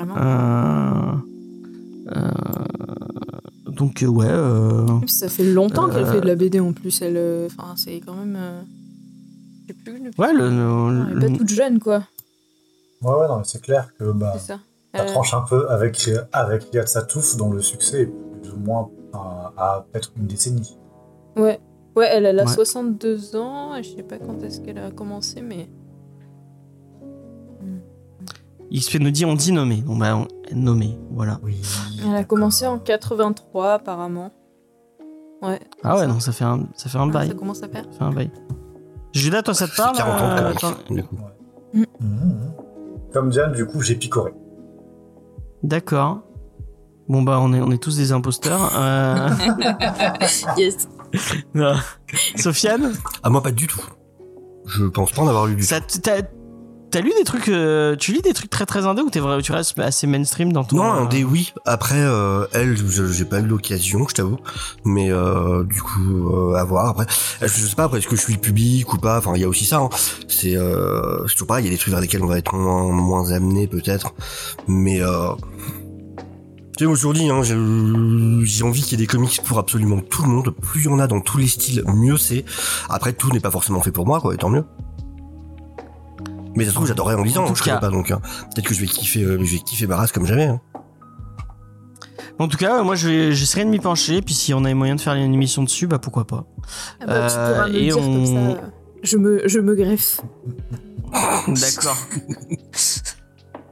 Euh, 3.69 3.71
euh, 3.71 3.75
donc 3.75 4.03
euh, 4.03 4.07
ouais. 4.07 4.25
euh, 4.27 4.85
ça 5.07 5.27
fait 5.29 5.43
longtemps 5.43 5.89
qu'elle 5.89 6.03
Euh. 6.03 6.11
fait 6.11 6.21
de 6.21 6.27
la 6.27 6.35
BD 6.35 6.59
en 6.59 6.73
plus. 6.73 7.01
Elle, 7.01 7.17
euh, 7.17 7.47
enfin, 7.47 7.73
c'est 7.75 7.99
quand 8.05 8.15
même. 8.15 8.35
euh, 8.39 8.61
je 9.67 9.73
sais 9.73 9.79
plus. 9.83 9.99
depuis- 9.99 10.19
Ouais, 10.21 10.33
le, 10.33 10.49
le- 10.49 11.17
Elle 11.17 11.23
est 11.23 11.31
pas 11.31 11.37
toute 11.37 11.49
jeune, 11.49 11.79
quoi. 11.79 12.03
Ouais, 13.01 13.11
ouais, 13.13 13.27
non, 13.27 13.37
mais 13.37 13.43
c'est 13.45 13.61
clair 13.61 13.89
que 13.97 14.11
bah, 14.11 14.33
C'est 14.37 14.47
ça. 14.53 14.59
ça 14.95 15.03
Euh, 15.03 15.07
tranche 15.07 15.33
un 15.33 15.41
peu 15.41 15.69
avec, 15.69 16.09
avec 16.33 16.63
Satouf, 16.87 17.37
dont 17.37 17.51
le 17.51 17.61
succès 17.61 18.01
est 18.03 18.11
plus 18.41 18.51
ou 18.53 18.57
moins 18.59 18.89
à, 19.13 19.53
à 19.57 19.85
peut-être 19.91 20.11
une 20.17 20.27
décennie. 20.27 20.77
Ouais. 21.37 21.59
Ouais, 21.95 22.07
elle, 22.11 22.25
elle 22.25 22.39
a 22.39 22.45
Ouais. 22.45 22.53
62 22.53 23.35
ans. 23.35 23.75
et 23.75 23.83
Je 23.83 23.95
sais 23.95 24.03
pas 24.03 24.17
quand 24.17 24.41
est-ce 24.43 24.59
qu'elle 24.61 24.77
a 24.79 24.91
commencé, 24.91 25.41
mais. 25.41 25.67
XP 28.73 28.95
nous 28.99 29.11
dit 29.11 29.25
on 29.25 29.35
dit 29.35 29.51
nommé. 29.51 29.77
Donc 29.77 29.99
bah 29.99 30.15
on... 30.17 30.27
nommé, 30.55 30.97
voilà. 31.11 31.39
Oui. 31.43 31.57
Elle 32.07 32.15
a 32.15 32.23
commencé 32.23 32.65
en 32.67 32.77
83 32.79 33.73
apparemment. 33.73 34.31
Ouais. 35.41 35.59
Ah 35.83 35.95
ouais, 35.97 36.07
non, 36.07 36.19
ça 36.19 36.31
fait 36.31 36.43
un, 36.43 36.67
ça 36.75 36.89
fait 36.89 36.97
un 36.97 37.09
Ah, 37.09 37.13
bail. 37.13 37.27
ça 37.29 37.33
commence 37.33 37.63
à 37.63 37.69
faire. 37.69 37.85
Ça 37.91 37.97
fait 37.99 38.03
un 38.03 38.11
bail. 38.11 38.31
Judas, 39.13 39.41
toi, 39.41 39.53
ça 39.53 39.67
te 39.67 39.75
parle 39.75 39.95
40 39.95 40.21
ans 40.21 40.71
de 40.89 40.91
euh, 40.91 40.95
du 40.95 41.03
coup. 41.03 41.17
Mhm. 41.73 41.85
Comme 43.13 43.29
Diane, 43.29 43.53
du 43.53 43.65
coup, 43.65 43.81
j'ai 43.81 43.95
picoré. 43.95 44.33
D'accord. 45.63 46.21
Bon 47.07 47.23
bah 47.23 47.39
on 47.41 47.53
est, 47.53 47.59
on 47.61 47.71
est 47.71 47.81
tous 47.81 47.97
des 47.97 48.11
imposteurs. 48.11 48.71
Euh... 48.77 49.29
Yes. 50.57 50.87
Sofiane, 52.35 52.93
Ah, 53.23 53.29
moi, 53.31 53.41
pas 53.41 53.51
du 53.51 53.65
tout. 53.65 53.81
Je 54.67 54.85
pense 54.85 55.11
pas 55.11 55.23
en 55.23 55.27
avoir 55.27 55.47
lu 55.47 55.55
du 55.55 55.61
tout. 55.61 55.67
ça, 55.67 55.81
t- 55.81 55.99
t'as, 56.91 57.01
lu 57.01 57.11
des 57.17 57.23
trucs, 57.23 57.47
euh, 57.49 57.95
tu 57.95 58.11
lis 58.13 58.21
des 58.21 58.33
trucs 58.33 58.49
très 58.49 58.65
très 58.65 58.85
indés 58.85 59.01
ou 59.01 59.09
t'es 59.09 59.19
tu 59.41 59.51
restes 59.51 59.77
assez 59.79 60.07
mainstream 60.07 60.51
dans 60.53 60.63
ton. 60.63 60.77
Non, 60.77 61.05
euh, 61.05 61.07
des 61.07 61.23
oui. 61.23 61.53
Après, 61.65 61.99
euh, 61.99 62.45
elle, 62.53 62.75
je- 62.77 63.07
j'ai 63.07 63.25
pas 63.25 63.39
eu 63.39 63.45
l'occasion, 63.45 64.07
je 64.07 64.15
t'avoue. 64.15 64.37
Mais 64.85 65.11
euh, 65.11 65.63
du 65.63 65.81
coup, 65.81 66.29
euh, 66.33 66.55
à 66.55 66.63
voir. 66.63 66.87
Après, 66.89 67.05
je 67.41 67.47
sais 67.47 67.75
pas, 67.75 67.83
après, 67.85 67.99
est-ce 67.99 68.07
que 68.07 68.15
je 68.15 68.21
suis 68.21 68.33
le 68.33 68.39
public 68.39 68.91
ou 68.93 68.97
pas? 68.97 69.17
Enfin, 69.17 69.33
il 69.35 69.41
y 69.41 69.45
a 69.45 69.49
aussi 69.49 69.65
ça. 69.65 69.77
hein. 69.79 69.89
C'est 70.27 70.55
euh, 70.55 71.23
toujours 71.25 71.47
pareil. 71.47 71.65
Il 71.65 71.67
y 71.67 71.71
a 71.71 71.73
des 71.73 71.79
trucs 71.79 71.91
vers 71.91 72.01
lesquels 72.01 72.23
on 72.23 72.27
va 72.27 72.37
être 72.37 72.53
moins, 72.55 72.91
moins 72.91 73.31
amené, 73.31 73.67
peut-être. 73.67 74.13
Mais 74.67 75.01
euh, 75.01 75.33
tu 76.77 76.85
sais, 76.95 77.29
hein, 77.29 77.43
j'ai 77.43 77.57
j'ai 78.45 78.63
envie 78.63 78.81
qu'il 78.81 78.91
y 78.99 79.03
ait 79.03 79.05
des 79.05 79.07
comics 79.07 79.41
pour 79.43 79.59
absolument 79.59 79.99
tout 79.99 80.23
le 80.23 80.29
monde. 80.29 80.55
Plus 80.61 80.81
il 80.81 80.85
y 80.85 80.93
en 80.93 80.99
a 80.99 81.07
dans 81.07 81.19
tous 81.19 81.37
les 81.37 81.47
styles, 81.47 81.83
mieux 81.87 82.17
c'est. 82.17 82.45
Après, 82.89 83.11
tout 83.13 83.29
n'est 83.31 83.41
pas 83.41 83.51
forcément 83.51 83.81
fait 83.81 83.91
pour 83.91 84.05
moi, 84.07 84.21
quoi. 84.21 84.33
Et 84.33 84.37
tant 84.37 84.49
mieux. 84.49 84.63
Mais 86.59 86.65
ça 86.65 86.71
se 86.71 86.75
trouve, 86.75 86.87
j'adorerais 86.87 87.15
en 87.15 87.23
lisant. 87.23 87.45
En 87.45 87.47
tout 87.47 87.55
je 87.55 87.63
connais 87.63 87.75
cas- 87.77 87.79
pas, 87.81 87.89
donc 87.89 88.11
hein. 88.11 88.19
peut-être 88.53 88.67
que 88.67 88.73
je 88.73 88.81
vais 88.81 88.85
kiffer, 88.87 89.23
euh, 89.23 89.37
je 89.43 89.51
vais 89.53 89.59
kiffer 89.59 89.85
race 89.85 90.11
comme 90.11 90.25
jamais. 90.25 90.45
Hein. 90.47 90.59
En 92.37 92.47
tout 92.49 92.57
cas, 92.57 92.83
moi, 92.83 92.95
je 92.95 93.31
j'essaierai 93.31 93.63
de 93.65 93.69
m'y 93.69 93.79
pencher. 93.79 94.21
Puis 94.21 94.33
si 94.33 94.53
on 94.53 94.63
a 94.65 94.67
les 94.67 94.73
moyens 94.73 94.99
de 94.99 95.03
faire 95.03 95.13
une 95.13 95.33
émission 95.33 95.63
dessus, 95.63 95.87
bah 95.87 95.99
pourquoi 95.99 96.25
pas. 96.27 96.43
Ah 97.01 97.05
bah, 97.07 97.27
tu 97.29 97.35
pourras 97.35 97.67
me 97.67 97.73
Euh, 97.73 97.77
et 97.77 97.81
dire 97.85 97.95
comme 97.95 98.05
on- 98.07 98.55
ça. 98.55 98.61
Je 99.03 99.17
me, 99.17 99.41
je 99.47 99.59
me 99.59 99.75
greffe. 99.75 100.19
D'accord. 101.47 101.97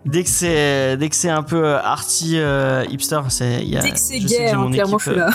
Dès 0.05 0.23
que 0.23 0.29
c'est 0.29 0.95
dès 0.95 1.09
que 1.09 1.15
c'est 1.17 1.29
un 1.29 1.43
peu 1.43 1.65
euh, 1.65 1.79
arty 1.81 2.37
euh, 2.37 2.85
hipster, 2.89 3.19
c'est 3.27 3.61
il 3.61 3.69
y 3.69 3.77
a. 3.77 3.81
Dès 3.81 3.91
que 3.91 3.99
c'est 3.99 4.19
gay, 4.19 4.49
hein, 4.51 4.57
mon 4.57 4.71
clairement, 4.71 4.97
équipe, 4.97 5.13
je 5.13 5.19
suis 5.19 5.19
là. 5.19 5.31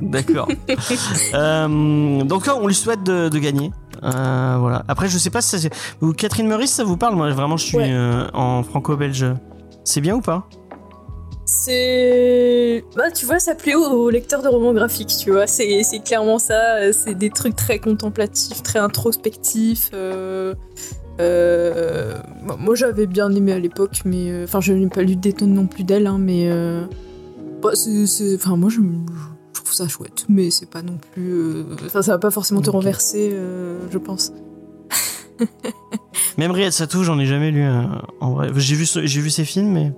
D'accord. 0.02 0.48
Euh, 1.34 2.22
donc 2.24 2.46
là, 2.46 2.56
on 2.56 2.66
lui 2.66 2.74
souhaite 2.74 3.02
de, 3.04 3.28
de 3.30 3.38
gagner. 3.38 3.70
Euh, 4.04 4.56
voilà. 4.58 4.84
Après, 4.88 5.08
je 5.08 5.16
sais 5.18 5.30
pas 5.30 5.40
si 5.42 5.58
ça, 5.58 5.68
Catherine 6.16 6.48
Meurice, 6.48 6.72
ça 6.72 6.84
vous 6.84 6.96
parle 6.96 7.14
Moi, 7.14 7.30
vraiment, 7.30 7.56
je 7.56 7.64
suis 7.66 7.76
Ouais. 7.76 7.90
euh, 7.92 8.26
en 8.34 8.62
franco-belge. 8.62 9.26
C'est 9.84 10.00
bien 10.00 10.16
ou 10.16 10.20
pas? 10.20 10.48
C'est. 11.44 12.84
Bah, 12.96 13.10
tu 13.14 13.26
vois, 13.26 13.38
ça 13.38 13.54
plaît 13.54 13.74
aux, 13.74 14.10
lecteurs 14.10 14.42
de 14.42 14.48
romans 14.48 14.72
graphiques, 14.72 15.14
tu 15.20 15.30
vois. 15.32 15.46
C'est 15.46 15.82
c'est 15.82 15.98
clairement 16.00 16.38
ça. 16.38 16.92
C'est 16.92 17.14
des 17.14 17.30
trucs 17.30 17.56
très 17.56 17.78
contemplatifs, 17.78 18.62
très 18.62 18.78
introspectifs. 18.78 19.90
euh, 19.92 20.54
moi, 22.58 22.74
j'avais 22.74 23.06
bien 23.06 23.30
aimé 23.34 23.52
à 23.52 23.58
l'époque, 23.58 24.02
mais. 24.04 24.44
Enfin, 24.44 24.60
je 24.60 24.72
n'ai 24.72 24.88
pas 24.88 25.02
lu 25.02 25.16
des 25.16 25.32
tonnes 25.32 25.54
non 25.54 25.66
plus 25.66 25.84
d'elle, 25.84 26.06
hein, 26.06 26.18
mais. 26.18 26.48
bah, 27.62 27.70
c'est- 27.74 28.34
Enfin, 28.36 28.56
moi, 28.56 28.70
je 28.70 28.80
trouve 29.72 29.86
ça 29.86 29.92
chouette, 29.92 30.24
mais 30.28 30.50
c'est 30.50 30.70
pas 30.70 30.82
non 30.82 30.98
plus. 31.12 31.32
euh, 31.32 31.64
Enfin, 31.86 32.02
ça 32.02 32.12
va 32.12 32.18
pas 32.18 32.30
forcément 32.30 32.60
te 32.60 32.70
renverser, 32.70 33.30
euh, 33.32 33.78
je 33.90 33.98
pense. 33.98 34.32
Même 36.38 36.50
Riyad 36.50 36.72
Satou, 36.72 37.02
j'en 37.04 37.18
ai 37.18 37.26
jamais 37.26 37.50
lu 37.50 37.62
euh, 37.62 37.82
en 38.20 38.32
vrai. 38.34 38.48
J'ai 38.56 38.74
vu 38.76 38.84
j'ai 38.86 39.20
vu 39.20 39.30
ses 39.30 39.44
films, 39.44 39.72
mais 39.72 39.92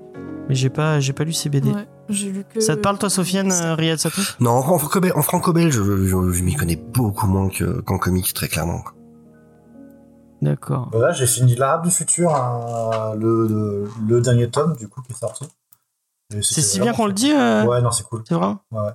mais 0.49 0.55
j'ai 0.55 0.71
pas 0.71 1.01
j'ai 1.01 1.13
pas 1.13 1.25
lu 1.25 1.33
ses 1.33 1.49
BD. 1.49 1.71
Ouais, 1.71 1.87
j'ai 2.09 2.31
lu 2.31 2.45
que. 2.53 2.61
Ça 2.61 2.77
te 2.77 2.81
parle 2.81 2.99
toi, 2.99 3.11
Sofiane, 3.11 3.51
euh, 3.53 3.75
Riyad 3.75 3.99
Satou? 3.99 4.21
Non, 4.41 4.51
en, 4.53 4.75
en 4.75 5.23
franco-belge, 5.23 5.75
je, 5.75 5.83
je- 5.83 6.31
je 6.33 6.43
m'y 6.43 6.55
connais 6.55 6.77
beaucoup 6.77 7.27
moins 7.27 7.49
que- 7.49 7.81
qu'en 7.81 7.99
comics, 7.99 8.33
très 8.35 8.49
clairement. 8.49 8.83
D'accord. 10.43 10.91
Voilà, 10.93 11.13
j'ai 11.13 11.27
fini 11.27 11.55
l'Arabe 11.55 11.85
du 11.85 11.91
futur, 11.91 12.35
hein, 12.35 13.15
le, 13.19 13.47
le, 13.47 13.89
le 14.07 14.21
dernier 14.21 14.51
tome, 14.51 14.77
du 14.77 14.89
coup, 14.89 15.01
qui 15.03 15.13
est 15.13 15.17
sorti. 15.17 15.47
C'est 16.43 16.61
si 16.63 16.81
bien 16.81 16.93
qu'on 16.93 17.07
le 17.07 17.13
dit. 17.13 17.33
euh, 17.33 17.65
Ouais, 17.65 17.81
non, 17.81 17.91
c'est 17.93 18.05
cool. 18.05 18.23
C'est 18.29 18.35
vrai? 18.35 18.55
Ouais, 18.73 18.81
ouais. 18.81 18.91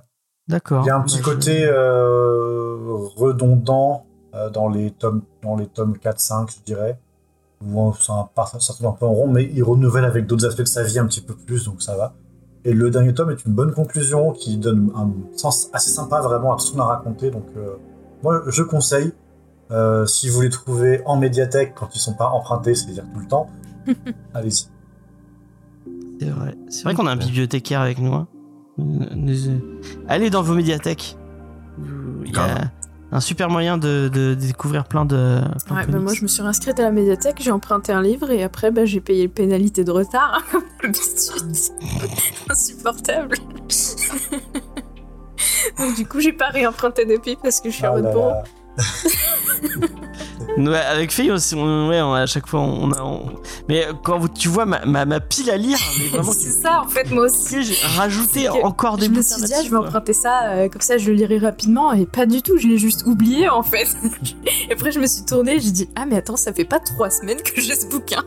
D'accord. 0.50 0.82
Il 0.84 0.88
y 0.88 0.90
a 0.90 0.96
un 0.96 1.00
petit 1.02 1.18
Bah, 1.18 1.24
côté 1.24 1.64
euh, 1.64 2.76
redondant 3.16 4.04
euh, 4.34 4.50
dans, 4.50 4.68
les 4.68 4.90
tomes, 4.90 5.22
dans 5.42 5.56
les 5.56 5.66
tomes 5.66 5.96
4-5, 6.02 6.50
je 6.52 6.64
dirais. 6.64 6.98
Où 7.64 7.80
on- 7.80 7.92
ça 7.92 8.28
ça 8.58 8.74
tourne 8.74 8.92
un 8.94 8.96
peu 8.96 9.06
en 9.06 9.12
rond, 9.12 9.28
mais 9.28 9.44
il 9.54 9.62
renouvelle 9.62 10.04
avec 10.04 10.26
d'autres 10.26 10.46
aspects 10.46 10.60
de 10.62 10.64
sa 10.66 10.82
vie 10.82 10.98
un 10.98 11.06
petit 11.06 11.20
peu 11.20 11.34
plus, 11.34 11.64
donc 11.66 11.82
ça 11.82 11.96
va. 11.96 12.14
Et 12.64 12.72
le 12.72 12.90
dernier 12.90 13.14
tome 13.14 13.30
est 13.30 13.44
une 13.46 13.52
bonne 13.54 13.72
conclusion 13.72 14.32
qui 14.32 14.56
donne 14.58 14.90
un 14.94 15.10
sens 15.36 15.68
assez 15.72 15.90
sympa 15.90 16.20
vraiment 16.20 16.52
à 16.54 16.56
tout 16.56 16.66
ce 16.66 16.72
qu'on 16.72 16.80
a 16.80 16.86
raconté. 16.86 17.30
Donc, 17.30 17.44
euh, 17.56 17.76
moi, 18.22 18.42
je 18.48 18.62
conseille. 18.62 19.12
Euh, 19.70 20.04
si 20.06 20.28
vous 20.28 20.40
les 20.40 20.50
trouvez 20.50 21.00
en 21.06 21.16
médiathèque 21.16 21.74
quand 21.78 21.94
ils 21.94 22.00
sont 22.00 22.14
pas 22.14 22.28
empruntés, 22.30 22.74
c'est-à-dire 22.74 23.04
tout 23.14 23.20
le 23.20 23.26
temps, 23.28 23.48
allez-y. 24.34 24.66
C'est 26.18 26.28
vrai. 26.30 26.54
C'est 26.68 26.84
vrai 26.84 26.94
qu'on 26.94 27.06
a 27.06 27.12
un 27.12 27.16
bibliothécaire 27.16 27.80
avec 27.80 27.98
nous. 27.98 28.12
hein. 28.12 28.26
Euh, 28.80 29.58
Allez 30.08 30.30
dans 30.30 30.42
vos 30.42 30.54
médiathèques. 30.54 31.16
Il 32.24 32.32
y 32.34 32.38
a 32.38 32.70
un 33.12 33.20
super 33.20 33.48
moyen 33.50 33.76
de, 33.78 34.08
de 34.12 34.34
découvrir 34.34 34.84
plein 34.84 35.04
de. 35.04 35.40
plein 35.66 35.76
de 35.76 35.80
Ouais, 35.80 35.86
bah 35.86 35.92
comics. 35.92 36.04
moi 36.04 36.14
je 36.14 36.22
me 36.22 36.28
suis 36.28 36.42
inscrite 36.42 36.78
à 36.78 36.84
la 36.84 36.90
médiathèque, 36.92 37.36
j'ai 37.40 37.50
emprunté 37.50 37.92
un 37.92 38.02
livre 38.02 38.30
et 38.30 38.42
après 38.44 38.70
bah, 38.70 38.84
j'ai 38.84 39.00
payé 39.00 39.24
le 39.24 39.30
pénalité 39.30 39.82
de 39.84 39.90
retard. 39.90 40.42
Insupportable. 42.50 43.36
Donc 45.78 45.94
du 45.96 46.06
coup 46.06 46.20
j'ai 46.20 46.32
pas 46.32 46.48
réemprunté 46.48 47.04
depuis 47.06 47.36
parce 47.42 47.60
que 47.60 47.70
je 47.70 47.76
suis 47.76 47.86
en 47.86 47.92
Ah 47.92 47.96
mode 47.96 48.04
là 48.04 48.12
bon. 48.12 48.28
là. 48.28 48.42
Ouais, 50.56 50.76
avec 50.78 51.12
Faye 51.12 51.30
aussi, 51.30 51.54
on, 51.54 51.88
ouais, 51.88 52.00
on- 52.02 52.12
à 52.12 52.26
chaque 52.26 52.46
fois, 52.48 52.60
on 52.60 52.90
a. 52.92 53.00
on- 53.02 53.34
Mais 53.68 53.86
quand 54.02 54.18
vous- 54.18 54.28
tu 54.28 54.48
vois 54.48 54.66
ma, 54.66 54.84
ma, 54.84 55.04
ma 55.04 55.20
pile 55.20 55.48
à 55.50 55.56
lire, 55.56 55.78
C'est 56.32 56.50
ça 56.50 56.82
en 56.82 56.88
fait 56.88 57.08
moi 57.10 57.26
aussi. 57.26 57.62
j'ai 57.62 57.76
rajouté 57.96 58.48
encore 58.48 58.96
des 58.98 59.06
Je 59.06 59.10
me 59.10 59.22
suis 59.22 59.42
dit, 59.42 59.52
ah, 59.56 59.62
je 59.62 59.70
vais 59.70 59.76
emprunter 59.76 60.12
ça, 60.12 60.50
euh, 60.50 60.68
comme 60.68 60.80
ça 60.80 60.98
je 60.98 61.08
le 61.10 61.16
lirai 61.16 61.38
rapidement, 61.38 61.92
et 61.92 62.04
pas 62.04 62.26
du 62.26 62.42
tout, 62.42 62.58
je 62.58 62.66
l'ai 62.66 62.78
juste 62.78 63.04
oublié 63.06 63.48
en 63.48 63.62
fait. 63.62 63.96
et 64.68 64.72
après 64.72 64.90
je 64.90 64.98
me 64.98 65.06
suis 65.06 65.24
tournée, 65.24 65.60
j'ai 65.60 65.70
dit, 65.70 65.88
ah 65.94 66.04
mais 66.04 66.16
attends, 66.16 66.36
ça 66.36 66.52
fait 66.52 66.64
pas 66.64 66.80
trois 66.80 67.10
semaines 67.10 67.40
que 67.42 67.60
j'ai 67.60 67.74
ce 67.76 67.86
bouquin. 67.86 68.22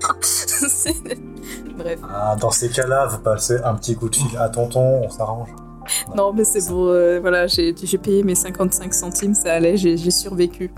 Bref. 1.77 1.99
Ah, 2.09 2.35
dans 2.39 2.51
ces 2.51 2.69
cas-là, 2.69 3.07
vous 3.07 3.19
passez 3.19 3.57
un 3.65 3.75
petit 3.75 3.95
coup 3.95 4.07
de 4.09 4.15
fil 4.15 4.37
à 4.37 4.47
tonton, 4.49 5.01
on 5.03 5.09
s'arrange. 5.09 5.49
Non, 6.15 6.33
mais 6.33 6.43
c'est 6.43 6.67
bon, 6.69 6.87
euh, 6.87 7.19
voilà, 7.19 7.47
j'ai 7.47 7.73
j'ai 7.81 7.97
payé 7.97 8.23
mes 8.23 8.35
55 8.35 8.93
centimes, 8.93 9.33
ça 9.33 9.53
allait, 9.53 9.77
j'ai 9.77 9.97
j'ai 9.97 10.11
survécu. 10.11 10.71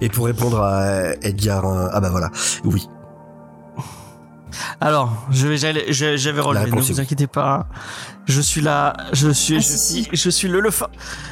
Et 0.00 0.08
pour 0.08 0.26
répondre 0.26 0.60
à 0.60 1.12
Edgar, 1.22 1.64
euh, 1.66 1.88
ah 1.92 2.00
bah 2.00 2.10
voilà, 2.10 2.30
oui. 2.64 2.88
Alors, 4.80 5.12
je 5.30 5.46
vais, 5.46 5.56
j'avais 6.16 6.40
relevé, 6.40 6.70
ne 6.70 6.80
vous 6.80 6.90
oui. 6.92 7.00
inquiétez 7.00 7.26
pas. 7.26 7.66
Je 8.26 8.40
suis 8.40 8.60
là, 8.60 8.94
je 9.12 9.28
suis, 9.30 9.56
Ah, 9.56 9.60
je, 9.60 9.62
si, 9.64 10.04
suis 10.04 10.08
je 10.16 10.30
suis 10.30 10.48
le, 10.48 10.60
le, 10.60 10.70
for- 10.70 10.90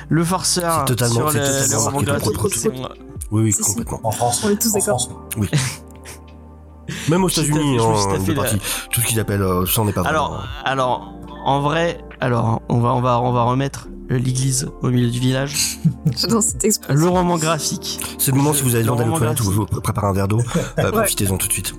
le 0.09 0.23
forceur 0.25 0.81
C'est 0.87 0.95
totalement- 0.95 1.15
sur 1.15 1.33
c'est 1.33 1.39
le, 1.39 1.45
totalement 1.47 2.01
le 2.01 2.13
roman 2.13 2.13
marqué 2.13 2.59
C'est 2.59 2.69
moi. 2.77 2.91
Oui, 3.31 3.43
oui, 3.45 3.53
Si, 3.53 3.63
complètement. 3.63 4.01
En 4.05 4.11
France. 4.13 4.43
On 4.45 4.51
est 4.51 4.61
tous 4.61 4.75
en 4.75 4.79
d'accord. 4.79 5.01
France. 5.01 5.11
Même 7.11 7.25
aux 7.25 7.29
États-Unis, 7.29 7.77
tout 7.79 7.85
hein, 7.85 7.95
tout 8.09 8.15
à 8.15 8.19
de 8.19 8.23
fait 8.25 8.35
partie. 8.35 8.59
tout 8.91 9.01
ce 9.01 9.07
qu'ils 9.07 9.21
appellent, 9.21 9.43
euh, 9.43 9.67
ça 9.67 9.83
on 9.83 9.89
est 9.89 9.93
pas 9.93 10.03
vraiment. 10.03 10.19
Alors, 10.19 10.45
alors, 10.65 11.13
en 11.49 11.61
vrai, 11.61 11.99
alors, 12.21 12.63
on 12.69 12.79
va, 12.81 12.95
on 12.95 13.01
va, 13.01 13.21
on 13.21 13.33
va 13.33 13.43
remettre 13.45 13.89
l'église 14.11 14.69
au 14.83 14.89
milieu 14.91 15.11
du 15.11 15.19
village. 15.21 15.79
Dans 16.31 16.41
cette 16.41 16.65
expression. 16.65 16.95
Le 17.05 17.09
roman 17.09 17.37
graphique 17.37 18.01
C'est 18.19 18.31
le 18.33 18.39
moment 18.39 18.53
si 18.55 18.63
vous 18.63 18.75
avez 18.75 18.85
d'aller 18.85 18.99
aux 19.01 19.03
roman 19.05 19.17
toilettes 19.19 19.41
ou 19.41 19.51
vous 19.51 19.67
préparez 19.67 20.07
un 20.07 20.13
verre 20.13 20.29
d'eau, 20.29 20.41
euh, 20.79 20.91
profitez-en 20.91 21.37
tout 21.37 21.47
de 21.49 21.53
suite. 21.53 21.75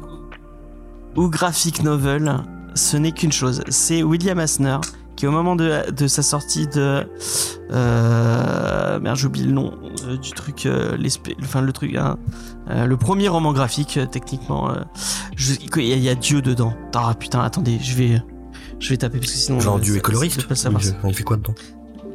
ou 1.16 1.28
graphic 1.30 1.84
novel, 1.84 2.38
ce 2.76 2.98
n'est 2.98 3.12
qu'une 3.12 3.32
chose. 3.32 3.64
C'est 3.70 4.04
William 4.04 4.38
Asner 4.40 4.78
qui, 5.16 5.28
au 5.28 5.32
moment 5.32 5.56
de, 5.58 5.92
de 5.92 6.08
sa 6.08 6.22
sortie 6.22 6.68
de, 6.68 7.06
euh, 7.72 9.00
merde, 9.00 9.18
j'oublie 9.18 9.44
le 9.44 9.52
nom 9.52 9.74
euh, 10.06 10.18
du 10.18 10.32
truc, 10.32 10.66
euh, 10.66 10.96
l'espé- 10.98 11.36
enfin 11.42 11.62
le 11.62 11.72
truc, 11.74 11.96
hein, 11.96 12.18
euh, 12.70 12.86
le 12.86 12.96
premier 12.98 13.28
roman 13.28 13.52
graphique 13.54 13.98
euh, 13.98 14.06
techniquement. 14.06 14.70
euh, 14.72 14.76
je- 15.36 15.56
il 15.78 15.84
y, 15.84 16.00
y 16.00 16.10
a 16.10 16.16
Dieu 16.16 16.42
dedans. 16.42 16.74
Ah 16.96 17.14
putain, 17.20 17.42
attendez, 17.42 17.80
je 17.82 17.96
vais, 17.96 18.22
je 18.80 18.90
vais 18.90 18.98
taper 18.98 19.20
parce 19.20 19.32
que 19.32 19.38
sinon. 19.38 19.60
Genre 19.60 19.80
du 19.80 19.96
écoloriste 19.98 20.38
il, 20.50 21.14
fait 21.14 21.24
quoi 21.24 21.38
dedans 21.38 21.54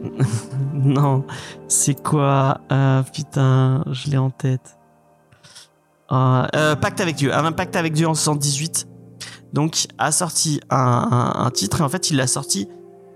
Non, 0.75 1.25
c'est 1.69 1.95
quoi 2.03 2.61
euh, 2.73 3.03
Putain, 3.13 3.85
je 3.91 4.11
l'ai 4.11 4.19
en 4.19 4.31
tête. 4.31 4.79
Ah, 6.09 6.49
euh, 6.55 6.77
Pacte 6.77 7.01
avec 7.01 7.17
Dieu. 7.17 7.35
Un 7.35 7.53
pacte 7.53 7.77
avec 7.77 7.93
Dieu 7.93 8.07
en 8.07 8.15
78. 8.15 8.87
Donc, 9.53 9.87
a 9.99 10.11
sorti 10.13 10.61
un, 10.71 10.77
un- 10.77 11.45
un 11.47 11.51
titre 11.51 11.81
et 11.81 11.85
en 11.85 11.89
fait, 11.89 12.11
il 12.11 12.17
l'a 12.17 12.27
sorti 12.27 12.69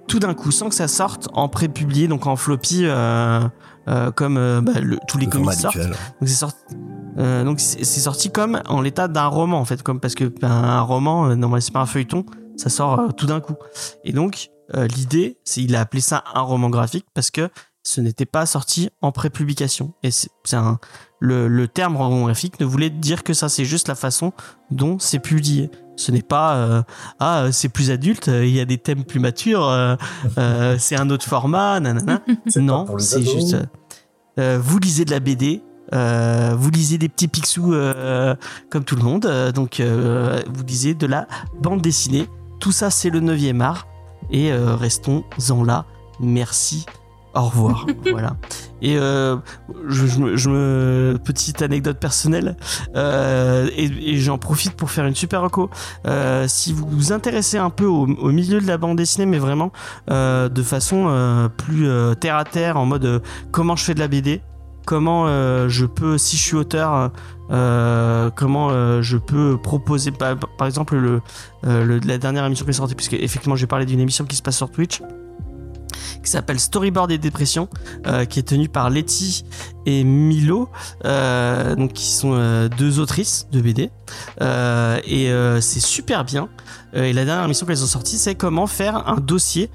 tout 0.07 0.19
d'un 0.21 0.33
coup, 0.35 0.51
sans 0.53 0.69
que 0.71 0.75
ça 0.75 0.89
sorte 0.89 1.29
en 1.35 1.49
pré-publié, 1.49 2.09
donc 2.09 2.27
en 2.27 2.37
floppy, 2.37 2.83
euh, 2.85 3.41
euh, 3.89 4.11
comme 4.13 4.39
euh, 4.39 4.61
bah, 4.63 4.81
le- 4.81 4.99
tous 5.07 5.19
les 5.19 5.27
Le 5.27 5.33
comics 5.33 5.53
sortent. 5.53 5.77
habituel. 5.77 5.91
Donc 6.21 6.29
c'est 6.29 6.35
sorti. 6.35 6.57
Euh, 7.19 7.45
donc 7.45 7.59
c'est 7.61 7.85
sorti 7.85 8.31
comme 8.31 8.63
en 8.69 8.81
l'état 8.81 9.09
d'un 9.09 9.27
roman 9.27 9.59
en 9.59 9.65
fait, 9.65 9.83
comme 9.83 9.99
parce 10.01 10.15
que 10.15 10.25
ben, 10.25 10.49
un 10.51 10.81
roman, 10.81 11.27
normalement 11.37 11.61
c'est 11.61 11.73
pas 11.73 11.81
un 11.81 11.87
feuilleton, 11.87 12.25
ça 12.59 12.69
sort 12.69 13.01
euh, 13.01 13.09
tout 13.17 13.27
d'un 13.27 13.41
coup. 13.41 13.55
Et 14.05 14.13
donc 14.13 14.51
euh, 14.75 14.87
l'idée, 14.87 15.39
c'est 15.45 15.63
il 15.63 15.75
a 15.75 15.81
appelé 15.81 16.03
ça 16.03 16.25
un 16.35 16.43
roman 16.43 16.69
graphique 16.69 17.07
parce 17.15 17.31
que 17.31 17.49
ce 17.83 18.03
n'était 18.03 18.27
pas 18.27 18.45
sorti 18.45 18.91
en 19.01 19.13
prépublication. 19.13 19.95
Et 20.03 20.11
c'est 20.11 20.29
un 20.53 20.79
le, 21.21 21.49
le 21.49 21.67
terme 21.69 21.97
roman 21.97 22.25
graphique 22.25 22.61
ne 22.61 22.67
voulait 22.67 22.91
dire 22.91 23.25
que 23.25 23.33
ça, 23.33 23.49
c'est 23.49 23.65
juste 23.65 23.89
la 23.89 23.95
façon 23.95 24.33
dont 24.71 24.99
c'est 24.99 25.19
publié. 25.19 25.71
Ce 25.97 26.13
n'est 26.13 26.23
pas 26.23 26.57
euh, 26.57 26.83
ah 27.19 27.47
c'est 27.51 27.71
plus 27.71 27.91
adulte, 27.91 28.29
il 28.29 28.51
y 28.51 28.61
a 28.61 28.65
des 28.65 28.79
thèmes 28.79 29.05
plus 29.05 29.19
matures, 29.19 29.67
euh, 29.67 29.97
euh, 30.37 30.77
c'est 30.79 30.97
un 30.97 31.11
autre 31.11 31.25
format, 31.27 31.81
nanana. 31.81 32.23
Non, 32.57 32.87
c'est 32.99 33.23
juste. 33.23 33.57
vous 34.37 34.79
lisez 34.79 35.05
de 35.05 35.11
la 35.11 35.19
BD, 35.19 35.63
euh, 35.95 36.55
vous 36.57 36.71
lisez 36.71 36.99
des 36.99 37.09
petits 37.09 37.29
pixous 37.29 37.73
euh, 37.73 38.35
comme 38.71 38.85
tout 38.85 38.97
le 38.97 39.03
monde, 39.03 39.27
euh, 39.27 39.53
donc 39.53 39.81
vous 39.81 40.65
lisez 40.65 40.95
de 40.95 41.07
la 41.07 41.27
bande 41.61 41.81
dessinée. 41.81 42.27
Tout 42.61 42.73
ça, 42.73 42.91
c'est 42.91 43.11
le 43.11 43.21
9e 43.21 43.61
art. 43.61 43.87
Et 44.31 44.53
euh, 44.53 44.75
restons-en 44.77 45.65
là. 45.65 45.85
Merci. 46.21 46.85
Au 47.35 47.43
revoir. 47.43 47.87
voilà. 48.11 48.37
Et 48.83 48.97
euh, 48.97 49.37
je, 49.89 50.07
je 50.07 50.19
me- 50.19 50.37
je 50.37 50.49
me 50.51 51.19
petite 51.23 51.63
anecdote 51.63 51.99
personnelle 51.99 52.57
euh, 52.97 53.69
et, 53.77 53.85
et 53.85 54.17
j'en 54.19 54.39
profite 54.39 54.75
pour 54.75 54.91
faire 54.91 55.05
une 55.07 55.15
super 55.15 55.43
reco. 55.43 55.69
Euh, 56.07 56.47
si 56.49 56.73
vous 56.73 56.87
vous 56.89 57.13
intéressez 57.13 57.59
un 57.59 57.71
peu 57.71 57.85
au, 57.87 58.07
au 58.07 58.31
milieu 58.33 58.61
de 58.61 58.67
la 58.67 58.77
bande 58.79 58.97
dessinée, 58.97 59.27
mais 59.27 59.39
vraiment 59.39 59.73
de 60.09 60.63
façon 60.63 61.51
plus 61.57 61.89
terre 62.21 62.37
à 62.37 62.45
terre, 62.45 62.77
en 62.77 62.87
mode 62.87 63.23
comment 63.51 63.77
je 63.77 63.85
fais 63.85 63.95
de 63.95 64.01
la 64.01 64.09
BD, 64.09 64.41
comment 64.89 65.27
euh, 65.27 65.69
je 65.69 65.85
peux, 65.85 66.17
si 66.17 66.39
je 66.39 66.43
suis 66.43 66.57
auteur, 66.57 67.11
euh, 67.51 68.31
comment 68.35 68.71
euh, 68.71 69.03
je 69.03 69.19
peux 69.19 69.59
proposer, 69.63 70.11
par, 70.13 70.67
exemple, 70.67 70.97
le, 70.97 71.21
le- 71.63 71.99
la 72.07 72.17
dernière 72.17 72.47
émission 72.47 72.65
qui 72.65 72.71
est 72.71 72.73
sortie, 72.73 72.95
puisque 72.95 73.13
effectivement 73.13 73.55
j'ai 73.55 73.67
parlé 73.67 73.85
d'une 73.85 74.01
émission 74.01 74.25
qui 74.25 74.35
se 74.35 74.41
passe 74.41 74.57
sur 74.57 74.71
Twitch 74.71 75.03
qui 76.25 76.31
s'appelle 76.31 76.59
Storyboard 76.59 77.11
et 77.13 77.19
Dépression, 77.19 77.69
qui 78.29 78.39
est 78.41 78.43
tenue 78.49 78.69
par 78.69 78.91
Letty 78.91 79.45
Milo, 80.05 80.69
euh, 81.05 81.75
donc 81.75 81.93
qui 81.93 82.11
sont 82.11 82.33
euh, 82.33 82.69
deux 82.69 83.01
autrices 83.01 83.49
de 83.53 83.61
BD, 83.61 83.91
euh, 84.41 85.01
et 85.05 85.31
c'est 85.61 85.81
super 85.81 86.25
bien. 86.25 86.49
Et 86.95 87.13
la 87.13 87.27
dernière 87.27 87.45
émission 87.45 87.67
qu'elles 87.67 87.85
ont 87.85 87.89
sortie, 87.89 88.17
c'est 88.17 88.35
comment 88.35 88.67
faire 88.67 89.09
un 89.09 89.17
dossier 89.17 89.71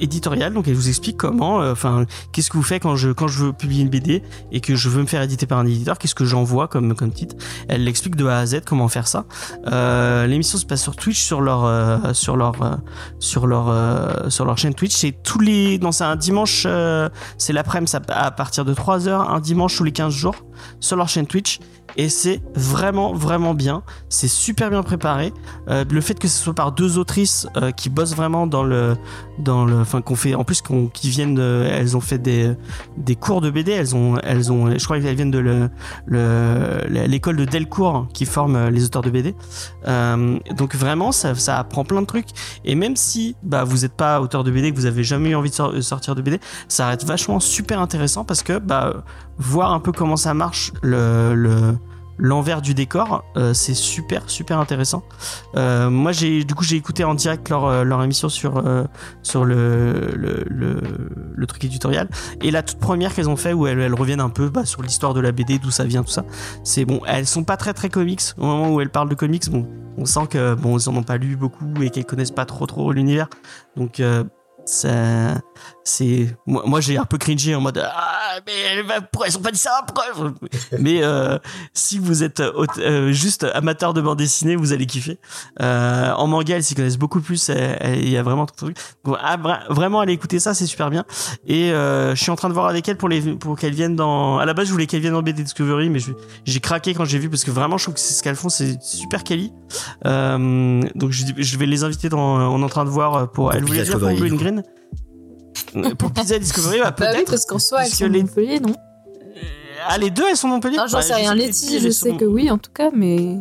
éditorial. 0.00 0.52
Donc 0.52 0.68
elle 0.68 0.74
vous 0.74 0.88
explique 0.88 1.16
comment, 1.16 1.56
enfin, 1.56 2.04
qu'est-ce 2.32 2.50
que 2.50 2.58
vous 2.58 2.62
faites 2.62 2.82
quand 2.82 2.96
je 2.96 3.10
quand 3.10 3.28
je 3.28 3.44
veux 3.44 3.52
publier 3.54 3.82
une 3.82 3.88
BD 3.88 4.22
et 4.52 4.60
que 4.60 4.74
je 4.74 4.90
veux 4.90 5.00
me 5.00 5.06
faire 5.06 5.22
éditer 5.22 5.46
par 5.46 5.58
un 5.58 5.66
éditeur, 5.66 5.96
qu'est-ce 5.96 6.14
que 6.14 6.26
j'envoie 6.26 6.68
comme 6.68 6.94
comme 6.94 7.12
titre. 7.12 7.36
Elle 7.68 7.84
l'explique 7.84 8.14
de 8.16 8.26
A 8.26 8.38
à 8.40 8.46
Z 8.46 8.60
comment 8.66 8.88
faire 8.88 9.08
ça. 9.08 9.24
L'émission 10.26 10.58
se 10.58 10.66
passe 10.66 10.82
sur 10.82 10.96
Twitch, 10.96 11.22
sur 11.22 11.40
leur 11.40 12.14
sur 12.14 12.36
leur 12.36 12.78
sur 13.20 13.46
leur 13.46 14.30
sur 14.30 14.44
leur 14.44 14.58
chaîne 14.58 14.74
Twitch. 14.74 14.94
C'est 14.94 15.16
tous 15.22 15.40
les 15.40 15.78
non 15.78 15.92
c'est 15.92 16.04
un 16.04 16.16
dimanche, 16.16 16.66
c'est 17.38 17.52
l'après-midi 17.54 17.92
à 18.08 18.30
partir 18.30 18.64
de 18.64 18.74
3 18.74 19.08
heures, 19.08 19.30
un 19.34 19.40
dimanche 19.40 19.76
tous 19.76 19.84
les 19.84 19.92
15 19.92 20.14
jours 20.14 20.36
sur 20.80 20.96
leur 20.96 21.08
chaîne 21.08 21.26
Twitch. 21.26 21.60
Et 21.96 22.08
c'est 22.08 22.40
vraiment 22.56 23.12
vraiment 23.12 23.54
bien. 23.54 23.84
C'est 24.08 24.26
super 24.26 24.68
bien 24.68 24.82
préparé. 24.82 25.32
Euh, 25.68 25.84
le 25.88 26.00
fait 26.00 26.18
que 26.18 26.26
ce 26.26 26.42
soit 26.42 26.54
par 26.54 26.72
deux 26.72 26.98
autrices 26.98 27.46
euh, 27.56 27.70
qui 27.70 27.88
bossent 27.88 28.16
vraiment 28.16 28.48
dans 28.48 28.64
le 28.64 28.96
dans 29.38 29.64
le 29.64 29.76
enfin 29.80 30.00
qu'on 30.02 30.16
fait 30.16 30.34
en 30.34 30.42
plus 30.42 30.60
qu'on 30.60 30.88
qui 30.88 31.08
viennent 31.08 31.36
de- 31.36 31.64
elles 31.70 31.96
ont 31.96 32.00
fait 32.00 32.18
des 32.18 32.52
des 32.96 33.14
cours 33.14 33.40
de 33.40 33.50
BD 33.50 33.70
elles 33.72 33.94
ont 33.94 34.16
elles 34.24 34.50
ont 34.50 34.76
je 34.76 34.84
crois 34.84 34.98
qu'elles 34.98 35.14
viennent 35.14 35.30
de 35.30 35.38
le 35.38 35.68
le- 36.06 36.84
l'école 37.06 37.36
de 37.36 37.44
Delcourt 37.44 38.08
qui 38.12 38.24
forme 38.26 38.56
euh, 38.56 38.70
les 38.70 38.84
auteurs 38.84 39.02
de 39.02 39.10
BD 39.10 39.34
donc 40.56 40.74
vraiment 40.74 41.12
ça 41.12 41.32
apprend 41.58 41.84
plein 41.84 42.00
de 42.02 42.06
trucs 42.06 42.28
et 42.64 42.74
même 42.74 42.96
si 42.96 43.36
bah 43.42 43.64
vous 43.64 43.78
n'êtes 43.78 43.94
pas 43.94 44.20
auteur 44.20 44.44
de 44.44 44.50
BD 44.50 44.70
que 44.72 44.76
vous 44.76 44.86
avez 44.86 45.04
jamais 45.04 45.30
eu 45.30 45.34
envie 45.34 45.50
de 45.50 45.54
sor- 45.54 45.82
sortir 45.82 46.14
de 46.14 46.22
BD 46.22 46.40
ça 46.68 46.88
reste 46.88 47.04
vachement 47.04 47.40
super 47.40 47.80
intéressant 47.80 48.24
parce 48.24 48.42
que 48.42 48.58
bah 48.58 49.04
voir 49.38 49.72
un 49.72 49.80
peu 49.80 49.92
comment 49.92 50.16
ça 50.16 50.34
marche 50.34 50.72
le 50.82 51.34
le 51.34 51.74
l'envers 52.18 52.62
du 52.62 52.74
décor. 52.74 53.24
Euh, 53.36 53.54
c'est 53.54 53.74
super 53.74 54.28
super 54.30 54.58
intéressant. 54.58 55.02
Euh, 55.56 55.90
moi 55.90 56.12
j'ai 56.12 56.44
du 56.44 56.54
coup 56.54 56.64
j'ai 56.64 56.76
écouté 56.76 57.04
en 57.04 57.14
direct 57.14 57.48
leur 57.48 57.64
euh, 57.64 58.02
émission 58.02 58.28
sur 58.28 58.62
le 58.62 58.86
le, 60.14 60.44
le 61.34 61.46
truc 61.46 61.64
éditorial. 61.64 62.08
Et 62.42 62.50
la 62.50 62.62
toute 62.62 62.78
première 62.78 63.14
qu'elles 63.14 63.28
ont 63.28 63.36
fait 63.36 63.52
où 63.52 63.66
elles, 63.66 63.94
reviennent 63.94 64.20
un 64.20 64.30
peu 64.30 64.48
bah, 64.48 64.64
sur 64.64 64.82
l'histoire 64.82 65.14
de 65.14 65.20
la 65.20 65.32
BD 65.32 65.58
d'où 65.58 65.70
ça 65.70 65.84
vient 65.84 66.02
tout 66.02 66.10
ça 66.10 66.24
c'est 66.62 66.84
bon 66.84 67.00
elles 67.06 67.26
sont 67.26 67.44
pas 67.44 67.56
très 67.56 67.74
très 67.74 67.88
comics. 67.88 68.22
Au 68.38 68.44
moment 68.44 68.70
où 68.70 68.80
elles 68.80 68.90
parlent 68.90 69.08
de 69.08 69.14
comics 69.14 69.48
bon 69.50 69.68
on 69.96 70.06
sent 70.06 70.26
que 70.30 70.54
bon 70.54 70.76
ont 70.88 71.02
pas 71.02 71.16
lu 71.16 71.36
beaucoup 71.36 71.82
et 71.82 71.90
qu'elles 71.90 72.04
connaissent 72.04 72.30
pas 72.30 72.44
trop 72.44 72.66
trop 72.66 72.92
l'univers. 72.92 73.28
Donc 73.76 74.00
ça 74.66 75.40
c'est 75.86 76.34
moi, 76.46 76.62
moi 76.66 76.80
j'ai 76.80 76.96
un 76.96 77.04
peu 77.04 77.18
cringé 77.18 77.54
en 77.54 77.60
mode 77.60 77.78
ah 77.84 78.38
mais 78.46 78.82
pourquoi 79.12 79.26
elles 79.28 79.36
ont 79.36 79.42
pas 79.42 79.50
dit 79.50 79.58
ça 79.58 79.82
pourquoi 79.86 80.04
mais 80.78 81.02
euh, 81.02 81.38
si 81.74 81.98
vous 81.98 82.22
êtes 82.22 82.40
euh, 82.40 82.64
euh, 82.78 83.12
juste 83.12 83.44
amateur 83.52 83.92
de 83.92 84.00
bande 84.00 84.16
dessinée 84.18 84.56
vous 84.56 84.72
allez 84.72 84.86
kiffer. 84.86 85.18
Euh, 85.60 86.12
en 86.12 86.26
manga 86.26 86.56
elles 86.56 86.64
s'y 86.64 86.74
connaissent 86.74 86.96
beaucoup 86.96 87.20
plus 87.20 87.50
il 87.84 88.08
y 88.08 88.16
a 88.16 88.22
vraiment 88.22 88.46
tout 88.46 88.54
truc 88.56 88.76
Bon, 89.04 89.16
ah, 89.22 89.36
vra- 89.36 89.66
vraiment 89.68 90.00
aller 90.00 90.14
écouter 90.14 90.38
ça 90.38 90.54
c'est 90.54 90.64
super 90.66 90.88
bien. 90.88 91.04
Et 91.46 91.68
je 91.70 92.14
suis 92.16 92.30
en 92.30 92.36
train 92.36 92.48
de 92.48 92.54
voir 92.54 92.66
avec 92.68 92.88
elles 92.88 92.96
pour 92.96 93.08
les 93.10 93.20
pour 93.34 93.58
qu'elles 93.58 93.74
viennent 93.74 93.96
dans 93.96 94.38
à 94.38 94.46
la 94.46 94.54
base 94.54 94.66
je 94.68 94.72
voulais 94.72 94.86
qu'elles 94.86 95.00
viennent 95.02 95.12
dans 95.12 95.22
BD 95.22 95.42
Discovery 95.42 95.90
mais 95.90 96.00
j'ai 96.44 96.60
craqué 96.60 96.94
quand 96.94 97.04
j'ai 97.04 97.18
vu 97.18 97.28
parce 97.28 97.44
que 97.44 97.50
vraiment 97.50 97.76
je 97.76 97.84
trouve 97.84 97.94
que 97.94 98.00
c'est 98.00 98.14
ce 98.14 98.22
qu'elles 98.22 98.36
font 98.36 98.48
c'est 98.48 98.82
super 98.82 99.22
quali. 99.24 99.52
Donc 100.04 101.10
je, 101.10 101.24
je 101.36 101.58
vais 101.58 101.66
les 101.66 101.84
inviter 101.84 102.08
dans 102.08 102.18
on 102.18 102.60
est 102.60 102.64
en 102.64 102.68
train 102.68 102.84
de 102.84 102.90
voir 102.90 103.30
pour, 103.30 103.52
elles 103.52 103.64
voulaient 103.64 103.82
dire 103.82 103.98
pour 103.98 104.10
Green 104.12 104.53
Euh, 105.76 105.94
pour 105.96 106.12
Pizza 106.12 106.38
Discovery 106.38 106.78
bah, 106.80 106.90
Bah 106.98 107.06
oui, 107.08 107.12
peut-être 107.14 107.30
parce 107.30 107.46
qu'en 107.46 107.58
soi, 107.58 107.84
elles 107.84 107.90
sont 107.90 108.06
les- 108.08 108.22
Montpellier, 108.22 108.60
non 108.60 108.74
ah 109.86 109.98
les 109.98 110.08
deux 110.10 110.22
elles 110.30 110.36
sont 110.36 110.48
Montpellier 110.48 110.76
Non, 110.78 110.86
j'en 110.86 110.98
Bah, 110.98 111.02
sais 111.02 111.14
rien. 111.14 111.34
Letty, 111.34 111.78
je 111.80 111.90
sont- 111.90 112.06
sais 112.06 112.16
que 112.16 112.24
oui, 112.24 112.50
en 112.50 112.56
tout 112.58 112.70
cas, 112.72 112.90
mais. 112.94 113.36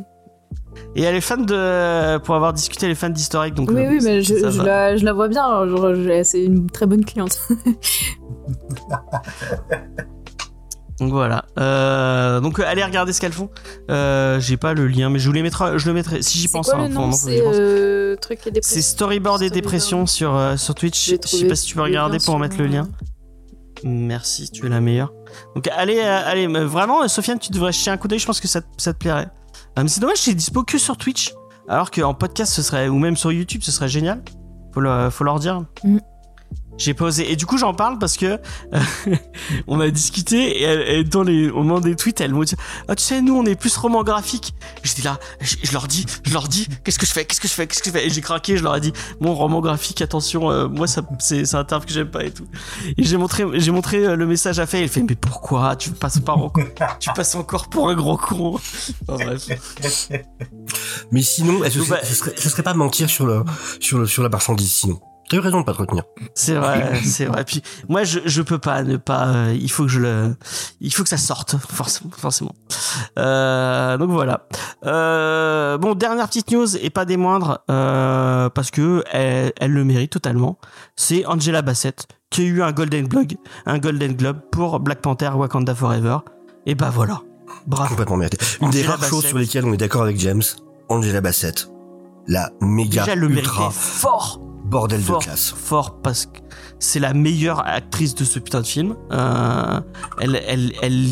et 0.96 1.04
elle 1.04 1.16
est 1.16 1.22
fan 1.22 1.46
de 1.46 2.18
pour 2.18 2.36
avoir 2.36 2.52
discuté 2.54 2.86
elle 2.88 2.92
est 2.92 2.96
fan 2.96 3.14
d'historique 3.14 3.54
donc 3.54 3.70
Oui, 3.70 3.86
euh, 3.86 3.90
oui, 3.92 4.00
mais 4.04 4.22
je, 4.22 4.50
je 4.50 4.62
la, 4.62 4.98
je 4.98 5.06
la 5.06 5.14
vois 5.14 5.30
bien. 5.30 5.44
c'est 6.24 6.44
une 6.44 6.70
très 6.70 6.86
bonne 6.86 7.06
cliente. 7.06 7.40
Donc 11.00 11.12
voilà. 11.12 11.46
Euh, 11.60 12.40
donc 12.40 12.60
euh, 12.60 12.64
allez 12.68 12.84
regarder 12.84 13.14
ce 13.14 13.20
qu'elles 13.22 13.34
font. 13.34 13.50
Euh, 13.90 14.40
j'ai 14.40 14.58
pas 14.58 14.74
le 14.74 14.88
lien, 14.88 15.10
mais 15.10 15.18
je 15.20 15.26
vous 15.28 15.34
les 15.34 15.42
mettrai. 15.42 15.78
Je 15.80 15.88
le 15.88 15.94
mettrai 15.94 16.22
si 16.22 16.38
j'y 16.38 16.48
C'est 16.48 16.52
pense. 16.54 16.72
hein, 16.74 16.88
C'est 17.14 17.42
pense. 17.42 17.56
euh, 17.58 18.16
truc 18.18 18.40
et 18.40 18.44
C'est 18.44 18.52
dépression. 18.52 18.82
Storyboard 18.82 19.42
et 19.42 19.50
dépression 19.50 20.06
sur 20.06 20.36
euh, 20.36 20.56
sur 20.58 20.76
Twitch. 20.76 21.10
Je 21.10 21.28
sais 21.28 21.48
pas 21.48 21.56
si 21.56 21.66
tu 21.66 21.76
peux 21.76 21.82
regarder 21.82 22.18
pour 22.20 22.36
en 22.36 22.40
mettre 22.40 22.58
le 22.58 22.68
lien. 22.68 22.88
Merci, 23.84 24.50
tu 24.50 24.66
es 24.66 24.70
la 24.70 24.80
meilleure. 24.80 25.12
Donc 25.56 25.68
allez, 25.76 26.00
euh, 26.00 26.22
allez, 26.26 26.48
mais 26.48 26.64
vraiment, 26.64 27.06
Sofiane, 27.08 27.40
tu 27.40 27.52
devrais 27.52 27.72
jeter 27.74 27.90
un 27.90 27.98
coup 27.98 28.08
d'œil. 28.08 28.20
Je 28.20 28.26
pense 28.26 28.40
que 28.40 28.48
ça, 28.48 28.62
te- 28.62 28.68
ça 28.78 28.94
te 28.94 28.98
plairait. 29.00 29.28
Mais 29.78 29.88
c'est 29.88 30.00
dommage, 30.00 30.18
c'est 30.18 30.34
dispo 30.36 30.64
que 30.64 30.78
sur 30.78 30.96
Twitch, 30.96 31.34
alors 31.68 31.92
qu'en 31.92 32.14
podcast, 32.14 32.54
ce 32.54 32.62
serait 32.62 32.88
ou 32.88 32.98
même 33.00 33.18
sur 33.18 33.32
YouTube, 33.32 33.62
ce 33.64 33.72
serait 33.72 33.90
génial. 33.90 34.24
Faut, 34.74 34.80
le, 34.80 35.10
faut 35.10 35.24
leur 35.24 35.40
dire. 35.40 35.64
Mm. 35.84 35.98
J'ai 36.78 36.94
pas 36.94 37.06
osé. 37.06 37.32
Et 37.32 37.36
du 37.36 37.46
coup, 37.46 37.58
j'en 37.58 37.74
parle 37.74 38.00
parce 38.00 38.18
que 38.18 38.26
euh, 38.74 38.80
on 39.68 39.80
a 39.80 39.90
discuté 39.90 40.60
et, 40.60 40.64
elle- 40.64 40.88
et 41.00 41.04
dans 41.04 41.24
les, 41.24 41.50
au 41.50 41.58
moment 41.64 41.80
des 41.80 41.96
tweets, 41.96 42.20
elles 42.22 42.34
m'ont 42.34 42.44
dit 42.44 42.56
Ah, 42.88 42.96
tu 42.96 43.04
sais, 43.04 43.22
nous, 43.22 43.36
on 43.36 43.46
est 43.46 43.56
plus 43.56 43.76
roman 43.78 44.04
graphique. 44.04 44.54
J'étais 44.84 45.04
là, 45.04 45.20
je, 45.40 45.56
je 45.64 45.72
leur 45.72 45.88
dis, 45.88 46.06
je 46.26 46.34
leur 46.34 46.48
dis, 46.48 46.68
qu'est-ce 46.84 46.98
que 47.00 47.06
je 47.06 47.12
fais, 47.12 47.26
qu'est-ce 47.26 47.40
que 47.42 47.48
je 47.48 47.54
fais, 47.54 47.68
qu'est-ce 47.68 47.82
que 47.84 47.90
je 47.90 47.94
fais? 47.94 48.08
Et 48.08 48.10
j'ai 48.10 48.22
craqué, 48.22 48.58
je 48.58 48.64
leur 48.64 48.76
ai 48.76 48.82
dit 48.82 48.92
Mon 49.22 49.36
roman 49.36 49.62
graphique, 49.62 50.02
attention, 50.02 50.50
euh, 50.52 50.68
moi, 50.68 50.88
ça, 50.88 51.02
c'est, 51.20 51.46
c'est 51.46 51.56
un 51.58 51.64
terme 51.64 51.86
que 51.86 51.92
j'aime 51.94 52.10
pas 52.10 52.24
et 52.26 52.32
tout. 52.32 52.48
Et 52.98 53.04
j'ai 53.04 53.18
montré, 53.18 53.44
j'ai 53.54 53.72
montré 53.72 53.98
euh, 54.06 54.16
le 54.16 54.26
message 54.26 54.60
à 54.60 54.66
Faye. 54.66 54.84
Elle 54.84 54.90
fait 54.90 55.04
Mais 55.04 55.16
pourquoi? 55.16 55.76
Tu 55.76 55.92
passes 55.92 56.20
pas 56.20 56.34
en- 56.34 56.52
tu 57.00 57.10
passes 57.16 57.36
encore 57.36 57.70
pour 57.70 57.90
un 57.90 57.96
gros 57.96 58.18
con. 58.18 58.60
Enfin, 59.08 59.26
bref. 59.26 59.48
Mais 61.12 61.22
sinon, 61.22 61.60
Bah, 61.60 61.68
ce 61.70 61.82
serait, 61.84 62.34
ce 62.38 62.50
serait 62.50 62.64
pas 62.64 62.74
mentir 62.74 63.10
sur 63.10 63.26
le, 63.26 63.44
sur 63.80 64.00
le, 64.00 64.08
sur 64.08 64.24
la 64.24 64.30
marchandise 64.30 64.72
sinon 64.74 65.00
T'as 65.30 65.38
eu 65.38 65.40
raison 65.40 65.62
de 65.62 65.66
pas 65.66 65.74
te 65.74 65.78
retenir. 65.80 66.04
C'est 66.36 66.54
vrai, 66.56 66.96
c'est 67.04 67.26
vrai. 67.26 67.44
Puis 67.44 67.62
moi, 67.90 68.04
je 68.04 68.20
je 68.26 68.42
peux 68.42 68.60
pas 68.60 68.84
ne 68.84 68.98
pas. 68.98 69.28
euh, 69.28 69.58
il 69.60 69.72
faut 69.72 69.84
que 69.84 69.90
je 69.90 70.00
le. 70.00 70.36
Il 70.82 70.94
faut 70.94 71.04
que 71.04 71.10
ça 71.10 71.18
sorte 71.18 71.56
forcément, 71.58 72.12
forcément. 72.16 72.54
Euh, 73.18 73.98
donc 73.98 74.12
voilà. 74.12 74.48
Euh, 74.86 75.78
bon, 75.78 75.96
dernière 75.96 76.28
petite 76.28 76.52
news 76.52 76.78
et 76.78 76.90
pas 76.90 77.06
des 77.06 77.18
moindres 77.18 77.60
parce 77.68 78.72
que 78.72 79.04
elle, 79.12 79.54
elle 79.60 79.72
le 79.72 79.84
mérite 79.84 80.12
totalement. 80.12 80.58
C'est 80.96 81.26
Angela 81.26 81.62
Bassett 81.62 82.06
qui 82.30 82.42
a 82.42 82.46
eu 82.46 82.62
un 82.64 82.72
Golden 82.72 83.08
Globe, 83.08 83.34
un 83.66 83.78
Golden 83.80 84.14
Globe 84.14 84.40
pour 84.52 84.80
Black 84.80 85.02
Panther 85.02 85.30
Wakanda 85.36 85.74
Forever. 85.76 86.18
Et 86.66 86.76
bah 86.76 86.90
voilà. 86.94 87.22
Bravo. 87.68 87.90
Complètement 87.90 88.18
mérité. 88.18 88.38
Une 88.62 88.72
des 88.72 88.84
rares 88.84 89.04
choses 89.04 89.26
sur 89.26 89.38
lesquelles 89.38 89.66
on 89.66 89.74
est 89.74 89.78
d'accord 89.78 90.02
avec 90.02 90.20
James, 90.20 90.42
Angela 90.90 91.22
Bassett, 91.22 91.70
la 92.28 92.50
méga 92.62 93.02
Déjà, 93.02 93.14
elle 93.14 93.20
le 93.20 93.30
ultra 93.30 93.70
fort. 93.72 94.42
Bordel 94.74 95.02
fort, 95.02 95.20
de 95.20 95.24
classe. 95.24 95.52
fort 95.56 96.02
parce 96.02 96.26
que 96.26 96.40
c'est 96.80 97.00
la 97.00 97.14
meilleure 97.14 97.66
actrice 97.66 98.14
de 98.16 98.24
ce 98.26 98.40
putain 98.40 98.62
de 98.62 98.66
film. 98.68 98.96
Euh, 99.12 99.80
elle, 100.20 100.42
elle, 100.48 100.74
elle, 100.82 101.06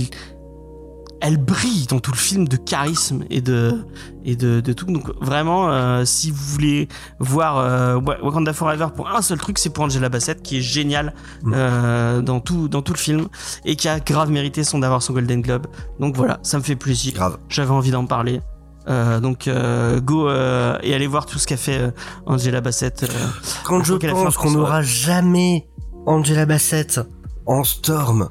elle 1.24 1.38
brille 1.38 1.86
dans 1.88 2.00
tout 2.00 2.12
le 2.12 2.18
film 2.18 2.48
de 2.48 2.58
charisme 2.58 3.24
et 3.30 3.42
de 3.42 3.86
et 4.26 4.36
de, 4.36 4.60
de 4.60 4.74
tout. 4.74 4.88
Donc 4.88 5.12
vraiment, 5.22 5.72
euh, 5.72 6.04
si 6.04 6.32
vous 6.32 6.44
voulez 6.44 6.88
voir 7.20 7.58
euh, 7.60 8.00
Wa- 8.00 8.18
Wakanda 8.24 8.54
Forever 8.54 8.88
pour 8.96 9.08
un 9.08 9.22
seul 9.22 9.38
truc, 9.38 9.60
c'est 9.60 9.70
pour 9.70 9.84
Angela 9.84 10.10
Bassett 10.10 10.42
qui 10.42 10.58
est 10.58 10.62
géniale 10.62 11.14
Mm. 11.44 11.54
euh, 11.56 12.22
dans 12.22 12.40
tout 12.40 12.68
dans 12.68 12.82
tout 12.82 12.94
le 12.94 12.98
film 12.98 13.28
et 13.66 13.76
qui 13.76 13.88
a 13.88 14.00
grave 14.00 14.32
mérité 14.32 14.64
son 14.64 14.80
d'avoir 14.80 15.04
son 15.04 15.14
Golden 15.14 15.42
Globe. 15.42 15.68
Donc 16.00 16.16
voilà, 16.18 16.40
ça 16.42 16.58
me 16.58 16.64
fait 16.64 16.76
plaisir. 16.76 17.14
Grave. 17.14 17.38
J'avais 17.50 17.72
envie 17.72 17.92
d'en 17.92 18.06
parler. 18.08 18.42
Euh, 18.88 19.20
donc 19.20 19.48
euh, 19.48 20.00
go 20.00 20.28
euh, 20.28 20.78
et 20.82 20.96
allez 20.96 21.06
voir 21.06 21.26
tout 21.28 21.38
ce 21.38 21.46
qu'a 21.46 21.58
fait 21.58 21.94
Angela 22.26 22.62
Bassett. 22.62 23.06
Quand 23.64 23.84
Je 23.84 23.94
pense 23.94 24.38
qu'on 24.38 24.52
n'aura 24.52 24.82
jamais 24.82 25.68
Angela 26.06 26.46
Bassett 26.46 27.00
en 27.46 27.64
Storm, 27.64 28.30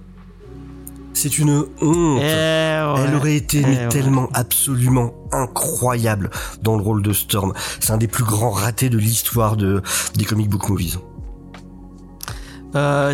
c'est 1.13 1.39
une 1.39 1.65
honte. 1.81 2.21
Eh, 2.21 2.23
ouais. 2.23 3.05
Elle 3.07 3.15
aurait 3.15 3.37
été 3.37 3.61
Eh, 3.61 3.67
mais 3.67 3.79
ouais. 3.79 3.89
tellement 3.89 4.29
absolument 4.35 5.15
incroyable 5.31 6.31
dans 6.63 6.77
le 6.77 6.83
rôle 6.83 7.03
de 7.03 7.13
Storm. 7.13 7.53
C'est 7.79 7.93
un 7.93 7.99
des 7.99 8.09
plus 8.09 8.25
grands 8.25 8.51
ratés 8.51 8.89
de 8.91 8.99
l'histoire 8.99 9.57
de 9.57 9.83
des 10.17 10.25
comic 10.25 10.49
book 10.49 10.69
movies. 10.69 10.99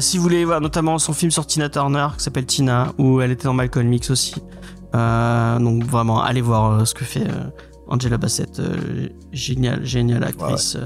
Si 0.01 0.17
vous 0.17 0.23
voulez 0.23 0.45
voir 0.45 0.61
notamment 0.61 0.99
son 0.99 1.13
film 1.13 1.31
sur 1.31 1.47
Tina 1.47 1.69
Turner 1.69 2.09
qui 2.17 2.25
s'appelle 2.25 2.47
Tina, 2.47 2.93
où 2.99 3.21
elle 3.21 3.31
était 3.33 3.45
dans 3.45 3.55
Malcolm 3.55 3.91
X 3.93 4.11
aussi. 4.11 4.35
Euh, 4.97 5.59
donc 5.59 5.85
vraiment, 5.85 6.23
allez 6.23 6.41
voir 6.41 6.73
euh, 6.73 6.85
ce 6.85 6.95
que 6.95 7.05
fait 7.05 7.29
euh, 7.29 7.45
Angela 7.89 8.17
Bassett. 8.19 8.61
Génial, 9.33 9.85
géniale 9.85 10.25
actrice. 10.25 10.77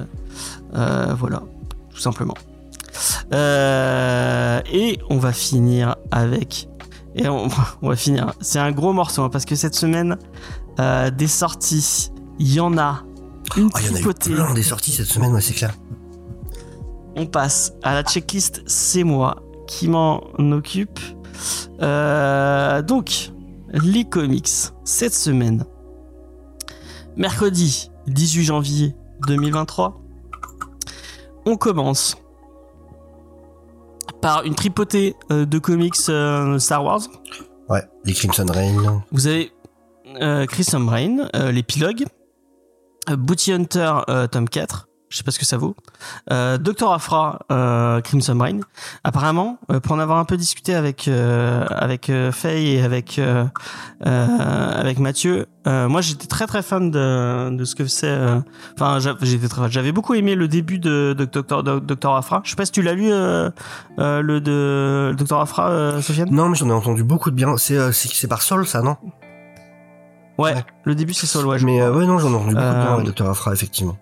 Voilà, 0.72 1.42
tout 1.90 2.00
simplement. 2.00 2.34
Et 3.32 4.98
on 5.08 5.18
va 5.18 5.32
finir 5.32 5.96
avec. 6.10 6.68
Et 7.14 7.28
on, 7.28 7.48
on 7.82 7.88
va 7.88 7.96
finir. 7.96 8.32
C'est 8.40 8.58
un 8.58 8.72
gros 8.72 8.92
morceau 8.92 9.22
hein, 9.22 9.30
parce 9.30 9.44
que 9.44 9.54
cette 9.54 9.74
semaine, 9.74 10.16
euh, 10.78 11.10
des 11.10 11.26
sorties, 11.26 12.10
il 12.38 12.52
y 12.52 12.60
en 12.60 12.78
a 12.78 13.02
une 13.56 13.68
Oh, 13.74 13.78
il 13.80 13.86
y 13.86 13.90
en 13.90 13.96
a 13.96 14.00
eu 14.00 14.14
plein 14.14 14.54
des 14.54 14.62
sorties 14.62 14.92
cette 14.92 15.06
semaine, 15.06 15.32
ouais, 15.32 15.40
c'est 15.40 15.54
clair. 15.54 15.74
On 17.16 17.26
passe 17.26 17.72
à 17.82 17.94
la 17.94 18.02
checklist, 18.02 18.62
c'est 18.66 19.02
moi 19.02 19.42
qui 19.66 19.88
m'en 19.88 20.20
occupe. 20.38 21.00
Euh, 21.82 22.82
donc, 22.82 23.32
les 23.72 24.04
comics, 24.04 24.48
cette 24.84 25.14
semaine. 25.14 25.64
Mercredi 27.16 27.90
18 28.06 28.44
janvier 28.44 28.94
2023. 29.26 30.00
On 31.46 31.56
commence 31.56 32.16
par 34.20 34.44
une 34.44 34.54
tripotée 34.54 35.16
euh, 35.30 35.46
de 35.46 35.58
comics 35.58 35.94
euh, 36.08 36.58
Star 36.58 36.84
Wars. 36.84 37.00
Ouais, 37.68 37.82
les 38.04 38.12
Crimson 38.12 38.46
Rain. 38.48 39.02
Vous 39.12 39.26
avez 39.26 39.52
euh, 40.20 40.46
Crimson 40.46 40.86
Rain, 40.86 41.28
euh, 41.34 41.52
l'épilogue, 41.52 42.04
Booty 43.08 43.52
Hunter, 43.52 43.92
euh, 44.08 44.26
tome 44.26 44.48
4, 44.48 44.88
je 45.10 45.16
sais 45.18 45.22
pas 45.24 45.30
ce 45.32 45.38
que 45.38 45.44
ça 45.44 45.56
vaut, 45.58 45.76
euh, 46.32 46.56
Doctor 46.56 46.92
Afra, 46.94 47.40
euh, 47.52 48.00
Crimson 48.00 48.38
Rain. 48.38 48.60
Apparemment, 49.04 49.58
euh, 49.70 49.80
pour 49.80 49.92
en 49.92 49.98
avoir 49.98 50.18
un 50.18 50.24
peu 50.24 50.36
discuté 50.36 50.74
avec 50.74 51.06
euh, 51.08 51.66
avec 51.68 52.08
euh, 52.08 52.32
Faye 52.32 52.76
et 52.76 52.82
avec 52.82 53.18
euh, 53.18 53.44
euh, 54.06 54.26
avec 54.80 54.98
Mathieu, 54.98 55.46
euh, 55.66 55.88
moi 55.88 56.00
j'étais 56.00 56.26
très 56.26 56.46
très 56.46 56.62
fan 56.62 56.90
de, 56.90 57.50
de 57.50 57.64
ce 57.64 57.74
que 57.74 57.86
c'est. 57.86 58.16
Enfin, 58.78 58.98
j'étais 59.20 59.48
très, 59.48 59.70
j'avais 59.70 59.92
beaucoup 59.92 60.14
aimé 60.14 60.34
le 60.34 60.48
début 60.48 60.78
de, 60.78 61.14
de 61.18 61.24
Doctor 61.24 61.62
de 61.62 61.78
Doctor 61.80 62.16
Afra. 62.16 62.40
Je 62.44 62.50
sais 62.50 62.56
pas 62.56 62.64
si 62.64 62.72
tu 62.72 62.82
l'as 62.82 62.94
lu 62.94 63.10
euh, 63.10 63.50
euh, 63.98 64.22
le 64.22 64.40
de 64.40 65.14
Doctor 65.18 65.40
Afra, 65.40 65.70
euh, 65.70 66.00
Sofiane? 66.00 66.28
Non, 66.30 66.48
mais 66.48 66.54
j'en 66.56 66.68
ai 66.68 66.72
entendu 66.72 67.02
beaucoup 67.04 67.30
de 67.30 67.36
bien. 67.36 67.56
C'est 67.56 67.76
euh, 67.76 67.90
c'est 67.92 68.28
par 68.28 68.42
Sol, 68.42 68.66
ça, 68.66 68.80
non? 68.82 68.96
Ouais, 70.38 70.54
Ouais. 70.54 70.64
le 70.84 70.94
début 70.94 71.12
c'est 71.12 71.26
Sol, 71.26 71.46
ouais. 71.46 71.58
Mais 71.62 71.82
euh, 71.82 71.92
ouais, 71.92 72.06
non, 72.06 72.18
j'en 72.18 72.30
ai 72.32 72.36
entendu 72.36 72.54
beaucoup 72.54 73.00
de 73.00 73.02
bien, 73.02 73.12
Dr. 73.12 73.28
Afra, 73.28 73.52
effectivement. 73.52 73.98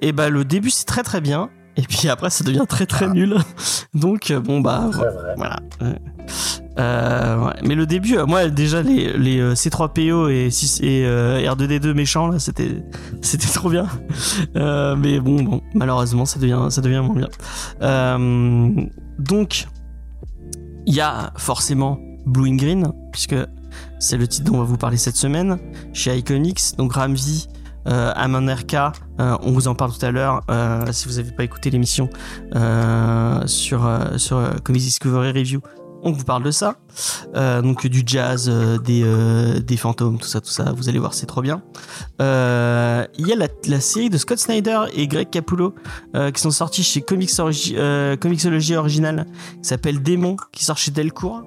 Et 0.00 0.12
bah 0.12 0.28
le 0.28 0.44
début 0.44 0.70
c'est 0.70 0.86
très 0.86 1.02
très 1.02 1.20
bien 1.20 1.50
et 1.76 1.82
puis 1.82 2.08
après 2.08 2.30
ça 2.30 2.44
devient 2.44 2.64
très 2.68 2.86
très 2.86 3.08
nul. 3.08 3.36
Donc 3.94 4.30
euh, 4.30 4.40
bon 4.40 4.60
bah 4.60 4.90
voilà. 5.36 5.58
Euh, 6.78 7.38
ouais. 7.38 7.54
Mais 7.62 7.74
le 7.74 7.86
début, 7.86 8.18
euh, 8.18 8.26
moi 8.26 8.48
déjà 8.48 8.82
les, 8.82 9.16
les 9.16 9.40
euh, 9.40 9.54
C3PO 9.54 10.30
et, 10.30 10.50
6, 10.50 10.80
et 10.82 11.06
euh, 11.06 11.40
R2D2 11.40 11.94
méchants 11.94 12.28
là, 12.28 12.38
c'était 12.38 12.84
c'était 13.22 13.46
trop 13.46 13.70
bien. 13.70 13.86
Euh, 14.56 14.94
mais 14.96 15.20
bon 15.20 15.42
bon 15.42 15.62
malheureusement 15.74 16.26
ça 16.26 16.38
devient 16.38 16.66
ça 16.70 16.82
devient 16.82 17.02
moins 17.02 17.16
bien. 17.16 18.18
Donc 19.18 19.66
il 20.86 20.94
y 20.94 21.00
a 21.00 21.32
forcément 21.36 21.98
Blue 22.26 22.50
and 22.50 22.56
Green 22.56 22.92
puisque 23.10 23.36
c'est 23.98 24.16
le 24.16 24.28
titre 24.28 24.50
dont 24.50 24.56
on 24.56 24.60
va 24.60 24.64
vous 24.64 24.76
parler 24.76 24.98
cette 24.98 25.16
semaine 25.16 25.58
chez 25.92 26.16
iComics. 26.18 26.76
Donc 26.76 26.92
Ramsey 26.92 27.48
euh, 27.86 28.12
Amon 28.16 28.46
RK, 28.52 28.74
euh, 28.74 29.36
on 29.42 29.52
vous 29.52 29.68
en 29.68 29.74
parle 29.74 29.92
tout 29.92 30.04
à 30.04 30.10
l'heure. 30.10 30.42
euh, 30.50 30.84
si 30.92 31.08
vous 31.08 31.14
n'avez 31.16 31.32
pas 31.32 31.44
écouté 31.44 31.70
l'émission 31.70 32.08
euh, 32.54 33.46
sur 33.46 33.86
euh, 33.86 34.18
sur 34.18 34.40
Comics 34.64 34.82
Discovery 34.82 35.30
Review, 35.30 35.60
on 36.02 36.12
vous 36.12 36.24
parle 36.24 36.42
de 36.44 36.50
ça. 36.50 36.76
Donc 37.34 37.86
du 37.86 38.02
jazz, 38.06 38.48
des 38.84 39.04
des 39.60 39.76
fantômes, 39.76 40.18
tout 40.18 40.28
ça, 40.28 40.40
tout 40.40 40.50
ça. 40.50 40.72
Vous 40.76 40.88
allez 40.88 40.98
voir, 40.98 41.14
c'est 41.14 41.26
trop 41.26 41.42
bien. 41.42 41.62
Il 42.20 43.26
y 43.26 43.32
a 43.32 43.36
la, 43.36 43.48
la 43.66 43.80
série 43.80 44.08
de 44.08 44.16
Scott 44.18 44.38
Snyder 44.38 44.82
et 44.94 45.08
Greg 45.08 45.30
Capullo 45.30 45.74
qui 46.32 46.40
sont 46.40 46.50
sortis 46.50 46.84
chez 46.84 47.02
Comics 47.02 47.30
Comixology 48.20 48.76
Original, 48.76 49.26
qui 49.62 49.68
s'appelle 49.68 50.00
Démon, 50.02 50.36
qui 50.52 50.64
sort 50.64 50.78
chez 50.78 50.92
Delcourt. 50.92 51.42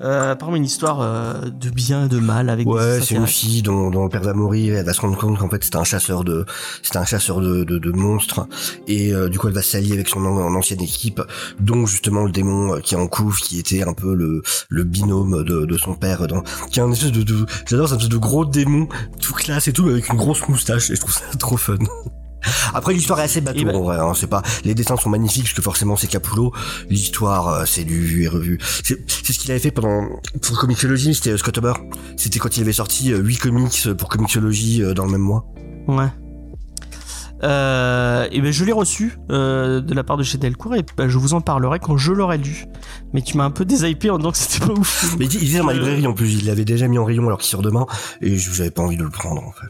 Euh, 0.00 0.32
apparemment 0.32 0.56
une 0.56 0.64
histoire 0.64 1.00
euh, 1.00 1.34
de 1.48 1.70
bien 1.70 2.06
et 2.06 2.08
de 2.08 2.18
mal 2.18 2.50
avec 2.50 2.66
Ouais, 2.66 3.00
c'est 3.00 3.14
une 3.14 3.26
fille 3.26 3.62
dont, 3.62 3.90
dont 3.90 4.04
le 4.04 4.08
père 4.10 4.22
va 4.22 4.34
mourir. 4.34 4.74
Elle 4.76 4.84
va 4.84 4.92
se 4.92 5.00
rendre 5.00 5.16
compte 5.16 5.38
qu'en 5.38 5.48
fait 5.48 5.62
c'était 5.64 5.76
un 5.76 5.84
chasseur 5.84 6.24
de, 6.24 6.44
c'était 6.82 6.98
un 6.98 7.04
chasseur 7.04 7.40
de, 7.40 7.64
de, 7.64 7.78
de 7.78 7.90
monstres. 7.92 8.46
Et 8.88 9.12
euh, 9.14 9.28
du 9.28 9.38
coup, 9.38 9.48
elle 9.48 9.54
va 9.54 9.62
s'allier 9.62 9.92
avec 9.94 10.08
son 10.08 10.24
an- 10.24 10.54
ancienne 10.54 10.82
équipe, 10.82 11.22
dont 11.60 11.86
justement 11.86 12.24
le 12.24 12.32
démon 12.32 12.74
euh, 12.74 12.80
qui 12.80 12.94
est 12.94 12.98
en 12.98 13.06
couve, 13.06 13.38
qui 13.38 13.58
était 13.58 13.82
un 13.82 13.92
peu 13.94 14.14
le, 14.14 14.42
le 14.68 14.84
binôme 14.84 15.44
de, 15.44 15.64
de 15.64 15.78
son 15.78 15.94
père, 15.94 16.26
dans, 16.26 16.42
qui 16.70 16.80
est 16.80 16.82
un 16.82 16.90
espèce 16.92 17.12
de, 17.12 17.22
de 17.22 17.46
j'adore, 17.66 17.88
c'est 17.88 17.94
un 17.94 17.96
espèce 17.98 18.10
de 18.10 18.16
gros 18.18 18.44
démon, 18.44 18.88
tout 19.20 19.32
classe 19.34 19.68
et 19.68 19.72
tout, 19.72 19.84
mais 19.84 19.92
avec 19.92 20.08
une 20.10 20.16
grosse 20.18 20.46
moustache. 20.48 20.90
Et 20.90 20.96
je 20.96 21.00
trouve 21.00 21.14
ça 21.14 21.22
trop 21.38 21.56
fun. 21.56 21.76
Après 22.74 22.92
l'histoire 22.92 23.20
est 23.20 23.24
assez 23.24 23.40
bateau 23.40 23.58
Et 23.60 23.64
bah- 23.64 23.74
en 23.76 23.82
vrai, 23.82 23.96
hein, 23.98 24.12
c'est 24.14 24.26
pas 24.26 24.42
les 24.64 24.74
dessins 24.74 24.96
sont 24.96 25.10
magnifiques 25.10 25.44
parce 25.44 25.54
que 25.54 25.62
forcément 25.62 25.96
c'est 25.96 26.06
Capullo, 26.08 26.52
l'histoire 26.90 27.48
euh, 27.48 27.64
c'est 27.66 27.84
du 27.84 28.00
vu 28.00 28.24
et 28.24 28.28
revu. 28.28 28.58
C'est 28.82 28.98
ce 29.32 29.38
qu'il 29.38 29.50
avait 29.50 29.60
fait 29.60 29.70
pendant 29.70 30.08
pour 30.42 30.58
Comixology, 30.58 31.14
c'était 31.14 31.30
euh, 31.30 31.36
Scott 31.38 31.56
Huber. 31.56 31.72
C'était 32.16 32.38
quand 32.38 32.56
il 32.56 32.62
avait 32.62 32.72
sorti 32.72 33.12
euh, 33.12 33.18
8 33.18 33.36
comics 33.38 33.88
pour 33.98 34.08
Comixology 34.08 34.82
euh, 34.82 34.94
dans 34.94 35.04
le 35.06 35.12
même 35.12 35.20
mois. 35.22 35.46
Ouais. 35.88 36.08
Euh, 37.42 38.26
et 38.30 38.40
ben 38.40 38.52
je 38.52 38.64
l'ai 38.64 38.72
reçu 38.72 39.18
euh, 39.30 39.80
de 39.80 39.92
la 39.92 40.02
part 40.04 40.16
de 40.16 40.22
chez 40.22 40.38
Delcourt 40.38 40.76
et 40.76 40.84
ben, 40.96 41.08
je 41.08 41.18
vous 41.18 41.34
en 41.34 41.40
parlerai 41.42 41.78
quand 41.78 41.96
je 41.96 42.12
l'aurai 42.12 42.38
lu. 42.38 42.64
Mais 43.12 43.20
tu 43.22 43.36
m'as 43.36 43.44
un 43.44 43.50
peu 43.50 43.64
déhypé 43.66 44.08
en 44.08 44.16
disant 44.18 44.30
que 44.30 44.38
c'était 44.38 44.64
pas 44.64 44.72
ouf. 44.72 45.14
Mais 45.18 45.26
il 45.26 45.42
il 45.42 45.54
est 45.54 45.58
dans 45.58 45.64
ma 45.64 45.72
Euh. 45.72 45.74
librairie 45.74 46.06
en 46.06 46.14
plus, 46.14 46.32
il 46.34 46.46
l'avait 46.46 46.64
déjà 46.64 46.88
mis 46.88 46.96
en 46.96 47.04
rayon 47.04 47.26
alors 47.26 47.38
qu'il 47.38 47.48
sort 47.50 47.60
demain 47.62 47.86
et 48.22 48.36
je- 48.38 48.52
j'avais 48.52 48.70
pas 48.70 48.82
envie 48.82 48.96
de 48.96 49.02
le 49.02 49.10
prendre 49.10 49.42
en 49.42 49.52
fait. 49.52 49.66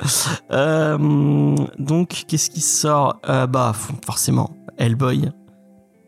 Euh, 0.50 1.56
donc 1.78 2.24
qu'est-ce 2.28 2.50
qui 2.50 2.60
sort? 2.60 3.20
Euh, 3.28 3.46
Bah 3.46 3.72
forcément 4.04 4.56
Hellboy. 4.78 5.30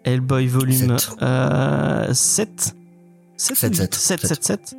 Hellboy 0.04 0.46
volume 0.46 0.98
Sept. 0.98 1.16
euh, 1.22 2.12
7. 2.12 2.74
7, 3.38 3.56
Sept, 3.56 3.74
sept. 3.74 3.94
7, 3.94 4.20
Sept. 4.20 4.44
7, 4.44 4.44
7. 4.44 4.76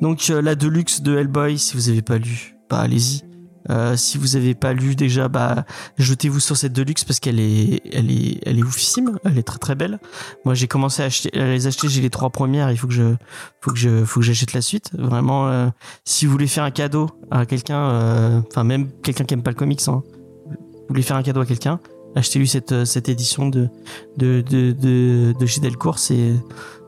Donc 0.00 0.30
euh, 0.30 0.40
la 0.42 0.54
Deluxe 0.54 1.00
de 1.02 1.16
Hellboy, 1.16 1.58
si 1.58 1.74
vous 1.76 1.88
avez 1.88 2.02
pas 2.02 2.18
lu, 2.18 2.56
bah 2.70 2.78
allez-y. 2.80 3.22
Euh, 3.70 3.96
si 3.96 4.18
vous 4.18 4.36
avez 4.36 4.54
pas 4.54 4.72
lu 4.72 4.94
déjà, 4.94 5.28
bah 5.28 5.64
jetez-vous 5.98 6.40
sur 6.40 6.56
cette 6.56 6.72
Deluxe 6.72 7.04
parce 7.04 7.20
qu'elle 7.20 7.40
est, 7.40 7.82
elle 7.92 8.10
est, 8.10 8.40
elle 8.46 8.58
est 8.58 8.62
oufissime. 8.62 9.18
Elle 9.24 9.38
est 9.38 9.42
très 9.42 9.58
très 9.58 9.74
belle. 9.74 9.98
Moi 10.44 10.54
j'ai 10.54 10.68
commencé 10.68 11.02
à, 11.02 11.06
acheter, 11.06 11.36
à 11.38 11.46
les 11.46 11.66
acheter, 11.66 11.88
j'ai 11.88 12.00
les 12.00 12.10
trois 12.10 12.30
premières. 12.30 12.70
Il 12.70 12.78
faut 12.78 12.86
que 12.86 12.94
je, 12.94 13.14
faut 13.60 13.70
que 13.70 13.78
je, 13.78 14.04
faut 14.04 14.20
que 14.20 14.26
j'achète 14.26 14.52
la 14.52 14.62
suite. 14.62 14.90
Vraiment, 14.94 15.48
euh, 15.48 15.68
si 16.04 16.26
vous 16.26 16.32
voulez 16.32 16.46
faire 16.46 16.64
un 16.64 16.70
cadeau 16.70 17.08
à 17.30 17.46
quelqu'un, 17.46 17.90
euh, 17.90 18.40
enfin 18.50 18.64
même 18.64 18.90
quelqu'un 19.02 19.24
qui 19.24 19.34
aime 19.34 19.42
pas 19.42 19.50
le 19.50 19.56
comics, 19.56 19.82
hein, 19.88 20.02
vous 20.46 20.86
voulez 20.88 21.02
faire 21.02 21.16
un 21.16 21.22
cadeau 21.22 21.40
à 21.40 21.46
quelqu'un, 21.46 21.80
achetez-lui 22.14 22.48
cette, 22.48 22.72
euh, 22.72 22.84
cette 22.84 23.08
édition 23.08 23.48
de, 23.48 23.68
de, 24.16 24.40
de, 24.40 24.72
de, 24.72 25.34
de 25.38 25.46
chez 25.46 25.60
Delcourt. 25.60 25.98
C'est, 25.98 26.32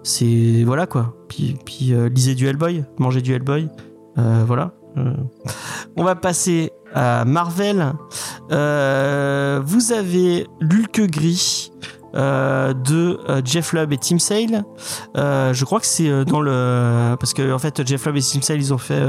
c'est 0.02 0.62
voilà 0.64 0.86
quoi. 0.86 1.16
Puis, 1.28 1.56
puis 1.64 1.92
euh, 1.92 2.08
lisez 2.08 2.34
du 2.34 2.46
Hellboy, 2.46 2.84
mangez 2.98 3.20
du 3.20 3.32
Hellboy. 3.34 3.68
Euh, 4.18 4.44
voilà. 4.46 4.74
On 5.96 6.04
va 6.04 6.14
passer 6.14 6.72
à 6.94 7.24
Marvel. 7.24 7.92
Euh, 8.50 9.60
vous 9.64 9.92
avez 9.92 10.46
l'Hulk 10.60 11.00
gris 11.10 11.70
euh, 12.14 12.72
de 12.72 13.20
euh, 13.28 13.42
Jeff 13.44 13.74
Lubb 13.74 13.92
et 13.92 13.98
Tim 13.98 14.18
Sale. 14.18 14.64
Euh, 15.16 15.52
je 15.52 15.64
crois 15.66 15.78
que 15.78 15.86
c'est 15.86 16.24
dans 16.24 16.40
le 16.40 17.16
parce 17.20 17.34
que 17.34 17.52
en 17.52 17.58
fait 17.58 17.86
Jeff 17.86 18.06
Lubb 18.06 18.16
et 18.16 18.22
Tim 18.22 18.40
Sale 18.40 18.58
ils 18.58 18.72
ont 18.72 18.78
fait 18.78 19.02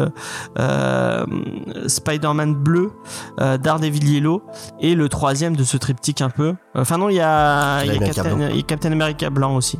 Spider-Man 1.87 2.55
bleu, 2.55 2.91
Daredevil 3.37 4.09
yellow 4.09 4.41
et 4.81 4.95
le 4.95 5.07
troisième 5.07 5.55
de 5.55 5.63
ce 5.63 5.77
triptyque 5.77 6.21
un 6.21 6.29
peu. 6.29 6.55
Enfin 6.75 6.97
non 6.97 7.09
il 7.09 7.15
y 7.15 7.21
a, 7.21 7.83
il 7.85 7.93
y 7.93 7.95
a 7.95 7.99
Captain 7.99 8.23
America 8.23 8.23
Captain, 8.23 8.35
blanc. 8.35 8.47
il 8.49 8.55
y 8.57 8.59
a 8.59 8.63
Captain 8.63 8.91
America 8.91 9.29
blanc 9.29 9.55
aussi. 9.55 9.79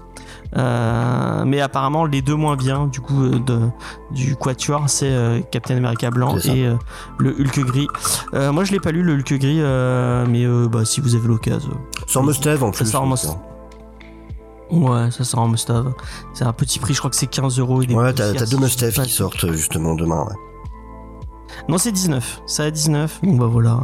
Euh, 0.58 1.44
mais 1.46 1.62
apparemment, 1.62 2.06
les 2.06 2.22
deux 2.22 2.36
moins 2.36 2.56
bien 2.56 2.88
du 2.88 3.02
coup 3.02 3.24
euh, 3.24 3.40
de, 3.40 3.60
du 4.12 4.36
Quatuor, 4.36 4.84
c'est 4.90 5.10
euh, 5.12 5.42
Captain 5.52 5.78
America 5.78 6.10
blanc 6.10 6.38
ça. 6.40 6.54
et 6.56 6.68
le 7.20 7.30
Hulk 7.40 7.60
gris. 7.66 7.88
Moi, 8.34 8.64
je 8.64 8.72
l'ai 8.72 8.80
pas 8.80 8.92
lu 8.92 9.04
le 9.04 9.14
Hulk 9.14 9.34
gris, 9.40 9.62
mais 10.30 10.46
bah, 10.68 10.86
si 10.86 11.02
vous 11.02 11.16
avez 11.16 11.28
l'occasion. 11.28 11.72
Sans 12.08 12.24
must-have 12.24 12.64
en 12.64 12.72
plus. 12.72 12.86
sort 12.86 13.04
en 13.04 13.08
donc, 13.08 13.20
must- 13.20 13.38
Ouais, 14.72 15.10
ça 15.12 15.24
sort 15.24 15.40
en 15.42 15.48
must-have. 15.48 15.94
C'est 16.34 16.44
un 16.46 16.54
petit 16.54 16.80
prix, 16.80 16.94
je 16.94 17.00
crois 17.00 17.10
que 17.10 17.16
c'est 17.16 17.28
15 17.28 17.58
euros. 17.60 17.82
Ouais, 17.82 18.14
t'as 18.14 18.34
deux 18.46 18.58
pas 18.58 19.04
qui 19.04 19.10
sortent 19.12 19.52
justement 19.52 19.96
demain. 19.96 20.26
Ouais. 20.26 20.36
Non, 21.68 21.78
c'est 21.78 21.92
19. 21.92 22.42
Ça 22.46 22.64
a 22.64 22.72
19. 22.72 23.20
Bon, 23.24 23.36
bah 23.36 23.48
voilà. 23.48 23.80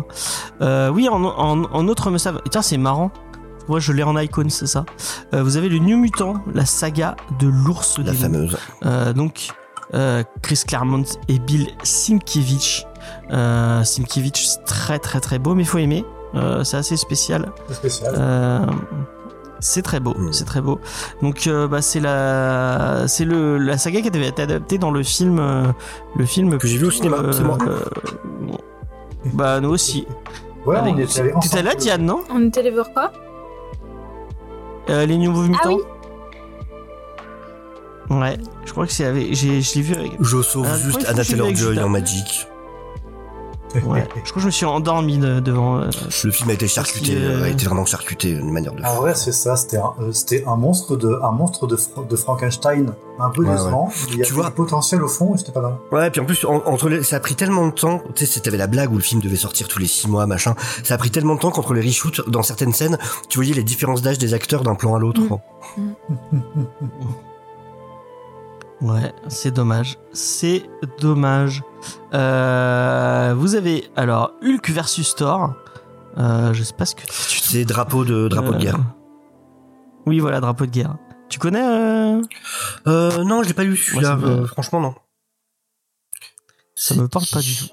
Euh, 0.61 0.89
oui, 0.89 1.09
en, 1.09 1.23
en, 1.23 1.63
en 1.63 1.87
autre 1.87 2.09
must-have. 2.09 2.41
Et 2.45 2.49
Tiens, 2.49 2.61
c'est 2.61 2.77
marrant. 2.77 3.11
Moi, 3.67 3.79
je 3.79 3.91
l'ai 3.93 4.03
en 4.03 4.17
icône, 4.17 4.49
c'est 4.49 4.67
ça. 4.67 4.85
Euh, 5.33 5.41
vous 5.43 5.57
avez 5.57 5.69
le 5.69 5.77
New 5.79 5.97
Mutant, 5.97 6.35
la 6.53 6.65
saga 6.65 7.15
de 7.39 7.47
l'ours 7.47 7.97
La 7.99 8.13
fameuse. 8.13 8.57
Euh, 8.85 9.11
donc, 9.13 9.49
euh, 9.93 10.23
Chris 10.41 10.61
Claremont 10.67 11.03
et 11.27 11.39
Bill 11.39 11.67
Simkiewicz. 11.83 12.85
Euh, 13.31 13.83
Simkiewicz, 13.83 14.35
c'est 14.57 14.63
très 14.65 14.99
très 14.99 15.19
très 15.19 15.39
beau, 15.39 15.55
mais 15.55 15.63
faut 15.63 15.77
aimer. 15.79 16.05
Euh, 16.35 16.63
c'est 16.63 16.77
assez 16.77 16.97
spécial. 16.97 17.51
C'est 17.69 17.73
spécial. 17.75 18.13
Euh, 18.17 18.59
c'est 19.61 19.81
très 19.81 19.99
beau, 19.99 20.13
Mm. 20.17 20.33
c'est 20.33 20.43
très 20.45 20.61
beau. 20.61 20.79
Donc 21.21 21.47
euh, 21.47 21.67
bah, 21.67 21.81
c'est 21.81 21.99
la 22.01 23.07
c'est 23.07 23.25
le 23.25 23.57
la 23.57 23.77
saga 23.77 24.01
qui 24.01 24.09
avait 24.09 24.27
été 24.27 24.41
adaptée 24.41 24.77
dans 24.77 24.91
le 24.91 25.01
film 25.01 25.39
euh, 25.39 25.63
le 26.15 26.25
film 26.25 26.57
Que 26.57 26.67
j'ai 26.67 26.77
vu 26.77 26.85
au 26.87 26.91
cinéma, 26.91 27.17
euh, 27.17 27.79
bah 29.33 29.59
nous 29.59 29.69
aussi. 29.69 30.05
ouais, 30.65 30.75
Avec- 30.77 30.93
on 30.93 30.97
était 30.97 31.19
allés 31.19 31.29
T'étais 31.29 31.35
ensemble. 31.37 31.63
là 31.63 31.75
Diane 31.75 32.05
non? 32.05 32.21
On 32.29 32.45
était 32.47 32.59
allé 32.59 32.71
voir 32.71 32.91
quoi? 32.93 33.11
Euh, 34.89 35.05
Les 35.05 35.17
Nouveaux 35.17 35.43
Mutants. 35.43 35.59
Ah 35.65 35.69
oui. 38.09 38.17
Ouais, 38.17 38.37
je 38.65 38.71
crois 38.71 38.85
que 38.85 38.91
c'est 38.93 39.05
avec 39.05 39.33
j'ai 39.33 39.61
je 39.61 39.75
l'ai 39.75 39.81
vu 39.81 39.95
avec 39.95 40.11
Je 40.19 40.41
sauve 40.43 40.67
Ah, 40.71 40.77
juste 40.77 41.01
Taylor-Joy 41.03 41.55
Judas. 41.55 41.85
en 41.85 41.89
Magic. 41.89 42.47
Ouais. 43.84 44.07
Je 44.23 44.30
crois 44.30 44.34
que 44.35 44.39
je 44.41 44.45
me 44.45 44.52
suis 44.52 44.65
endormi 44.65 45.18
de- 45.18 45.39
devant 45.39 45.77
euh, 45.80 45.89
Le 46.23 46.31
film 46.31 46.49
a 46.49 46.53
été 46.53 46.68
charcuté, 46.68 47.15
euh, 47.18 47.43
a 47.43 47.49
été 47.49 47.65
vraiment 47.65 47.85
charcuté 47.85 48.34
d'une 48.34 48.52
manière 48.52 48.73
de. 48.73 48.84
En 48.84 48.95
vrai, 48.95 49.15
c'est 49.15 49.31
ça. 49.31 49.56
C'était 49.56 49.77
un, 49.77 49.93
euh, 50.02 50.11
c'était 50.11 50.43
un 50.47 50.56
monstre 50.56 50.95
de, 50.95 51.19
un 51.23 51.31
monstre 51.31 51.68
de, 51.68 51.76
Fra- 51.76 52.03
de 52.03 52.15
Frankenstein, 52.15 52.93
un 53.19 53.30
peu 53.30 53.43
Ouais, 53.45 53.52
décevant. 53.52 53.89
Il 54.11 54.18
y 54.18 54.22
a 54.22 54.26
Tu 54.26 54.31
du 54.31 54.34
vois- 54.39 54.52
potentiel 54.52 55.02
au 55.03 55.07
fond, 55.07 55.35
et 55.35 55.38
c'était 55.38 55.52
pas 55.52 55.61
mal. 55.61 55.76
Ouais, 55.91 56.10
puis 56.11 56.22
en 56.22 56.26
plus, 56.26 56.43
en- 56.45 56.61
entre 56.65 56.89
les, 56.89 57.03
ça 57.03 57.18
a 57.18 57.19
pris 57.19 57.35
tellement 57.35 57.68
de 57.68 57.72
temps. 57.73 58.02
Tu 58.15 58.26
sais, 58.26 58.39
t'avais 58.39 58.57
la 58.57 58.68
blague 58.68 58.91
où 58.91 58.95
le 58.95 59.02
film 59.03 59.22
devait 59.22 59.35
sortir 59.35 59.68
tous 59.68 59.80
les 59.80 59.88
six 59.88 60.07
mois, 60.07 60.26
machin. 60.27 60.56
Ça 60.84 60.95
a 60.95 60.97
pris 60.97 61.11
tellement 61.11 61.35
de 61.35 61.39
temps 61.39 61.52
qu'entre 61.52 61.73
les 61.73 61.81
reshoots, 61.81 62.30
dans 62.30 62.43
certaines 62.43 62.73
scènes, 62.73 62.97
tu 63.30 63.38
voyais 63.38 63.53
les 63.53 63.64
différences 63.64 64.02
d'âge 64.02 64.18
des 64.18 64.34
acteurs 64.34 64.64
d'un 64.64 64.76
plan 64.76 64.95
à 64.95 64.99
l'autre. 64.99 65.22
Mm. 65.77 65.91
Ouais, 68.81 69.14
c'est 69.30 69.52
dommage. 69.52 69.97
C'est 70.14 70.64
dommage. 70.99 71.64
Euh, 72.13 73.33
vous 73.37 73.55
avez 73.55 73.89
alors 73.95 74.31
Hulk 74.43 74.69
versus 74.69 75.15
Thor. 75.15 75.53
Euh, 76.17 76.53
je 76.53 76.63
sais 76.63 76.73
pas 76.73 76.85
ce 76.85 76.95
que 76.95 77.01
tu 77.01 77.39
C'est 77.41 77.65
drapeau 77.65 78.05
de 78.05 78.27
drapeau 78.27 78.51
de 78.51 78.55
Euh, 78.55 78.59
guerre. 78.59 78.79
Oui, 80.05 80.19
voilà, 80.19 80.39
drapeau 80.39 80.65
de 80.65 80.71
guerre. 80.71 80.95
Tu 81.29 81.39
connais 81.39 81.63
euh, 81.63 82.21
Euh, 82.87 83.23
non, 83.23 83.41
je 83.43 83.47
l'ai 83.49 83.53
pas 83.53 83.63
lu 83.63 83.75
celui-là. 83.75 84.15
Ouais, 84.15 84.23
euh, 84.29 84.45
franchement, 84.47 84.79
non. 84.79 84.95
Ça 86.75 86.93
me 86.95 87.07
parle 87.07 87.25
pas 87.31 87.39
du 87.39 87.55
tout. 87.55 87.65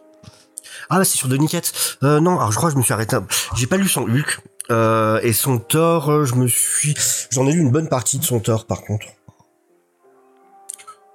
Ah, 0.90 0.98
bah, 0.98 1.04
c'est 1.04 1.16
sur 1.18 1.28
Denis 1.28 1.48
Ketz. 1.48 1.98
Euh, 2.02 2.20
non, 2.20 2.38
alors 2.38 2.50
je 2.52 2.56
crois 2.56 2.68
que 2.70 2.74
je 2.74 2.78
me 2.78 2.82
suis 2.84 2.92
arrêté. 2.92 3.16
J'ai 3.54 3.66
pas 3.66 3.76
lu 3.76 3.88
son 3.88 4.02
Hulk. 4.02 4.40
Euh, 4.70 5.20
et 5.22 5.32
son 5.32 5.58
Thor, 5.58 6.24
je 6.24 6.34
me 6.34 6.46
suis. 6.46 6.94
J'en 7.30 7.46
ai 7.46 7.52
lu 7.52 7.60
une 7.60 7.70
bonne 7.72 7.88
partie 7.88 8.18
de 8.18 8.24
son 8.24 8.40
Thor, 8.40 8.64
par 8.66 8.82
contre. 8.82 9.06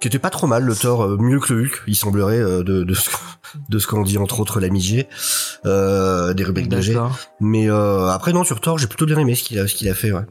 Qui 0.00 0.06
était 0.06 0.20
pas 0.20 0.30
trop 0.30 0.46
mal, 0.46 0.62
le 0.62 0.76
Thor, 0.76 1.02
euh, 1.02 1.16
mieux 1.18 1.40
que 1.40 1.52
le 1.52 1.62
Hulk, 1.62 1.82
il 1.88 1.96
semblerait, 1.96 2.38
euh, 2.38 2.62
de, 2.62 2.84
de 2.84 2.94
ce, 2.94 3.10
de 3.68 3.78
ce 3.78 3.86
qu'en 3.86 4.02
dit 4.02 4.16
entre 4.18 4.38
autres 4.38 4.60
l'ami 4.60 4.80
G, 4.80 5.08
euh, 5.66 6.34
des 6.34 6.44
rubriques 6.44 6.68
d'AG. 6.68 6.96
Mais 7.40 7.68
euh, 7.68 8.08
après, 8.08 8.32
non, 8.32 8.44
sur 8.44 8.60
Thor, 8.60 8.78
j'ai 8.78 8.86
plutôt 8.86 9.06
bien 9.06 9.18
aimé 9.18 9.34
ce 9.34 9.42
qu'il 9.42 9.58
a, 9.58 9.66
ce 9.66 9.74
qu'il 9.74 9.88
a 9.88 9.94
fait, 9.94 10.12
ouais. 10.12 10.22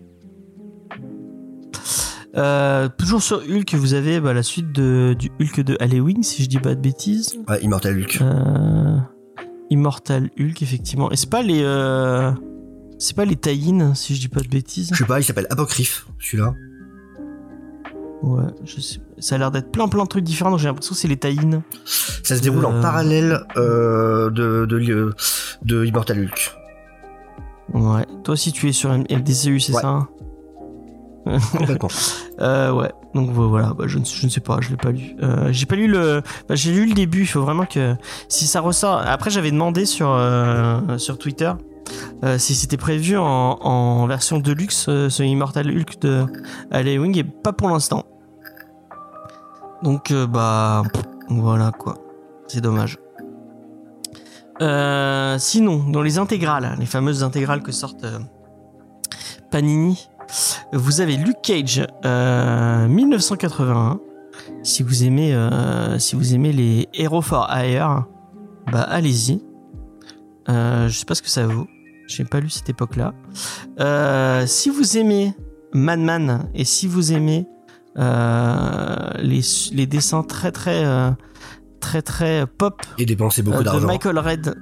Euh, 2.37 2.87
toujours 2.97 3.21
sur 3.21 3.37
Hulk, 3.39 3.73
vous 3.73 3.93
avez 3.93 4.21
bah, 4.21 4.31
la 4.33 4.43
suite 4.43 4.71
de, 4.71 5.15
du 5.17 5.31
Hulk 5.41 5.61
de 5.61 5.75
Halloween, 5.79 6.23
si 6.23 6.43
je 6.43 6.49
dis 6.49 6.59
pas 6.59 6.75
de 6.75 6.79
bêtises. 6.81 7.35
Ouais, 7.49 7.61
Immortal 7.61 7.97
Hulk. 7.97 8.21
Immortal 9.69 10.29
Hulk, 10.39 10.61
effectivement. 10.61 11.11
Et 11.11 11.17
c'est 11.17 11.29
pas 11.29 11.41
les. 11.41 11.59
c'est 12.99 13.15
pas 13.15 13.25
les 13.25 13.35
tie 13.35 13.73
si 13.95 14.15
je 14.15 14.21
dis 14.21 14.27
pas 14.29 14.41
de 14.41 14.47
bêtises. 14.47 14.91
Je 14.93 14.97
sais 14.97 15.05
pas, 15.05 15.19
il 15.19 15.23
s'appelle 15.23 15.47
Apocryphe, 15.49 16.05
celui-là. 16.19 16.53
Ouais, 18.23 18.45
je 18.65 18.81
sais. 18.81 18.99
Ça 19.19 19.35
a 19.35 19.37
l'air 19.37 19.51
d'être 19.51 19.71
plein 19.71 19.87
plein 19.87 20.03
de 20.03 20.07
trucs 20.09 20.23
différents, 20.23 20.49
donc 20.51 20.59
j'ai 20.59 20.67
l'impression 20.67 20.93
que 20.95 20.99
c'est 20.99 21.07
les 21.07 21.17
tie 21.17 21.37
Ça 21.85 22.35
se 22.35 22.41
déroule 22.41 22.65
en 22.65 22.73
Euh. 22.75 22.81
parallèle 22.81 23.41
euh, 23.57 24.29
de, 24.31 24.65
de, 24.65 24.79
de, 24.79 25.15
de 25.63 25.85
Immortal 25.85 26.19
Hulk. 26.19 26.51
Ouais. 27.73 28.05
Toi 28.23 28.33
aussi, 28.33 28.51
tu 28.51 28.67
es 28.69 28.71
sur 28.71 28.89
MDCU, 28.91 29.59
c'est 29.59 29.73
Ouais. 29.73 29.81
ça 29.81 29.87
hein? 29.87 30.07
Complètement. 31.57 31.89
Euh, 32.39 32.71
ouais. 32.71 32.91
Donc 33.15 33.31
vo- 33.31 33.49
voilà, 33.49 33.73
bah, 33.75 33.85
je, 33.87 33.97
ne, 33.97 34.05
je 34.05 34.23
ne 34.27 34.29
sais 34.29 34.41
pas, 34.41 34.59
je 34.61 34.69
l'ai 34.69 34.77
pas 34.77 34.91
lu. 34.91 35.15
Euh, 35.23 35.49
j'ai 35.51 35.65
pas 35.65 35.75
lu 35.75 35.87
le, 35.87 36.21
bah, 36.47 36.53
j'ai 36.53 36.71
lu 36.71 36.85
le 36.85 36.93
début. 36.93 37.21
Il 37.21 37.25
faut 37.25 37.41
vraiment 37.41 37.65
que 37.65 37.95
si 38.29 38.45
ça 38.45 38.61
ressort. 38.61 39.01
Après, 39.03 39.31
j'avais 39.31 39.49
demandé 39.49 39.87
sur 39.87 40.07
euh, 40.11 40.99
sur 40.99 41.17
Twitter 41.17 41.51
euh, 42.23 42.37
si 42.37 42.55
c'était 42.55 42.77
prévu 42.77 43.17
en, 43.17 44.07
version 44.07 44.39
deluxe 44.39 44.87
euh, 44.89 45.09
ce 45.09 45.21
Immortal 45.23 45.69
Hulk 45.69 45.99
de 46.01 46.25
Halloween 46.71 47.15
et 47.15 47.23
pas 47.23 47.53
pour 47.53 47.69
l'instant. 47.69 48.03
Donc 49.83 50.11
euh, 50.11 50.25
bah 50.25 50.83
voilà 51.29 51.71
quoi. 51.71 51.95
C'est 52.47 52.61
dommage. 52.61 52.97
Sinon, 55.39 55.83
dans 55.89 56.01
les 56.01 56.17
intégrales, 56.17 56.75
les 56.79 56.87
fameuses 56.87 57.23
intégrales 57.23 57.61
que 57.61 57.71
sortent 57.71 58.07
Panini, 59.51 60.09
vous 60.73 60.99
avez 60.99 61.15
Luke 61.15 61.41
Cage 61.43 61.85
euh, 62.05 62.87
1981. 62.87 63.99
Si 64.63 64.81
vous 64.81 65.03
aimez, 65.03 65.37
si 65.99 66.15
vous 66.15 66.33
aimez 66.33 66.51
les 66.53 66.89
Hero 66.93 67.21
for 67.21 67.47
Hire, 67.51 68.05
bah 68.71 68.81
allez-y. 68.81 69.43
Je 70.47 70.89
sais 70.89 71.05
pas 71.05 71.13
ce 71.13 71.21
que 71.21 71.29
ça 71.29 71.45
vaut. 71.45 71.67
J'ai 72.07 72.23
pas 72.23 72.39
lu 72.39 72.49
cette 72.49 72.69
époque-là. 72.69 73.13
Euh, 73.79 74.45
si 74.47 74.69
vous 74.69 74.97
aimez 74.97 75.33
Madman 75.73 76.49
et 76.55 76.65
si 76.65 76.87
vous 76.87 77.13
aimez 77.13 77.45
euh, 77.97 79.09
les, 79.19 79.41
les 79.73 79.85
dessins 79.87 80.23
très 80.23 80.51
très 80.51 80.85
euh, 80.85 81.11
très 81.79 82.01
très 82.01 82.45
pop 82.45 82.81
Et 82.97 83.05
dépenser 83.05 83.41
beaucoup 83.41 83.57
euh, 83.57 83.61
de 83.61 83.65
d'argent. 83.65 83.87
Michael 83.87 84.19
Red 84.19 84.55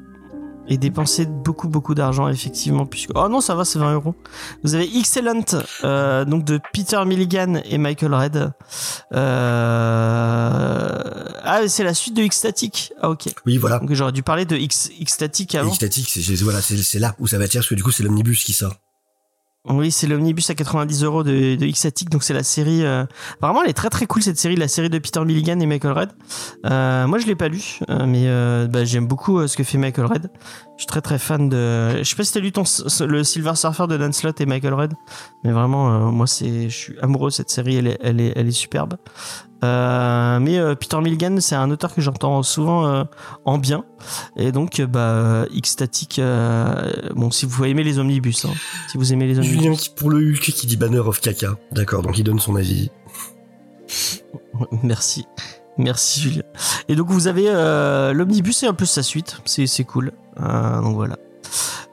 et 0.67 0.77
dépenser 0.77 1.25
beaucoup 1.25 1.67
beaucoup 1.67 1.95
d'argent 1.95 2.27
effectivement 2.27 2.85
puisque 2.85 3.11
oh 3.15 3.27
non 3.29 3.41
ça 3.41 3.55
va 3.55 3.65
c'est 3.65 3.79
20 3.79 3.93
euros. 3.93 4.15
Vous 4.63 4.75
avez 4.75 4.85
Excellent 4.97 5.41
euh, 5.83 6.25
donc 6.25 6.43
de 6.45 6.59
Peter 6.73 7.03
Milligan 7.05 7.61
et 7.65 7.77
Michael 7.77 8.13
Red. 8.13 8.51
Euh... 9.13 10.89
ah 11.43 11.67
c'est 11.67 11.83
la 11.83 11.93
suite 11.93 12.15
de 12.15 12.23
X-Static. 12.23 12.93
Ah 13.01 13.09
ok. 13.09 13.29
Oui, 13.45 13.57
voilà. 13.57 13.79
donc 13.79 13.93
j'aurais 13.93 14.11
dû 14.11 14.23
parler 14.23 14.45
de 14.45 14.55
X 14.55 14.89
X-Static 14.99 15.55
Et 15.55 15.57
avant 15.57 15.73
Static, 15.73 16.09
c'est 16.09 16.21
voilà, 16.41 16.61
c'est 16.61 16.77
c'est 16.77 16.99
là 16.99 17.15
où 17.19 17.27
ça 17.27 17.37
va 17.37 17.47
tirer 17.47 17.61
parce 17.61 17.69
que 17.69 17.75
du 17.75 17.83
coup 17.83 17.91
c'est 17.91 18.03
l'omnibus 18.03 18.43
qui 18.43 18.53
sort. 18.53 18.75
Oui, 19.67 19.91
c'est 19.91 20.05
l'omnibus 20.07 20.49
à 20.49 20.55
90 20.55 21.03
euros 21.03 21.23
de, 21.23 21.55
de 21.55 22.09
donc 22.09 22.23
c'est 22.23 22.33
la 22.33 22.43
série. 22.43 22.85
Euh... 22.85 23.05
Apparemment, 23.35 23.63
elle 23.63 23.69
est 23.69 23.73
très 23.73 23.89
très 23.89 24.05
cool 24.05 24.21
cette 24.21 24.37
série, 24.37 24.55
la 24.55 24.67
série 24.67 24.89
de 24.89 24.99
Peter 24.99 25.23
Milligan 25.25 25.59
et 25.59 25.65
Michael 25.65 25.91
Red. 25.91 26.09
Euh, 26.65 27.07
moi, 27.07 27.17
je 27.17 27.25
l'ai 27.25 27.35
pas 27.35 27.47
lu, 27.47 27.79
euh, 27.89 28.05
mais 28.05 28.25
euh, 28.27 28.67
bah, 28.67 28.85
j'aime 28.85 29.07
beaucoup 29.07 29.39
euh, 29.39 29.47
ce 29.47 29.57
que 29.57 29.63
fait 29.63 29.77
Michael 29.77 30.05
Red. 30.05 30.31
Je 30.77 30.81
suis 30.81 30.87
très 30.87 31.01
très 31.01 31.17
fan 31.17 31.49
de. 31.49 31.97
Je 31.97 32.03
sais 32.03 32.15
pas 32.15 32.23
si 32.23 32.33
t'as 32.33 32.39
lu 32.41 32.51
ton 32.51 32.63
le 33.07 33.23
Silver 33.23 33.55
Surfer 33.55 33.87
de 33.87 33.97
Dan 33.97 34.13
Slott 34.13 34.39
et 34.39 34.45
Michael 34.45 34.73
Red, 34.73 34.93
mais 35.43 35.51
vraiment, 35.51 35.89
euh, 35.89 36.11
moi, 36.11 36.27
c'est, 36.27 36.69
je 36.69 36.75
suis 36.75 36.99
amoureux 37.01 37.29
de 37.29 37.35
cette 37.35 37.49
série. 37.49 37.77
Elle 37.77 37.87
est, 37.87 37.97
elle 38.01 38.21
est, 38.21 38.33
elle 38.35 38.47
est 38.47 38.51
superbe. 38.51 38.97
Euh, 39.63 40.39
mais 40.39 40.57
euh, 40.57 40.75
Peter 40.75 40.99
Milligan, 40.99 41.37
c'est 41.39 41.55
un 41.55 41.71
auteur 41.71 41.93
que 41.93 42.01
j'entends 42.01 42.43
souvent 42.43 42.87
euh, 42.87 43.03
en 43.45 43.57
bien, 43.57 43.85
et 44.35 44.51
donc 44.51 44.81
bah 44.81 45.45
X-Static. 45.51 46.21
bon, 47.15 47.31
si 47.31 47.45
vous 47.45 47.65
aimez 47.65 47.83
les 47.83 47.99
omnibus, 47.99 48.45
hein, 48.45 48.53
si 48.89 48.97
vous 48.97 49.13
aimez 49.13 49.27
les 49.27 49.39
omnibus. 49.39 49.57
Julien 49.57 49.75
qui 49.75 49.89
pour 49.89 50.09
le 50.09 50.17
Hulk 50.17 50.39
qui 50.39 50.67
dit 50.67 50.77
banner 50.77 50.99
of 50.99 51.21
caca. 51.21 51.55
D'accord, 51.71 52.01
donc 52.01 52.17
il 52.17 52.23
donne 52.23 52.39
son 52.39 52.55
avis. 52.55 52.91
Merci. 54.83 55.25
Merci 55.77 56.21
Julien. 56.21 56.43
Et 56.87 56.95
donc 56.95 57.09
vous 57.09 57.27
avez 57.27 57.51
l'omnibus 58.13 58.63
et 58.63 58.67
en 58.67 58.73
plus 58.73 58.87
sa 58.87 59.03
suite, 59.03 59.37
c'est 59.45 59.67
c'est 59.67 59.83
cool. 59.83 60.11
Donc 60.37 60.95
voilà. 60.95 61.17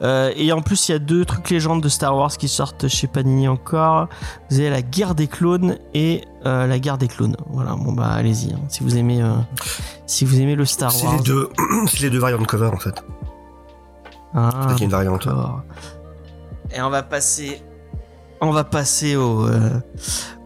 Euh, 0.03 0.33
et 0.37 0.51
en 0.53 0.63
plus 0.63 0.89
il 0.89 0.93
y 0.93 0.95
a 0.95 0.99
deux 0.99 1.25
trucs 1.25 1.49
légendes 1.51 1.81
de 1.83 1.89
Star 1.89 2.17
Wars 2.17 2.37
qui 2.37 2.49
sortent 2.49 2.89
chez 2.89 3.07
Panini 3.07 3.47
encore. 3.49 4.09
Vous 4.51 4.59
avez 4.59 4.71
la 4.71 4.83
guerre 4.83 5.15
des 5.15 5.29
clones 5.29 5.79
et 5.95 6.25
euh, 6.45 6.67
la 6.67 6.79
guerre 6.81 6.99
des 6.99 7.09
clones. 7.09 7.37
Voilà, 7.51 7.75
bon 7.77 7.93
bah 7.93 8.09
allez-y. 8.11 8.53
hein. 8.53 8.59
Si 8.69 8.83
vous 8.83 8.97
aimez, 8.97 9.23
euh, 9.23 9.35
si 10.07 10.25
vous 10.25 10.41
aimez 10.41 10.57
le 10.57 10.65
Star 10.65 10.91
C'est 10.91 11.07
Wars. 11.07 11.17
les 11.19 11.23
deux, 11.23 11.49
c'est 11.87 12.01
les 12.01 12.11
deux 12.11 12.19
variantes 12.19 12.41
de 12.43 12.47
cover 12.47 12.71
en 12.73 12.79
fait. 12.79 13.03
Ah, 14.35 14.69
Il 14.73 14.79
y 14.79 14.83
a 14.83 14.85
une 14.85 14.91
variante. 14.91 15.29
Et 16.75 16.81
on 16.81 16.91
va 16.91 17.03
passer, 17.03 17.63
on 18.41 18.51
va 18.51 18.65
passer 18.65 19.15
au, 19.15 19.47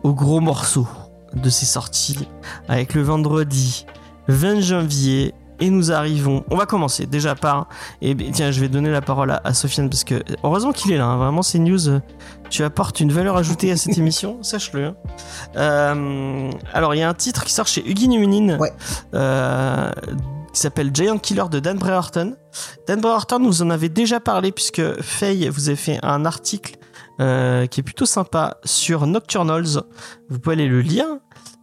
au 0.03 0.13
gros 0.13 0.41
morceau 0.41 0.87
de 1.35 1.49
ces 1.51 1.67
sorties 1.67 2.29
avec 2.69 2.95
le 2.95 3.03
vendredi 3.03 3.87
20 4.29 4.61
janvier 4.61 5.35
et 5.61 5.71
nous 5.71 5.93
arrivons. 5.93 6.45
On 6.51 6.57
va 6.57 6.67
commencer 6.67 7.07
déjà 7.07 7.35
par. 7.35 7.69
Et 8.03 8.15
tiens, 8.33 8.51
je 8.51 8.61
vais 8.61 8.69
donner 8.69 8.91
la 8.91 9.01
parole 9.01 9.31
à, 9.31 9.41
à 9.45 9.55
Sofiane 9.55 9.89
parce 9.89 10.05
que 10.05 10.23
heureusement 10.43 10.73
qu'il 10.73 10.93
est 10.93 10.99
là. 10.99 11.07
hein. 11.07 11.17
Vraiment, 11.17 11.43
ces 11.43 11.59
news, 11.59 11.89
euh, 11.89 12.01
tu 12.51 12.63
apportes 12.65 13.01
une 13.01 13.13
valeur 13.13 13.37
ajoutée 13.37 13.71
à 13.73 13.77
cette 13.77 13.97
émission, 13.99 14.43
sache-le. 14.43 14.87
hein. 14.87 14.95
Euh, 15.57 16.51
alors, 16.73 16.95
il 16.95 16.99
y 16.99 17.03
a 17.03 17.09
un 17.09 17.15
titre 17.15 17.45
qui 17.45 17.53
sort 17.53 17.67
chez 17.67 17.89
Huguin 17.89 18.19
Munin 18.19 18.59
Ouais. 18.59 18.73
euh, 19.15 19.91
qui 20.53 20.61
s'appelle 20.61 20.91
Giant 20.95 21.19
Killer 21.19 21.45
de 21.51 21.59
Dan 21.61 21.79
Brereton. 21.79 22.35
Dan 22.87 23.01
Brereton 23.01 23.39
nous 23.39 23.63
en 23.63 23.71
avait 23.71 23.89
déjà 23.89 24.21
parlé 24.21 24.53
puisque 24.53 24.83
Faye 25.03 25.49
vous 25.49 25.71
a 25.71 25.77
fait 25.77 25.99
un 26.03 26.25
article 26.25 26.77
euh, 27.21 27.67
qui 27.67 27.81
est 27.81 27.83
plutôt 27.83 28.07
sympa 28.07 28.57
sur 28.65 29.07
Nocturnals. 29.07 29.83
Vous 30.29 30.39
pouvez 30.39 30.55
aller 30.55 30.69
le 30.69 30.81
lire. 30.81 31.07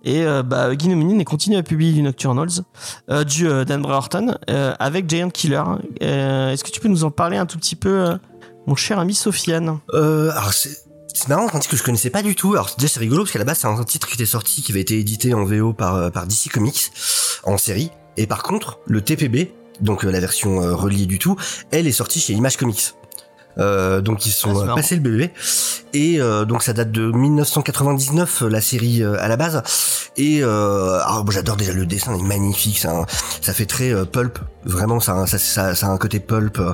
Et 0.03 0.23
euh, 0.23 0.43
bah, 0.43 0.75
Guy 0.75 1.23
continue 1.23 1.55
à 1.55 1.63
publier 1.63 1.93
du 1.93 2.01
Nocturnals, 2.01 2.49
euh, 3.09 3.23
du 3.23 3.47
euh, 3.47 3.63
Dan 3.63 3.81
Brereton, 3.81 4.35
euh, 4.49 4.73
avec 4.79 5.09
Giant 5.09 5.29
Killer. 5.29 5.63
Euh, 6.01 6.51
Est-ce 6.51 6.63
que 6.63 6.71
tu 6.71 6.79
peux 6.79 6.89
nous 6.89 7.03
en 7.05 7.11
parler 7.11 7.37
un 7.37 7.45
tout 7.45 7.57
petit 7.57 7.75
peu, 7.75 7.89
euh, 7.89 8.17
mon 8.67 8.75
cher 8.75 8.99
ami 8.99 9.13
Sofiane? 9.13 9.79
Alors 9.93 10.53
c'est 10.53 11.27
marrant, 11.29 11.47
c'est 11.49 11.55
un 11.55 11.59
titre 11.59 11.71
que 11.71 11.77
je 11.77 11.83
connaissais 11.83 12.09
pas 12.09 12.21
du 12.21 12.35
tout. 12.35 12.53
Alors 12.53 12.69
déjà 12.77 12.93
c'est 12.93 12.99
rigolo 12.99 13.23
parce 13.23 13.31
qu'à 13.31 13.39
la 13.39 13.45
base 13.45 13.59
c'est 13.59 13.67
un 13.67 13.83
titre 13.83 14.07
qui 14.07 14.15
était 14.15 14.25
sorti, 14.25 14.61
qui 14.61 14.71
avait 14.71 14.81
été 14.81 14.99
édité 14.99 15.33
en 15.33 15.45
VO 15.45 15.71
par 15.71 16.11
par 16.11 16.27
DC 16.27 16.49
Comics 16.51 16.91
en 17.43 17.57
série. 17.57 17.91
Et 18.17 18.27
par 18.27 18.43
contre 18.43 18.79
le 18.87 19.01
TPB, 19.01 19.53
donc 19.79 20.03
la 20.03 20.19
version 20.19 20.57
reliée 20.75 21.05
du 21.05 21.19
tout, 21.19 21.35
elle 21.71 21.87
est 21.87 21.91
sortie 21.91 22.19
chez 22.19 22.33
Image 22.33 22.57
Comics. 22.57 22.93
Euh, 23.57 24.01
donc 24.01 24.25
ils 24.25 24.29
Ah, 24.29 24.39
sont 24.39 24.55
c'est 24.63 24.69
euh, 24.69 24.75
passés 24.75 24.95
le 24.95 25.01
bébé. 25.01 25.31
Et 25.93 26.19
euh, 26.19 26.45
donc 26.45 26.63
ça 26.63 26.73
date 26.73 26.91
de 26.91 27.11
1999 27.11 28.43
euh, 28.43 28.49
la 28.49 28.61
série 28.61 29.03
euh, 29.03 29.15
à 29.19 29.27
la 29.27 29.37
base. 29.37 29.61
Et 30.17 30.43
euh, 30.43 30.99
alors, 31.03 31.23
moi, 31.23 31.33
j'adore 31.33 31.55
déjà 31.55 31.71
le 31.73 31.85
dessin 31.87 32.15
il 32.15 32.23
est 32.23 32.27
magnifique 32.27 32.77
ça, 32.77 33.03
ça 33.41 33.51
fait 33.53 33.65
très 33.65 33.91
euh, 33.91 34.05
pulp 34.05 34.37
vraiment 34.63 34.99
ça, 34.99 35.13
a 35.13 35.15
un- 35.15 35.25
ça, 35.25 35.39
ça, 35.39 35.73
ça 35.73 35.87
a 35.87 35.89
un 35.89 35.97
côté 35.97 36.19
pulp 36.19 36.59
euh, 36.59 36.73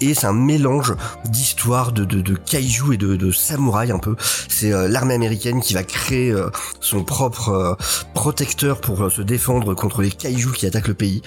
et 0.00 0.14
c'est 0.14 0.26
un 0.26 0.32
mélange 0.32 0.94
d'histoire 1.26 1.92
de, 1.92 2.06
de, 2.06 2.22
de 2.22 2.34
kaiju 2.34 2.94
et 2.94 2.96
de, 2.96 3.16
de 3.16 3.30
samouraï 3.32 3.92
un 3.92 3.98
peu. 3.98 4.16
C'est 4.48 4.72
euh, 4.72 4.88
l'armée 4.88 5.12
américaine 5.12 5.60
qui 5.60 5.74
va 5.74 5.82
créer 5.82 6.30
euh, 6.30 6.48
son 6.80 7.04
propre 7.04 7.50
euh, 7.50 7.74
protecteur 8.14 8.80
pour 8.80 9.02
euh, 9.04 9.10
se 9.10 9.20
défendre 9.20 9.74
contre 9.74 10.00
les 10.00 10.10
kaiju 10.10 10.52
qui 10.52 10.64
attaquent 10.66 10.88
le 10.88 10.94
pays. 10.94 11.20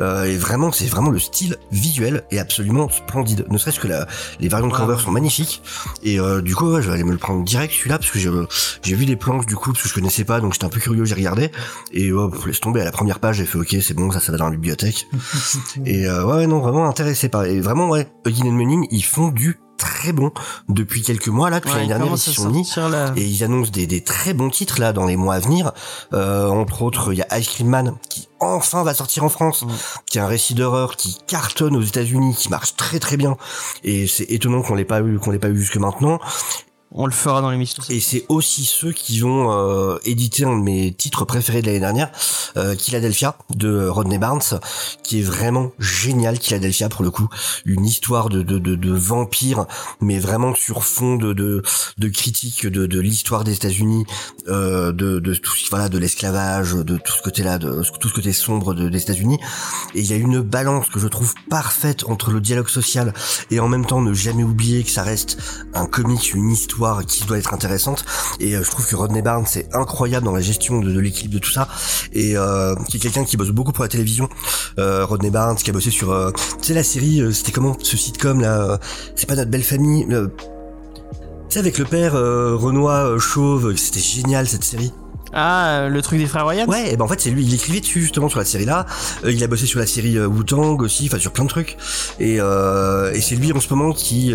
Euh, 0.00 0.24
et 0.24 0.36
vraiment 0.36 0.70
c'est 0.70 0.84
vraiment 0.84 1.08
le 1.10 1.18
style 1.18 1.56
visuel 1.72 2.24
est 2.30 2.38
absolument 2.38 2.90
splendide. 2.90 3.46
Ne 3.48 3.56
serait-ce 3.56 3.80
que 3.80 3.88
la, 3.88 4.06
les 4.38 4.48
variants 4.48 4.68
de 4.68 4.72
ouais. 4.72 4.98
sont 4.98 5.10
magnifiques. 5.10 5.62
Et 6.02 6.20
euh, 6.20 6.40
du 6.40 6.54
coup 6.54 6.70
ouais, 6.70 6.82
je 6.82 6.88
vais 6.88 6.94
aller 6.94 7.04
me 7.04 7.12
le 7.12 7.18
prendre 7.18 7.44
direct 7.44 7.74
celui-là 7.74 7.98
parce 7.98 8.10
que 8.10 8.18
j'ai 8.18 8.94
vu 8.94 9.06
des 9.06 9.16
planches 9.16 9.46
du 9.46 9.56
coup 9.56 9.72
parce 9.72 9.82
que 9.82 9.88
je 9.88 9.94
connaissais 9.94 10.24
pas 10.24 10.40
donc 10.40 10.52
j'étais 10.52 10.64
un 10.64 10.68
peu 10.70 10.80
curieux 10.80 11.04
j'ai 11.04 11.14
regardé 11.14 11.50
et 11.92 12.12
oh, 12.12 12.28
pff, 12.28 12.46
laisse 12.46 12.60
tomber 12.60 12.80
à 12.80 12.84
la 12.84 12.92
première 12.92 13.20
page 13.20 13.36
j'ai 13.36 13.46
fait 13.46 13.58
ok 13.58 13.76
c'est 13.82 13.94
bon 13.94 14.10
ça 14.10 14.20
ça 14.20 14.32
va 14.32 14.38
dans 14.38 14.46
la 14.46 14.52
bibliothèque. 14.52 15.06
Et 15.86 16.06
euh, 16.06 16.24
ouais 16.24 16.46
non 16.46 16.60
vraiment 16.60 16.88
intéressé 16.88 17.28
par 17.28 17.44
et 17.44 17.60
vraiment 17.60 17.88
ouais 17.88 18.08
Huggin 18.26 18.46
and 18.46 18.52
Munning 18.52 18.86
ils 18.90 19.04
font 19.04 19.28
du 19.28 19.58
très 19.80 20.12
bon 20.12 20.30
depuis 20.68 21.02
quelques 21.02 21.28
mois 21.28 21.50
là 21.50 21.58
depuis 21.58 21.72
l'année 21.72 21.88
dernière 21.88 22.06
ils 22.14 22.18
sont 22.18 22.50
mis 22.50 22.64
sortir 22.64 22.88
la- 22.90 23.12
et 23.16 23.24
ils 23.24 23.42
annoncent 23.42 23.70
des, 23.72 23.86
des 23.86 24.02
très 24.04 24.34
bons 24.34 24.50
titres 24.50 24.78
là 24.80 24.92
dans 24.92 25.06
les 25.06 25.16
mois 25.16 25.34
à 25.34 25.40
venir. 25.40 25.72
Euh, 26.12 26.48
entre 26.48 26.82
autres, 26.82 27.12
il 27.12 27.18
y 27.18 27.22
a 27.22 27.38
Ice 27.38 27.48
Cream 27.48 27.68
Man 27.68 27.96
qui 28.08 28.28
enfin 28.40 28.82
va 28.84 28.94
sortir 28.94 29.24
en 29.24 29.28
France, 29.28 29.62
Mm. 29.62 29.68
qui 30.06 30.18
est 30.18 30.20
un 30.20 30.26
récit 30.26 30.54
d'horreur 30.54 30.96
qui 30.96 31.18
cartonne 31.26 31.76
aux 31.76 31.82
États-Unis, 31.82 32.34
qui 32.38 32.48
marche 32.50 32.76
très 32.76 32.98
très 33.00 33.16
bien. 33.16 33.36
Et 33.84 34.06
c'est 34.06 34.24
étonnant 34.24 34.62
qu'on 34.62 34.74
l'ait 34.74 34.84
pas 34.84 35.00
eu, 35.00 35.18
qu'on 35.18 35.30
l'ait 35.30 35.38
pas 35.38 35.48
eu 35.48 35.56
jusque 35.58 35.76
maintenant. 35.76 36.18
On 36.92 37.06
le 37.06 37.12
fera 37.12 37.40
dans 37.40 37.50
l'émission. 37.50 37.84
Et 37.88 38.00
c'est 38.00 38.24
aussi 38.28 38.64
ceux 38.64 38.90
qui 38.90 39.20
vont 39.20 39.52
euh, 39.52 39.98
éditer 40.04 40.44
un 40.44 40.58
de 40.58 40.62
mes 40.62 40.92
titres 40.92 41.24
préférés 41.24 41.62
de 41.62 41.66
l'année 41.66 41.78
dernière, 41.78 42.10
euh, 42.56 42.74
Philadelphia 42.76 43.36
de 43.54 43.86
Rodney 43.86 44.18
Barnes, 44.18 44.58
qui 45.04 45.20
est 45.20 45.22
vraiment 45.22 45.70
génial. 45.78 46.36
Philadelphia 46.36 46.88
pour 46.88 47.04
le 47.04 47.12
coup, 47.12 47.28
une 47.64 47.86
histoire 47.86 48.28
de 48.28 48.42
de, 48.42 48.58
de, 48.58 48.74
de 48.74 48.92
vampire, 48.92 49.66
mais 50.00 50.18
vraiment 50.18 50.52
sur 50.56 50.82
fond 50.82 51.14
de 51.14 51.32
de, 51.32 51.62
de 51.98 52.08
critique 52.08 52.66
de, 52.66 52.86
de 52.86 53.00
l'histoire 53.00 53.44
des 53.44 53.54
États-Unis, 53.54 54.04
euh, 54.48 54.90
de 54.90 55.20
de 55.20 55.34
tout 55.36 55.52
voilà 55.70 55.88
de 55.88 55.98
l'esclavage, 55.98 56.72
de 56.72 56.96
tout 56.96 57.12
ce 57.12 57.22
côté-là, 57.22 57.58
de 57.58 57.84
tout 58.00 58.08
ce 58.08 58.14
côté 58.14 58.32
sombre 58.32 58.74
de, 58.74 58.88
des 58.88 59.00
États-Unis. 59.00 59.38
Et 59.94 60.00
il 60.00 60.06
y 60.06 60.12
a 60.12 60.16
une 60.16 60.40
balance 60.40 60.88
que 60.88 60.98
je 60.98 61.06
trouve 61.06 61.34
parfaite 61.48 62.02
entre 62.08 62.32
le 62.32 62.40
dialogue 62.40 62.68
social 62.68 63.14
et 63.52 63.60
en 63.60 63.68
même 63.68 63.86
temps 63.86 64.00
ne 64.00 64.12
jamais 64.12 64.42
oublier 64.42 64.82
que 64.82 64.90
ça 64.90 65.04
reste 65.04 65.38
un 65.72 65.86
comic, 65.86 66.34
une 66.34 66.50
histoire 66.50 66.79
qui 67.06 67.24
doit 67.24 67.38
être 67.38 67.54
intéressante. 67.54 68.04
Et 68.40 68.56
euh, 68.56 68.62
je 68.64 68.70
trouve 68.70 68.86
que 68.86 68.96
Rodney 68.96 69.22
Barnes 69.22 69.44
c'est 69.46 69.68
incroyable 69.74 70.24
dans 70.26 70.32
la 70.32 70.40
gestion 70.40 70.80
de, 70.80 70.90
de 70.90 71.00
l'équipe 71.00 71.30
de 71.30 71.38
tout 71.38 71.50
ça. 71.50 71.68
Et 72.12 72.36
euh, 72.36 72.74
qui 72.88 72.96
est 72.96 73.00
quelqu'un 73.00 73.24
qui 73.24 73.36
bosse 73.36 73.50
beaucoup 73.50 73.72
pour 73.72 73.84
la 73.84 73.88
télévision. 73.88 74.28
Euh, 74.78 75.04
Rodney 75.04 75.30
Barnes 75.30 75.56
qui 75.56 75.70
a 75.70 75.72
bossé 75.72 75.90
sur, 75.90 76.32
tu 76.60 76.68
sais 76.68 76.74
la 76.74 76.82
série, 76.82 77.22
c'était 77.32 77.52
comment 77.52 77.76
ce 77.82 77.96
sitcom 77.96 78.40
là 78.40 78.78
C'est 79.16 79.26
pas 79.26 79.36
notre 79.36 79.50
belle 79.50 79.64
famille. 79.64 80.06
sais 81.48 81.58
avec 81.58 81.78
le 81.78 81.84
père 81.84 82.14
euh, 82.14 82.56
Renoir 82.56 83.06
euh, 83.06 83.18
chauve, 83.18 83.74
c'était 83.76 84.00
génial 84.00 84.46
cette 84.46 84.64
série. 84.64 84.92
Ah, 85.32 85.68
euh, 85.82 85.88
le 85.88 86.02
truc 86.02 86.18
des 86.18 86.26
frères 86.26 86.46
Ryan 86.46 86.66
Ouais, 86.66 86.92
et 86.92 86.96
ben 86.96 87.04
en 87.04 87.08
fait 87.08 87.20
c'est 87.20 87.30
lui, 87.30 87.44
il 87.44 87.54
écrivait 87.54 87.80
dessus 87.80 88.00
justement 88.00 88.28
sur 88.28 88.38
la 88.40 88.44
série 88.44 88.64
là. 88.64 88.86
Euh, 89.24 89.30
il 89.32 89.42
a 89.44 89.46
bossé 89.46 89.66
sur 89.66 89.78
la 89.78 89.86
série 89.86 90.18
euh, 90.18 90.26
Wu-Tang 90.26 90.80
aussi, 90.82 91.06
enfin 91.06 91.18
sur 91.18 91.32
plein 91.32 91.44
de 91.44 91.48
trucs. 91.48 91.76
Et, 92.18 92.40
euh, 92.40 93.12
et 93.12 93.20
c'est 93.20 93.36
lui 93.36 93.52
en 93.52 93.60
ce 93.60 93.72
moment 93.72 93.92
qui 93.92 94.34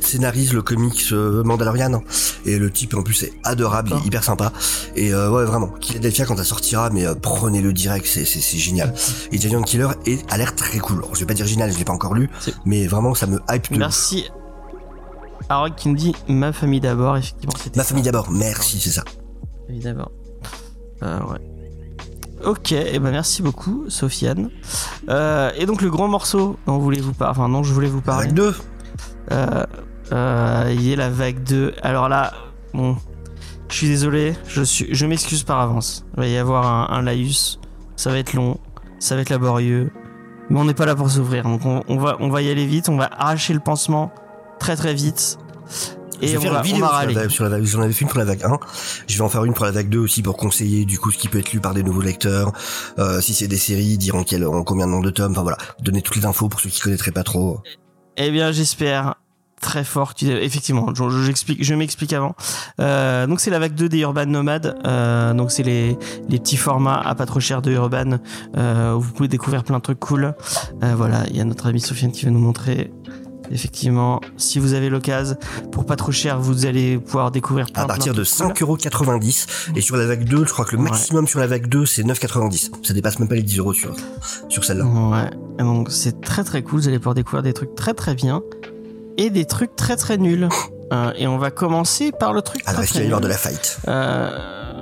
scénarise 0.00 0.52
le 0.52 0.62
comics 0.62 1.12
Mandalorian. 1.12 2.02
Et 2.46 2.58
le 2.58 2.70
type 2.70 2.94
en 2.94 3.02
plus 3.02 3.22
est 3.24 3.32
adorable, 3.44 3.92
hyper 4.06 4.24
sympa. 4.24 4.52
Et 4.96 5.14
ouais 5.14 5.44
vraiment, 5.44 5.70
Philadelphia 5.84 6.24
quand 6.24 6.36
ça 6.36 6.44
sortira, 6.44 6.90
mais 6.90 7.04
prenez-le 7.20 7.72
direct, 7.72 8.06
c'est 8.06 8.24
c'est 8.24 8.40
c'est 8.40 8.58
génial. 8.58 8.94
Et 9.32 9.38
Giant 9.38 9.62
Killer 9.62 9.88
est, 10.06 10.30
a 10.32 10.38
l'air 10.38 10.54
très 10.54 10.78
cool. 10.78 10.98
Alors, 10.98 11.14
je 11.14 11.20
vais 11.20 11.26
pas 11.26 11.34
dire 11.34 11.46
génial, 11.46 11.72
je 11.72 11.78
l'ai 11.78 11.84
pas 11.84 11.92
encore 11.92 12.14
lu, 12.14 12.30
C'est- 12.40 12.54
mais 12.64 12.86
vraiment 12.86 13.14
ça 13.14 13.26
me 13.26 13.38
hype 13.50 13.70
de. 13.72 13.78
Merci. 13.78 14.30
Harold 15.48 15.74
qui 15.74 15.88
me 15.88 15.96
dit 15.96 16.14
ma 16.28 16.52
famille 16.52 16.80
d'abord, 16.80 17.16
effectivement, 17.16 17.54
c'était 17.62 17.76
Ma 17.76 17.82
ça. 17.82 17.88
famille 17.90 18.04
d'abord, 18.04 18.30
merci, 18.30 18.80
c'est 18.80 18.90
ça. 18.90 19.02
Ma 19.04 19.66
famille 19.66 19.82
d'abord. 19.82 20.10
Euh, 21.02 21.18
ouais. 21.20 21.38
Ok, 22.44 22.72
et 22.72 22.98
ben 22.98 23.12
merci 23.12 23.40
beaucoup, 23.40 23.84
Sofiane. 23.88 24.50
Euh, 25.08 25.50
et 25.56 25.64
donc 25.64 25.80
le 25.80 25.90
grand 25.90 26.08
morceau 26.08 26.56
dont 26.66 26.78
voulez-vous 26.78 27.12
parler, 27.12 27.38
enfin 27.38 27.48
non, 27.48 27.62
je 27.62 27.72
voulais 27.72 27.88
vous 27.88 28.00
parler. 28.00 28.24
Avec 28.24 28.34
deux. 28.34 28.54
Euh, 29.30 29.64
euh, 30.12 30.70
il 30.72 30.82
y 30.82 30.92
a 30.92 30.96
la 30.96 31.08
vague 31.08 31.42
2. 31.44 31.74
Alors 31.82 32.08
là, 32.08 32.32
bon, 32.74 32.96
je 33.68 33.76
suis 33.76 33.88
désolé, 33.88 34.34
je, 34.48 34.62
suis, 34.62 34.92
je 34.92 35.06
m'excuse 35.06 35.44
par 35.44 35.60
avance. 35.60 36.04
Il 36.16 36.20
va 36.20 36.26
y 36.26 36.36
avoir 36.36 36.66
un, 36.66 36.96
un 36.96 37.02
laïus, 37.02 37.60
ça 37.94 38.10
va 38.10 38.18
être 38.18 38.32
long, 38.32 38.58
ça 38.98 39.14
va 39.14 39.20
être 39.20 39.30
laborieux, 39.30 39.92
mais 40.50 40.58
on 40.58 40.64
n'est 40.64 40.74
pas 40.74 40.86
là 40.86 40.96
pour 40.96 41.10
s'ouvrir. 41.10 41.44
Donc 41.44 41.64
on, 41.64 41.82
on 41.86 41.96
va, 41.96 42.16
on 42.18 42.28
va 42.28 42.42
y 42.42 42.50
aller 42.50 42.66
vite, 42.66 42.88
on 42.88 42.96
va 42.96 43.08
arracher 43.12 43.54
le 43.54 43.60
pansement 43.60 44.10
très 44.58 44.74
très 44.74 44.94
vite. 44.94 45.38
Je 46.22 46.26
Et 46.26 46.30
vais 46.32 46.38
on 46.38 46.40
faire 46.40 46.52
va, 46.52 46.58
une 46.58 46.62
on 46.62 46.66
vidéo 46.74 46.80
va 46.86 46.88
sur 47.00 47.06
la, 47.08 47.12
vague- 47.14 47.30
sur 47.30 47.44
la 47.44 47.50
vague. 47.50 47.64
J'en 47.64 47.80
avais 47.82 47.92
fait 47.92 48.02
une 48.02 48.08
pour 48.08 48.18
la 48.18 48.24
vague 48.24 48.42
1. 48.44 48.58
Je 49.08 49.14
vais 49.16 49.22
en 49.22 49.28
faire 49.28 49.44
une 49.44 49.54
pour 49.54 49.64
la 49.64 49.70
vague 49.72 49.88
2 49.88 49.98
aussi 49.98 50.22
pour 50.22 50.36
conseiller 50.36 50.84
du 50.84 50.98
coup 50.98 51.10
ce 51.10 51.18
qui 51.18 51.28
peut 51.28 51.38
être 51.38 51.52
lu 51.52 51.60
par 51.60 51.74
des 51.74 51.82
nouveaux 51.82 52.02
lecteurs. 52.02 52.52
Euh, 52.98 53.20
si 53.20 53.34
c'est 53.34 53.48
des 53.48 53.56
séries, 53.58 53.98
dire 53.98 54.14
en, 54.16 54.24
quel, 54.24 54.46
en 54.46 54.62
combien 54.64 54.86
de 54.86 54.92
nombre 54.92 55.04
de 55.04 55.10
tomes. 55.10 55.32
Enfin 55.32 55.42
voilà, 55.42 55.58
donner 55.82 56.02
toutes 56.02 56.16
les 56.16 56.24
infos 56.26 56.48
pour 56.48 56.60
ceux 56.60 56.68
qui 56.70 56.80
connaîtraient 56.80 57.10
pas 57.12 57.24
trop. 57.24 57.60
Eh 58.16 58.30
bien, 58.30 58.52
j'espère 58.52 59.14
très 59.60 59.84
fort. 59.84 60.14
Effectivement, 60.20 60.92
je, 60.92 61.08
je- 61.08 61.22
j'explique, 61.22 61.62
je 61.62 61.72
m'explique 61.74 62.12
avant. 62.12 62.34
Euh, 62.80 63.28
donc 63.28 63.38
c'est 63.38 63.50
la 63.50 63.60
vague 63.60 63.74
2 63.74 63.88
des 63.88 64.00
Urban 64.00 64.26
Nomades. 64.26 64.76
Euh, 64.84 65.32
donc 65.34 65.52
c'est 65.52 65.62
les, 65.62 65.96
les 66.28 66.38
petits 66.40 66.56
formats 66.56 67.00
à 67.00 67.14
pas 67.14 67.26
trop 67.26 67.38
cher 67.38 67.62
de 67.62 67.70
Urban 67.70 68.18
euh, 68.56 68.94
où 68.94 69.00
vous 69.00 69.12
pouvez 69.12 69.28
découvrir 69.28 69.62
plein 69.62 69.76
de 69.78 69.82
trucs 69.82 70.00
cool. 70.00 70.34
Voilà, 70.80 71.22
il 71.30 71.36
y 71.36 71.40
a 71.40 71.44
notre 71.44 71.68
amie 71.68 71.80
Sofiane 71.80 72.10
qui 72.10 72.24
va 72.24 72.32
nous 72.32 72.40
montrer. 72.40 72.92
Effectivement, 73.50 74.20
si 74.36 74.58
vous 74.58 74.72
avez 74.74 74.88
l'occasion, 74.88 75.36
pour 75.72 75.84
pas 75.84 75.96
trop 75.96 76.12
cher, 76.12 76.38
vous 76.40 76.64
allez 76.66 76.98
pouvoir 76.98 77.30
découvrir 77.30 77.66
plein 77.70 77.82
À 77.82 77.86
partir 77.86 78.12
plein 78.12 78.22
de 78.22 78.26
trucs 78.28 78.58
cool. 78.58 78.76
5,90€ 78.78 79.46
et 79.76 79.80
sur 79.80 79.96
la 79.96 80.06
vague 80.06 80.24
2, 80.24 80.44
je 80.46 80.52
crois 80.52 80.64
que 80.64 80.76
le 80.76 80.82
Ouais. 80.82 80.90
maximum 80.90 81.26
sur 81.26 81.38
la 81.40 81.46
vague 81.46 81.66
2 81.66 81.84
c'est 81.86 82.02
9,90€. 82.02 82.70
Ça 82.86 82.94
dépasse 82.94 83.18
même 83.18 83.28
pas 83.28 83.34
les 83.34 83.42
10 83.42 83.58
euros 83.58 83.72
sur, 83.74 83.94
sur 84.48 84.64
celle-là. 84.64 84.84
Ouais, 84.84 85.30
et 85.58 85.62
donc 85.62 85.90
c'est 85.90 86.20
très 86.20 86.44
très 86.44 86.62
cool, 86.62 86.80
vous 86.80 86.88
allez 86.88 86.98
pouvoir 86.98 87.14
découvrir 87.14 87.42
des 87.42 87.52
trucs 87.52 87.74
très 87.74 87.94
très 87.94 88.14
bien 88.14 88.42
et 89.18 89.28
des 89.30 89.44
trucs 89.44 89.76
très 89.76 89.96
très 89.96 90.16
nuls. 90.18 90.48
Euh, 90.92 91.10
et 91.16 91.26
on 91.26 91.38
va 91.38 91.50
commencer 91.50 92.12
par 92.12 92.34
le 92.34 92.42
truc 92.42 92.60
Alors 92.66 92.82
est-ce 92.82 92.92
qu'il 92.92 93.04
y 93.06 93.08
de 93.08 93.26
la 93.26 93.38
fight 93.38 93.78
Euh, 93.88 94.28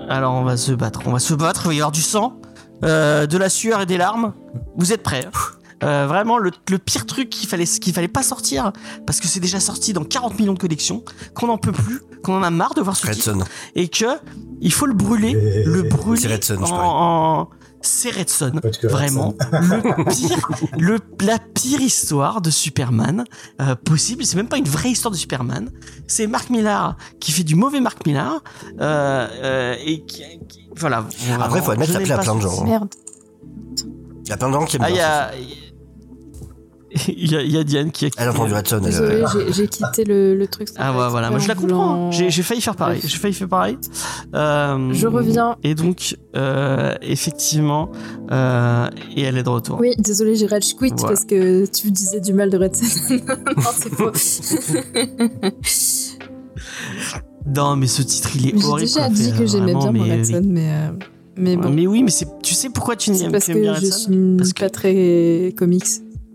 alors 0.09 0.35
on 0.35 0.43
va 0.43 0.57
se 0.57 0.73
battre, 0.73 1.03
on 1.07 1.13
va 1.13 1.21
se 1.21 1.35
battre, 1.35 1.67
il 1.67 1.69
va 1.69 1.75
y 1.75 1.77
avoir 1.77 1.93
du 1.93 2.01
sang, 2.03 2.41
euh, 2.83 3.27
de 3.29 3.39
la 3.39 3.49
sueur 3.49 3.83
et 3.83 3.87
des 3.87 3.97
larmes. 3.97 4.33
Vous 4.77 4.93
êtes 4.93 5.05
prêts 5.05 5.25
hein? 5.25 5.31
Euh, 5.83 6.07
Vraiment 6.07 6.39
le, 6.39 6.51
le 6.69 6.79
pire 6.79 7.07
truc 7.07 7.31
qu'il 7.31 7.49
fallait 7.49 7.65
qu'il 7.65 7.93
fallait 7.93 8.09
pas 8.09 8.23
sortir 8.23 8.73
parce 9.07 9.21
que 9.21 9.27
c'est 9.29 9.41
déjà 9.41 9.61
sorti 9.61 9.93
dans 9.93 10.05
40 10.05 10.39
millions 10.39 10.53
de 10.55 10.59
collections, 10.59 11.05
qu'on 11.35 11.47
n'en 11.47 11.59
peut 11.59 11.73
plus, 11.73 12.01
qu'on 12.23 12.37
en 12.37 12.43
a 12.43 12.51
marre 12.51 12.75
de 12.75 12.81
voir 12.83 12.97
ce 12.97 13.07
Red 13.07 13.17
titre 13.17 13.35
et 13.75 13.89
que 13.89 14.05
il 14.61 14.73
faut 14.73 14.87
le 14.87 14.95
brûler, 14.95 15.31
Et- 15.31 15.65
le 15.65 15.83
brûler 15.83 16.21
C'est 16.21 16.29
Red 16.29 16.45
Son, 16.45 16.67
je 16.67 16.73
en, 16.73 17.41
en- 17.43 17.49
c'est 17.83 18.11
Red 18.11 18.29
Son. 18.29 18.51
Peut-être 18.51 18.79
que 18.79 18.87
Vraiment, 18.89 19.35
le 19.53 20.05
pire, 20.11 20.49
le, 20.79 20.99
la 21.23 21.39
pire 21.39 21.81
histoire 21.81 22.43
de 22.43 22.51
Superman 22.51 23.25
euh, 23.63 23.75
possible. 23.75 24.27
C'est 24.27 24.37
même 24.37 24.49
pas 24.49 24.59
une 24.59 24.69
vraie 24.69 24.91
histoire 24.91 25.13
de 25.13 25.17
Superman. 25.17 25.71
C'est 26.07 26.27
Mark 26.27 26.51
Millar 26.51 26.99
qui 27.21 27.33
fait 27.33 27.43
du 27.43 27.55
mauvais 27.55 27.81
Mark 27.81 28.05
Millar. 28.07 28.43
Euh, 28.81 29.27
euh, 29.43 29.75
et 29.83 30.05
qui, 30.05 30.23
qui- 30.47 30.69
voilà. 30.77 31.07
Après, 31.41 31.63
faut 31.63 31.71
admettre, 31.71 31.93
n'aime 31.95 32.03
plaît 32.03 32.13
à 32.13 32.19
plein 32.19 32.35
de 32.35 32.41
gens. 32.43 32.61
hein. 32.61 32.65
Merde. 32.67 32.89
Il 34.25 34.29
y 34.29 34.33
a 34.33 34.37
plein 34.37 34.49
de 34.49 34.53
gens 34.55 34.65
qui 34.67 34.77
aiment 34.77 34.83
Ah, 34.85 34.91
il 34.91 34.93
y 34.93 34.97
bien 34.97 35.07
ça. 35.09 35.25
a, 35.25 35.31
il 37.09 37.31
y 37.31 37.37
a, 37.37 37.43
il 37.43 37.53
y 37.53 37.57
a 37.59 37.63
Diane 37.65 37.91
qui 37.93 38.07
a. 38.07 38.09
Elle 38.19 38.29
a 38.29 38.31
entendu 38.33 38.53
Red 38.53 38.67
Son. 38.67 38.77
elle, 38.79 38.83
Désolée, 38.85 39.23
euh, 39.23 39.27
j'ai- 39.33 39.53
j'ai 39.53 39.69
quitté 39.69 40.05
le, 40.05 40.35
le 40.35 40.47
truc. 40.49 40.69
Ah 40.77 40.91
ouais, 40.93 41.09
voilà, 41.09 41.31
moi 41.31 41.39
je 41.39 41.47
la 41.49 41.55
en 41.55 41.61
comprends. 41.61 41.77
voulant- 41.95 42.11
J'ai 42.11 42.31
j'ai 42.31 42.43
failli 42.43 42.61
faire 42.61 42.75
pareil. 42.77 43.01
J'ai 43.05 43.17
failli 43.19 43.33
faire 43.35 43.49
pareil. 43.49 43.79
Euh, 44.35 44.93
Je 44.93 45.07
reviens. 45.07 45.57
Et 45.63 45.75
donc, 45.75 46.17
euh, 46.37 46.95
effectivement, 47.03 47.91
euh, 48.33 48.89
et 49.17 49.23
elle 49.23 49.39
est 49.39 49.43
de 49.45 49.49
retour. 49.49 49.79
Oui, 49.81 49.95
désolé, 49.99 50.35
j'ai 50.35 50.47
rage 50.47 50.75
quit 50.75 50.91
Voilà. 50.97 51.15
parce 51.15 51.25
que 51.25 51.65
tu 51.67 51.91
disais 51.93 52.21
du 52.21 52.33
mal 52.33 52.51
de 52.51 52.59
Red 52.59 52.75
Sun. 52.75 53.21
non, 53.57 53.63
c'est 53.75 53.95
faux. 53.95 54.11
Non, 57.55 57.77
mais 57.77 57.87
ce 57.87 58.03
titre, 58.03 58.31
il 58.37 58.49
est 58.49 58.59
J'ai 58.59 58.65
horrible. 58.67 58.87
déjà 58.89 59.01
quoi, 59.07 59.09
dit 59.11 59.33
que 59.33 59.47
j'aimais 59.47 59.75
bien 59.75 59.93
mon 59.93 60.05
mais- 60.05 60.13
Red 60.17 60.27
Sun, 60.27 60.53
mais, 60.53 60.71
euh, 60.73 60.91
mais 61.37 61.57
bon. 61.57 61.71
Mais 61.71 61.87
oui, 61.87 62.03
mais 62.03 62.11
c'est, 62.11 62.27
tu 62.43 62.55
sais 62.55 62.69
pourquoi 62.69 62.97
tu 62.97 63.11
n'aimes 63.11 63.33
parce 63.33 63.47
bien 63.47 63.55
que 63.55 63.69
Red 63.81 63.85
je 63.87 63.91
suis 63.91 64.37
Parce 64.37 64.53
que- 64.53 64.61
pas 64.61 64.71
très 64.71 65.55
comics. 65.57 65.85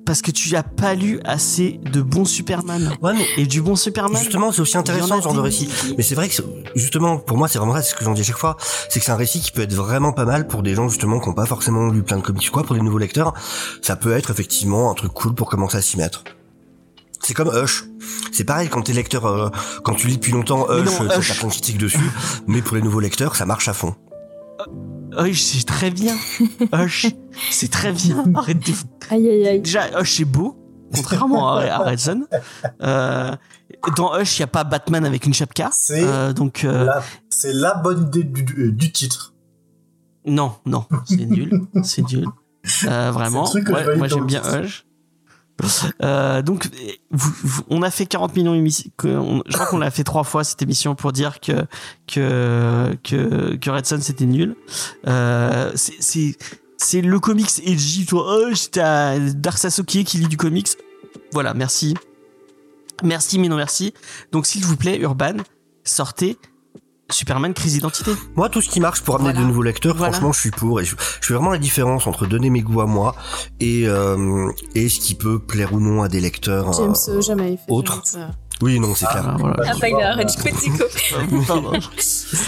Parce 0.06 0.22
que 0.22 0.30
tu 0.32 0.56
as 0.56 0.64
pas 0.64 0.94
lu 0.94 1.20
assez 1.26 1.80
de 1.92 2.02
bons 2.02 2.26
Superman. 2.26 2.96
Ouais, 3.02 3.14
mais 3.14 3.26
Et 3.38 3.48
du 3.48 3.62
bon 3.62 3.76
Superman. 3.76 4.22
justement, 4.22 4.52
c'est 4.52 4.62
aussi 4.62 4.78
intéressant 4.78 5.18
ce 5.18 5.24
genre 5.24 5.34
de 5.34 5.40
récit. 5.40 5.68
Mais 5.98 6.04
c'est 6.04 6.16
vrai 6.16 6.30
que, 6.30 6.36
justement, 6.76 7.18
pour 7.18 7.38
moi, 7.38 7.48
c'est 7.48 7.58
vraiment 7.58 7.74
ça, 7.74 7.82
c'est 7.82 7.92
ce 7.92 7.96
que 7.96 8.04
j'en 8.06 8.14
dis 8.14 8.22
à 8.22 8.24
chaque 8.24 8.38
fois, 8.38 8.58
c'est 8.90 9.00
que 9.00 9.06
c'est 9.06 9.12
un 9.12 9.16
récit 9.16 9.40
qui 9.40 9.52
peut 9.52 9.64
être 9.64 9.74
vraiment 9.74 10.12
pas 10.14 10.26
mal 10.26 10.48
pour 10.48 10.62
des 10.62 10.76
gens, 10.76 10.88
justement, 10.90 11.20
qui 11.20 11.28
n'ont 11.28 11.34
pas 11.34 11.46
forcément 11.48 11.88
lu 11.90 12.04
plein 12.04 12.18
de 12.18 12.22
comics 12.22 12.50
quoi, 12.52 12.64
pour 12.64 12.76
des 12.76 12.82
nouveaux 12.82 13.00
lecteurs. 13.00 13.34
Ça 13.82 13.96
peut 13.96 14.12
être, 14.12 14.30
effectivement, 14.30 14.92
un 14.92 14.94
truc 14.94 15.12
cool 15.14 15.34
pour 15.34 15.50
commencer 15.50 15.78
à 15.78 15.82
s'y 15.82 15.98
mettre. 15.98 16.24
C'est 17.22 17.34
comme 17.34 17.50
Hush. 17.50 17.86
C'est 18.32 18.44
pareil 18.44 18.70
quand 18.70 18.84
t'es 18.84 18.94
lecteur, 18.94 19.26
euh, 19.26 19.50
quand 19.84 19.96
tu 19.96 20.08
lis 20.08 20.18
depuis 20.18 20.32
longtemps 20.32 20.68
Hush, 20.70 21.02
euh, 21.02 21.08
t'as 21.08 21.20
plein 21.34 21.48
de 21.48 21.52
critiques 21.52 21.80
dessus, 21.80 22.12
mais 22.46 22.62
pour 22.62 22.76
les 22.76 22.84
nouveaux 22.84 23.00
lecteurs, 23.00 23.36
ça 23.36 23.48
marche 23.48 23.68
à 23.68 23.74
fond. 23.74 23.96
Hush, 25.18 25.42
c'est 25.42 25.66
très 25.66 25.92
bien. 25.92 26.16
Hush, 26.74 27.08
c'est 27.52 27.70
très 27.72 27.92
bien. 27.92 28.24
Arrêtez. 28.36 28.74
Aïe 29.10 29.30
aïe 29.30 29.48
aïe. 29.48 29.62
Déjà, 29.62 30.00
Hush, 30.02 30.18
c'est 30.18 30.26
beau. 30.26 30.58
Contrairement 30.96 31.50
à, 31.56 31.64
à 31.66 31.78
Red 31.80 32.00
Son. 32.00 32.24
Euh, 32.82 33.36
dans 33.98 34.18
Hush, 34.20 34.38
il 34.38 34.42
n'y 34.42 34.46
a 34.46 34.48
pas 34.48 34.64
Batman 34.64 35.04
avec 35.06 35.26
une 35.26 35.34
chapka. 35.34 35.70
C'est 35.72 36.04
Euh, 36.04 36.32
donc, 36.34 36.64
euh, 36.64 36.86
La- 36.86 37.04
C'est 37.30 37.54
la 37.54 37.74
bonne 37.76 38.04
idée 38.08 38.24
du, 38.24 38.44
du- 38.44 38.72
du 38.72 38.92
titre. 38.92 39.34
non, 40.26 40.54
non, 40.66 40.86
c'est 41.06 41.26
nul. 41.26 41.62
C'est 41.84 42.08
nul. 42.10 42.26
Euh, 42.88 43.12
vraiment. 43.12 43.46
C'est 43.46 43.60
le 43.60 43.64
truc 43.66 43.66
que 43.66 43.72
je 43.74 43.76
Ouais, 43.78 43.84
valide 43.84 44.00
moi, 44.00 44.08
j'aime 44.08 44.26
bien. 44.26 44.42
Hush. 44.64 44.85
Euh, 46.04 46.42
donc, 46.42 46.68
on 47.70 47.82
a 47.82 47.90
fait 47.90 48.06
40 48.06 48.36
millions 48.36 48.56
on- 49.08 49.42
Je 49.48 49.54
crois 49.54 49.68
qu'on 49.68 49.78
l'a 49.78 49.92
fait 49.92 50.04
trois 50.04 50.24
fois 50.24 50.44
cette 50.44 50.62
émission 50.62 50.96
pour 50.96 51.12
dire 51.14 51.40
que 51.40 51.66
que 52.08 52.96
que, 53.04 53.56
que 53.56 53.70
Red 53.70 53.86
Son 53.86 54.02
c'était 54.02 54.26
nul. 54.26 54.56
Euh, 55.08 55.72
c'est 55.76 56.38
c'est 56.78 57.02
le 57.02 57.20
comics 57.20 57.62
edgy. 57.66 58.06
Toi, 58.06 58.26
oh, 58.28 58.54
t'as 58.72 59.18
Dark 59.20 59.58
qui 60.04 60.18
lit 60.18 60.28
du 60.28 60.38
comics. 60.38 60.68
Voilà, 61.32 61.54
merci, 61.54 61.96
merci, 63.04 63.40
mais 63.40 63.48
non 63.48 63.56
merci. 63.56 63.94
Donc, 64.32 64.46
s'il 64.46 64.66
vous 64.66 64.76
plaît, 64.78 64.98
Urban, 65.00 65.38
sortez 65.84 66.38
Superman 67.12 67.54
crise 67.54 67.74
d'identité. 67.74 68.12
Moi, 68.36 68.50
tout 68.50 68.62
ce 68.62 68.70
qui 68.70 68.80
marche 68.80 69.02
pour 69.02 69.16
amener 69.16 69.30
Voilà. 69.32 69.42
de 69.42 69.46
nouveaux 69.48 69.62
lecteurs, 69.62 69.96
Voilà. 69.96 70.12
franchement, 70.14 70.34
je 70.34 70.40
suis 70.40 70.52
pour. 70.52 70.82
Et 70.82 70.86
je, 70.86 70.96
je 71.22 71.28
fais 71.28 71.34
vraiment 71.36 71.52
la 71.52 71.60
différence 71.60 72.08
entre 72.08 72.26
donner 72.26 72.50
mes 72.50 72.62
goûts 72.62 72.82
à 72.82 72.88
moi 72.88 73.16
et, 73.60 73.84
euh, 73.88 74.52
et 74.74 74.90
ce 74.90 75.00
qui 75.00 75.14
peut 75.16 75.38
plaire 75.40 75.74
ou 75.74 75.80
non 75.80 76.02
à 76.02 76.08
des 76.10 76.20
lecteurs. 76.20 76.70
euh, 76.70 76.74
James, 76.84 76.96
euh, 77.10 77.22
jamais 77.22 77.52
il 77.54 77.58
fait 77.58 77.64
autre. 77.70 78.02
jamais 78.12 78.26
ça. 78.26 78.32
Oui, 78.62 78.80
non, 78.80 78.96
c'est 78.96 79.06
clair. 79.06 79.24
Ah, 79.28 79.36
voilà. 79.38 79.56
Bah, 79.58 79.64
Ah 79.68 79.74
tu 79.76 79.82
bah 79.82 79.90
il 79.90 79.96
a 79.96 80.16
Nico. 80.24 81.46
Pardon. 81.46 81.74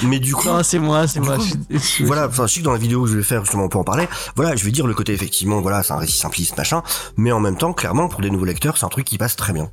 Mais 0.03 0.19
du 0.19 0.33
coup, 0.33 0.47
Non, 0.47 0.63
c'est 0.63 0.79
moi, 0.79 1.05
c'est 1.05 1.19
moi. 1.19 1.37
coup, 1.37 1.43
je 1.69 1.77
suis- 1.77 2.05
voilà, 2.05 2.27
enfin, 2.27 2.47
je 2.47 2.53
sais 2.53 2.59
que 2.61 2.65
dans 2.65 2.71
la 2.71 2.77
vidéo 2.77 3.03
que 3.03 3.09
je 3.09 3.17
vais 3.17 3.23
faire, 3.23 3.43
justement, 3.43 3.65
on 3.65 3.69
peut 3.69 3.77
en 3.77 3.83
parler. 3.83 4.07
Voilà, 4.37 4.55
je 4.55 4.63
vais 4.63 4.71
dire 4.71 4.87
le 4.87 4.93
côté, 4.93 5.11
effectivement, 5.13 5.59
voilà, 5.61 5.83
c'est 5.83 5.91
un 5.93 5.97
récit 5.97 6.17
simpliste, 6.17 6.57
machin. 6.57 6.81
Mais 7.17 7.31
en 7.33 7.41
même 7.41 7.57
temps, 7.57 7.73
clairement, 7.73 8.07
pour 8.07 8.21
des 8.21 8.29
nouveaux 8.29 8.45
lecteurs, 8.45 8.77
c'est 8.77 8.85
un 8.85 8.89
truc 8.89 9.05
qui 9.05 9.17
passe 9.17 9.35
très 9.35 9.51
bien. 9.51 9.69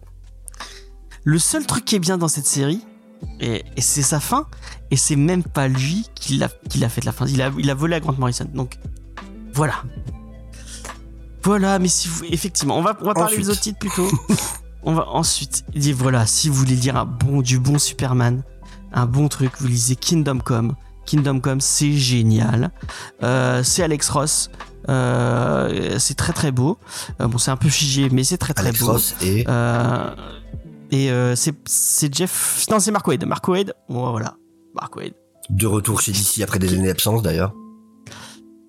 Le 1.22 1.38
seul 1.38 1.64
truc 1.66 1.84
qui 1.84 1.94
est 1.94 2.00
bien 2.00 2.18
dans 2.18 2.28
cette 2.28 2.46
série, 2.46 2.84
et, 3.40 3.64
et 3.76 3.80
c'est 3.80 4.02
sa 4.02 4.20
fin, 4.20 4.46
et 4.90 4.96
c'est 4.96 5.16
même 5.16 5.42
pas 5.42 5.68
lui 5.68 6.06
qui 6.14 6.36
l'a, 6.36 6.48
qui 6.68 6.78
l'a 6.78 6.88
fait 6.88 7.00
de 7.00 7.06
la 7.06 7.12
fin. 7.12 7.26
Il 7.26 7.42
a, 7.42 7.50
il 7.58 7.70
a 7.70 7.74
volé 7.74 7.96
à 7.96 8.00
Grant 8.00 8.14
Morrison. 8.18 8.48
Donc, 8.54 8.78
voilà. 9.52 9.74
Voilà, 11.42 11.78
mais 11.78 11.88
si 11.88 12.08
vous. 12.08 12.24
Effectivement, 12.24 12.78
on 12.78 12.82
va, 12.82 12.96
on 13.00 13.06
va 13.06 13.14
parler 13.14 13.34
Ensuite. 13.34 13.40
des 13.44 13.50
autres 13.50 13.60
titres 13.60 13.78
plutôt. 13.78 14.08
on 14.82 14.94
va 14.94 15.08
ensuite. 15.08 15.64
Dit 15.74 15.92
voilà, 15.92 16.26
si 16.26 16.48
vous 16.48 16.54
voulez 16.54 16.76
lire 16.76 16.96
un 16.96 17.04
bon, 17.04 17.42
du 17.42 17.58
bon 17.58 17.78
Superman, 17.78 18.42
un 18.92 19.06
bon 19.06 19.28
truc, 19.28 19.52
vous 19.60 19.68
lisez 19.68 19.96
Kingdom 19.96 20.38
Come. 20.38 20.74
Kingdom 21.04 21.40
Come, 21.40 21.60
c'est 21.60 21.92
génial. 21.92 22.70
Euh, 23.22 23.62
c'est 23.62 23.82
Alex 23.82 24.08
Ross. 24.08 24.50
Euh, 24.88 25.98
c'est 25.98 26.14
très 26.14 26.32
très 26.32 26.50
beau. 26.50 26.78
Euh, 27.20 27.26
bon, 27.26 27.38
c'est 27.38 27.50
un 27.50 27.56
peu 27.56 27.68
figé, 27.68 28.08
mais 28.10 28.24
c'est 28.24 28.38
très 28.38 28.54
très 28.54 28.68
Alex 28.68 28.80
beau. 28.80 28.92
Ross 28.92 29.14
et 29.20 29.44
et 30.94 31.10
euh, 31.10 31.34
c'est 31.34 32.14
Jeff. 32.14 32.66
Non, 32.70 32.78
c'est 32.78 32.92
Mark 32.92 33.04
Wade. 33.08 33.24
Mark 33.26 33.46
Wade. 33.48 33.74
Voilà. 33.88 34.36
Mark 34.76 34.94
Wade. 34.94 35.14
de 35.50 35.66
retour 35.66 36.00
chez 36.00 36.12
DC 36.12 36.40
après 36.42 36.60
des 36.60 36.72
années 36.72 36.86
d'absence, 36.86 37.20
d'ailleurs. 37.20 37.52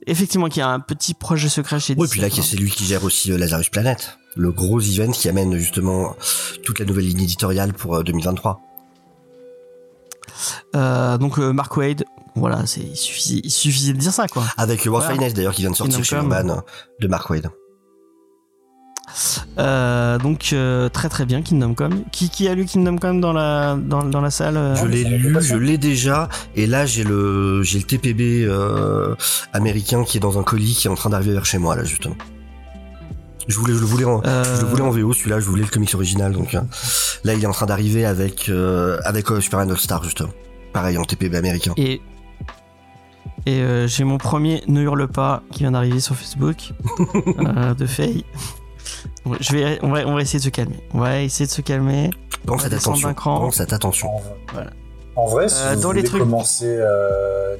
Effectivement, 0.07 0.49
qui 0.49 0.59
a 0.59 0.67
un 0.69 0.79
petit 0.79 1.13
projet 1.13 1.49
secret 1.49 1.79
chez 1.79 1.93
Oui, 1.95 2.07
DC. 2.07 2.11
puis 2.11 2.21
là, 2.21 2.29
c'est 2.29 2.57
lui 2.57 2.71
qui 2.71 2.85
gère 2.85 3.03
aussi 3.03 3.31
euh, 3.31 3.37
Lazarus 3.37 3.69
Planet. 3.69 4.17
Le 4.35 4.51
gros 4.51 4.79
event 4.81 5.11
qui 5.11 5.29
amène, 5.29 5.55
justement, 5.55 6.15
toute 6.63 6.79
la 6.79 6.85
nouvelle 6.85 7.05
ligne 7.05 7.21
éditoriale 7.21 7.73
pour 7.73 7.95
euh, 7.95 8.03
2023. 8.03 8.59
Euh, 10.75 11.17
donc 11.19 11.37
Mark 11.37 11.77
Wade. 11.77 12.05
Voilà, 12.35 12.63
il 12.77 12.97
suffisait, 12.97 13.39
il 13.43 13.51
suffisait 13.51 13.93
de 13.93 13.97
dire 13.99 14.11
ça 14.11 14.27
quoi. 14.27 14.43
Avec 14.57 14.83
World 14.85 15.05
Voilà. 15.05 15.15
Finest, 15.15 15.35
d'ailleurs, 15.35 15.53
qui 15.53 15.61
vient 15.61 15.71
de 15.71 15.75
sortir 15.75 16.03
chez. 16.03 16.15
Urban, 16.15 16.63
de 16.99 17.07
Mark 17.07 17.29
Wade. 17.29 17.49
Euh, 19.57 20.17
donc 20.17 20.49
euh, 20.53 20.89
très 20.89 21.09
très 21.09 21.25
bien 21.25 21.41
Kingdom 21.41 21.73
Come. 21.73 22.03
Qui, 22.11 22.29
qui 22.29 22.47
a 22.47 22.55
lu 22.55 22.65
Kingdom 22.65 22.97
Come 22.97 23.21
dans 23.21 23.33
la 23.33 23.77
dans, 23.79 24.03
dans 24.03 24.21
la 24.21 24.31
salle 24.31 24.57
euh 24.57 24.75
Je 24.75 24.85
l'ai 24.85 25.03
lu, 25.03 25.37
je 25.41 25.55
l'ai 25.55 25.77
déjà, 25.77 26.29
et 26.55 26.67
là 26.67 26.85
j'ai 26.85 27.03
le 27.03 27.63
j'ai 27.63 27.79
le 27.79 27.85
TPB 27.85 28.45
euh, 28.45 29.15
américain 29.53 30.03
qui 30.03 30.17
est 30.17 30.21
dans 30.21 30.39
un 30.39 30.43
colis 30.43 30.75
qui 30.75 30.87
est 30.87 30.89
en 30.89 30.95
train 30.95 31.09
d'arriver 31.09 31.33
vers 31.33 31.45
chez 31.45 31.57
moi 31.57 31.75
là 31.75 31.83
justement. 31.83 32.15
Je 33.47 33.57
voulais 33.59 33.73
je 33.73 33.79
le 33.79 33.85
voulais 33.85 34.05
en 34.05 34.21
Euh, 34.25 34.43
je 34.43 34.61
le 34.61 34.67
voulais 34.67 34.81
en 34.81 34.89
VO 34.89 35.13
celui-là, 35.13 35.39
je 35.39 35.45
voulais 35.45 35.61
le 35.63 35.69
comics 35.69 35.93
original 35.93 36.33
donc 36.33 36.53
là 36.53 37.33
il 37.33 37.43
est 37.43 37.47
en 37.47 37.51
train 37.51 37.67
d'arriver 37.67 38.05
avec 38.05 38.49
euh, 38.49 38.99
avec 39.05 39.31
euh, 39.31 39.39
Superman 39.39 39.69
All 39.71 39.77
Star 39.77 40.03
justement. 40.03 40.31
Pareil 40.73 40.97
en 40.97 41.05
TPB 41.05 41.35
américain. 41.35 41.73
Et 41.77 42.01
et 43.45 43.61
euh, 43.61 43.87
j'ai 43.87 44.03
mon 44.03 44.17
premier 44.17 44.63
Ne 44.67 44.81
hurle 44.81 45.07
pas 45.07 45.43
qui 45.51 45.59
vient 45.59 45.71
d'arriver 45.71 45.99
sur 45.99 46.15
Facebook 46.15 46.73
euh, 47.39 47.73
de 47.75 47.85
Faye. 47.85 48.25
Bon, 49.25 49.35
je 49.39 49.51
vais, 49.53 49.79
on 49.83 49.89
va, 49.91 50.05
on 50.07 50.13
va 50.13 50.21
essayer 50.21 50.39
de 50.39 50.43
se 50.43 50.49
calmer. 50.49 50.79
On 50.93 50.99
va 50.99 51.21
essayer 51.21 51.45
de 51.47 51.51
se 51.51 51.61
calmer. 51.61 52.09
Ta 52.45 52.69
descendre 52.69 53.07
attention. 53.07 53.65
ta 53.65 53.75
attention. 53.75 54.15
En, 54.17 54.21
Voilà. 54.53 54.69
en 55.15 55.25
vrai, 55.25 55.49
si 55.49 55.55
Euh, 55.61 55.73
vous 55.75 55.81
dans 55.81 55.91
les 55.91 55.99
voulez 56.01 56.03
trucs- 56.09 56.21
commencer 56.21 56.65
euh, 56.79 57.57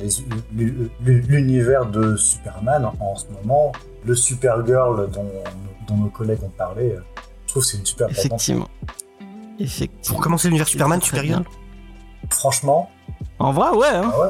l'univers 1.04 1.86
de 1.86 2.16
Superman 2.16 2.90
en 3.00 3.16
ce 3.16 3.26
moment, 3.42 3.72
le 4.06 4.16
Supergirl 4.16 5.10
dont, 5.12 5.26
dont 5.88 5.98
nos 5.98 6.10
collègues 6.10 6.44
ont 6.44 6.52
parlé, 6.58 6.92
euh, 6.92 7.00
je 7.46 7.52
trouve 7.52 7.64
que 7.64 7.70
c'est 7.70 7.78
une 7.78 7.86
super. 7.86 8.10
Effectivement. 8.10 8.68
Effectivement. 9.60 10.16
Pour 10.16 10.22
commencer 10.24 10.48
l'univers 10.50 10.68
Superman, 10.68 11.02
Supergirl. 11.02 11.44
Franchement, 12.30 12.90
En 13.40 13.52
vrai, 13.52 13.70
ouais. 13.70 13.88
hein. 13.88 14.12
ah 14.14 14.20
ouais. 14.20 14.28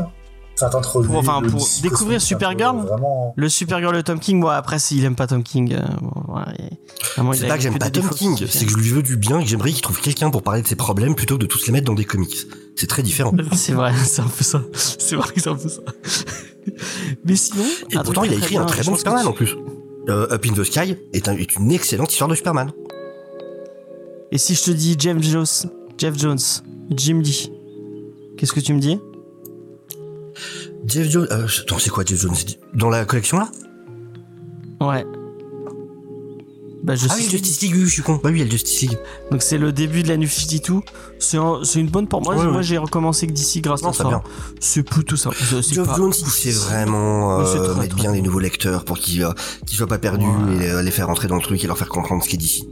Pour- 1.08 1.18
enfin, 1.18 1.42
découvrir 1.82 2.22
Supergirl, 2.22 2.78
Vraiment. 2.78 3.34
Le 3.36 3.50
Supergirl 3.50 3.94
de 3.96 4.02
Tom 4.02 4.20
King, 4.20 4.40
bon 4.40 4.48
après 4.48 4.80
s'il 4.80 5.04
aime 5.04 5.16
pas 5.16 5.28
Tom 5.28 5.44
King, 5.44 5.74
euh, 5.74 5.82
bon, 6.02 6.34
ouais, 6.36 7.34
C'est 7.36 7.48
pas 7.48 7.58
que 7.58 7.64
j'aime 7.64 7.78
pas 7.78 7.90
Tom 7.90 8.10
King, 8.10 8.38
c'est 8.50 8.66
que 8.66 8.72
je 8.72 8.78
lui 8.78 8.90
veux 8.90 9.04
du 9.04 9.18
bien 9.18 9.40
et 9.40 9.44
que 9.44 9.50
j'aimerais 9.50 9.72
qu'il 9.72 9.82
trouve 9.82 10.00
quelqu'un 10.00 10.30
pour 10.32 10.44
parler 10.44 10.62
de 10.62 10.68
ses 10.68 10.76
problèmes 10.78 11.14
plutôt 11.16 11.36
que 11.36 11.42
de 11.42 11.46
tous 11.46 11.66
les 11.68 11.74
mettre 11.74 11.86
dans 11.88 11.94
des 11.94 12.06
comics. 12.06 12.36
C'est 12.78 12.88
très 12.88 13.04
différent. 13.04 13.34
C'est 13.54 13.74
vrai, 13.74 13.94
c'est 14.06 14.22
un 14.22 14.28
peu 14.28 14.44
ça. 14.44 14.62
C'est 14.74 15.16
vrai 15.16 15.32
que 15.34 15.40
c'est 15.42 15.50
un 15.50 15.56
peu 15.56 15.70
ça. 15.70 15.82
Mais 17.26 17.36
sinon, 17.36 17.64
Et 17.92 17.96
pourtant, 17.96 18.24
il 18.24 18.32
a 18.32 18.36
écrit 18.36 18.58
un 18.58 18.66
très 18.66 18.84
bon 18.84 18.96
Superman 18.96 19.24
tu- 19.24 19.28
en 19.30 19.34
plus. 19.34 19.56
Euh, 20.10 20.28
Up 20.34 20.46
in 20.46 20.54
the 20.54 20.64
Sky 20.64 20.96
est, 21.14 21.28
un- 21.30 21.38
est 21.38 21.56
une 21.56 21.72
excellente 21.72 22.12
histoire 22.12 22.30
de 22.30 22.36
Superman. 22.36 22.72
Et 24.32 24.38
si 24.38 24.56
je 24.56 24.64
te 24.64 24.72
dis 24.72 24.96
Jeff 25.00 25.18
Jones, 25.22 25.46
Jeff 25.98 26.18
Jones, 26.18 26.38
Jim 26.92 27.22
Lee, 27.24 27.52
qu'est-ce 28.38 28.52
que 28.54 28.60
tu 28.60 28.74
me 28.74 28.80
dis? 28.80 29.00
Jeff 30.86 31.10
Jones. 31.10 31.28
Euh, 31.32 31.48
attends, 31.62 31.80
c'est 31.80 31.90
quoi 31.90 32.04
Jeff 32.06 32.20
Jones? 32.22 32.36
Dans 32.74 32.90
la 32.90 33.06
collection 33.06 33.38
là? 33.40 33.50
Ouais. 34.82 35.06
Bah, 36.84 36.96
je 36.96 37.08
Ah 37.10 37.14
oui, 37.18 37.28
Justice 37.28 37.62
League, 37.62 37.74
oui, 37.76 37.86
je 37.86 37.90
suis 37.90 38.04
con. 38.04 38.20
Bah 38.24 38.30
oui, 38.32 38.42
il 38.42 38.46
y 38.46 38.48
a 38.48 38.52
Justice 38.52 38.82
League. 38.82 38.98
Donc 39.32 39.42
c'est 39.42 39.58
le 39.58 39.72
début 39.72 40.04
de 40.04 40.08
la 40.08 40.18
New 40.18 40.28
52. 40.28 40.82
C'est 41.18 41.38
un- 41.38 41.62
c'est 41.64 41.80
une 41.80 41.90
bonne 41.90 42.08
pour 42.08 42.22
moi. 42.22 42.36
Ouais, 42.36 42.44
moi 42.46 42.58
ouais. 42.58 42.64
j'ai 42.64 42.78
recommencé 42.78 43.26
que 43.26 43.32
d'ici 43.32 43.62
grâce 43.62 43.82
Non, 43.82 43.90
à 43.90 43.94
c'est 43.94 44.04
ça. 44.04 44.10
bien. 44.10 44.22
C'est 44.60 44.84
plutôt 44.84 45.16
ça. 45.16 45.32
Geoff 45.32 45.88
pas 45.88 45.96
Jones, 45.96 46.14
il 46.16 46.28
sait 46.28 46.52
vraiment 46.52 47.40
euh, 47.40 47.44
très, 47.44 47.80
mettre 47.82 47.96
très 47.96 48.02
bien 48.04 48.12
les 48.12 48.22
nouveaux 48.22 48.40
lecteurs 48.40 48.86
pour 48.86 49.00
qu'ils 49.00 49.24
euh, 49.24 49.32
qu'ils 49.66 49.78
soient 49.78 49.88
pas 49.88 49.98
perdus 49.98 50.26
Ouais. 50.28 50.66
et 50.66 50.70
euh, 50.70 50.84
les 50.84 50.92
faire 50.92 51.08
rentrer 51.08 51.28
dans 51.28 51.38
le 51.38 51.42
truc 51.42 51.64
et 51.64 51.66
leur 51.68 51.78
faire 51.78 51.90
comprendre 51.90 52.24
ce 52.24 52.30
qu'est 52.30 52.38
d'ici. 52.38 52.70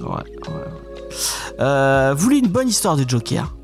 Ouais, 0.00 0.08
ouais. 0.08 1.14
Euh, 1.60 2.12
vous 2.16 2.24
voulez 2.24 2.38
une 2.38 2.48
bonne 2.48 2.68
histoire 2.68 2.96
de 2.96 3.08
Joker? 3.08 3.54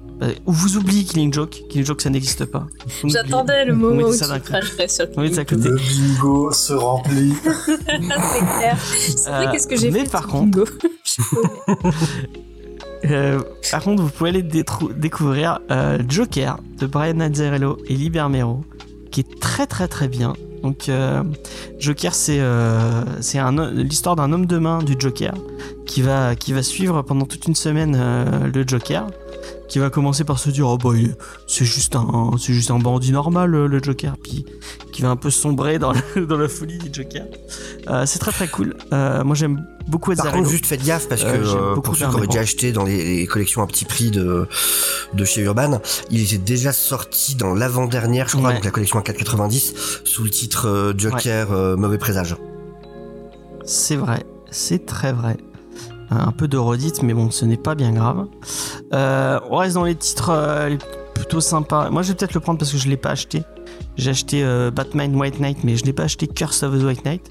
Ou 0.47 0.53
vous 0.53 0.77
oubliez 0.77 1.05
Killing 1.05 1.33
Joke 1.33 1.63
Killing 1.69 1.87
Joke 1.87 2.01
ça 2.01 2.11
n'existe 2.11 2.45
pas. 2.45 2.67
J'attendais 3.05 3.65
le 3.65 3.75
moment 3.75 4.09
où 4.09 4.13
ça 4.13 4.39
tu 4.39 4.51
cracherais 4.51 4.89
sur 4.89 5.05
à 5.05 5.45
côté. 5.45 5.69
Le 5.69 5.77
bingo 5.77 6.53
se 6.53 6.73
remplit. 6.73 7.35
C'est 7.45 7.99
clair. 8.59 8.79
C'est 8.79 9.31
vrai, 9.31 9.47
Euh, 9.47 9.53
qu'est-ce 9.53 9.67
que 9.67 9.77
j'ai 9.77 9.91
mais 9.91 10.05
fait 10.05 10.11
par 10.11 10.27
contre-. 10.27 10.65
Euh, 13.05 13.41
par 13.71 13.83
contre, 13.85 14.03
vous 14.03 14.11
pouvez 14.11 14.31
aller 14.31 14.43
découvrir 14.43 15.61
euh, 15.71 15.99
Joker 16.09 16.59
de 16.79 16.87
Brian 16.87 17.21
Azzarello 17.21 17.79
et 17.87 17.95
Lee 17.95 18.11
Bermero, 18.11 18.65
qui 19.13 19.21
est 19.21 19.41
très 19.41 19.67
très 19.69 19.87
très 19.87 20.09
bien. 20.09 20.33
Donc, 20.63 20.89
euh, 20.89 21.23
Joker, 21.79 22.13
c'est 22.15 22.39
euh, 22.41 23.05
l'histoire 23.73 24.17
d'un 24.17 24.33
homme 24.33 24.47
de 24.47 24.59
main 24.59 24.83
du 24.83 24.97
Joker 24.99 25.33
qui 25.87 26.03
va 26.03 26.35
qui 26.35 26.53
va 26.53 26.63
suivre 26.65 27.03
pendant 27.03 27.25
toute 27.25 27.47
une 27.47 27.55
semaine 27.55 27.97
euh, 27.97 28.49
le 28.53 28.67
Joker, 28.67 29.07
qui 29.69 29.79
va 29.79 29.91
commencer 29.91 30.25
par 30.25 30.39
se 30.39 30.49
dire 30.51 30.67
oh 30.69 30.79
bah 30.79 30.91
c'est 31.47 31.65
juste 31.67 31.95
un 31.95 32.31
c'est 32.39 32.53
juste 32.55 32.71
un 32.71 32.79
bandit 32.79 33.13
normal 33.13 33.55
euh, 33.55 33.69
le 33.69 33.83
Joker, 33.83 34.17
puis 34.23 34.47
qui 34.93 35.03
va 35.03 35.11
un 35.11 35.17
peu 35.17 35.31
sombrer 35.31 35.79
dans 35.79 35.93
le- 35.93 36.27
dans 36.27 36.39
la 36.39 36.49
folie 36.49 36.79
du 36.79 36.89
Joker. 36.93 37.27
Euh, 37.89 38.05
c'est 38.07 38.19
très 38.19 38.33
très 38.33 38.49
cool. 38.49 38.77
Euh, 38.93 39.23
moi 39.25 39.35
j'aime 39.37 39.63
beaucoup 39.87 40.11
Par 40.15 40.21
Azzarello. 40.27 40.43
contre, 40.43 40.51
juste 40.53 40.67
faites 40.67 40.85
gaffe 40.85 41.09
parce 41.09 41.23
que 41.23 41.29
Euh, 41.29 41.75
pour 41.77 41.97
ceux 41.97 42.07
qui 42.09 42.15
auraient 42.15 42.27
déjà 42.27 42.41
acheté 42.41 42.73
dans 42.73 42.85
les, 42.85 43.19
les 43.19 43.27
collections 43.27 43.63
à 43.63 43.67
petit 43.67 43.85
prix 43.85 44.11
de, 44.11 44.47
de 45.15 45.25
chez 45.25 45.43
Urban, 45.43 45.81
il 46.11 46.23
était 46.23 46.39
déjà 46.39 46.73
sorti 46.73 47.35
dans 47.37 47.55
l'avant-dernière, 47.55 48.29
je 48.29 48.37
crois, 48.37 48.49
Ouais. 48.49 48.55
donc 48.55 48.65
la 48.65 48.71
collection 48.71 48.99
à 48.99 49.03
4,90 49.03 50.01
sous 50.05 50.25
le 50.25 50.31
titre 50.31 50.95
Joker 50.97 51.53
euh, 51.53 51.77
Mauvais 51.77 51.99
Présage. 51.99 52.37
C'est 53.65 53.97
vrai, 53.97 54.25
c'est 54.51 54.87
très 54.87 55.13
vrai. 55.13 55.37
Un 56.11 56.33
peu 56.33 56.49
de 56.49 56.57
redite, 56.57 57.03
mais 57.03 57.13
bon, 57.13 57.31
ce 57.31 57.45
n'est 57.45 57.59
pas 57.59 57.75
bien 57.75 57.93
grave. 57.93 58.27
Euh, 58.93 59.39
on 59.51 59.57
reste 59.57 59.75
dans 59.75 59.85
les 59.85 59.95
titres 59.95 60.31
euh, 60.31 60.77
plutôt 61.15 61.41
sympas. 61.41 61.91
Moi, 61.91 62.03
je 62.03 62.09
vais 62.09 62.15
peut-être 62.15 62.35
le 62.35 62.41
prendre 62.41 62.59
parce 62.59 62.73
que 62.73 62.79
je 62.79 62.89
l'ai 62.89 62.97
pas 62.97 63.11
acheté. 63.11 63.43
J'ai 63.97 64.11
acheté 64.11 64.43
euh, 64.43 64.71
Batman 64.71 65.15
White 65.15 65.41
Knight, 65.41 65.65
mais 65.65 65.77
je 65.77 65.85
n'ai 65.85 65.93
pas 65.93 66.05
acheté 66.05 66.27
Curse 66.27 66.63
of 66.63 66.79
the 66.79 66.85
White 66.85 67.05
Knight. 67.05 67.23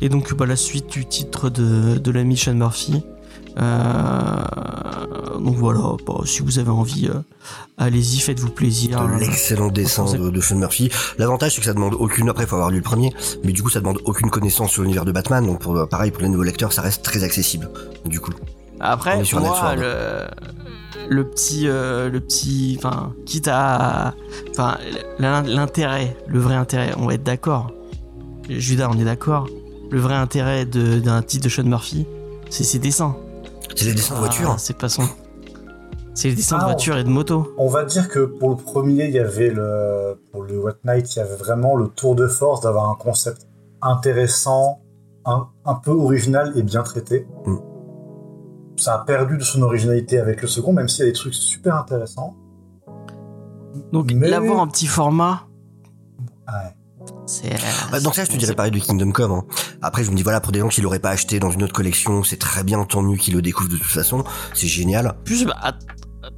Et 0.00 0.08
donc, 0.08 0.34
bah, 0.34 0.46
la 0.46 0.56
suite 0.56 0.90
du 0.90 1.06
titre 1.06 1.48
de, 1.48 1.98
de 1.98 2.10
la 2.10 2.24
Mission 2.24 2.54
Murphy. 2.54 3.02
Euh, 3.58 5.40
donc 5.40 5.56
voilà, 5.56 5.96
bah, 6.06 6.20
si 6.24 6.42
vous 6.42 6.58
avez 6.58 6.70
envie, 6.70 7.08
allez-y, 7.78 8.20
faites-vous 8.20 8.50
plaisir. 8.50 9.02
l'excellent 9.18 9.68
dessin 9.68 10.04
de, 10.04 10.30
de 10.30 10.40
Sean 10.40 10.56
Murphy. 10.56 10.90
L'avantage, 11.18 11.54
c'est 11.54 11.60
que 11.60 11.66
ça 11.66 11.74
demande 11.74 11.94
aucune, 11.94 12.28
après, 12.28 12.46
faut 12.46 12.56
avoir 12.56 12.70
lu 12.70 12.76
le 12.76 12.82
premier, 12.82 13.12
mais 13.44 13.52
du 13.52 13.62
coup, 13.62 13.70
ça 13.70 13.80
demande 13.80 13.98
aucune 14.04 14.30
connaissance 14.30 14.70
sur 14.70 14.82
l'univers 14.82 15.04
de 15.04 15.12
Batman, 15.12 15.44
donc 15.44 15.60
pour, 15.60 15.88
pareil, 15.88 16.10
pour 16.10 16.22
les 16.22 16.28
nouveaux 16.28 16.44
lecteurs, 16.44 16.72
ça 16.72 16.82
reste 16.82 17.02
très 17.02 17.24
accessible, 17.24 17.68
du 18.04 18.20
coup. 18.20 18.32
Après, 18.80 19.16
On 19.16 19.20
est 19.20 19.24
sur 19.24 19.40
moi, 19.40 19.74
le, 19.74 20.26
le 21.10 21.24
petit, 21.28 21.68
euh, 21.68 22.08
le 22.08 22.20
petit, 22.20 22.76
enfin, 22.78 23.12
quitte 23.26 23.48
à, 23.48 24.14
enfin, 24.50 24.78
l'in- 25.18 25.42
l'intérêt, 25.42 26.16
le 26.28 26.38
vrai 26.38 26.54
intérêt, 26.54 26.92
on 26.98 27.06
va 27.06 27.14
être 27.14 27.24
d'accord. 27.24 27.72
Judas, 28.48 28.88
on 28.90 28.98
est 28.98 29.04
d'accord. 29.04 29.46
Le 29.90 29.98
vrai 30.00 30.14
intérêt 30.14 30.64
de- 30.66 31.00
d'un 31.00 31.20
titre 31.22 31.44
de 31.44 31.48
Sean 31.50 31.64
Murphy, 31.64 32.06
c'est 32.48 32.62
ses 32.64 32.78
dessins. 32.78 33.16
C'est 33.74 33.86
les 33.86 33.94
dessins 33.94 34.14
de 34.14 34.18
Ah, 34.18 34.24
voiture. 34.24 34.54
c'est 34.58 34.78
pas 34.78 34.88
son. 34.88 35.02
C'est 36.14 36.28
les 36.28 36.34
dessins 36.36 36.58
de 36.58 36.62
Ah, 36.62 36.66
voiture 36.66 36.96
et 36.96 37.02
de 37.04 37.08
moto. 37.08 37.54
On 37.58 37.68
va 37.68 37.84
dire 37.84 38.08
que 38.08 38.20
pour 38.20 38.50
le 38.50 38.56
premier, 38.56 39.06
il 39.06 39.10
y 39.12 39.18
avait 39.18 39.50
le 39.50 40.16
pour 40.32 40.42
le 40.44 40.58
White 40.60 40.84
Knight, 40.84 41.14
il 41.14 41.18
y 41.18 41.22
avait 41.22 41.36
vraiment 41.36 41.74
le 41.76 41.88
tour 41.88 42.14
de 42.14 42.26
force 42.28 42.60
d'avoir 42.60 42.88
un 42.88 42.94
concept 42.94 43.48
intéressant, 43.82 44.80
un, 45.24 45.48
un 45.64 45.74
peu 45.74 45.90
original 45.90 46.52
et 46.56 46.62
bien 46.62 46.82
traité. 46.82 47.26
Mm. 47.46 47.56
Ça 48.80 48.94
a 48.94 48.98
perdu 49.04 49.36
de 49.36 49.42
son 49.44 49.60
originalité 49.62 50.18
avec 50.18 50.40
le 50.40 50.48
second, 50.48 50.72
même 50.72 50.88
s'il 50.88 51.00
y 51.04 51.08
a 51.08 51.10
des 51.10 51.16
trucs 51.16 51.34
super 51.34 51.76
intéressants. 51.76 52.34
Donc, 53.92 54.10
Mais- 54.12 54.28
l'avoir 54.28 54.58
en 54.60 54.66
petit 54.66 54.86
format, 54.86 55.46
Ouais. 56.48 56.74
c'est. 57.26 57.50
Bah, 57.92 58.00
donc 58.00 58.14
ça, 58.14 58.24
je 58.24 58.30
te 58.30 58.36
dirais 58.36 58.54
pareil 58.54 58.72
de 58.72 58.78
Kingdom 58.78 59.12
Come. 59.12 59.32
hein. 59.32 59.44
Après, 59.82 60.02
je 60.02 60.10
me 60.10 60.16
dis, 60.16 60.22
voilà, 60.22 60.40
pour 60.40 60.50
des 60.52 60.60
gens 60.60 60.68
qui 60.68 60.80
l'auraient 60.80 60.98
pas 60.98 61.10
acheté 61.10 61.38
dans 61.38 61.50
une 61.50 61.62
autre 61.62 61.72
collection, 61.74 62.24
c'est 62.24 62.38
très 62.38 62.64
bien, 62.64 62.82
tant 62.84 63.02
mieux 63.02 63.16
qu'ils 63.16 63.34
le 63.34 63.42
découvrent 63.42 63.68
de 63.70 63.76
toute 63.76 63.86
façon. 63.92 64.24
C'est 64.54 64.66
génial. 64.66 65.14
Plus, 65.24 65.44
bah, 65.44 65.74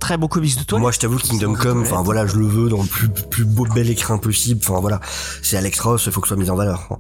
très 0.01 0.17
beau 0.17 0.27
comics 0.29 0.59
de 0.59 0.65
toi. 0.65 0.79
Moi, 0.81 0.91
je 0.91 0.99
t'avoue, 0.99 1.19
Kingdom 1.19 1.55
Come, 1.55 1.83
enfin 1.83 2.03
voilà, 2.03 2.27
je 2.27 2.37
le 2.37 2.47
veux 2.47 2.69
dans 2.69 2.83
le 2.83 2.89
plus, 2.89 3.09
plus 3.09 3.45
beau, 3.45 3.67
bel 3.73 3.89
écrin 3.89 4.19
possible. 4.19 4.61
Enfin 4.65 4.81
voilà, 4.81 5.01
c'est 5.43 5.57
Alex 5.57 5.79
Ross, 5.81 6.07
il 6.07 6.13
faut 6.13 6.21
que 6.21 6.27
ce 6.29 6.35
soit 6.35 6.43
mis 6.43 6.51
en 6.51 6.57
valeur. 6.57 6.99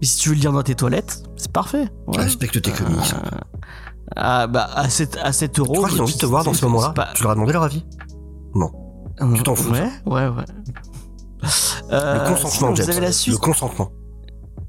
Mais 0.00 0.06
si 0.06 0.18
tu 0.18 0.28
veux 0.28 0.34
le 0.34 0.42
lire 0.42 0.52
dans 0.52 0.62
tes 0.62 0.74
toilettes, 0.74 1.22
c'est 1.36 1.50
parfait. 1.50 1.88
Ouais. 2.06 2.18
Respecte 2.18 2.60
tes 2.60 2.70
comics. 2.70 3.14
Euh, 3.14 3.38
Ah 4.14 4.46
bah 4.46 4.68
à 4.74 4.88
7, 4.88 5.18
à 5.22 5.32
7 5.32 5.58
euros. 5.58 5.72
Tu 5.72 5.78
crois 5.78 5.88
qu'ils 5.90 6.00
ont 6.00 6.04
envie 6.04 6.14
de 6.14 6.18
te 6.18 6.26
voir 6.26 6.44
dans 6.44 6.54
ce 6.54 6.64
moment-là 6.66 6.90
pas- 6.90 7.08
Tu 7.14 7.22
leur 7.22 7.32
as 7.32 7.34
demandé 7.34 7.52
leur 7.52 7.64
avis 7.64 7.84
tu 9.34 9.42
t'en 9.42 9.54
fous, 9.54 9.72
Ouais, 9.72 9.88
ouais, 10.06 10.28
ouais. 10.28 10.44
Le 11.88 11.94
Euh, 11.94 12.28
consentement, 12.28 12.74
sinon, 12.74 12.88
avez 12.90 13.00
la 13.00 13.06
Le 13.06 13.12
suite, 13.12 13.38
consentement. 13.38 13.90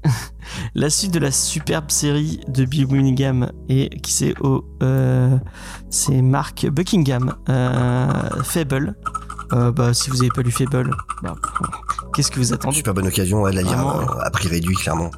la 0.74 0.88
suite 0.90 1.12
de 1.12 1.18
la 1.18 1.30
superbe 1.30 1.90
série 1.90 2.40
de 2.48 2.64
Bill 2.64 2.86
Winningham 2.86 3.50
et 3.68 3.90
qui 4.00 4.12
c'est 4.12 4.34
au, 4.40 4.64
euh, 4.82 5.36
c'est 5.90 6.22
Mark 6.22 6.66
Buckingham, 6.70 7.34
euh, 7.48 8.08
Fable. 8.42 8.96
Euh, 9.52 9.72
bah 9.72 9.92
si 9.94 10.08
vous 10.10 10.20
avez 10.20 10.30
pas 10.30 10.42
lu 10.42 10.50
Fable, 10.50 10.94
bah, 11.22 11.34
qu'est-ce 12.14 12.30
que 12.30 12.38
vous 12.38 12.52
attendez 12.52 12.76
Super 12.76 12.94
bonne 12.94 13.06
occasion 13.08 13.42
ouais, 13.42 13.50
de 13.50 13.56
la 13.56 13.62
lire 13.62 13.86
euh, 13.86 14.20
à 14.22 14.30
prix 14.30 14.48
réduit, 14.48 14.76
clairement. 14.76 15.10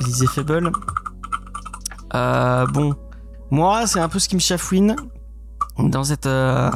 lisez 0.00 0.26
Fable. 0.26 0.70
Euh, 2.14 2.66
bon, 2.68 2.94
moi, 3.54 3.86
c'est 3.86 4.00
un 4.00 4.08
peu 4.08 4.18
ce 4.18 4.28
qui 4.28 4.34
me 4.34 4.40
chafouine 4.40 4.96
dans 5.78 6.02
cette. 6.02 6.26
euh, 6.26 6.72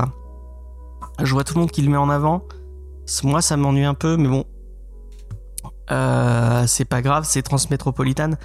je 1.21 1.33
vois 1.33 1.43
tout 1.43 1.55
le 1.55 1.61
monde 1.61 1.73
qui 1.73 1.83
le 1.83 1.91
met 1.91 1.97
en 1.97 2.09
avant. 2.09 2.45
Moi, 3.25 3.43
ça 3.43 3.57
m'ennuie 3.57 3.85
un 3.85 3.95
peu, 3.95 4.17
mais 4.17 4.29
bon. 4.29 4.45
Euh, 5.91 6.69
c'est 6.69 6.85
pas 6.85 7.03
grave, 7.03 7.25
c'est 7.27 7.43
Transmétropolitane. 7.43 8.39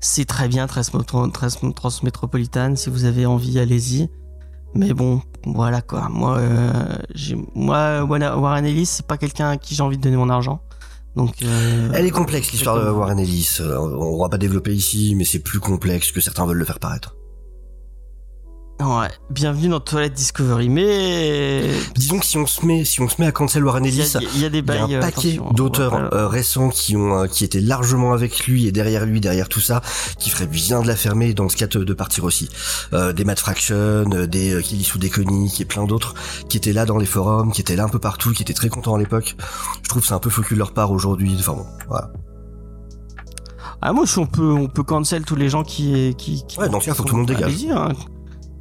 C'est 0.00 0.24
très 0.24 0.48
bien, 0.48 0.66
Transmétropolitane. 0.66 2.76
Si 2.76 2.88
vous 2.88 3.04
avez 3.04 3.26
envie, 3.26 3.58
allez-y. 3.58 4.08
Mais 4.74 4.94
bon, 4.94 5.20
voilà 5.44 5.82
quoi. 5.82 6.08
Moi, 6.08 6.38
euh, 6.38 6.96
moi 7.54 8.02
Warren 8.04 8.64
Ellis, 8.64 8.86
c'est 8.86 9.06
pas 9.06 9.18
quelqu'un 9.18 9.50
à 9.50 9.58
qui 9.58 9.74
j'ai 9.74 9.82
envie 9.82 9.98
de 9.98 10.02
donner 10.02 10.16
mon 10.16 10.30
argent. 10.30 10.62
Donc, 11.16 11.34
euh, 11.42 11.90
Elle 11.94 12.06
est 12.06 12.10
complexe 12.10 12.52
l'histoire 12.52 12.82
de 12.84 12.90
Warren 12.90 13.18
Ellis. 13.18 13.58
Euh, 13.60 13.78
On 13.78 14.20
va 14.20 14.28
pas 14.28 14.38
développer 14.38 14.74
ici, 14.74 15.14
mais 15.16 15.24
c'est 15.24 15.40
plus 15.40 15.60
complexe 15.60 16.12
que 16.12 16.20
certains 16.20 16.46
veulent 16.46 16.58
le 16.58 16.64
faire 16.64 16.78
paraître. 16.78 17.16
Ouais, 18.80 19.08
bienvenue 19.28 19.68
dans 19.70 19.80
Toilette 19.80 20.12
Discovery, 20.14 20.68
mais 20.68 21.64
Disons 21.96 22.20
que 22.20 22.24
si 22.24 22.38
on 22.38 22.46
se 22.46 22.64
met, 22.64 22.84
si 22.84 23.00
on 23.00 23.08
se 23.08 23.20
met 23.20 23.26
à 23.26 23.32
cancel 23.32 23.64
Warren 23.64 23.84
il 23.84 23.92
y, 23.92 24.00
Ellis, 24.00 24.16
a- 24.16 24.20
il 24.36 24.40
y 24.40 24.44
a 24.44 24.48
des 24.50 24.58
Il 24.58 24.60
y 24.60 24.62
bails. 24.62 24.78
a 24.78 24.84
un 24.84 24.90
euh, 24.92 25.00
paquet 25.00 25.40
d'auteurs 25.52 25.94
euh, 26.14 26.28
récents 26.28 26.68
qui 26.68 26.96
ont 26.96 27.22
euh, 27.22 27.26
qui 27.26 27.42
étaient 27.42 27.60
largement 27.60 28.12
avec 28.12 28.46
lui 28.46 28.68
et 28.68 28.72
derrière 28.72 29.04
lui, 29.04 29.20
derrière 29.20 29.48
tout 29.48 29.58
ça, 29.60 29.80
qui 30.20 30.30
ferait 30.30 30.46
bien 30.46 30.80
de 30.80 30.86
la 30.86 30.94
fermer 30.94 31.34
dans 31.34 31.48
ce 31.48 31.56
cas 31.56 31.66
de, 31.66 31.92
partir 31.92 32.22
aussi. 32.22 32.50
Euh, 32.92 33.12
des 33.12 33.24
Mad 33.24 33.40
Fraction, 33.40 33.74
euh, 33.74 34.26
des 34.28 34.54
euh, 34.54 34.60
Killy 34.60 34.84
sous 34.84 34.98
Déconique 34.98 35.60
et 35.60 35.64
plein 35.64 35.84
d'autres 35.84 36.14
qui 36.48 36.56
étaient 36.56 36.72
là 36.72 36.86
dans 36.86 36.98
les 36.98 37.06
forums, 37.06 37.50
qui 37.50 37.60
étaient 37.60 37.74
là 37.76 37.82
un 37.84 37.88
peu 37.88 37.98
partout, 37.98 38.30
qui 38.32 38.42
étaient 38.42 38.54
très 38.54 38.68
contents 38.68 38.94
à 38.94 38.98
l'époque. 38.98 39.34
Je 39.82 39.88
trouve 39.88 40.02
que 40.02 40.08
c'est 40.08 40.14
un 40.14 40.20
peu 40.20 40.30
focus 40.30 40.52
de 40.52 40.58
leur 40.60 40.72
part 40.72 40.92
aujourd'hui. 40.92 41.34
Enfin 41.40 41.54
bon, 41.54 41.66
voilà. 41.88 42.12
Ah 43.82 43.92
moi, 43.92 44.06
si 44.06 44.18
on 44.18 44.26
peut, 44.26 44.52
on 44.52 44.68
peut 44.68 44.84
cancel 44.84 45.24
tous 45.24 45.36
les 45.36 45.48
gens 45.48 45.64
qui, 45.64 46.14
qui. 46.16 46.44
qui 46.46 46.58
Ouais, 46.60 46.68
dans 46.68 46.78
ce 46.80 46.86
cas, 46.86 46.94
faut 46.94 47.02
que 47.02 47.08
tout 47.08 47.16
le 47.16 47.22
monde 47.22 47.28
dégage. 47.28 47.54
Hein. 47.72 47.88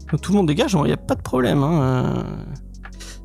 Que 0.07 0.15
Tout 0.17 0.31
le 0.31 0.37
monde 0.37 0.47
dégage, 0.47 0.73
il 0.73 0.83
n'y 0.83 0.91
a 0.93 0.97
pas 0.97 1.15
de 1.15 1.21
problème. 1.21 1.63
Hein. 1.63 1.81
euh, 1.81 2.23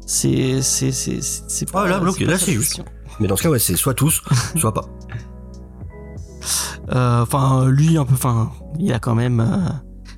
C'est, 0.06 0.60
c'est, 0.62 0.90
c'est, 0.92 1.20
c'est 1.22 1.44
c'est 1.48 1.70
pas. 1.70 1.84
Ah, 1.84 1.88
là, 1.88 2.00
pas 2.00 2.24
là, 2.24 2.38
c'est 2.38 2.52
juste. 2.52 2.82
Mais 3.20 3.26
dans 3.28 3.36
ce 3.36 3.42
cas, 3.42 3.50
ouais, 3.50 3.58
c'est 3.58 3.76
soit 3.76 3.94
tous, 3.94 4.20
soit 4.56 4.74
pas. 4.74 4.84
Euh, 6.92 7.22
Enfin, 7.22 7.66
lui, 7.68 7.96
un 7.98 8.04
peu. 8.04 8.14
Enfin, 8.14 8.50
il 8.78 8.92
a 8.92 8.98
quand 8.98 9.14
même. 9.14 9.40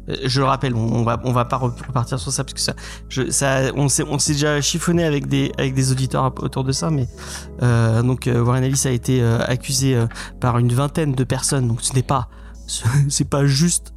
euh, 0.09 0.15
Je 0.25 0.41
le 0.41 0.47
rappelle, 0.47 0.75
on 0.75 0.93
on 1.01 1.03
va 1.05 1.21
on 1.25 1.33
va 1.33 1.45
pas 1.45 1.57
repartir 1.59 2.19
sur 2.19 2.33
ça 2.33 2.45
parce 2.45 2.55
que 2.55 2.61
ça, 2.61 2.75
je, 3.09 3.31
ça, 3.31 3.73
on 3.75 3.89
s'est 3.89 4.05
on 4.09 4.19
s'est 4.19 4.33
déjà 4.33 4.61
chiffonné 4.61 5.05
avec 5.05 5.27
des 5.29 5.53
avec 5.59 5.75
des 5.75 5.93
auditeurs 5.93 6.33
autour 6.43 6.65
de 6.65 6.73
ça, 6.73 6.91
mais 6.91 7.07
euh, 7.63 8.03
donc 8.03 8.27
euh, 8.27 8.43
Warren 8.43 8.65
Ellis 8.65 8.83
a 8.87 8.91
été 8.91 9.23
euh, 9.23 9.39
accusé 9.47 9.95
euh, 9.97 10.07
par 10.41 10.59
une 10.59 10.73
vingtaine 10.73 11.13
de 11.13 11.25
personnes, 11.25 11.69
donc 11.69 11.81
ce 11.83 11.93
n'est 11.95 12.03
pas 12.03 12.29
ce- 12.67 12.85
c'est 13.09 13.29
pas 13.29 13.47
juste 13.47 13.93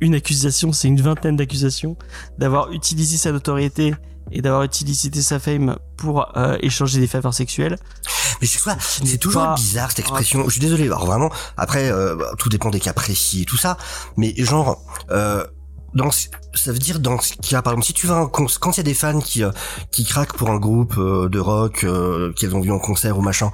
une 0.00 0.14
accusation, 0.14 0.72
c'est 0.72 0.88
une 0.88 1.00
vingtaine 1.00 1.36
d'accusations 1.36 1.96
d'avoir 2.38 2.72
utilisé 2.72 3.16
sa 3.16 3.32
notoriété 3.32 3.94
et 4.30 4.42
d'avoir 4.42 4.62
utilisé 4.62 5.10
sa 5.22 5.38
fame 5.38 5.76
pour 5.96 6.36
euh, 6.36 6.56
échanger 6.60 7.00
des 7.00 7.06
faveurs 7.06 7.32
sexuelles. 7.34 7.78
Mais 8.40 8.46
c'est 8.46 8.60
quoi 8.62 8.76
C'est 8.78 9.18
toujours 9.18 9.54
bizarre 9.54 9.90
cette 9.90 10.00
expression. 10.00 10.44
Je 10.44 10.50
suis 10.50 10.60
désolé. 10.60 10.84
Alors 10.84 11.06
vraiment, 11.06 11.30
après, 11.56 11.90
euh, 11.90 12.14
bah, 12.14 12.32
tout 12.38 12.48
dépend 12.48 12.70
des 12.70 12.78
cas 12.80 12.92
précis 12.92 13.42
et 13.42 13.44
tout 13.44 13.56
ça. 13.56 13.78
Mais 14.16 14.34
genre, 14.36 14.82
euh, 15.10 15.44
dans, 15.94 16.10
ce- 16.10 16.28
ça 16.54 16.70
veut 16.72 16.78
dire 16.78 17.00
dans 17.00 17.18
ce 17.20 17.32
cas, 17.34 17.62
par 17.62 17.72
exemple, 17.72 17.86
si 17.86 17.94
tu 17.94 18.06
vas 18.06 18.16
un 18.16 18.26
quand 18.26 18.46
il 18.72 18.76
y 18.76 18.80
a 18.80 18.82
des 18.84 18.94
fans 18.94 19.18
qui 19.20 19.42
euh, 19.42 19.50
qui 19.90 20.04
craquent 20.04 20.34
pour 20.36 20.50
un 20.50 20.58
groupe 20.58 20.96
euh, 20.98 21.28
de 21.30 21.38
rock 21.40 21.82
euh, 21.84 22.32
qu'ils 22.34 22.54
ont 22.54 22.60
vu 22.60 22.70
en 22.70 22.78
concert 22.78 23.16
ou 23.18 23.22
machin, 23.22 23.50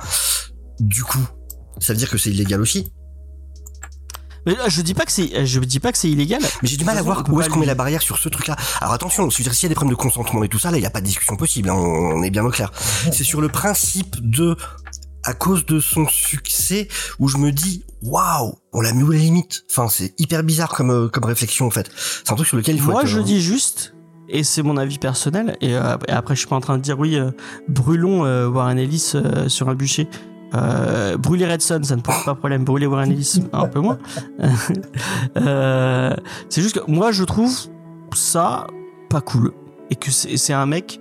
du 0.81 1.05
coup, 1.05 1.25
ça 1.79 1.93
veut 1.93 1.99
dire 1.99 2.11
que 2.11 2.19
c'est 2.19 2.31
illégal 2.31 2.61
aussi. 2.61 2.93
Mais 4.47 4.55
là, 4.55 4.69
je 4.69 4.83
dis 4.83 4.95
pas 4.95 5.05
que 5.05 5.13
c'est, 5.13 5.47
je 5.47 5.61
dis 5.61 5.81
pas 5.81 5.93
que 5.93 5.99
c'est 5.99 6.11
illégal. 6.11 6.41
Mais 6.63 6.69
j'ai 6.69 6.77
du 6.77 6.85
mal 6.85 6.99
à 6.99 7.03
voir 7.03 7.25
où 7.31 7.41
est-ce 7.41 7.49
qu'on 7.49 7.61
met 7.61 7.67
la 7.67 7.75
barrière 7.75 8.03
sur 8.03 8.19
ce 8.19 8.29
truc-là. 8.29 8.57
Alors 8.81 8.93
attention, 8.93 9.29
je 9.31 9.39
veux 9.39 9.43
dire, 9.45 9.55
s'il 9.55 9.65
y 9.65 9.67
a 9.67 9.69
des 9.71 9.75
problèmes 9.75 9.97
de 9.97 10.01
consentement 10.01 10.43
et 10.45 10.49
tout 10.49 10.59
ça, 10.59 10.71
là, 10.71 10.77
il 10.77 10.81
n'y 10.81 10.87
a 10.87 10.91
pas 10.91 11.01
de 11.01 11.07
discussion 11.07 11.37
possible, 11.37 11.71
hein, 11.71 11.75
on 11.75 12.23
est 12.23 12.31
bien 12.31 12.45
au 12.45 12.51
clair. 12.51 12.71
C'est 13.13 13.25
sur 13.25 13.41
le 13.41 13.49
principe 13.49 14.17
de, 14.21 14.57
à 15.25 15.35
cause 15.35 15.65
de 15.67 15.81
son 15.81 16.07
succès, 16.07 16.89
où 17.19 17.29
je 17.29 17.39
me 17.39 17.51
dis, 17.51 17.85
waouh, 18.03 18.55
on 18.73 18.81
l'a 18.81 18.93
mis 18.93 19.03
où 19.03 19.11
la 19.11 19.19
limite 19.19 19.65
Enfin, 19.71 19.89
c'est 19.89 20.15
hyper 20.19 20.43
bizarre 20.43 20.71
comme, 20.71 20.91
euh, 20.91 21.09
comme 21.09 21.25
réflexion, 21.25 21.67
en 21.67 21.71
fait. 21.71 21.91
C'est 21.97 22.31
un 22.31 22.37
truc 22.37 22.47
sur 22.47 22.57
lequel 22.57 22.77
il 22.77 22.81
faut 22.81 22.91
Moi, 22.91 23.03
être, 23.03 23.09
je 23.09 23.21
euh, 23.21 23.23
dis 23.23 23.41
juste, 23.41 23.95
et 24.29 24.45
c'est 24.45 24.63
mon 24.63 24.77
avis 24.77 24.99
personnel, 24.99 25.57
et, 25.61 25.75
euh, 25.75 25.97
et 26.09 26.13
après, 26.13 26.35
je 26.35 26.41
suis 26.41 26.49
pas 26.49 26.57
en 26.57 26.61
train 26.61 26.77
de 26.77 26.83
dire 26.83 26.99
oui, 26.99 27.17
euh, 27.17 27.31
brûlons 27.69 28.25
euh, 28.25 28.49
Warren 28.49 28.79
Ellis 28.79 29.13
euh, 29.15 29.49
sur 29.49 29.69
un 29.69 29.75
bûcher. 29.75 30.09
Euh, 30.55 31.17
brûler 31.17 31.47
Redson, 31.47 31.81
ça 31.83 31.97
ne 31.97 32.01
pose 32.01 32.15
pas 32.25 32.35
problème. 32.35 32.65
Brûler 32.65 32.87
Warren 32.87 33.11
Ellis, 33.11 33.41
un 33.53 33.67
peu 33.67 33.81
moins. 33.81 33.99
Euh, 35.37 36.15
c'est 36.49 36.63
juste 36.63 36.79
que 36.79 36.91
moi, 36.91 37.11
je 37.13 37.25
trouve 37.25 37.53
ça 38.15 38.67
pas 39.11 39.21
cool. 39.21 39.53
Et 39.91 39.97
que 39.97 40.11
c'est 40.11 40.53
un 40.53 40.67
mec, 40.67 41.01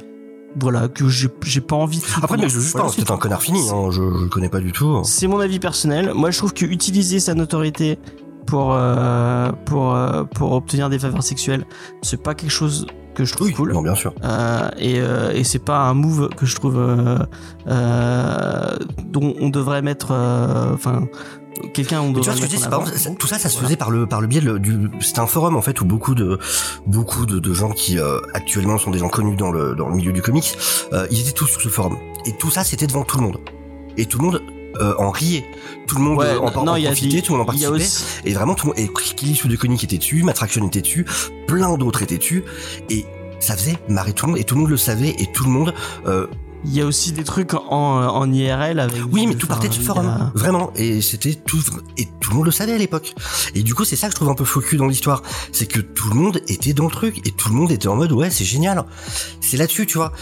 voilà, 0.59 0.87
que 0.87 1.07
j'ai 1.07 1.61
pas 1.61 1.75
envie 1.75 1.99
de 1.99 2.05
Après, 2.21 2.37
mais 2.37 2.49
je 2.49 2.59
Voilà, 2.59 2.89
c'est 2.89 2.97
peut-être 2.97 3.11
un 3.11 3.17
connard 3.17 3.41
fini, 3.41 3.69
hein, 3.69 3.89
je, 3.91 4.01
je 4.01 4.23
le 4.23 4.29
connais 4.29 4.49
pas 4.49 4.59
du 4.59 4.71
tout. 4.71 5.01
c'est 5.03 5.27
mon 5.27 5.39
avis 5.39 5.59
personnel. 5.59 6.13
Moi, 6.13 6.31
je 6.31 6.37
trouve 6.37 6.53
que 6.53 6.65
utiliser 6.65 7.19
sa 7.19 7.33
notoriété 7.33 7.99
pour 8.45 8.73
euh, 8.73 9.51
pour 9.65 9.95
euh, 9.95 10.23
pour 10.23 10.53
obtenir 10.53 10.89
des 10.89 10.99
faveurs 10.99 11.23
sexuelles, 11.23 11.65
c'est 12.01 12.21
pas 12.21 12.35
quelque 12.35 12.51
chose 12.51 12.87
que 13.13 13.25
je 13.25 13.33
trouve 13.33 13.47
Oui, 13.47 13.53
cool. 13.53 13.73
non, 13.73 13.81
bien 13.81 13.95
sûr. 13.95 14.13
Euh, 14.23 14.69
et 14.77 14.99
euh, 14.99 15.31
et 15.33 15.43
c'est 15.43 15.59
pas 15.63 15.79
un 15.79 15.93
move 15.93 16.29
que 16.35 16.45
je 16.45 16.55
trouve 16.55 16.77
euh, 16.77 17.17
euh, 17.67 18.77
dont 19.05 19.33
on 19.39 19.49
devrait 19.49 19.81
mettre. 19.81 20.09
euh, 20.11 20.73
Enfin, 20.73 21.07
quelqu'un 21.73 22.01
on 22.01 22.07
Mais 22.07 22.13
tu 22.13 22.19
devrait 22.19 22.31
vois 22.31 22.35
ce 22.35 22.41
que 22.41 22.51
je 22.51 22.57
dis, 22.63 22.69
par 22.69 22.81
exemple, 22.91 23.17
tout 23.19 23.27
ça, 23.27 23.37
ça 23.37 23.47
se 23.49 23.53
Voilà. 23.55 23.67
faisait 23.67 23.77
par 23.77 23.91
le 23.91 24.05
par 24.07 24.21
le 24.21 24.27
biais 24.27 24.41
de- 24.41 24.57
du. 24.57 24.89
C'était 25.01 25.19
un 25.19 25.27
forum 25.27 25.55
en 25.55 25.61
fait 25.61 25.79
où 25.81 25.85
beaucoup 25.85 26.15
de 26.15 26.39
beaucoup 26.87 27.25
de, 27.25 27.39
de 27.39 27.53
gens 27.53 27.71
qui 27.71 27.99
euh, 27.99 28.19
actuellement 28.33 28.77
sont 28.77 28.91
des 28.91 28.99
gens 28.99 29.09
connus 29.09 29.35
dans 29.35 29.51
le 29.51 29.75
dans 29.75 29.87
le 29.89 29.95
milieu 29.95 30.11
du 30.11 30.21
comics, 30.21 30.55
euh, 30.93 31.05
ils 31.11 31.21
étaient 31.21 31.31
tous 31.31 31.47
sur 31.47 31.61
ce 31.61 31.69
forum. 31.69 31.97
Et 32.25 32.33
tout 32.37 32.49
ça, 32.49 32.63
c'était 32.63 32.87
devant 32.87 33.03
tout 33.03 33.17
le 33.17 33.23
monde. 33.23 33.37
Et 33.97 34.05
tout 34.05 34.17
le 34.17 34.25
monde 34.25 34.41
euh, 34.81 34.93
en 34.97 35.11
riait. 35.11 35.45
Tout 35.87 35.95
le 35.97 36.01
monde 36.03 36.17
Ouais, 36.19 36.25
euh, 36.27 36.39
en, 36.39 36.53
en 36.55 36.63
non, 36.63 36.75
il 36.75 36.83
y 36.83 36.87
a 36.87 36.89
profitait, 36.91 37.17
des- 37.17 37.21
tout 37.21 37.33
le 37.33 37.37
monde 37.39 37.43
en 37.43 37.51
participait. 37.51 37.75
aussi- 37.75 38.03
Et 38.25 38.33
vraiment 38.33 38.55
tout 38.55 38.67
le 38.67 38.73
monde. 38.73 38.79
Et 38.79 39.13
Killy 39.15 39.35
sous 39.35 39.47
de 39.47 39.55
Koenig 39.55 39.83
était 39.83 39.97
dessus, 39.97 40.23
Matraction 40.23 40.65
était 40.67 40.81
dessus, 40.81 41.05
plein 41.47 41.77
d'autres 41.77 42.01
étaient 42.03 42.17
dessus. 42.17 42.43
Et 42.89 43.05
ça 43.39 43.55
faisait 43.57 43.77
marrer 43.89 44.13
tout 44.13 44.25
le 44.25 44.31
monde. 44.33 44.39
Et 44.41 44.43
tout 44.45 44.55
le 44.55 44.61
monde 44.61 44.69
le 44.69 44.77
savait. 44.77 45.15
Et 45.19 45.27
tout 45.33 45.43
le 45.43 45.49
monde 45.51 45.73
euh, 46.07 46.27
Il 46.65 46.73
y 46.73 46.81
a 46.81 46.85
aussi 46.85 47.11
des 47.11 47.23
trucs 47.23 47.53
en, 47.53 47.59
en 47.71 48.31
IRL 48.31 48.79
avec. 48.79 49.01
Oui, 49.11 49.27
mais 49.27 49.35
tout 49.35 49.47
partait 49.47 49.67
de 49.67 49.73
ce 49.73 49.81
forum, 49.81 50.07
a- 50.07 50.31
vraiment. 50.33 50.71
Et 50.75 51.01
c'était 51.01 51.33
tout, 51.35 51.59
et 51.97 52.07
tout 52.21 52.31
le 52.31 52.37
monde 52.37 52.45
le 52.45 52.51
savait 52.51 52.73
à 52.73 52.77
l'époque. 52.77 53.13
Et 53.53 53.63
du 53.63 53.75
coup, 53.75 53.83
c'est 53.83 53.95
ça 53.97 54.07
que 54.07 54.11
je 54.13 54.15
trouve 54.15 54.29
un 54.29 54.33
peu 54.35 54.45
faux 54.45 54.61
cul 54.61 54.77
dans 54.77 54.87
l'histoire, 54.87 55.23
c'est 55.51 55.65
que 55.65 55.79
tout 55.81 56.09
le 56.09 56.15
monde 56.15 56.39
était 56.47 56.73
dans 56.73 56.85
le 56.85 56.91
truc 56.91 57.25
et 57.27 57.31
tout 57.31 57.49
le 57.49 57.55
monde 57.55 57.71
était 57.71 57.87
en 57.87 57.95
mode 57.95 58.11
ouais, 58.13 58.29
c'est 58.29 58.45
génial. 58.45 58.83
C'est 59.41 59.57
là-dessus, 59.57 59.85
tu 59.85 59.97
vois. 59.97 60.13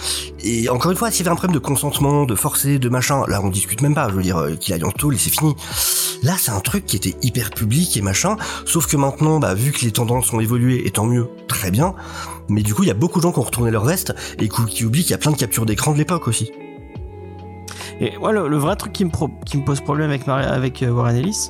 Et 0.44 0.68
encore 0.70 0.92
une 0.92 0.98
fois, 0.98 1.12
s'il 1.12 1.26
y 1.26 1.28
avait 1.30 1.34
un 1.34 1.36
problème 1.38 1.54
de 1.54 1.60
consentement, 1.64 2.26
de 2.26 2.36
forcer, 2.36 2.80
de 2.80 2.90
machin, 2.90 3.24
là, 3.28 3.40
on 3.44 3.50
discute 3.50 3.82
même 3.82 3.94
pas. 3.96 4.10
Je 4.10 4.16
veux 4.16 4.24
dire 4.24 4.38
euh, 4.38 4.56
qu'il 4.56 4.74
aille 4.74 4.84
en 4.84 4.92
tôle 4.92 5.16
et 5.16 5.18
c'est 5.20 5.30
fini. 5.30 5.56
Là, 6.24 6.36
c'est 6.40 6.52
un 6.52 6.60
truc 6.60 6.86
qui 6.86 6.96
était 6.96 7.16
hyper 7.22 7.50
public 7.52 7.96
et 7.98 8.02
machin. 8.02 8.36
Sauf 8.66 8.88
que 8.88 8.98
maintenant, 8.98 9.40
bah, 9.40 9.54
vu 9.54 9.72
que 9.72 9.82
les 9.86 9.92
tendances 9.92 10.32
ont 10.34 10.40
évolué, 10.40 10.86
et 10.88 10.92
tant 10.92 11.06
mieux, 11.06 11.28
très 11.48 11.72
bien. 11.72 11.94
Mais 12.52 12.64
du 12.64 12.74
coup, 12.74 12.84
il 12.84 12.88
y 12.88 12.92
a 12.92 12.96
beaucoup 12.96 13.20
de 13.20 13.24
gens 13.24 13.32
qui 13.32 13.40
ont 13.40 13.44
retourné 13.44 13.72
leur 13.72 13.86
veste 13.86 14.14
et 14.40 14.48
qui 14.50 14.86
oublient 14.86 15.02
qu'il 15.04 15.12
y 15.12 15.16
a 15.16 15.18
plein 15.18 15.32
de 15.32 15.38
captures 15.38 15.66
d'écran 15.66 15.94
de 15.94 15.98
l'époque 15.98 16.28
aussi. 16.28 16.52
Et 18.00 18.18
moi, 18.18 18.32
le, 18.32 18.48
le 18.48 18.58
vrai 18.58 18.76
truc 18.76 18.94
qui 18.94 19.06
me, 19.06 19.10
pro- 19.12 19.30
qui 19.46 19.58
me 19.58 19.64
pose 19.64 19.80
problème 19.82 20.10
avec, 20.10 20.28
avec 20.28 20.82
euh, 20.84 20.92
Warren 20.92 21.16
Ellis, 21.16 21.50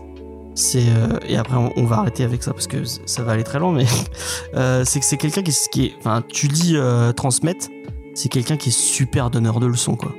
c'est. 0.53 0.83
euh, 0.83 1.17
et 1.27 1.37
après, 1.37 1.55
on, 1.55 1.71
on 1.77 1.85
va 1.85 1.99
arrêter 1.99 2.23
avec 2.23 2.43
ça 2.43 2.51
parce 2.53 2.67
que 2.67 2.83
ça 2.83 3.23
va 3.23 3.31
aller 3.33 3.43
très 3.43 3.59
loin, 3.59 3.71
mais. 3.71 3.85
euh, 4.55 4.83
c'est 4.85 4.99
que 4.99 5.05
c'est 5.05 5.17
quelqu'un 5.17 5.43
qui, 5.43 5.55
qui 5.71 5.85
est. 5.85 5.93
Enfin, 5.99 6.23
tu 6.27 6.47
lis 6.47 6.73
euh, 6.75 7.13
Transmettre, 7.13 7.67
c'est 8.15 8.29
quelqu'un 8.29 8.57
qui 8.57 8.69
est 8.69 8.77
super 8.77 9.29
donneur 9.29 9.59
de 9.59 9.65
leçons, 9.67 9.95
quoi. 9.95 10.11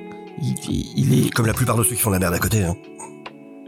Il 0.68 1.26
est. 1.26 1.30
Comme 1.30 1.46
la 1.46 1.52
plupart 1.54 1.76
de 1.76 1.82
ceux 1.84 1.94
qui 1.94 2.00
font 2.02 2.10
la 2.10 2.18
merde 2.18 2.34
à 2.34 2.38
côté. 2.38 2.64
Hein. 2.64 2.74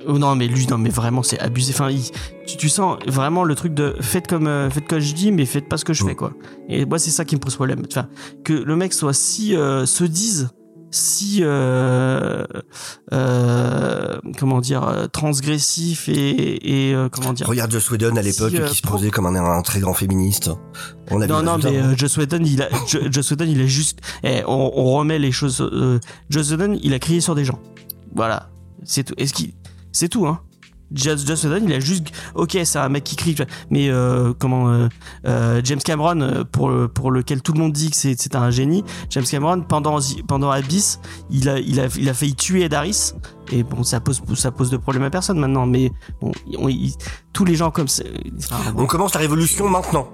Oh 0.06 0.18
non, 0.18 0.36
mais 0.36 0.46
lui, 0.46 0.66
non, 0.66 0.78
mais 0.78 0.90
vraiment, 0.90 1.22
c'est 1.22 1.38
abusé. 1.40 1.72
Enfin, 1.74 1.90
il- 1.90 2.10
tu, 2.46 2.56
tu 2.56 2.68
sens 2.68 2.98
vraiment 3.06 3.44
le 3.44 3.54
truc 3.54 3.74
de 3.74 3.94
faites 4.00 4.26
comme, 4.26 4.46
euh, 4.46 4.68
faites 4.70 4.86
comme 4.88 4.98
je 5.00 5.14
dis, 5.14 5.32
mais 5.32 5.46
faites 5.46 5.68
pas 5.68 5.76
ce 5.78 5.84
que 5.84 5.92
je 5.92 6.04
Mm. 6.04 6.08
fais, 6.08 6.14
quoi. 6.14 6.32
Et 6.68 6.84
moi, 6.84 6.98
c'est 6.98 7.10
ça 7.10 7.24
qui 7.24 7.34
me 7.36 7.40
pose 7.40 7.54
problème. 7.54 7.82
Enfin, 7.90 8.08
que 8.44 8.52
le 8.52 8.76
mec 8.76 8.92
soit 8.92 9.12
si. 9.14 9.56
euh, 9.56 9.86
se 9.86 10.04
dise 10.04 10.48
si. 10.90 11.38
euh, 11.42 12.44
euh, 13.12 14.18
comment 14.38 14.60
dire. 14.60 14.82
euh, 14.86 15.06
transgressif 15.06 16.08
et. 16.08 16.88
et 16.90 16.94
euh, 16.94 17.08
comment 17.08 17.32
dire. 17.32 17.46
Regarde 17.48 17.70
Joss 17.70 17.90
Whedon 17.90 18.16
à 18.16 18.22
l'époque 18.22 18.50
Si, 18.52 18.60
qui 18.62 18.76
se 18.76 18.82
posait 18.82 19.10
comme 19.10 19.26
un, 19.26 19.34
un 19.36 19.62
très 19.62 19.80
grand 19.80 19.94
féministe. 19.94 20.50
On 21.10 21.20
a 21.20 21.26
Non, 21.26 21.42
non, 21.42 21.58
mais 21.62 21.96
Joss 21.96 22.16
Whedon, 22.16 22.42
il 22.44 22.62
a, 22.62 22.68
Jo- 22.86 23.10
Joss 23.10 23.30
Whedon, 23.30 23.46
il 23.46 23.60
a 23.60 23.66
juste, 23.66 23.98
eh, 24.22 24.42
on, 24.46 24.72
on 24.74 24.92
remet 24.92 25.18
les 25.18 25.32
choses. 25.32 25.60
Euh, 25.60 25.98
Joss 26.30 26.50
Whedon, 26.50 26.78
il 26.82 26.94
a 26.94 26.98
crié 26.98 27.20
sur 27.20 27.34
des 27.34 27.44
gens. 27.44 27.58
Voilà, 28.14 28.48
c'est 28.84 29.04
tout. 29.04 29.14
Est-ce 29.16 29.32
qu'il, 29.34 29.52
c'est 29.94 30.08
tout, 30.10 30.26
hein. 30.26 30.40
Whedon, 31.44 31.66
il 31.66 31.72
a 31.72 31.80
juste, 31.80 32.08
ok, 32.36 32.56
c'est 32.62 32.78
un 32.78 32.88
mec 32.88 33.02
qui 33.02 33.16
crie, 33.16 33.34
mais 33.70 33.88
euh, 33.88 34.32
comment, 34.38 34.68
euh, 34.68 34.88
euh, 35.26 35.60
James 35.64 35.80
Cameron, 35.80 36.20
euh, 36.20 36.44
pour 36.44 36.68
le- 36.68 36.86
pour 36.86 37.10
lequel 37.10 37.42
tout 37.42 37.52
le 37.52 37.58
monde 37.58 37.72
dit 37.72 37.90
que 37.90 37.96
c'est 37.96 38.36
un 38.36 38.50
génie, 38.50 38.84
James 39.10 39.24
Cameron 39.24 39.62
pendant 39.62 40.50
Abyss, 40.50 41.00
il 41.30 41.48
a 41.48 41.58
il 41.58 41.80
a 41.80 41.86
il 41.96 42.08
a 42.08 42.14
failli 42.14 42.34
tuer 42.36 42.68
Daris. 42.68 43.12
Et 43.50 43.64
bon, 43.64 43.82
ça 43.82 43.98
pose 43.98 44.22
ça 44.36 44.52
pose 44.52 44.70
de 44.70 44.76
problème 44.76 45.02
à 45.02 45.10
personne 45.10 45.38
maintenant, 45.40 45.66
mais 45.66 45.90
bon, 46.20 46.30
tous 47.32 47.44
les 47.44 47.56
gens 47.56 47.70
comme 47.72 47.88
ça. 47.88 48.04
On 48.76 48.86
commence 48.86 49.14
la 49.14 49.20
révolution 49.20 49.68
maintenant. 49.68 50.06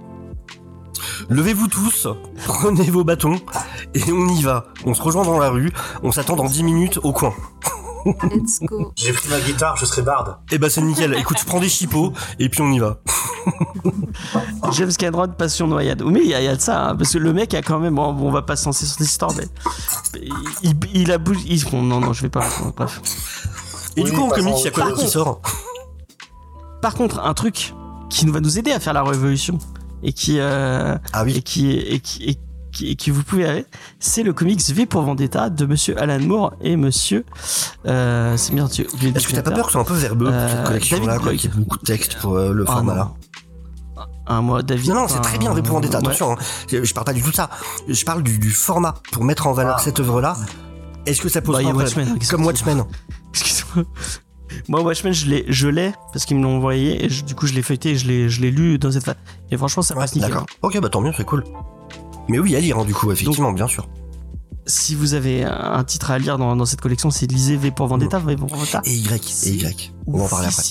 Levez-vous 1.29 1.69
tous, 1.69 2.07
prenez 2.47 2.89
vos 2.91 3.05
bâtons 3.05 3.39
et 3.95 4.13
on 4.13 4.29
y 4.29 4.43
va. 4.43 4.67
On 4.87 4.95
se 4.95 5.03
rejoint 5.03 5.25
dans 5.25 5.39
la 5.39 5.51
rue, 5.51 5.73
on 6.03 6.11
s'attend 6.13 6.37
dans 6.37 6.47
10 6.47 6.63
minutes 6.63 6.99
au 7.03 7.13
coin. 7.13 7.35
Let's 8.05 8.61
go. 8.63 8.93
J'ai 8.97 9.13
pris 9.13 9.29
ma 9.29 9.41
guitare, 9.41 9.77
je 9.77 9.85
serai 9.87 10.03
barde. 10.03 10.37
Et 10.51 10.59
bah 10.59 10.71
c'est 10.71 10.81
nickel. 10.83 11.15
Écoute, 11.19 11.39
je 11.41 11.45
prends 11.45 11.61
des 11.61 11.69
chipots 11.69 12.13
et 12.39 12.49
puis 12.49 12.61
on 12.63 12.71
y 12.73 12.79
va. 12.79 12.99
James 14.73 14.93
Cameron, 14.99 15.29
passion 15.29 15.67
noyade. 15.67 16.03
Mais 16.05 16.21
il 16.23 16.29
y, 16.31 16.35
a 16.35 16.41
il 16.41 16.45
y 16.45 16.49
a 16.49 16.57
de 16.57 16.61
ça, 16.61 16.89
hein, 16.91 16.97
parce 16.97 17.13
que 17.13 17.19
le 17.19 17.33
mec 17.33 17.53
a 17.55 17.63
quand 17.63 17.79
même. 17.79 17.95
Bon, 17.95 18.09
on 18.15 18.31
va 18.31 18.43
pas 18.43 18.57
se 18.57 18.67
lancer 18.67 18.87
sur 18.87 18.97
cette 18.99 19.07
histoire, 19.07 19.33
mais. 19.37 19.47
Il, 20.63 20.75
il 20.95 21.13
a 21.13 21.19
bougé. 21.19 21.41
il- 21.47 21.65
bon, 21.71 21.83
non, 21.83 22.01
non, 22.01 22.13
je 22.13 22.23
vais 22.23 22.29
pas. 22.31 22.45
bref. 22.77 23.01
Et 23.97 24.03
Oui, 24.03 24.11
du 24.11 24.17
coup 24.17 24.23
en 24.25 24.29
comics, 24.29 24.55
il 24.59 24.65
y 24.65 24.69
a 24.69 24.71
quoi 24.71 24.93
qui 24.93 25.09
sort? 25.09 25.41
Par 26.81 26.95
contre, 26.95 27.21
un 27.21 27.35
truc 27.35 27.75
qui 28.09 28.25
nous 28.27 28.33
va 28.33 28.41
nous 28.41 28.59
aider 28.59 28.73
à 28.73 28.81
faire 28.81 28.93
la 28.93 29.03
révolution 29.03 29.59
et 30.03 30.13
qui. 30.13 30.37
euh, 30.39 30.97
Ah 31.13 31.23
et 31.23 31.25
oui. 31.27 31.43
qui. 31.43 31.71
Et 31.73 32.01
qui, 32.01 32.23
et 32.25 32.27
qui, 32.27 32.31
et 32.31 32.39
qui 32.71 33.11
vous 33.11 33.23
pouvez 33.23 33.45
aller, 33.47 33.67
c'est 33.99 34.23
le 34.23 34.33
comics 34.33 34.61
V 34.71 34.87
pour 34.87 35.03
Vendetta 35.03 35.51
de 35.51 35.67
monsieur 35.67 36.01
Alan 36.01 36.21
Moore 36.21 36.55
et 36.61 36.77
monsieur. 36.77 37.25
Euh, 37.87 38.37
c'est 38.37 38.55
bien, 38.55 38.67
Est-ce 38.67 39.27
que 39.29 39.33
t'as 39.35 39.43
pas 39.43 39.51
peur 39.51 39.67
que 39.67 39.71
ce 39.71 39.73
soit 39.73 39.81
un 39.81 39.85
peu 39.85 39.95
verbeux 39.95 40.29
Euh, 40.31 40.49
cette 40.49 40.65
collection-là, 40.67 41.19
quoi, 41.19 41.33
qu'il 41.35 41.51
y 41.51 41.53
ait 41.53 41.57
beaucoup 41.57 41.79
de 41.79 41.83
texte 41.85 42.17
pour 42.19 42.35
euh, 42.37 42.53
le 42.53 42.65
Ah, 42.69 42.73
format 42.73 42.95
là 42.95 43.13
Un 44.27 44.43
mois, 44.43 44.63
David. 44.63 44.89
Non, 44.91 44.95
non, 45.03 45.09
c'est 45.09 45.21
très 45.21 45.39
bien, 45.39 45.53
V 45.53 45.63
pour 45.63 45.75
Vendetta, 45.75 45.99
ouais. 45.99 46.07
attention. 46.07 46.33
hein. 46.33 46.37
Je 46.71 46.93
parle 46.95 47.05
pas 47.07 47.13
du 47.13 47.23
tout 47.23 47.31
de 47.31 47.37
ça. 47.37 47.51
Je 47.89 48.05
parle 48.05 48.23
du, 48.23 48.39
du 48.39 48.51
format 48.51 48.95
pour 49.13 49.25
mettre 49.25 49.47
en 49.47 49.53
valeur 49.53 49.77
Ah. 49.79 49.83
cette 49.83 49.99
œuvre-là. 50.01 50.37
Est-ce 51.07 51.21
que 51.23 51.29
ça 51.29 51.41
pose 51.43 51.57
Bah, 51.57 51.63
pas 51.71 51.77
Watchmen, 51.77 52.09
hein, 52.15 52.19
Comme 52.31 52.45
Watchmen. 52.45 52.85
Excuse-moi. 53.33 53.85
Moi, 54.69 54.83
Watchmen, 54.83 55.13
je 55.13 55.27
l'ai, 55.27 55.45
je 55.49 55.69
l'ai, 55.69 55.93
parce 56.13 56.25
qu'ils 56.25 56.37
me 56.37 56.43
l'ont 56.43 56.57
envoyé, 56.57 57.05
et 57.05 57.09
je- 57.09 57.25
du 57.25 57.35
coup, 57.37 57.47
je 57.47 57.55
l'ai 57.55 57.63
feuilleté 57.63 57.91
et 57.91 57.97
je 57.97 58.07
l'ai, 58.09 58.29
je 58.29 58.41
l'ai 58.41 58.51
lu 58.51 58.79
dans 58.79 58.91
cette 58.91 59.05
phase. 59.05 59.15
Et 59.51 59.57
franchement, 59.57 59.83
ça 59.83 59.95
Ouais, 59.95 60.01
passe 60.01 60.15
nickel. 60.15 60.29
d'accord. 60.31 60.47
Ok, 60.63 60.79
bah 60.81 60.89
tant 60.89 61.01
mieux, 61.01 61.13
c'est 61.17 61.25
cool. 61.25 61.45
Mais 62.31 62.39
oui, 62.39 62.57
à 62.57 62.61
lire, 62.61 62.79
hein, 62.79 62.85
du 62.85 62.95
coup, 62.95 63.11
effectivement, 63.13 63.53
bien 63.53 63.67
sûr. 63.67 63.89
Si 64.67 64.95
vous 64.95 65.15
avez 65.15 65.43
un 65.45 65.83
titre 65.85 66.11
à 66.13 66.19
lire 66.19 66.39
dans, 66.39 66.55
dans 66.55 66.65
cette 66.67 66.81
collection, 66.81 67.11
c'est 67.11 67.27
lisez 67.27 67.57
V 67.57 67.71
pour 67.73 67.89
Vendetta, 67.89 68.19
V 68.21 68.37
pour 68.37 68.49
Vendetta. 68.49 68.81
Et 68.85 68.95
Y, 68.95 69.47
et 69.47 69.51
Y. 69.55 69.93
On 70.07 70.19
va 70.19 70.25
en 70.25 70.29
parler 70.29 70.47
après. 70.47 70.63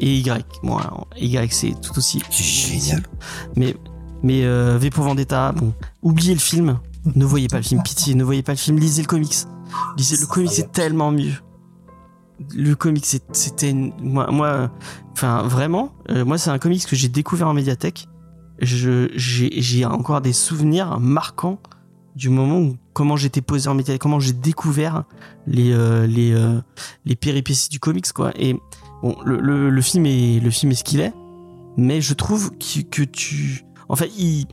Et 0.00 0.18
Y. 0.18 0.46
Bon, 0.62 0.76
alors, 0.76 1.08
Y, 1.16 1.52
c'est 1.52 1.74
tout 1.80 1.96
aussi. 1.98 2.22
Génial. 2.30 3.02
Mais, 3.56 3.74
mais 4.22 4.44
euh, 4.44 4.78
V 4.78 4.90
pour 4.90 5.04
Vendetta, 5.04 5.52
bon, 5.52 5.72
oubliez 6.02 6.34
le 6.34 6.40
film. 6.40 6.78
Ne 7.14 7.24
voyez 7.24 7.48
pas 7.48 7.56
le 7.56 7.62
film, 7.62 7.82
pitié, 7.82 8.14
ne 8.14 8.22
voyez 8.22 8.42
pas 8.42 8.52
le 8.52 8.58
film, 8.58 8.78
lisez 8.78 9.02
le 9.02 9.08
comics. 9.08 9.36
Lisez 9.96 10.16
le 10.18 10.26
comics, 10.26 10.50
c'est 10.52 10.70
tellement 10.72 11.10
mieux. 11.10 11.32
Le 12.54 12.74
comics, 12.74 13.06
c'était 13.32 13.70
une- 13.70 13.92
moi, 14.00 14.28
moi, 14.30 14.70
enfin 15.12 15.42
vraiment, 15.42 15.92
euh, 16.10 16.24
moi 16.24 16.38
c'est 16.38 16.50
un 16.50 16.58
comics 16.58 16.86
que 16.86 16.94
j'ai 16.94 17.08
découvert 17.08 17.48
en 17.48 17.54
médiathèque. 17.54 18.06
J'ai, 18.60 19.84
encore 19.84 20.20
des 20.20 20.32
souvenirs 20.32 20.98
marquants 21.00 21.58
du 22.16 22.28
moment 22.28 22.58
où 22.58 22.76
comment 22.92 23.16
j'étais 23.16 23.40
posé 23.40 23.68
en 23.68 23.74
métal, 23.74 23.98
comment 23.98 24.18
j'ai 24.18 24.32
découvert 24.32 25.04
les 25.46 25.72
euh, 25.72 26.06
les 26.06 26.32
euh, 26.32 26.60
les 27.04 27.14
péripéties 27.14 27.68
du 27.68 27.78
comics 27.78 28.12
quoi. 28.12 28.32
Et 28.36 28.56
bon, 29.02 29.16
le, 29.24 29.38
le, 29.38 29.70
le 29.70 29.80
film 29.82 30.06
est 30.06 30.40
le 30.40 30.50
film 30.50 30.72
est 30.72 30.74
ce 30.74 30.82
qu'il 30.82 31.00
est, 31.00 31.14
mais 31.76 32.00
je 32.00 32.14
trouve 32.14 32.50
que, 32.58 32.80
que 32.80 33.02
tu, 33.02 33.64
en 33.88 33.94
fait, 33.94 34.10
il 34.18 34.46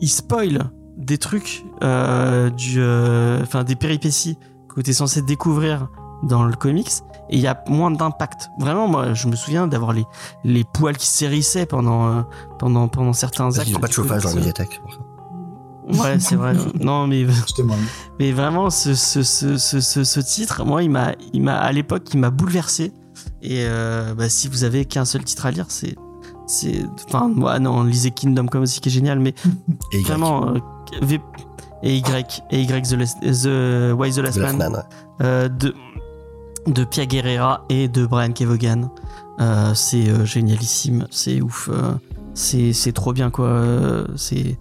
il 0.00 0.08
spoil 0.08 0.70
des 0.96 1.18
trucs 1.18 1.64
euh, 1.82 2.50
du, 2.50 2.76
euh, 2.78 3.42
enfin 3.42 3.64
des 3.64 3.76
péripéties 3.76 4.36
que 4.68 4.80
tu 4.80 4.90
es 4.90 4.92
censé 4.92 5.22
découvrir 5.22 5.88
dans 6.22 6.44
le 6.44 6.54
comics 6.54 6.90
et 7.30 7.36
il 7.36 7.40
y 7.40 7.46
a 7.46 7.62
moins 7.68 7.90
d'impact. 7.90 8.50
Vraiment, 8.58 8.88
moi, 8.88 9.14
je 9.14 9.28
me 9.28 9.36
souviens 9.36 9.66
d'avoir 9.66 9.92
les 9.92 10.04
les 10.44 10.64
poils 10.64 10.96
qui 10.96 11.06
s'hérissaient 11.06 11.66
pendant 11.66 12.06
euh, 12.08 12.22
pendant 12.58 12.88
pendant 12.88 13.12
certains 13.12 13.44
Parce 13.44 13.58
actes. 13.58 13.66
qu'ils 13.68 13.76
ont 13.76 13.80
pas 13.80 13.88
de 13.88 13.92
chauffage 13.92 14.22
dans 14.24 14.30
la 14.30 14.34
médiathèque. 14.36 14.68
c'est 14.72 14.80
pour 14.80 14.92
ça. 14.92 14.98
Ouais, 16.02 16.18
c'est 16.18 16.36
vrai. 16.36 16.54
non, 16.80 17.06
mais 17.06 17.26
mais 18.18 18.32
vraiment, 18.32 18.70
ce, 18.70 18.94
ce, 18.94 19.22
ce, 19.22 19.58
ce, 19.58 19.80
ce, 19.80 20.02
ce 20.04 20.20
titre, 20.20 20.64
moi, 20.64 20.82
il 20.82 20.88
m'a, 20.90 21.12
il 21.34 21.42
m'a, 21.42 21.56
à 21.58 21.72
l'époque, 21.72 22.04
il 22.14 22.20
m'a 22.20 22.30
bouleversé. 22.30 22.92
Et 23.42 23.66
euh, 23.68 24.14
bah, 24.14 24.28
si 24.30 24.48
vous 24.48 24.64
avez 24.64 24.86
qu'un 24.86 25.04
seul 25.04 25.22
titre 25.24 25.44
à 25.44 25.50
lire, 25.50 25.66
c'est, 25.68 25.94
c'est, 26.46 26.82
enfin, 27.06 27.28
moi, 27.28 27.58
non, 27.58 27.82
lisez 27.84 28.10
Kingdom 28.12 28.46
Come 28.46 28.62
aussi, 28.62 28.80
qui 28.80 28.88
est 28.88 28.92
génial, 28.92 29.18
mais 29.18 29.34
Et 29.92 30.00
vraiment, 30.00 30.48
euh, 30.48 30.58
V- 31.02 31.20
et 31.82 31.96
Y, 31.98 32.42
et 32.50 32.62
Y, 32.62 32.88
The 32.88 32.92
Last, 32.94 33.20
The, 33.20 33.92
Why 33.94 34.10
the 34.10 34.18
Last 34.18 34.38
The 34.38 34.40
Last 34.40 34.56
Man, 34.56 34.56
Man, 34.56 34.72
ouais. 34.72 34.80
euh, 35.26 35.48
de, 35.50 35.74
de 36.66 36.84
Pia 36.84 37.06
Guerrera 37.06 37.64
et 37.68 37.88
de 37.88 38.06
Brian 38.06 38.32
Kevogan. 38.32 38.90
Euh, 39.40 39.74
c'est 39.74 40.08
euh, 40.08 40.24
génialissime, 40.24 41.06
c'est 41.10 41.40
ouf, 41.40 41.68
euh, 41.72 41.92
c'est, 42.34 42.72
c'est 42.72 42.92
trop 42.92 43.12
bien, 43.12 43.30
quoi. 43.30 43.64
c'est, 44.16 44.56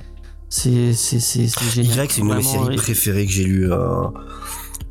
c'est, 0.50 0.94
c'est, 0.94 1.20
c'est, 1.20 1.48
c'est 1.48 1.70
génial. 1.70 2.06
Y, 2.06 2.12
c'est 2.12 2.22
une 2.22 2.30
de 2.30 2.36
mes 2.36 2.44
séries 2.44 2.76
préférées 2.76 3.26
que 3.26 3.32
j'ai 3.32 3.44
lues. 3.44 3.72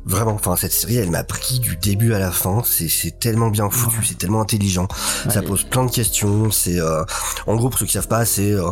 Vraiment, 0.05 0.33
enfin 0.33 0.55
cette 0.57 0.73
série, 0.73 0.97
elle 0.97 1.09
m'a 1.11 1.23
pris 1.23 1.59
du 1.59 1.77
début 1.77 2.13
à 2.13 2.19
la 2.19 2.31
fin. 2.31 2.61
C'est 2.65 2.89
c'est 2.89 3.19
tellement 3.19 3.49
bien 3.49 3.69
foutu, 3.69 3.99
Ouais. 3.99 4.05
c'est 4.07 4.17
tellement 4.17 4.41
intelligent. 4.41 4.87
Ça 5.29 5.41
pose 5.41 5.63
plein 5.63 5.85
de 5.85 5.91
questions. 5.91 6.51
C'est 6.51 6.79
euh, 6.79 7.03
en 7.47 7.55
gros 7.55 7.69
pour 7.69 7.79
ceux 7.79 7.85
qui 7.85 7.93
savent 7.93 8.07
pas, 8.09 8.25
c'est 8.25 8.51
euh, 8.51 8.69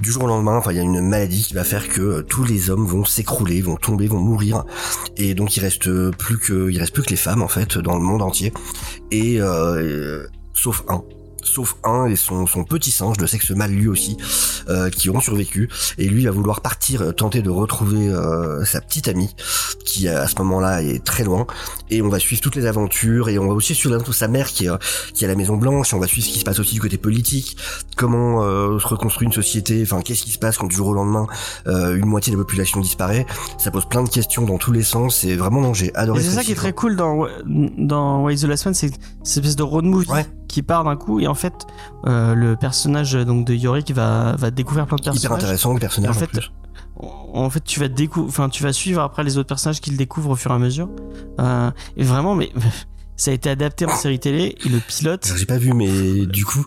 du 0.00 0.10
jour 0.10 0.24
au 0.24 0.26
lendemain. 0.26 0.56
Enfin, 0.56 0.72
il 0.72 0.76
y 0.76 0.80
a 0.80 0.82
une 0.82 1.00
maladie 1.02 1.42
qui 1.44 1.52
va 1.54 1.64
faire 1.64 1.88
que 1.88 2.00
euh, 2.00 2.22
tous 2.22 2.44
les 2.44 2.70
hommes 2.70 2.86
vont 2.86 3.04
s'écrouler, 3.04 3.60
vont 3.60 3.76
tomber, 3.76 4.06
vont 4.08 4.20
mourir, 4.20 4.64
et 5.18 5.34
donc 5.34 5.56
il 5.56 5.60
reste 5.60 5.88
euh, 5.88 6.10
plus 6.16 6.38
que 6.38 6.70
il 6.70 6.78
reste 6.78 6.94
plus 6.94 7.02
que 7.02 7.10
les 7.10 7.16
femmes 7.16 7.42
en 7.42 7.48
fait 7.48 7.76
dans 7.76 7.94
le 7.94 8.02
monde 8.02 8.22
entier. 8.22 8.52
Et 9.10 9.40
euh, 9.40 10.26
sauf 10.54 10.82
un. 10.88 11.02
Sauf 11.48 11.76
un 11.84 12.06
et 12.06 12.16
son, 12.16 12.46
son 12.46 12.64
petit 12.64 12.90
singe 12.90 13.16
de 13.16 13.26
sexe 13.26 13.50
mâle 13.50 13.72
lui 13.72 13.88
aussi, 13.88 14.16
euh, 14.68 14.90
qui 14.90 15.10
ont 15.10 15.20
survécu. 15.20 15.68
Et 15.98 16.08
lui 16.08 16.24
va 16.24 16.30
vouloir 16.30 16.60
partir, 16.60 17.02
euh, 17.02 17.12
tenter 17.12 17.42
de 17.42 17.50
retrouver 17.50 18.08
euh, 18.08 18.64
sa 18.64 18.80
petite 18.80 19.08
amie, 19.08 19.34
qui 19.84 20.08
à 20.08 20.26
ce 20.28 20.36
moment-là 20.38 20.82
est 20.82 21.04
très 21.04 21.24
loin. 21.24 21.46
Et 21.90 22.02
on 22.02 22.08
va 22.08 22.18
suivre 22.18 22.42
toutes 22.42 22.56
les 22.56 22.66
aventures, 22.66 23.28
et 23.28 23.38
on 23.38 23.48
va 23.48 23.54
aussi 23.54 23.74
suivre 23.74 24.12
sa 24.12 24.28
mère 24.28 24.48
qui 24.48 24.66
est, 24.66 24.70
euh, 24.70 24.76
qui 25.14 25.24
est 25.24 25.26
à 25.26 25.30
la 25.30 25.36
Maison 25.36 25.56
Blanche, 25.56 25.92
et 25.92 25.96
on 25.96 26.00
va 26.00 26.06
suivre 26.06 26.26
ce 26.26 26.32
qui 26.32 26.38
se 26.38 26.44
passe 26.44 26.58
aussi 26.58 26.74
du 26.74 26.80
côté 26.80 26.98
politique, 26.98 27.56
comment 27.96 28.42
euh, 28.42 28.78
se 28.78 28.86
reconstruit 28.86 29.26
une 29.26 29.32
société, 29.32 29.80
enfin 29.82 30.02
qu'est-ce 30.02 30.22
qui 30.22 30.30
se 30.30 30.38
passe 30.38 30.58
quand 30.58 30.66
du 30.66 30.76
jour 30.76 30.88
au 30.88 30.94
lendemain 30.94 31.26
euh, 31.66 31.96
une 31.96 32.06
moitié 32.06 32.32
de 32.32 32.36
la 32.38 32.44
population 32.44 32.80
disparaît. 32.80 33.26
Ça 33.58 33.70
pose 33.70 33.86
plein 33.86 34.02
de 34.02 34.08
questions 34.08 34.44
dans 34.44 34.58
tous 34.58 34.72
les 34.72 34.82
sens, 34.82 35.24
et 35.24 35.36
vraiment 35.36 35.60
non, 35.60 35.74
j'ai 35.74 35.94
adoré 35.94 36.22
c'est 36.22 36.30
ce 36.30 36.34
ça 36.36 36.44
qui 36.44 36.52
est 36.52 36.56
très 36.56 36.72
cool 36.72 36.96
dans, 36.96 37.26
dans 37.46 38.24
Why 38.24 38.36
the 38.36 38.44
Last 38.44 38.66
Man, 38.66 38.74
c'est 38.74 38.90
cette 39.22 39.44
espèce 39.44 39.56
de 39.56 39.62
road 39.62 39.84
movie 39.84 40.08
Ouais. 40.08 40.26
Qui 40.48 40.62
part 40.62 40.84
d'un 40.84 40.96
coup 40.96 41.20
et 41.20 41.26
en 41.26 41.34
fait 41.34 41.66
euh, 42.06 42.34
le 42.34 42.56
personnage 42.56 43.12
donc 43.12 43.46
de 43.46 43.54
Yorick 43.54 43.92
va, 43.92 44.34
va 44.36 44.50
découvrir 44.50 44.86
plein 44.86 44.96
de 44.96 45.02
Hyper 45.02 45.12
personnages. 45.12 45.42
intéressant 45.44 45.74
le 45.74 45.80
personnage 45.80 46.10
En 46.10 46.16
en, 46.16 46.18
fait, 46.18 46.26
plus. 46.26 46.50
En 47.00 47.50
fait, 47.50 47.62
tu 47.62 47.78
vas 47.78 47.88
décou 47.88 48.24
enfin 48.26 48.48
tu 48.48 48.62
vas 48.62 48.72
suivre 48.72 49.02
après 49.02 49.22
les 49.22 49.38
autres 49.38 49.48
personnages 49.48 49.80
qu'il 49.80 49.96
découvre 49.96 50.30
au 50.30 50.36
fur 50.36 50.50
et 50.50 50.54
à 50.54 50.58
mesure. 50.58 50.88
Euh, 51.38 51.70
et 51.96 52.02
vraiment, 52.02 52.34
mais 52.34 52.50
ça 53.16 53.30
a 53.30 53.34
été 53.34 53.50
adapté 53.50 53.84
en 53.84 53.94
série 53.94 54.18
télé 54.18 54.56
et 54.64 54.68
le 54.68 54.78
pilote. 54.80 55.30
J'ai 55.36 55.46
pas 55.46 55.58
vu, 55.58 55.72
mais 55.74 56.26
du 56.26 56.44
coup, 56.44 56.64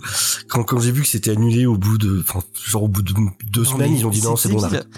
quand, 0.48 0.64
quand 0.64 0.80
j'ai 0.80 0.91
vu 0.91 1.02
que 1.02 1.08
c'était 1.08 1.32
annulé 1.32 1.66
au 1.66 1.78
bout 1.78 1.98
de, 1.98 2.20
enfin, 2.22 2.40
genre 2.66 2.84
au 2.84 2.88
bout 2.88 3.02
de 3.02 3.14
deux 3.49 3.66
semaines, 3.66 3.94
ils 3.94 4.06
ont 4.06 4.10
dit 4.10 4.22
non, 4.22 4.36
c'est 4.36 4.49
bon, 4.49 4.60
on 4.60 4.62
débile. 4.62 4.78
arrête. 4.78 4.90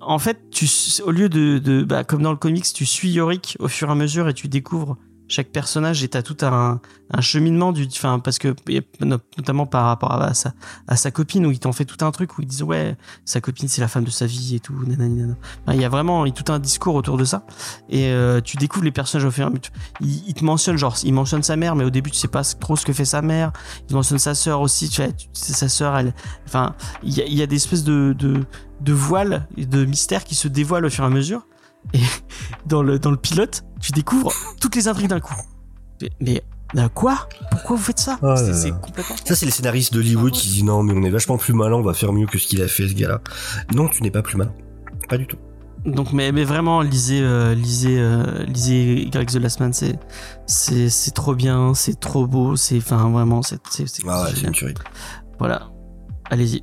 En 0.00 0.18
fait, 0.18 0.38
tu, 0.50 0.66
au 1.04 1.10
lieu 1.10 1.28
de, 1.28 1.58
de 1.58 1.82
bah, 1.82 2.04
comme 2.04 2.22
dans 2.22 2.30
le 2.30 2.36
comics, 2.36 2.64
tu 2.72 2.86
suis 2.86 3.10
Yorick 3.10 3.56
au 3.60 3.68
fur 3.68 3.88
et 3.88 3.92
à 3.92 3.94
mesure 3.94 4.28
et 4.28 4.34
tu 4.34 4.48
découvres 4.48 4.96
chaque 5.30 5.48
personnage 5.48 6.02
et 6.02 6.08
t'as 6.08 6.22
tout 6.22 6.36
un, 6.42 6.80
un 7.12 7.20
cheminement 7.20 7.72
du, 7.72 7.86
enfin, 7.86 8.18
parce 8.18 8.38
que, 8.38 8.54
notamment 9.00 9.64
par 9.64 9.86
rapport 9.86 10.12
à, 10.12 10.34
sa, 10.34 10.52
à 10.88 10.96
sa 10.96 11.10
copine 11.10 11.46
où 11.46 11.52
ils 11.52 11.60
t'ont 11.60 11.72
fait 11.72 11.84
tout 11.84 12.04
un 12.04 12.10
truc 12.10 12.36
où 12.36 12.42
ils 12.42 12.48
disent 12.48 12.64
ouais, 12.64 12.96
sa 13.24 13.40
copine 13.40 13.68
c'est 13.68 13.80
la 13.80 13.88
femme 13.88 14.04
de 14.04 14.10
sa 14.10 14.26
vie 14.26 14.56
et 14.56 14.60
tout, 14.60 14.74
nanana. 14.86 15.36
Enfin, 15.62 15.74
il 15.74 15.80
y 15.80 15.84
a 15.84 15.88
vraiment 15.88 16.26
il 16.26 16.30
y 16.30 16.32
a 16.32 16.34
tout 16.34 16.52
un 16.52 16.58
discours 16.58 16.94
autour 16.94 17.16
de 17.16 17.24
ça 17.24 17.46
et 17.88 18.08
euh, 18.08 18.40
tu 18.40 18.56
découvres 18.56 18.84
les 18.84 18.90
personnages 18.90 19.26
au 19.26 19.30
fur 19.30 19.44
et 19.44 19.46
à 19.46 19.50
mesure. 19.50 19.72
Il, 20.00 20.28
il 20.28 20.34
te 20.34 20.44
mentionne 20.44 20.76
genre, 20.76 20.96
il 21.04 21.14
mentionne 21.14 21.42
sa 21.42 21.56
mère, 21.56 21.76
mais 21.76 21.84
au 21.84 21.90
début 21.90 22.10
tu 22.10 22.18
sais 22.18 22.28
pas 22.28 22.42
trop 22.42 22.76
ce 22.76 22.84
que 22.84 22.92
fait 22.92 23.04
sa 23.04 23.22
mère. 23.22 23.52
Il 23.88 23.94
mentionne 23.94 24.18
sa 24.18 24.34
sœur 24.34 24.60
aussi, 24.60 24.88
tu 24.88 25.02
sais, 25.02 25.14
sa 25.32 25.68
sœur, 25.68 25.96
elle, 25.96 26.12
enfin, 26.46 26.74
il 27.02 27.16
y 27.16 27.22
a, 27.22 27.24
il 27.24 27.34
y 27.34 27.42
a 27.42 27.46
des 27.46 27.56
espèces 27.56 27.84
de, 27.84 28.14
de 28.18 28.44
de 28.80 28.92
voiles 28.92 29.46
de 29.56 29.84
mystères 29.84 30.24
qui 30.24 30.34
se 30.34 30.48
dévoilent 30.48 30.86
au 30.86 30.90
fur 30.90 31.04
et 31.04 31.06
à 31.06 31.10
mesure. 31.10 31.46
Et 31.94 32.00
dans 32.66 32.82
le, 32.82 32.98
dans 32.98 33.10
le 33.10 33.16
pilote, 33.16 33.64
tu 33.80 33.92
découvres 33.92 34.32
toutes 34.60 34.76
les 34.76 34.88
intrigues 34.88 35.08
d'un 35.08 35.20
coup. 35.20 35.34
Mais, 36.00 36.10
mais 36.20 36.42
euh, 36.76 36.88
quoi? 36.88 37.28
Pourquoi 37.50 37.76
vous 37.76 37.82
faites 37.82 37.98
ça? 37.98 38.18
Là 38.22 38.36
C'est 38.36 38.70
complètement. 38.70 39.16
Ça, 39.24 39.34
c'est 39.34 39.46
les 39.46 39.52
scénaristes 39.52 39.92
d'Hollywood 39.92 40.32
qui 40.32 40.48
disent 40.48 40.64
non, 40.64 40.82
mais 40.82 40.92
on 40.94 41.02
est 41.02 41.10
vachement 41.10 41.36
plus 41.36 41.52
malin, 41.52 41.76
on 41.76 41.82
va 41.82 41.94
faire 41.94 42.12
mieux 42.12 42.26
que 42.26 42.38
ce 42.38 42.46
qu'il 42.46 42.62
a 42.62 42.68
fait, 42.68 42.88
ce 42.88 42.94
gars-là. 42.94 43.20
Non, 43.74 43.88
tu 43.88 44.02
n'es 44.02 44.10
pas 44.10 44.22
plus 44.22 44.36
malin. 44.36 44.52
Pas 45.08 45.18
du 45.18 45.26
tout. 45.26 45.38
Donc, 45.84 46.12
mais, 46.12 46.30
mais 46.30 46.44
vraiment, 46.44 46.82
lisez, 46.82 47.20
euh, 47.22 47.54
lisez, 47.54 47.98
euh, 47.98 48.44
lisez 48.44 49.08
Greg 49.10 49.30
the 49.30 49.36
Last 49.36 49.60
Man, 49.60 49.72
c'est, 49.72 49.98
c'est, 50.46 50.90
c'est 50.90 51.12
trop 51.12 51.34
bien, 51.34 51.72
c'est 51.74 51.98
trop 51.98 52.26
beau, 52.26 52.54
c'est, 52.54 52.76
enfin, 52.76 53.08
vraiment, 53.10 53.40
c'est, 53.42 53.60
c'est, 53.70 53.88
c'est 53.88 54.02
Ah 54.06 54.24
ouais, 54.24 54.40
une 54.42 54.52
tuerie. 54.52 54.74
Voilà. 55.38 55.70
Allez-y. 56.30 56.62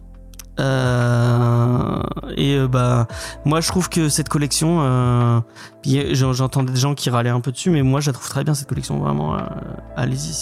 Euh, 0.59 2.01
et 2.35 2.55
euh, 2.57 2.67
bah 2.67 3.07
moi 3.45 3.61
je 3.61 3.67
trouve 3.67 3.89
que 3.89 4.09
cette 4.09 4.27
collection 4.29 4.79
euh, 4.81 5.39
puis, 5.81 6.15
j'en- 6.15 6.33
j'entendais 6.33 6.73
des 6.73 6.79
gens 6.79 6.95
qui 6.95 7.09
râlaient 7.09 7.29
un 7.29 7.41
peu 7.41 7.51
dessus 7.51 7.69
mais 7.69 7.83
moi 7.83 7.99
je 7.99 8.09
la 8.09 8.13
trouve 8.13 8.27
très 8.29 8.43
bien 8.43 8.53
cette 8.53 8.67
collection 8.67 8.97
vraiment 8.99 9.37
allez-y 9.95 10.33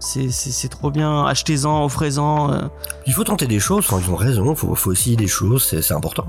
c'est 0.00 0.28
c'est 0.30 0.68
trop 0.68 0.90
bien 0.92 1.24
achetez-en 1.26 1.84
offrez-en. 1.84 2.68
Il 3.06 3.12
faut 3.12 3.24
tenter 3.24 3.46
des 3.48 3.58
choses, 3.58 3.84
enfin, 3.88 4.00
ils 4.04 4.10
ont 4.10 4.16
raison, 4.16 4.54
faut, 4.54 4.74
faut 4.76 4.92
essayer 4.92 5.16
des 5.16 5.26
choses, 5.26 5.64
c'est 5.80 5.94
important. 5.94 6.24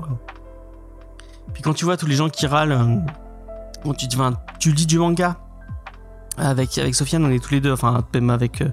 puis 1.52 1.62
quand 1.62 1.74
tu 1.74 1.84
vois 1.84 1.96
tous 1.96 2.06
les 2.06 2.16
gens 2.16 2.28
qui 2.28 2.46
râlent 2.48 3.02
bon, 3.84 3.94
tu, 3.94 4.08
tu 4.58 4.72
lis 4.72 4.86
du 4.86 4.98
manga 4.98 5.36
avec 6.40 6.76
avec 6.78 6.94
Sofiane 6.94 7.24
on 7.24 7.30
est 7.30 7.42
tous 7.42 7.52
les 7.54 7.60
deux 7.60 7.72
enfin 7.72 8.04
même 8.14 8.30
avec 8.30 8.62
euh, 8.62 8.68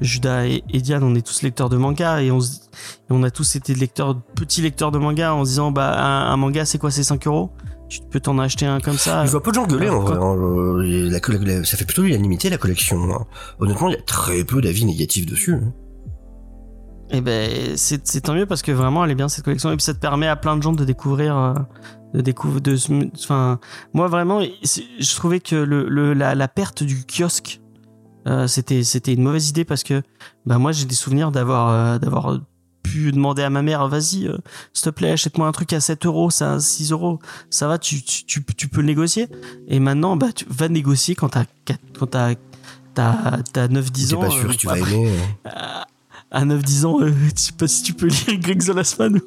Judas 0.00 0.46
et, 0.46 0.62
et 0.72 0.80
Diane 0.80 1.02
on 1.02 1.14
est 1.14 1.26
tous 1.26 1.42
lecteurs 1.42 1.68
de 1.68 1.76
manga 1.76 2.22
et 2.22 2.30
on 2.30 2.40
se- 2.40 2.56
et 2.58 3.10
on 3.10 3.22
a 3.22 3.30
tous 3.30 3.56
été 3.56 3.74
lecteurs 3.74 4.20
petits 4.34 4.62
lecteurs 4.62 4.90
de 4.92 4.98
manga 4.98 5.34
en 5.34 5.44
se 5.44 5.50
disant 5.50 5.70
bah 5.70 5.94
un, 5.98 6.32
un 6.32 6.36
manga 6.36 6.64
c'est 6.64 6.78
quoi 6.78 6.90
c'est 6.90 7.02
5 7.04 7.26
euros? 7.26 7.50
Tu 7.88 8.00
peux 8.10 8.20
t'en 8.20 8.38
acheter 8.38 8.66
un 8.66 8.80
comme 8.80 8.98
ça? 8.98 9.24
Je 9.24 9.30
vois 9.30 9.42
peu 9.42 9.50
de 9.50 9.54
gens 9.54 9.66
gueuler 9.66 9.88
en 9.88 10.00
vrai. 10.00 10.16
hein, 10.20 10.36
la 11.10 11.20
la- 11.38 11.64
ça 11.64 11.76
fait 11.78 11.86
plutôt 11.86 12.02
l'unanimité 12.02 12.50
la 12.50 12.58
collection. 12.58 12.98
hein. 13.14 13.24
Honnêtement, 13.60 13.88
il 13.88 13.92
y 13.94 13.98
a 13.98 14.02
très 14.02 14.44
peu 14.44 14.60
d'avis 14.60 14.84
négatifs 14.84 15.24
dessus. 15.24 15.54
hein. 15.54 15.72
Et 17.10 17.20
ben 17.20 17.76
c'est 17.76 18.20
tant 18.20 18.34
mieux 18.34 18.46
parce 18.46 18.62
que 18.62 18.70
vraiment 18.72 19.04
elle 19.04 19.10
est 19.10 19.14
bien 19.14 19.28
cette 19.28 19.44
collection 19.44 19.70
et 19.72 19.76
puis 19.76 19.84
ça 19.84 19.94
te 19.94 19.98
permet 19.98 20.26
à 20.28 20.36
plein 20.36 20.56
de 20.56 20.62
gens 20.62 20.72
de 20.72 20.84
découvrir 20.84 21.36
euh, 21.36 21.54
de 22.14 22.20
découvrir 22.20 22.60
de 22.60 22.76
enfin 23.18 23.58
moi 23.94 24.08
vraiment 24.08 24.40
je 24.42 25.14
trouvais 25.16 25.40
que 25.40 25.56
le, 25.56 25.88
le 25.88 26.12
la, 26.14 26.34
la 26.34 26.48
perte 26.48 26.82
du 26.82 27.04
kiosque 27.06 27.60
euh, 28.26 28.46
c'était 28.46 28.82
c'était 28.84 29.14
une 29.14 29.22
mauvaise 29.22 29.48
idée 29.48 29.64
parce 29.64 29.82
que 29.84 30.02
bah 30.44 30.58
moi 30.58 30.72
j'ai 30.72 30.84
des 30.84 30.94
souvenirs 30.94 31.30
d'avoir 31.30 31.68
euh, 31.70 31.98
d'avoir 31.98 32.38
pu 32.82 33.10
demander 33.12 33.42
à 33.42 33.50
ma 33.50 33.62
mère 33.62 33.86
vas-y 33.88 34.26
euh, 34.26 34.36
s'il 34.74 34.84
te 34.84 34.90
plaît 34.90 35.12
achète-moi 35.12 35.46
un 35.48 35.52
truc 35.52 35.72
à 35.72 35.80
7 35.80 36.04
euros 36.06 36.28
ça 36.30 36.54
à 36.54 36.60
6 36.60 36.92
euros 36.92 37.18
ça 37.50 37.68
va 37.68 37.78
tu, 37.78 38.02
tu, 38.02 38.24
tu, 38.26 38.44
tu 38.44 38.68
peux 38.68 38.80
le 38.82 38.86
négocier 38.86 39.28
et 39.68 39.80
maintenant 39.80 40.16
bah 40.16 40.32
tu 40.34 40.44
vas 40.50 40.68
négocier 40.68 41.14
quand 41.14 41.30
t'as 41.30 41.44
quand 41.98 42.06
t'as 42.06 42.34
t'as 42.94 43.38
t'as 43.52 43.68
9 43.68 43.92
10 43.92 44.08
T'es 44.08 44.14
ans 44.14 44.20
pas 44.20 44.30
sûr 44.30 44.44
euh, 44.48 44.52
que 44.52 44.56
tu 44.58 44.66
vas 44.66 44.78
aimer. 44.78 45.10
hein. 45.46 45.84
À 46.30 46.40
à 46.40 46.44
9-10 46.44 46.84
ans, 46.86 47.00
euh, 47.00 47.10
je 47.34 47.40
sais 47.40 47.52
pas 47.52 47.66
si 47.66 47.82
tu 47.82 47.94
peux 47.94 48.06
lire 48.06 48.38
Greg 48.40 48.62
the 48.62 48.68
Last 48.74 48.98
Man 48.98 49.16
ou, 49.16 49.20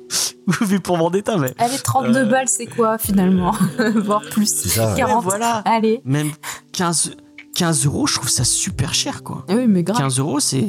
ou 0.62 0.66
V 0.66 0.80
pour 0.80 0.98
Vendetta, 0.98 1.38
mais 1.38 1.54
Allez, 1.58 1.78
32 1.80 2.16
Euh. 2.20 2.26
balles, 2.26 2.48
c'est 2.48 2.68
quoi 2.68 2.98
finalement 2.98 3.54
Voire 3.96 4.22
plus. 4.30 4.46
C'est 4.54 4.70
ça. 4.70 4.92
ouais. 4.92 4.98
40. 4.98 5.16
Ouais, 5.18 5.30
voilà. 5.30 5.58
Allez. 5.66 6.02
même 6.06 6.30
15, 6.74 7.16
15 7.56 7.86
euros, 7.86 8.06
je 8.08 8.16
trouve 8.16 8.30
ça 8.30 8.44
super 8.44 8.94
cher, 8.94 9.24
quoi. 9.24 9.46
Ah 9.50 9.54
oui, 9.56 9.66
mais 9.68 9.84
grave. 9.84 9.98
15 9.98 10.20
euros, 10.20 10.40
c'est. 10.40 10.66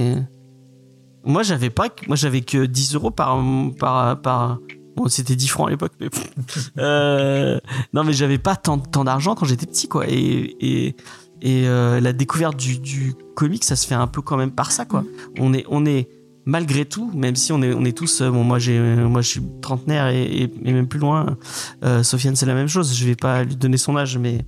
Moi, 1.24 1.42
j'avais 1.42 1.70
pas, 1.70 1.88
que- 1.88 2.06
moi, 2.08 2.16
j'avais 2.16 2.40
que 2.40 2.64
10 2.66 2.94
euros 2.94 3.10
par, 3.10 3.38
par, 3.78 4.20
par. 4.20 4.58
Bon, 4.96 5.08
c'était 5.08 5.36
10 5.36 5.48
francs 5.48 5.68
à 5.68 5.70
l'époque, 5.70 5.92
mais. 6.00 6.08
euh, 6.78 7.58
non, 7.92 8.04
mais 8.04 8.12
j'avais 8.12 8.38
pas 8.38 8.56
tant, 8.56 8.78
tant 8.78 9.04
d'argent 9.04 9.34
quand 9.34 9.46
j'étais 9.46 9.66
petit, 9.66 9.86
quoi. 9.88 10.04
Et, 10.08 10.16
et, 10.60 10.96
et 11.42 11.68
euh, 11.68 12.00
la 12.00 12.12
découverte 12.12 12.56
du, 12.56 12.78
du 12.78 13.14
comic, 13.36 13.64
ça 13.64 13.76
se 13.76 13.86
fait 13.86 13.94
un 13.94 14.06
peu 14.06 14.20
quand 14.22 14.36
même 14.36 14.50
par 14.50 14.72
ça, 14.72 14.84
quoi. 14.84 15.04
On 15.38 15.52
est, 15.54 15.64
on 15.68 15.86
est 15.86 16.08
malgré 16.44 16.84
tout, 16.84 17.10
même 17.14 17.36
si 17.36 17.52
on 17.52 17.62
est, 17.62 17.72
on 17.72 17.84
est 17.84 17.96
tous, 17.96 18.20
euh, 18.20 18.30
bon, 18.30 18.42
moi 18.44 18.58
j'ai, 18.58 18.78
moi 18.78 19.20
je 19.20 19.28
suis 19.28 19.42
trentenaire 19.60 20.08
et, 20.08 20.22
et- 20.22 20.42
et 20.64 20.72
même 20.72 20.88
plus 20.88 20.98
loin. 20.98 21.36
Euh, 21.84 22.02
Sofiane, 22.02 22.34
c'est 22.36 22.46
la 22.46 22.54
même 22.54 22.68
chose. 22.68 22.94
Je 22.96 23.04
vais 23.06 23.14
pas 23.16 23.44
lui 23.44 23.56
donner 23.56 23.76
son 23.76 23.96
âge, 23.96 24.18
mais 24.18 24.38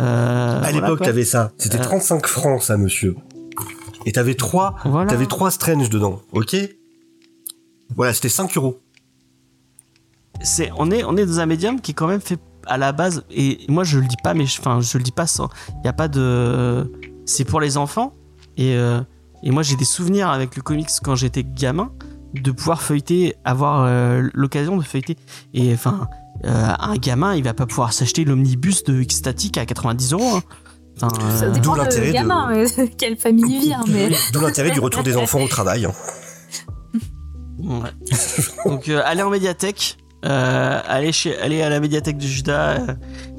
euh, 0.00 0.56
à 0.56 0.58
voilà, 0.60 0.72
l'époque, 0.72 0.98
quoi. 0.98 1.06
t'avais 1.06 1.24
ça. 1.24 1.52
C'était 1.58 1.78
Euh. 1.78 1.82
35 1.82 2.26
francs, 2.26 2.62
ça, 2.62 2.76
monsieur. 2.76 3.16
Et 4.06 4.12
t'avais 4.12 4.34
trois, 4.34 4.76
Voilà. 4.84 5.10
t'avais 5.10 5.26
trois 5.26 5.50
Strange 5.50 5.88
dedans, 5.90 6.20
ok? 6.32 6.56
Voilà, 7.94 8.12
c'était 8.14 8.28
5 8.28 8.56
euros. 8.56 8.80
c'est 10.42 10.70
on 10.76 10.90
est 10.90 11.04
on 11.04 11.16
est 11.16 11.26
dans 11.26 11.40
un 11.40 11.46
médium 11.46 11.80
qui 11.80 11.92
est 11.92 11.94
quand 11.94 12.08
même 12.08 12.20
fait 12.20 12.38
à 12.66 12.76
la 12.78 12.92
base 12.92 13.24
et 13.30 13.58
moi 13.68 13.84
je 13.84 13.98
le 13.98 14.06
dis 14.06 14.16
pas 14.24 14.34
mais 14.34 14.44
enfin 14.44 14.80
je, 14.80 14.98
le 14.98 15.04
dis 15.04 15.12
pas 15.12 15.26
sans 15.26 15.48
il 15.82 15.86
y 15.86 15.88
a 15.88 15.92
pas 15.92 16.08
de 16.08 16.90
c'est 17.26 17.44
pour 17.44 17.60
les 17.60 17.76
enfants 17.76 18.14
et 18.56 18.74
euh, 18.74 19.00
et 19.42 19.50
moi 19.50 19.62
j'ai 19.62 19.76
des 19.76 19.84
souvenirs 19.84 20.28
avec 20.28 20.56
le 20.56 20.62
comics 20.62 20.88
quand 21.02 21.14
j'étais 21.16 21.44
gamin 21.44 21.90
de 22.34 22.50
pouvoir 22.50 22.80
feuilleter 22.82 23.34
avoir 23.44 23.84
euh, 23.84 24.28
l'occasion 24.34 24.76
de 24.76 24.82
feuilleter 24.82 25.16
et 25.54 25.72
enfin 25.74 26.08
euh, 26.44 26.68
un 26.78 26.94
gamin 26.96 27.34
il 27.34 27.42
va 27.44 27.52
pas 27.54 27.66
pouvoir 27.66 27.92
s'acheter 27.92 28.24
l'omnibus 28.24 28.84
de 28.84 29.00
X-Static 29.02 29.58
à 29.58 29.66
90 29.66 30.12
euros 30.14 30.36
hein. 30.36 30.42
Enfin, 30.96 31.08
Ça 31.36 31.46
euh, 31.46 31.50
dépend 31.50 31.72
D'où 31.72 31.78
l'intérêt 31.80 32.06
de 32.08 32.10
de- 32.10 32.12
gamin, 32.12 32.54
euh, 32.54 32.66
quelle 32.98 33.16
famille 33.16 33.44
il 33.48 33.60
vient, 33.62 33.80
mais. 33.88 34.10
D'où 34.32 34.40
l'intérêt 34.40 34.70
du 34.72 34.78
retour 34.80 35.02
des 35.02 35.16
enfants 35.16 35.40
au 35.40 35.48
travail. 35.48 35.86
hein. 35.86 35.92
Ouais. 37.58 37.90
Donc 38.66 38.88
euh, 38.88 39.00
allez 39.04 39.22
en 39.22 39.30
médiathèque, 39.30 39.96
euh, 40.24 40.80
allez 40.86 41.12
chez, 41.12 41.38
allez 41.38 41.62
à 41.62 41.68
la 41.70 41.80
médiathèque 41.80 42.18
de 42.18 42.26
Judas. 42.26 42.78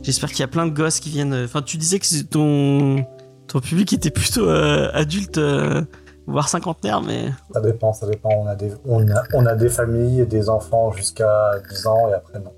J'espère 0.01 0.29
qu'il 0.29 0.39
y 0.39 0.43
a 0.43 0.47
plein 0.47 0.65
de 0.65 0.71
gosses 0.71 0.99
qui 0.99 1.09
viennent. 1.09 1.43
Enfin, 1.45 1.61
tu 1.61 1.77
disais 1.77 1.99
que 1.99 2.05
c'est 2.05 2.23
ton 2.29 3.05
ton 3.53 3.59
public 3.61 3.93
était 3.93 4.09
plutôt 4.09 4.49
euh, 4.49 4.89
adulte, 4.93 5.37
euh, 5.37 5.83
voire 6.25 6.49
cinquantenaire, 6.49 7.01
mais 7.01 7.31
Ça 7.53 7.61
dépend, 7.61 7.93
ça 7.93 8.07
dépend. 8.07 8.29
On 8.31 8.47
a 8.47 8.55
des, 8.55 8.73
on 8.85 9.07
a, 9.11 9.23
on 9.35 9.45
a 9.45 9.53
des 9.55 9.69
familles 9.69 10.21
et 10.21 10.25
des 10.25 10.49
enfants 10.49 10.91
jusqu'à 10.91 11.51
10 11.69 11.85
ans 11.87 12.09
et 12.09 12.13
après 12.15 12.39
non. 12.39 12.51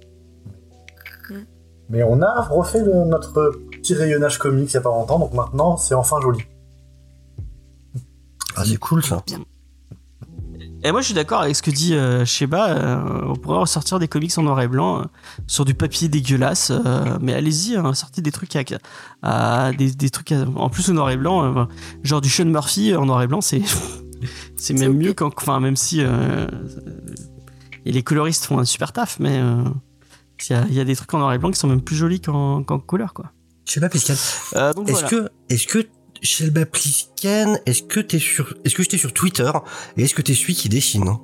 Mm. 1.30 1.34
Mais 1.89 2.03
on 2.03 2.22
a 2.22 2.41
refait 2.43 2.81
le- 2.81 3.03
notre 3.05 3.51
petit 3.73 3.93
rayonnage 3.93 4.38
comics 4.39 4.72
il 4.72 4.73
y 4.73 4.77
a 4.77 4.81
pas 4.81 4.89
longtemps, 4.89 5.19
donc 5.19 5.34
maintenant 5.34 5.76
c'est 5.76 5.95
enfin 5.95 6.22
joli. 6.22 6.39
Ah, 8.55 8.63
c'est 8.65 8.77
cool, 8.77 9.03
ça. 9.03 9.22
Et 10.87 10.91
moi 10.91 11.01
je 11.01 11.05
suis 11.05 11.13
d'accord 11.13 11.41
avec 11.41 11.55
ce 11.55 11.61
que 11.61 11.71
dit 11.71 11.93
euh, 11.95 12.25
Sheba. 12.25 12.69
euh, 12.69 13.21
on 13.27 13.35
pourrait 13.35 13.57
ressortir 13.59 13.99
des 13.99 14.07
comics 14.07 14.31
en 14.37 14.43
noir 14.43 14.61
et 14.61 14.67
blanc 14.67 14.99
euh, 15.01 15.03
sur 15.47 15.65
du 15.65 15.73
papier 15.73 16.07
dégueulasse, 16.07 16.71
euh, 16.71 17.17
mais 17.21 17.33
allez-y, 17.33 17.75
hein, 17.75 17.93
sortez 17.93 18.21
des 18.21 18.31
trucs 18.31 18.55
à- 19.21 19.71
des, 19.73 19.91
des 19.91 20.09
trucs 20.09 20.31
à- 20.31 20.45
en 20.55 20.69
plus 20.69 20.89
au 20.89 20.93
noir 20.93 21.09
et 21.11 21.17
blanc, 21.17 21.43
euh, 21.57 21.65
genre 22.03 22.21
du 22.21 22.29
Sean 22.29 22.45
Murphy 22.45 22.95
en 22.95 23.05
noir 23.05 23.21
et 23.23 23.27
blanc, 23.27 23.41
c'est 23.41 23.61
c'est 24.57 24.73
même 24.73 24.93
mieux 24.97 25.13
quand, 25.13 25.31
enfin 25.37 25.59
même 25.59 25.75
si 25.75 26.01
euh, 26.01 26.47
et 27.85 27.91
les 27.91 28.03
coloristes 28.03 28.45
font 28.45 28.59
un 28.59 28.65
super 28.65 28.91
taf, 28.93 29.19
mais 29.19 29.39
euh, 29.41 29.63
il 30.49 30.53
y, 30.53 30.55
a, 30.55 30.65
il 30.67 30.73
y 30.73 30.79
a 30.79 30.83
des 30.85 30.95
trucs 30.95 31.13
en 31.13 31.19
noir 31.19 31.33
et 31.33 31.37
blanc 31.37 31.51
qui 31.51 31.59
sont 31.59 31.67
même 31.67 31.81
plus 31.81 31.95
jolis 31.95 32.19
qu'en 32.21 32.63
qu'en 32.63 32.79
couleur 32.79 33.13
quoi. 33.13 33.31
Je 33.67 33.73
sais 33.73 33.79
pas. 33.79 33.87
Euh, 34.55 34.73
donc 34.73 34.87
Est-ce 34.89 35.01
voilà. 35.01 35.09
que, 35.09 35.29
est-ce 35.49 35.65
que, 35.67 35.87
Shelba 36.26 36.65
Plisken, 36.65 37.60
est-ce 37.65 37.84
que 37.84 37.99
t'es 37.99 38.19
sur, 38.19 38.53
est-ce 38.65 38.76
que 38.76 38.84
j'étais 38.84 38.97
sur 38.97 39.14
Twitter 39.14 39.52
et 39.97 40.03
est-ce 40.03 40.14
que 40.15 40.22
t'es 40.22 40.34
celui 40.34 40.56
qui 40.56 40.69
dessine 40.69 41.07
hein? 41.07 41.19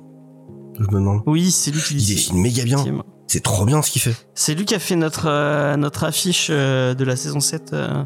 Je 0.78 0.84
me 0.84 1.00
demande. 1.00 1.20
Oui, 1.26 1.50
c'est 1.50 1.70
lui 1.70 1.80
qui 1.82 1.94
Il 1.94 1.98
dit. 1.98 2.14
dessine 2.14 2.40
méga 2.40 2.64
bien. 2.64 2.82
C'est 3.28 3.42
trop 3.42 3.64
bien 3.64 3.80
ce 3.82 3.90
qu'il 3.90 4.02
fait. 4.02 4.14
C'est 4.34 4.54
lui 4.54 4.64
qui 4.64 4.74
a 4.74 4.78
fait 4.78 4.96
notre, 4.96 5.26
euh, 5.28 5.76
notre 5.76 6.04
affiche 6.04 6.48
euh, 6.50 6.94
de 6.94 7.04
la 7.04 7.16
saison 7.16 7.40
7. 7.40 7.72
euh, 7.72 8.04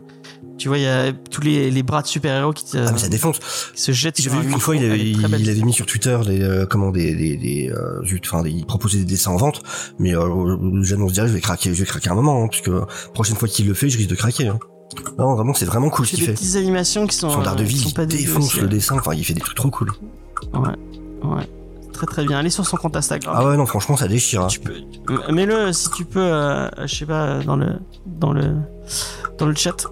tu 0.59 0.69
vois, 0.69 0.79
il 0.79 0.85
y 0.85 0.87
a 0.87 1.13
tous 1.13 1.41
les, 1.43 1.71
les 1.71 1.83
bras 1.83 2.01
de 2.03 2.07
super-héros 2.07 2.53
qui, 2.53 2.65
euh, 2.77 2.87
Ah, 2.89 2.93
mais 2.93 2.99
ça 2.99 3.09
défonce. 3.09 3.39
qui 3.75 3.81
se 3.83 3.93
jettent 3.93 4.19
un 4.27 4.41
vu 4.41 4.49
qu'une 4.49 4.61
fois, 4.61 4.75
il 4.77 4.85
avait, 4.85 5.01
il 5.01 5.65
mis 5.65 5.73
sur 5.73 5.85
Twitter 5.87 6.19
des, 6.27 6.41
euh, 6.43 6.65
comment, 6.67 6.91
des, 6.91 7.15
des, 7.15 7.37
des, 7.37 7.71
euh, 7.71 8.01
enfin, 8.25 8.43
il 8.47 8.65
proposait 8.67 8.99
des 8.99 9.05
dessins 9.05 9.33
en 9.33 9.37
vente. 9.37 9.63
Mais, 9.99 10.15
euh, 10.17 10.57
j'annonce 10.83 11.13
direct, 11.13 11.31
je 11.31 11.35
vais 11.35 11.41
craquer, 11.41 11.75
je 11.75 11.81
vais 11.81 11.87
craquer 11.87 12.09
un 12.11 12.15
moment, 12.15 12.43
hein, 12.45 12.49
puisque 12.49 12.71
prochaine 13.13 13.37
fois 13.37 13.49
qu'il 13.49 13.67
le 13.67 13.75
fait, 13.75 13.91
je 13.91 13.99
risque 13.99 14.11
de 14.11 14.15
craquer, 14.15 14.49
hein. 14.49 14.59
Non, 15.19 15.35
vraiment, 15.35 15.53
c'est 15.55 15.65
vraiment 15.65 15.91
cool 15.91 16.07
Il 16.07 16.09
ce 16.09 16.11
fait 16.13 16.17
qu'il 16.17 16.27
des 16.27 16.33
fait. 16.33 16.39
petites 16.43 16.57
animations 16.57 17.07
qui 17.07 17.17
sont, 17.17 17.31
Son 17.31 17.41
euh, 17.43 17.45
art 17.45 17.57
de 17.57 17.65
qui 17.65 17.71
vie, 17.71 17.79
sont 17.81 17.91
il 18.03 18.07
défonce 18.07 18.57
le 18.57 18.69
dessin, 18.69 18.97
enfin, 18.99 19.15
il 19.15 19.25
fait 19.25 19.35
des 19.35 19.41
trucs 19.41 19.57
trop 19.57 19.71
cool. 19.71 19.93
Ouais, 20.55 20.69
ouais. 21.25 21.49
Très 21.93 22.07
très 22.07 22.25
bien. 22.27 22.39
Allez 22.39 22.51
sur 22.51 22.67
son 22.67 22.77
compte 22.77 22.95
Instagram. 22.97 23.35
Ah 23.37 23.47
ouais, 23.47 23.57
non, 23.57 23.65
franchement, 23.67 23.97
ça 23.97 24.07
déchire. 24.07 24.43
hein. 24.43 24.49
Tu 24.49 24.61
peux, 24.61 24.75
euh, 25.11 25.33
mets-le 25.33 25.73
si 25.73 25.91
tu 25.91 26.05
peux, 26.05 26.21
euh, 26.21 26.69
je 26.87 26.95
sais 26.95 27.07
pas, 27.07 27.39
dans 27.43 27.57
le, 27.57 27.79
dans 28.07 28.33
le, 28.33 28.55
dans 29.39 29.47
le 29.47 29.55
chat. 29.55 29.87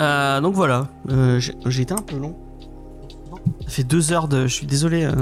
Euh, 0.00 0.40
donc 0.40 0.54
voilà, 0.54 0.88
euh, 1.10 1.38
j'ai 1.66 1.82
été 1.82 1.92
un 1.94 1.98
peu 2.02 2.16
long. 2.16 2.36
Ça 3.66 3.68
fait 3.70 3.84
deux 3.84 4.12
heures 4.12 4.26
de, 4.26 4.46
je 4.46 4.52
suis 4.54 4.66
désolé, 4.66 5.04
euh, 5.04 5.12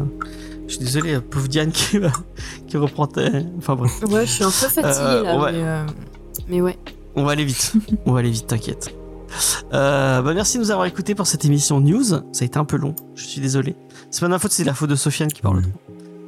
je 0.69 0.75
suis 0.77 0.85
désolé, 0.85 1.15
euh, 1.17 1.21
pauvre 1.21 1.49
Diane 1.49 1.73
qui, 1.73 1.99
va- 1.99 2.13
qui 2.69 2.77
reprend, 2.77 3.07
tes- 3.07 3.45
enfin 3.59 3.75
bref. 3.75 4.01
Ouais, 4.09 4.25
je 4.25 4.31
suis 4.31 4.45
un 4.45 4.47
peu 4.47 4.53
fatiguée 4.69 5.05
Euh, 5.07 5.23
là, 5.25 5.39
ouais. 5.41 5.53
mais, 5.53 5.59
euh, 5.63 5.87
mais 6.49 6.61
ouais. 6.63 6.79
On 7.17 7.25
va 7.25 7.33
aller 7.33 7.45
vite. 7.45 7.73
On 8.07 8.13
va 8.13 8.21
aller 8.21 8.31
vite, 8.31 8.47
t'inquiète. 8.47 8.95
Euh, 9.73 10.21
bah 10.21 10.35
merci 10.35 10.59
de 10.59 10.63
nous 10.63 10.71
avoir 10.71 10.87
écoutés 10.87 11.15
pour 11.15 11.27
cette 11.27 11.45
émission 11.45 11.81
news. 11.81 12.05
Ça 12.05 12.21
a 12.41 12.45
été 12.45 12.59
un 12.59 12.65
peu 12.65 12.77
long. 12.77 12.95
Je 13.15 13.25
suis 13.25 13.41
désolé. 13.41 13.77
C'est 14.11 14.21
pas 14.21 14.27
de 14.27 14.33
ma 14.33 14.39
faute, 14.39 14.53
c'est 14.53 14.65
la 14.65 14.75
faute 14.75 14.91
de 14.91 14.95
Sofiane 14.95 15.33
qui 15.33 15.41
parle. 15.41 15.63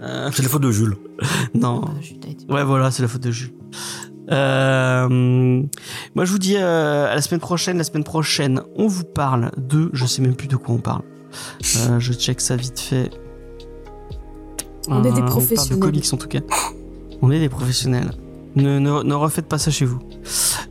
Euh, 0.02 0.30
C'est 0.32 0.42
la 0.42 0.48
faute 0.48 0.62
de 0.62 0.70
Jules. 0.70 0.96
non. 1.54 1.82
Était- 2.02 2.50
Ouais, 2.52 2.64
voilà, 2.64 2.90
c'est 2.90 3.02
la 3.02 3.08
faute 3.08 3.22
de 3.22 3.30
Jules. 3.30 3.52
Euh, 4.30 5.62
moi, 6.14 6.24
je 6.24 6.32
vous 6.32 6.38
dis 6.38 6.56
euh, 6.56 7.10
à 7.10 7.14
la 7.14 7.20
semaine 7.22 7.40
prochaine. 7.40 7.76
La 7.78 7.84
semaine 7.84 8.04
prochaine, 8.04 8.62
on 8.76 8.86
vous 8.86 9.04
parle 9.04 9.50
de. 9.58 9.90
Je 9.92 10.06
sais 10.06 10.22
même 10.22 10.34
plus 10.34 10.48
de 10.48 10.56
quoi 10.56 10.74
on 10.74 10.78
parle. 10.78 11.02
Euh, 11.88 11.98
je 12.00 12.12
check 12.14 12.40
ça 12.40 12.56
vite 12.56 12.80
fait. 12.80 13.10
On 14.88 15.00
est 15.00 15.02
des 15.02 15.08
On 15.08 15.14
parle 15.14 15.24
de 15.24 15.30
professionnels. 15.30 15.78
comics 15.80 16.06
en 16.12 16.16
tout 16.16 16.28
cas. 16.28 16.40
On 17.22 17.30
est 17.30 17.40
des 17.40 17.48
professionnels. 17.48 18.12
Ne, 18.56 18.78
ne, 18.78 19.02
ne 19.02 19.14
refaites 19.14 19.46
pas 19.48 19.58
ça 19.58 19.70
chez 19.70 19.84
vous. 19.84 19.98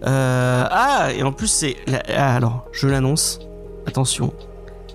Euh, 0.05 0.65
ah, 0.69 1.09
et 1.15 1.23
en 1.23 1.31
plus, 1.31 1.47
c'est. 1.47 1.75
ah, 2.15 2.35
alors, 2.35 2.65
je 2.71 2.87
l'annonce. 2.87 3.39
Attention, 3.85 4.33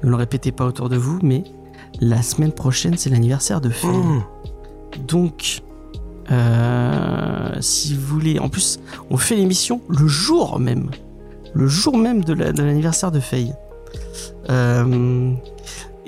ne 0.03 0.09
le 0.11 0.17
répétez 0.17 0.53
pas 0.53 0.65
autour 0.65 0.89
de 0.89 0.97
vous, 0.97 1.19
mais 1.23 1.45
la 2.01 2.23
semaine 2.23 2.53
prochaine, 2.53 2.97
c'est 2.97 3.11
l'anniversaire 3.11 3.61
de 3.61 3.69
Faye. 3.69 3.91
Mmh. 3.91 4.23
Donc, 5.07 5.63
euh, 6.31 7.53
si 7.61 7.95
vous 7.95 8.07
voulez, 8.07 8.39
en 8.39 8.49
plus, 8.49 8.81
on 9.11 9.17
fait 9.17 9.37
l'émission 9.37 9.81
le 9.89 10.07
jour 10.07 10.59
même, 10.59 10.91
le 11.55 11.67
jour 11.67 11.97
même 11.99 12.25
de 12.25 12.33
la- 12.33 12.53
de 12.53 12.63
l'anniversaire 12.63 13.11
de 13.11 13.21
Faye. 13.21 13.53
Euh, 14.51 15.33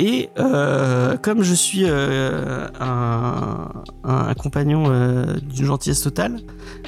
et 0.00 0.30
euh, 0.38 1.18
comme 1.18 1.42
je 1.42 1.52
suis 1.52 1.84
euh, 1.84 2.66
un, 2.80 4.34
compagnon 4.38 4.84
euh, 4.86 5.36
d'une 5.42 5.66
gentillesse 5.66 6.00
totale, 6.00 6.40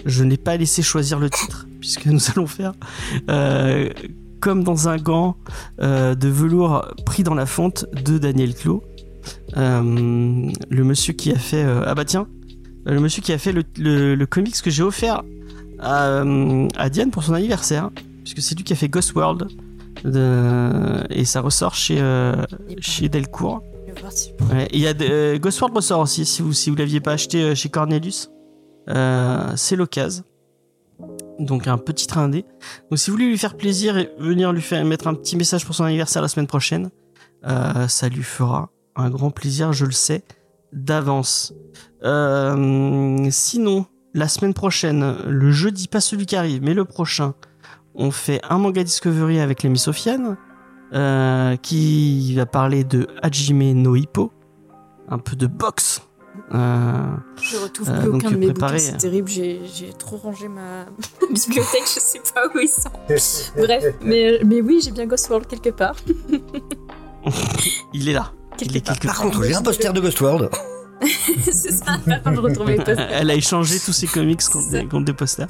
je 0.06 0.24
n'ai 0.24 0.38
pas 0.38 0.56
laissé 0.56 0.80
choisir 0.80 1.18
le 1.18 1.28
titre, 1.28 1.66
puisque 1.80 2.06
nous 2.06 2.20
allons 2.30 2.46
faire 2.46 2.72
comme 4.40 4.64
dans 4.64 4.88
un 4.88 4.96
gant 4.96 5.36
de 5.78 6.28
velours 6.28 6.86
pris 7.04 7.22
dans 7.22 7.34
la 7.34 7.44
fonte 7.46 7.84
de 7.92 8.16
Daniel. 8.16 8.54
Euh, 9.56 10.50
le 10.70 10.84
monsieur 10.84 11.12
qui 11.12 11.30
a 11.30 11.38
fait 11.38 11.64
ah 11.86 11.94
bah 11.94 12.04
le 12.86 12.98
monsieur 12.98 13.22
qui 13.22 13.32
a 13.32 13.38
fait 13.38 13.52
le, 13.52 14.24
comics 14.24 14.60
que 14.62 14.70
j'ai 14.70 14.82
offert 14.82 15.22
à 15.80 16.88
Diane 16.90 17.10
pour 17.10 17.22
son 17.22 17.34
anniversaire 17.34 17.90
puisque 18.24 18.40
c'est 18.40 18.56
lui 18.56 18.64
qui 18.64 18.72
a 18.72 18.76
fait 18.76 18.88
Ghost 18.88 19.14
World 19.14 19.48
et 20.04 21.24
ça 21.24 21.40
ressort 21.40 21.74
chez 21.74 21.98
euh, 22.00 22.34
chez 22.80 23.08
Delcourt. 23.08 23.62
Ouais, 24.50 24.68
il 24.72 24.80
y 24.80 24.86
a 24.86 24.94
de- 24.94 25.04
euh, 25.04 25.38
ressort 25.42 26.00
aussi 26.00 26.24
si 26.24 26.42
vous 26.42 26.52
si 26.52 26.70
vous 26.70 26.76
l'aviez 26.76 27.00
pas 27.00 27.12
acheté 27.12 27.42
euh, 27.42 27.54
chez 27.54 27.68
Cornelius. 27.68 28.30
C'est 29.56 29.76
l'occasion. 29.76 30.24
Donc 31.38 31.66
un 31.66 31.78
petit 31.78 32.06
train 32.06 32.24
indé 32.24 32.44
donc 32.90 32.98
si 32.98 33.10
vous 33.10 33.16
voulez 33.16 33.28
lui 33.28 33.38
faire 33.38 33.56
plaisir 33.56 33.96
et 33.98 34.10
venir 34.18 34.52
lui 34.52 34.60
faire 34.62 34.84
mettre 34.84 35.08
un 35.08 35.14
petit 35.14 35.36
message 35.36 35.64
pour 35.64 35.74
son 35.74 35.84
anniversaire 35.84 36.22
la 36.22 36.28
semaine 36.28 36.46
prochaine 36.46 36.90
ça 37.44 38.08
lui 38.08 38.22
fera 38.22 38.70
un 38.94 39.10
grand 39.10 39.30
plaisir 39.30 39.72
je 39.72 39.84
le 39.86 39.92
sais 39.92 40.22
d'avance. 40.72 41.54
Sinon 43.30 43.86
la 44.14 44.28
semaine 44.28 44.54
prochaine 44.54 45.16
le 45.26 45.50
jeudi 45.50 45.88
pas 45.88 46.00
celui 46.00 46.26
qui 46.26 46.36
arrive 46.36 46.62
mais 46.62 46.74
le 46.74 46.84
prochain 46.84 47.34
on 47.94 48.10
fait 48.10 48.40
un 48.48 48.58
manga 48.58 48.82
discovery 48.84 49.40
avec 49.40 49.62
l'ami 49.62 49.78
Sofiane 49.78 50.36
euh, 50.92 51.56
qui 51.56 52.34
va 52.34 52.46
parler 52.46 52.84
de 52.84 53.06
Hajime 53.22 53.72
no 53.72 53.96
Hippo 53.96 54.32
un 55.08 55.18
peu 55.18 55.36
de 55.36 55.46
boxe 55.46 56.02
euh, 56.54 56.92
Je 57.36 57.56
retrouve 57.58 57.90
Euh, 57.90 58.00
plus 58.00 58.08
aucun 58.08 58.30
de 58.30 58.36
mes 58.36 58.46
préparez. 58.52 58.76
bouquins, 58.78 58.90
c'est 58.92 58.96
terrible. 58.96 59.28
J'ai 59.28 59.92
trop 59.98 60.16
rangé 60.16 60.48
ma 60.48 60.86
bibliothèque, 61.30 61.84
je 61.84 62.00
sais 62.00 62.20
pas 62.34 62.46
où 62.54 62.58
ils 62.58 62.68
sont. 62.68 62.90
Bref, 63.56 63.84
mais, 64.02 64.40
mais 64.44 64.60
oui, 64.62 64.80
j'ai 64.82 64.90
bien 64.92 65.06
Ghost 65.06 65.28
World 65.28 65.46
quelque 65.46 65.70
part. 65.70 65.96
il 67.92 68.08
est 68.08 68.12
là 68.12 68.32
il 68.60 68.66
Quelque 68.68 68.76
est 68.76 68.86
part. 68.86 68.94
quelque 68.98 69.06
Par 69.06 69.20
contre, 69.20 69.42
j'ai 69.44 69.54
un 69.54 69.62
poster 69.62 69.92
de 69.92 70.00
Ghost 70.00 70.20
World. 70.20 70.50
c'est 71.50 71.72
ça, 71.72 71.98
je 72.06 72.40
retrouve 72.40 72.66
mes 72.66 72.76
posters. 72.76 73.08
Elle 73.10 73.30
a 73.30 73.34
échangé 73.34 73.78
tous 73.78 73.92
ses 73.92 74.06
comics 74.06 74.40
contre 74.90 75.04
des 75.04 75.12
posters. 75.14 75.48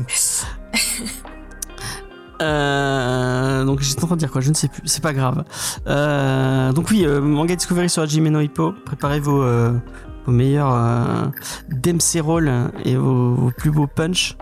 Euh, 2.43 3.65
donc 3.65 3.81
j'étais 3.81 4.03
en 4.03 4.07
train 4.07 4.17
de 4.17 4.21
dire 4.21 4.31
quoi, 4.31 4.41
je 4.41 4.51
ne 4.51 4.55
sais 4.55 4.69
plus, 4.69 4.83
c'est 4.85 5.03
pas 5.03 5.13
grave. 5.13 5.45
Euh, 5.87 6.73
donc 6.73 6.91
oui, 6.91 7.05
euh, 7.07 7.21
Manga 7.21 7.55
Discovery 7.55 7.89
sur 7.89 8.03
Hajime 8.03 8.29
no 8.29 8.41
Hippo, 8.41 8.75
préparez 8.85 9.21
vos, 9.21 9.43
vos 9.43 10.33
meilleurs 10.33 10.75
euh, 10.75 11.27
Dempsey 11.71 12.21
Roll 12.21 12.51
et 12.85 12.97
vos, 12.97 13.35
vos 13.35 13.51
plus 13.51 13.71
beaux 13.71 13.87
punch 13.87 14.37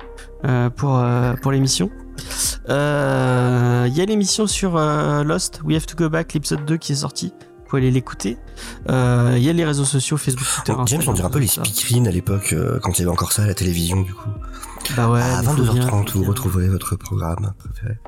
pour, 0.77 1.02
pour 1.43 1.52
l'émission. 1.52 1.90
Il 2.68 2.72
y 2.72 4.01
a 4.01 4.05
l'émission 4.06 4.47
sur 4.47 4.78
Lost, 4.78 5.60
We 5.64 5.77
Have 5.77 5.86
to 5.86 5.97
Go 5.97 6.09
Back, 6.09 6.32
l'épisode 6.32 6.64
2 6.64 6.77
qui 6.77 6.93
est 6.93 6.97
sorti. 6.97 7.32
Vous 7.43 7.77
pouvez 7.77 7.82
aller 7.82 7.90
l'écouter. 7.90 8.39
Il 8.89 9.39
y 9.39 9.48
a 9.48 9.52
les 9.52 9.64
réseaux 9.64 9.85
sociaux, 9.85 10.16
Facebook, 10.16 10.47
Twitter, 10.56 10.72
Bon, 10.72 10.86
James, 10.86 11.02
on 11.06 11.12
dirait 11.12 11.27
un 11.27 11.31
peu 11.31 11.39
les 11.39 11.47
speakerines 11.47 12.09
à 12.09 12.10
l'époque, 12.10 12.55
quand 12.82 12.98
il 12.98 13.02
y 13.02 13.05
avait 13.05 13.12
encore 13.12 13.32
ça 13.32 13.43
à 13.43 13.47
la 13.47 13.55
télévision, 13.55 14.01
du 14.01 14.14
coup. 14.14 14.31
Bah 14.97 15.09
ouais, 15.11 15.20
à 15.23 15.43
bien, 15.43 15.52
22h30, 15.55 16.09
faut 16.09 16.19
vous 16.19 16.20
bien. 16.20 16.28
retrouverez 16.31 16.69
votre 16.69 16.97
programme 16.97 17.52
préféré. 17.59 17.98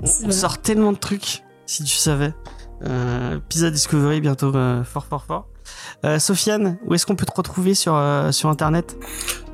On 0.24 0.30
sort 0.30 0.58
tellement 0.58 0.92
de 0.92 0.98
trucs, 0.98 1.42
si 1.66 1.84
tu 1.84 1.96
savais. 1.96 2.32
Euh, 2.84 3.38
Pizza 3.48 3.70
Discovery 3.70 4.20
bientôt 4.20 4.54
euh, 4.56 4.82
fort 4.84 5.06
fort 5.06 5.24
fort. 5.24 5.48
Euh, 6.04 6.18
Sofiane, 6.18 6.78
où 6.86 6.94
est-ce 6.94 7.06
qu'on 7.06 7.14
peut 7.14 7.26
te 7.26 7.34
retrouver 7.34 7.74
sur, 7.74 7.94
euh, 7.94 8.32
sur 8.32 8.48
internet? 8.48 8.96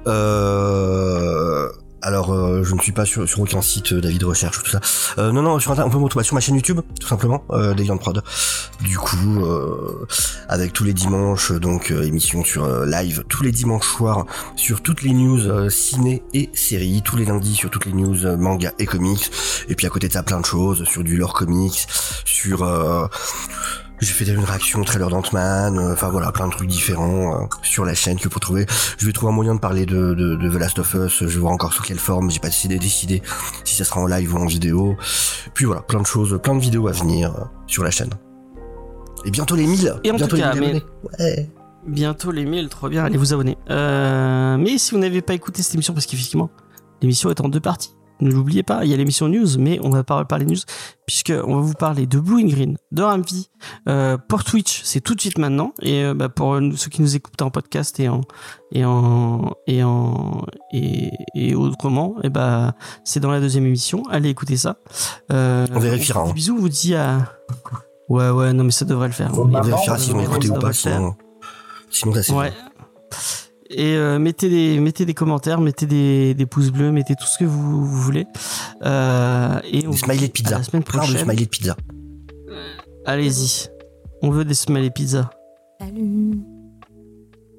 Euh, 0.06 1.68
alors, 2.02 2.32
euh, 2.32 2.62
je 2.62 2.74
ne 2.74 2.80
suis 2.80 2.92
pas 2.92 3.04
sur, 3.04 3.24
aucun 3.38 3.62
site 3.62 3.92
euh, 3.92 4.00
d'avis 4.00 4.18
de 4.18 4.24
recherche 4.24 4.58
ou 4.58 4.62
tout 4.62 4.70
ça. 4.70 4.80
Euh, 5.18 5.32
non, 5.32 5.42
non, 5.42 5.58
sur 5.58 5.72
on 5.72 5.90
peut 5.90 5.98
me 5.98 6.04
retrouver 6.04 6.24
sur 6.24 6.34
ma 6.34 6.40
chaîne 6.40 6.54
YouTube, 6.54 6.80
tout 7.00 7.06
simplement, 7.06 7.44
euh, 7.50 7.74
Deviant 7.74 7.96
Prod. 7.98 8.22
Du 8.80 8.96
coup, 8.98 9.44
euh, 9.44 10.06
avec 10.48 10.72
tous 10.72 10.84
les 10.84 10.92
dimanches, 10.92 11.52
donc 11.52 11.90
émission 11.90 12.44
sur 12.44 12.68
live, 12.84 13.24
tous 13.28 13.42
les 13.42 13.52
dimanches 13.52 13.88
soirs, 13.88 14.26
sur 14.56 14.80
toutes 14.80 15.02
les 15.02 15.12
news 15.12 15.68
ciné 15.70 16.22
et 16.34 16.50
séries, 16.54 17.02
tous 17.04 17.16
les 17.16 17.24
lundis 17.24 17.54
sur 17.54 17.70
toutes 17.70 17.86
les 17.86 17.92
news 17.92 18.36
manga 18.36 18.72
et 18.78 18.86
comics. 18.86 19.30
Et 19.68 19.74
puis 19.74 19.86
à 19.86 19.90
côté 19.90 20.08
de 20.08 20.12
ça, 20.12 20.22
plein 20.22 20.40
de 20.40 20.46
choses, 20.46 20.84
sur 20.84 21.02
du 21.02 21.16
lore 21.16 21.32
comics, 21.34 21.86
sur... 22.24 22.64
j'ai 24.00 24.12
fait 24.12 24.24
une 24.30 24.44
réaction 24.44 24.82
trailer 24.84 25.08
d'Ant-Man, 25.10 25.78
euh, 25.78 25.92
enfin 25.92 26.08
voilà, 26.08 26.30
plein 26.32 26.46
de 26.48 26.52
trucs 26.52 26.68
différents 26.68 27.42
euh, 27.42 27.46
sur 27.62 27.84
la 27.84 27.94
chaîne 27.94 28.18
que 28.18 28.28
pour 28.28 28.40
trouver. 28.40 28.66
Je 28.98 29.06
vais 29.06 29.12
trouver 29.12 29.32
un 29.32 29.34
moyen 29.34 29.54
de 29.54 29.60
parler 29.60 29.86
de, 29.86 30.14
de, 30.14 30.36
de 30.36 30.48
The 30.50 30.54
Last 30.60 30.78
of 30.78 30.94
Us, 30.94 31.18
je 31.20 31.26
vais 31.26 31.38
voir 31.38 31.52
encore 31.52 31.72
sous 31.72 31.82
quelle 31.82 31.98
forme, 31.98 32.30
j'ai 32.30 32.40
pas 32.40 32.48
décidé, 32.48 32.78
décidé 32.78 33.22
si 33.64 33.74
ça 33.76 33.84
sera 33.84 34.00
en 34.00 34.06
live 34.06 34.34
ou 34.34 34.38
en 34.38 34.46
vidéo. 34.46 34.96
Puis 35.54 35.64
voilà, 35.64 35.82
plein 35.82 36.00
de 36.00 36.06
choses, 36.06 36.38
plein 36.42 36.54
de 36.54 36.60
vidéos 36.60 36.86
à 36.88 36.92
venir 36.92 37.34
euh, 37.34 37.44
sur 37.66 37.82
la 37.84 37.90
chaîne. 37.90 38.10
Et 39.24 39.30
bientôt 39.30 39.56
les 39.56 39.66
1000 39.66 39.94
Et 40.04 40.10
en 40.10 40.14
bientôt 40.14 40.36
tout 40.36 40.42
cas, 40.42 40.52
les 40.54 40.60
1000 40.60 40.70
mais- 40.70 40.76
abonnés. 40.76 40.84
Ouais. 41.18 41.50
Bientôt 41.86 42.30
les 42.32 42.44
1000, 42.44 42.68
trop 42.68 42.88
bien, 42.88 43.04
allez 43.04 43.16
vous 43.16 43.32
abonner. 43.32 43.56
Euh, 43.70 44.56
mais 44.58 44.78
si 44.78 44.90
vous 44.92 44.98
n'avez 44.98 45.22
pas 45.22 45.32
écouté 45.34 45.62
cette 45.62 45.74
émission, 45.74 45.94
parce 45.94 46.06
qu'effectivement, 46.06 46.50
l'émission 47.00 47.30
est 47.30 47.40
en 47.40 47.48
deux 47.48 47.60
parties. 47.60 47.94
Ne 48.20 48.30
l'oubliez 48.30 48.62
pas, 48.62 48.84
il 48.84 48.90
y 48.90 48.94
a 48.94 48.96
l'émission 48.96 49.28
news, 49.28 49.46
mais 49.58 49.78
on 49.82 49.90
va 49.90 50.02
pas 50.02 50.24
parler 50.24 50.44
news, 50.44 50.58
puisque 51.06 51.32
on 51.44 51.56
va 51.56 51.60
vous 51.60 51.74
parler 51.74 52.06
de 52.06 52.18
Blue 52.18 52.42
and 52.42 52.48
Green, 52.48 52.76
de 52.90 53.02
Ramvi, 53.02 53.48
euh, 53.88 54.16
pour 54.18 54.42
Twitch, 54.42 54.82
c'est 54.82 55.00
tout 55.00 55.14
de 55.14 55.20
suite 55.20 55.38
maintenant, 55.38 55.72
et 55.82 56.02
euh, 56.04 56.14
bah, 56.14 56.28
pour 56.28 56.54
euh, 56.54 56.70
ceux 56.76 56.90
qui 56.90 57.00
nous 57.00 57.14
écoutent 57.14 57.40
en 57.42 57.50
podcast 57.50 58.00
et 58.00 58.08
en 58.08 58.22
et 58.72 58.84
en 58.84 59.52
et 59.66 59.84
en 59.84 60.44
et, 60.72 61.10
et 61.34 61.54
autrement, 61.54 62.16
et 62.24 62.28
bah 62.28 62.74
c'est 63.04 63.20
dans 63.20 63.30
la 63.30 63.40
deuxième 63.40 63.66
émission. 63.66 64.02
Allez 64.10 64.30
écouter 64.30 64.56
ça. 64.56 64.78
Euh, 65.32 65.66
On 65.72 65.78
vérifiera, 65.78 66.24
fait 66.24 66.30
hein. 66.30 66.34
Bisous, 66.34 66.56
on 66.56 66.60
vous 66.60 66.68
dit 66.68 66.94
à 66.94 67.36
ouais 68.08 68.30
ouais 68.30 68.52
non 68.52 68.64
mais 68.64 68.70
ça 68.72 68.84
devrait 68.84 69.08
le 69.08 69.14
faire. 69.14 69.30
On 69.38 69.44
vérifiera 69.44 69.94
on 69.94 69.98
s'ils 69.98 70.14
ont 70.14 70.18
va 70.18 70.24
écouté 70.24 70.50
ou 70.50 70.54
pas, 70.54 70.72
sinon, 70.72 71.14
sinon 71.90 72.14
ça 72.14 72.22
c'est 72.22 72.32
Ouais. 72.32 72.52
Et 73.70 73.94
euh, 73.96 74.18
mettez 74.18 74.48
des 74.48 74.80
mettez 74.80 75.04
des 75.04 75.14
commentaires, 75.14 75.60
mettez 75.60 75.86
des, 75.86 76.34
des 76.34 76.46
pouces 76.46 76.70
bleus, 76.70 76.90
mettez 76.90 77.14
tout 77.14 77.26
ce 77.26 77.38
que 77.38 77.44
vous, 77.44 77.84
vous 77.84 78.00
voulez. 78.00 78.26
Euh, 78.82 79.60
et 79.64 79.78
on 79.78 79.80
Des 79.80 79.86
vous 79.88 79.96
smileys 79.96 80.26
de 80.28 80.32
pizza. 80.32 80.54
À 80.56 80.58
la 80.58 80.64
semaine 80.64 80.82
Plein 80.82 81.00
de 81.02 81.06
prochaine. 81.06 81.24
smileys 81.24 81.44
de 81.44 81.48
pizza. 81.50 81.76
Allez-y. 83.04 83.68
On 84.22 84.30
veut 84.30 84.44
des 84.44 84.54
smileys 84.54 84.90
pizza. 84.90 85.30
Salut. 85.80 86.40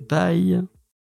Bye. 0.09 0.61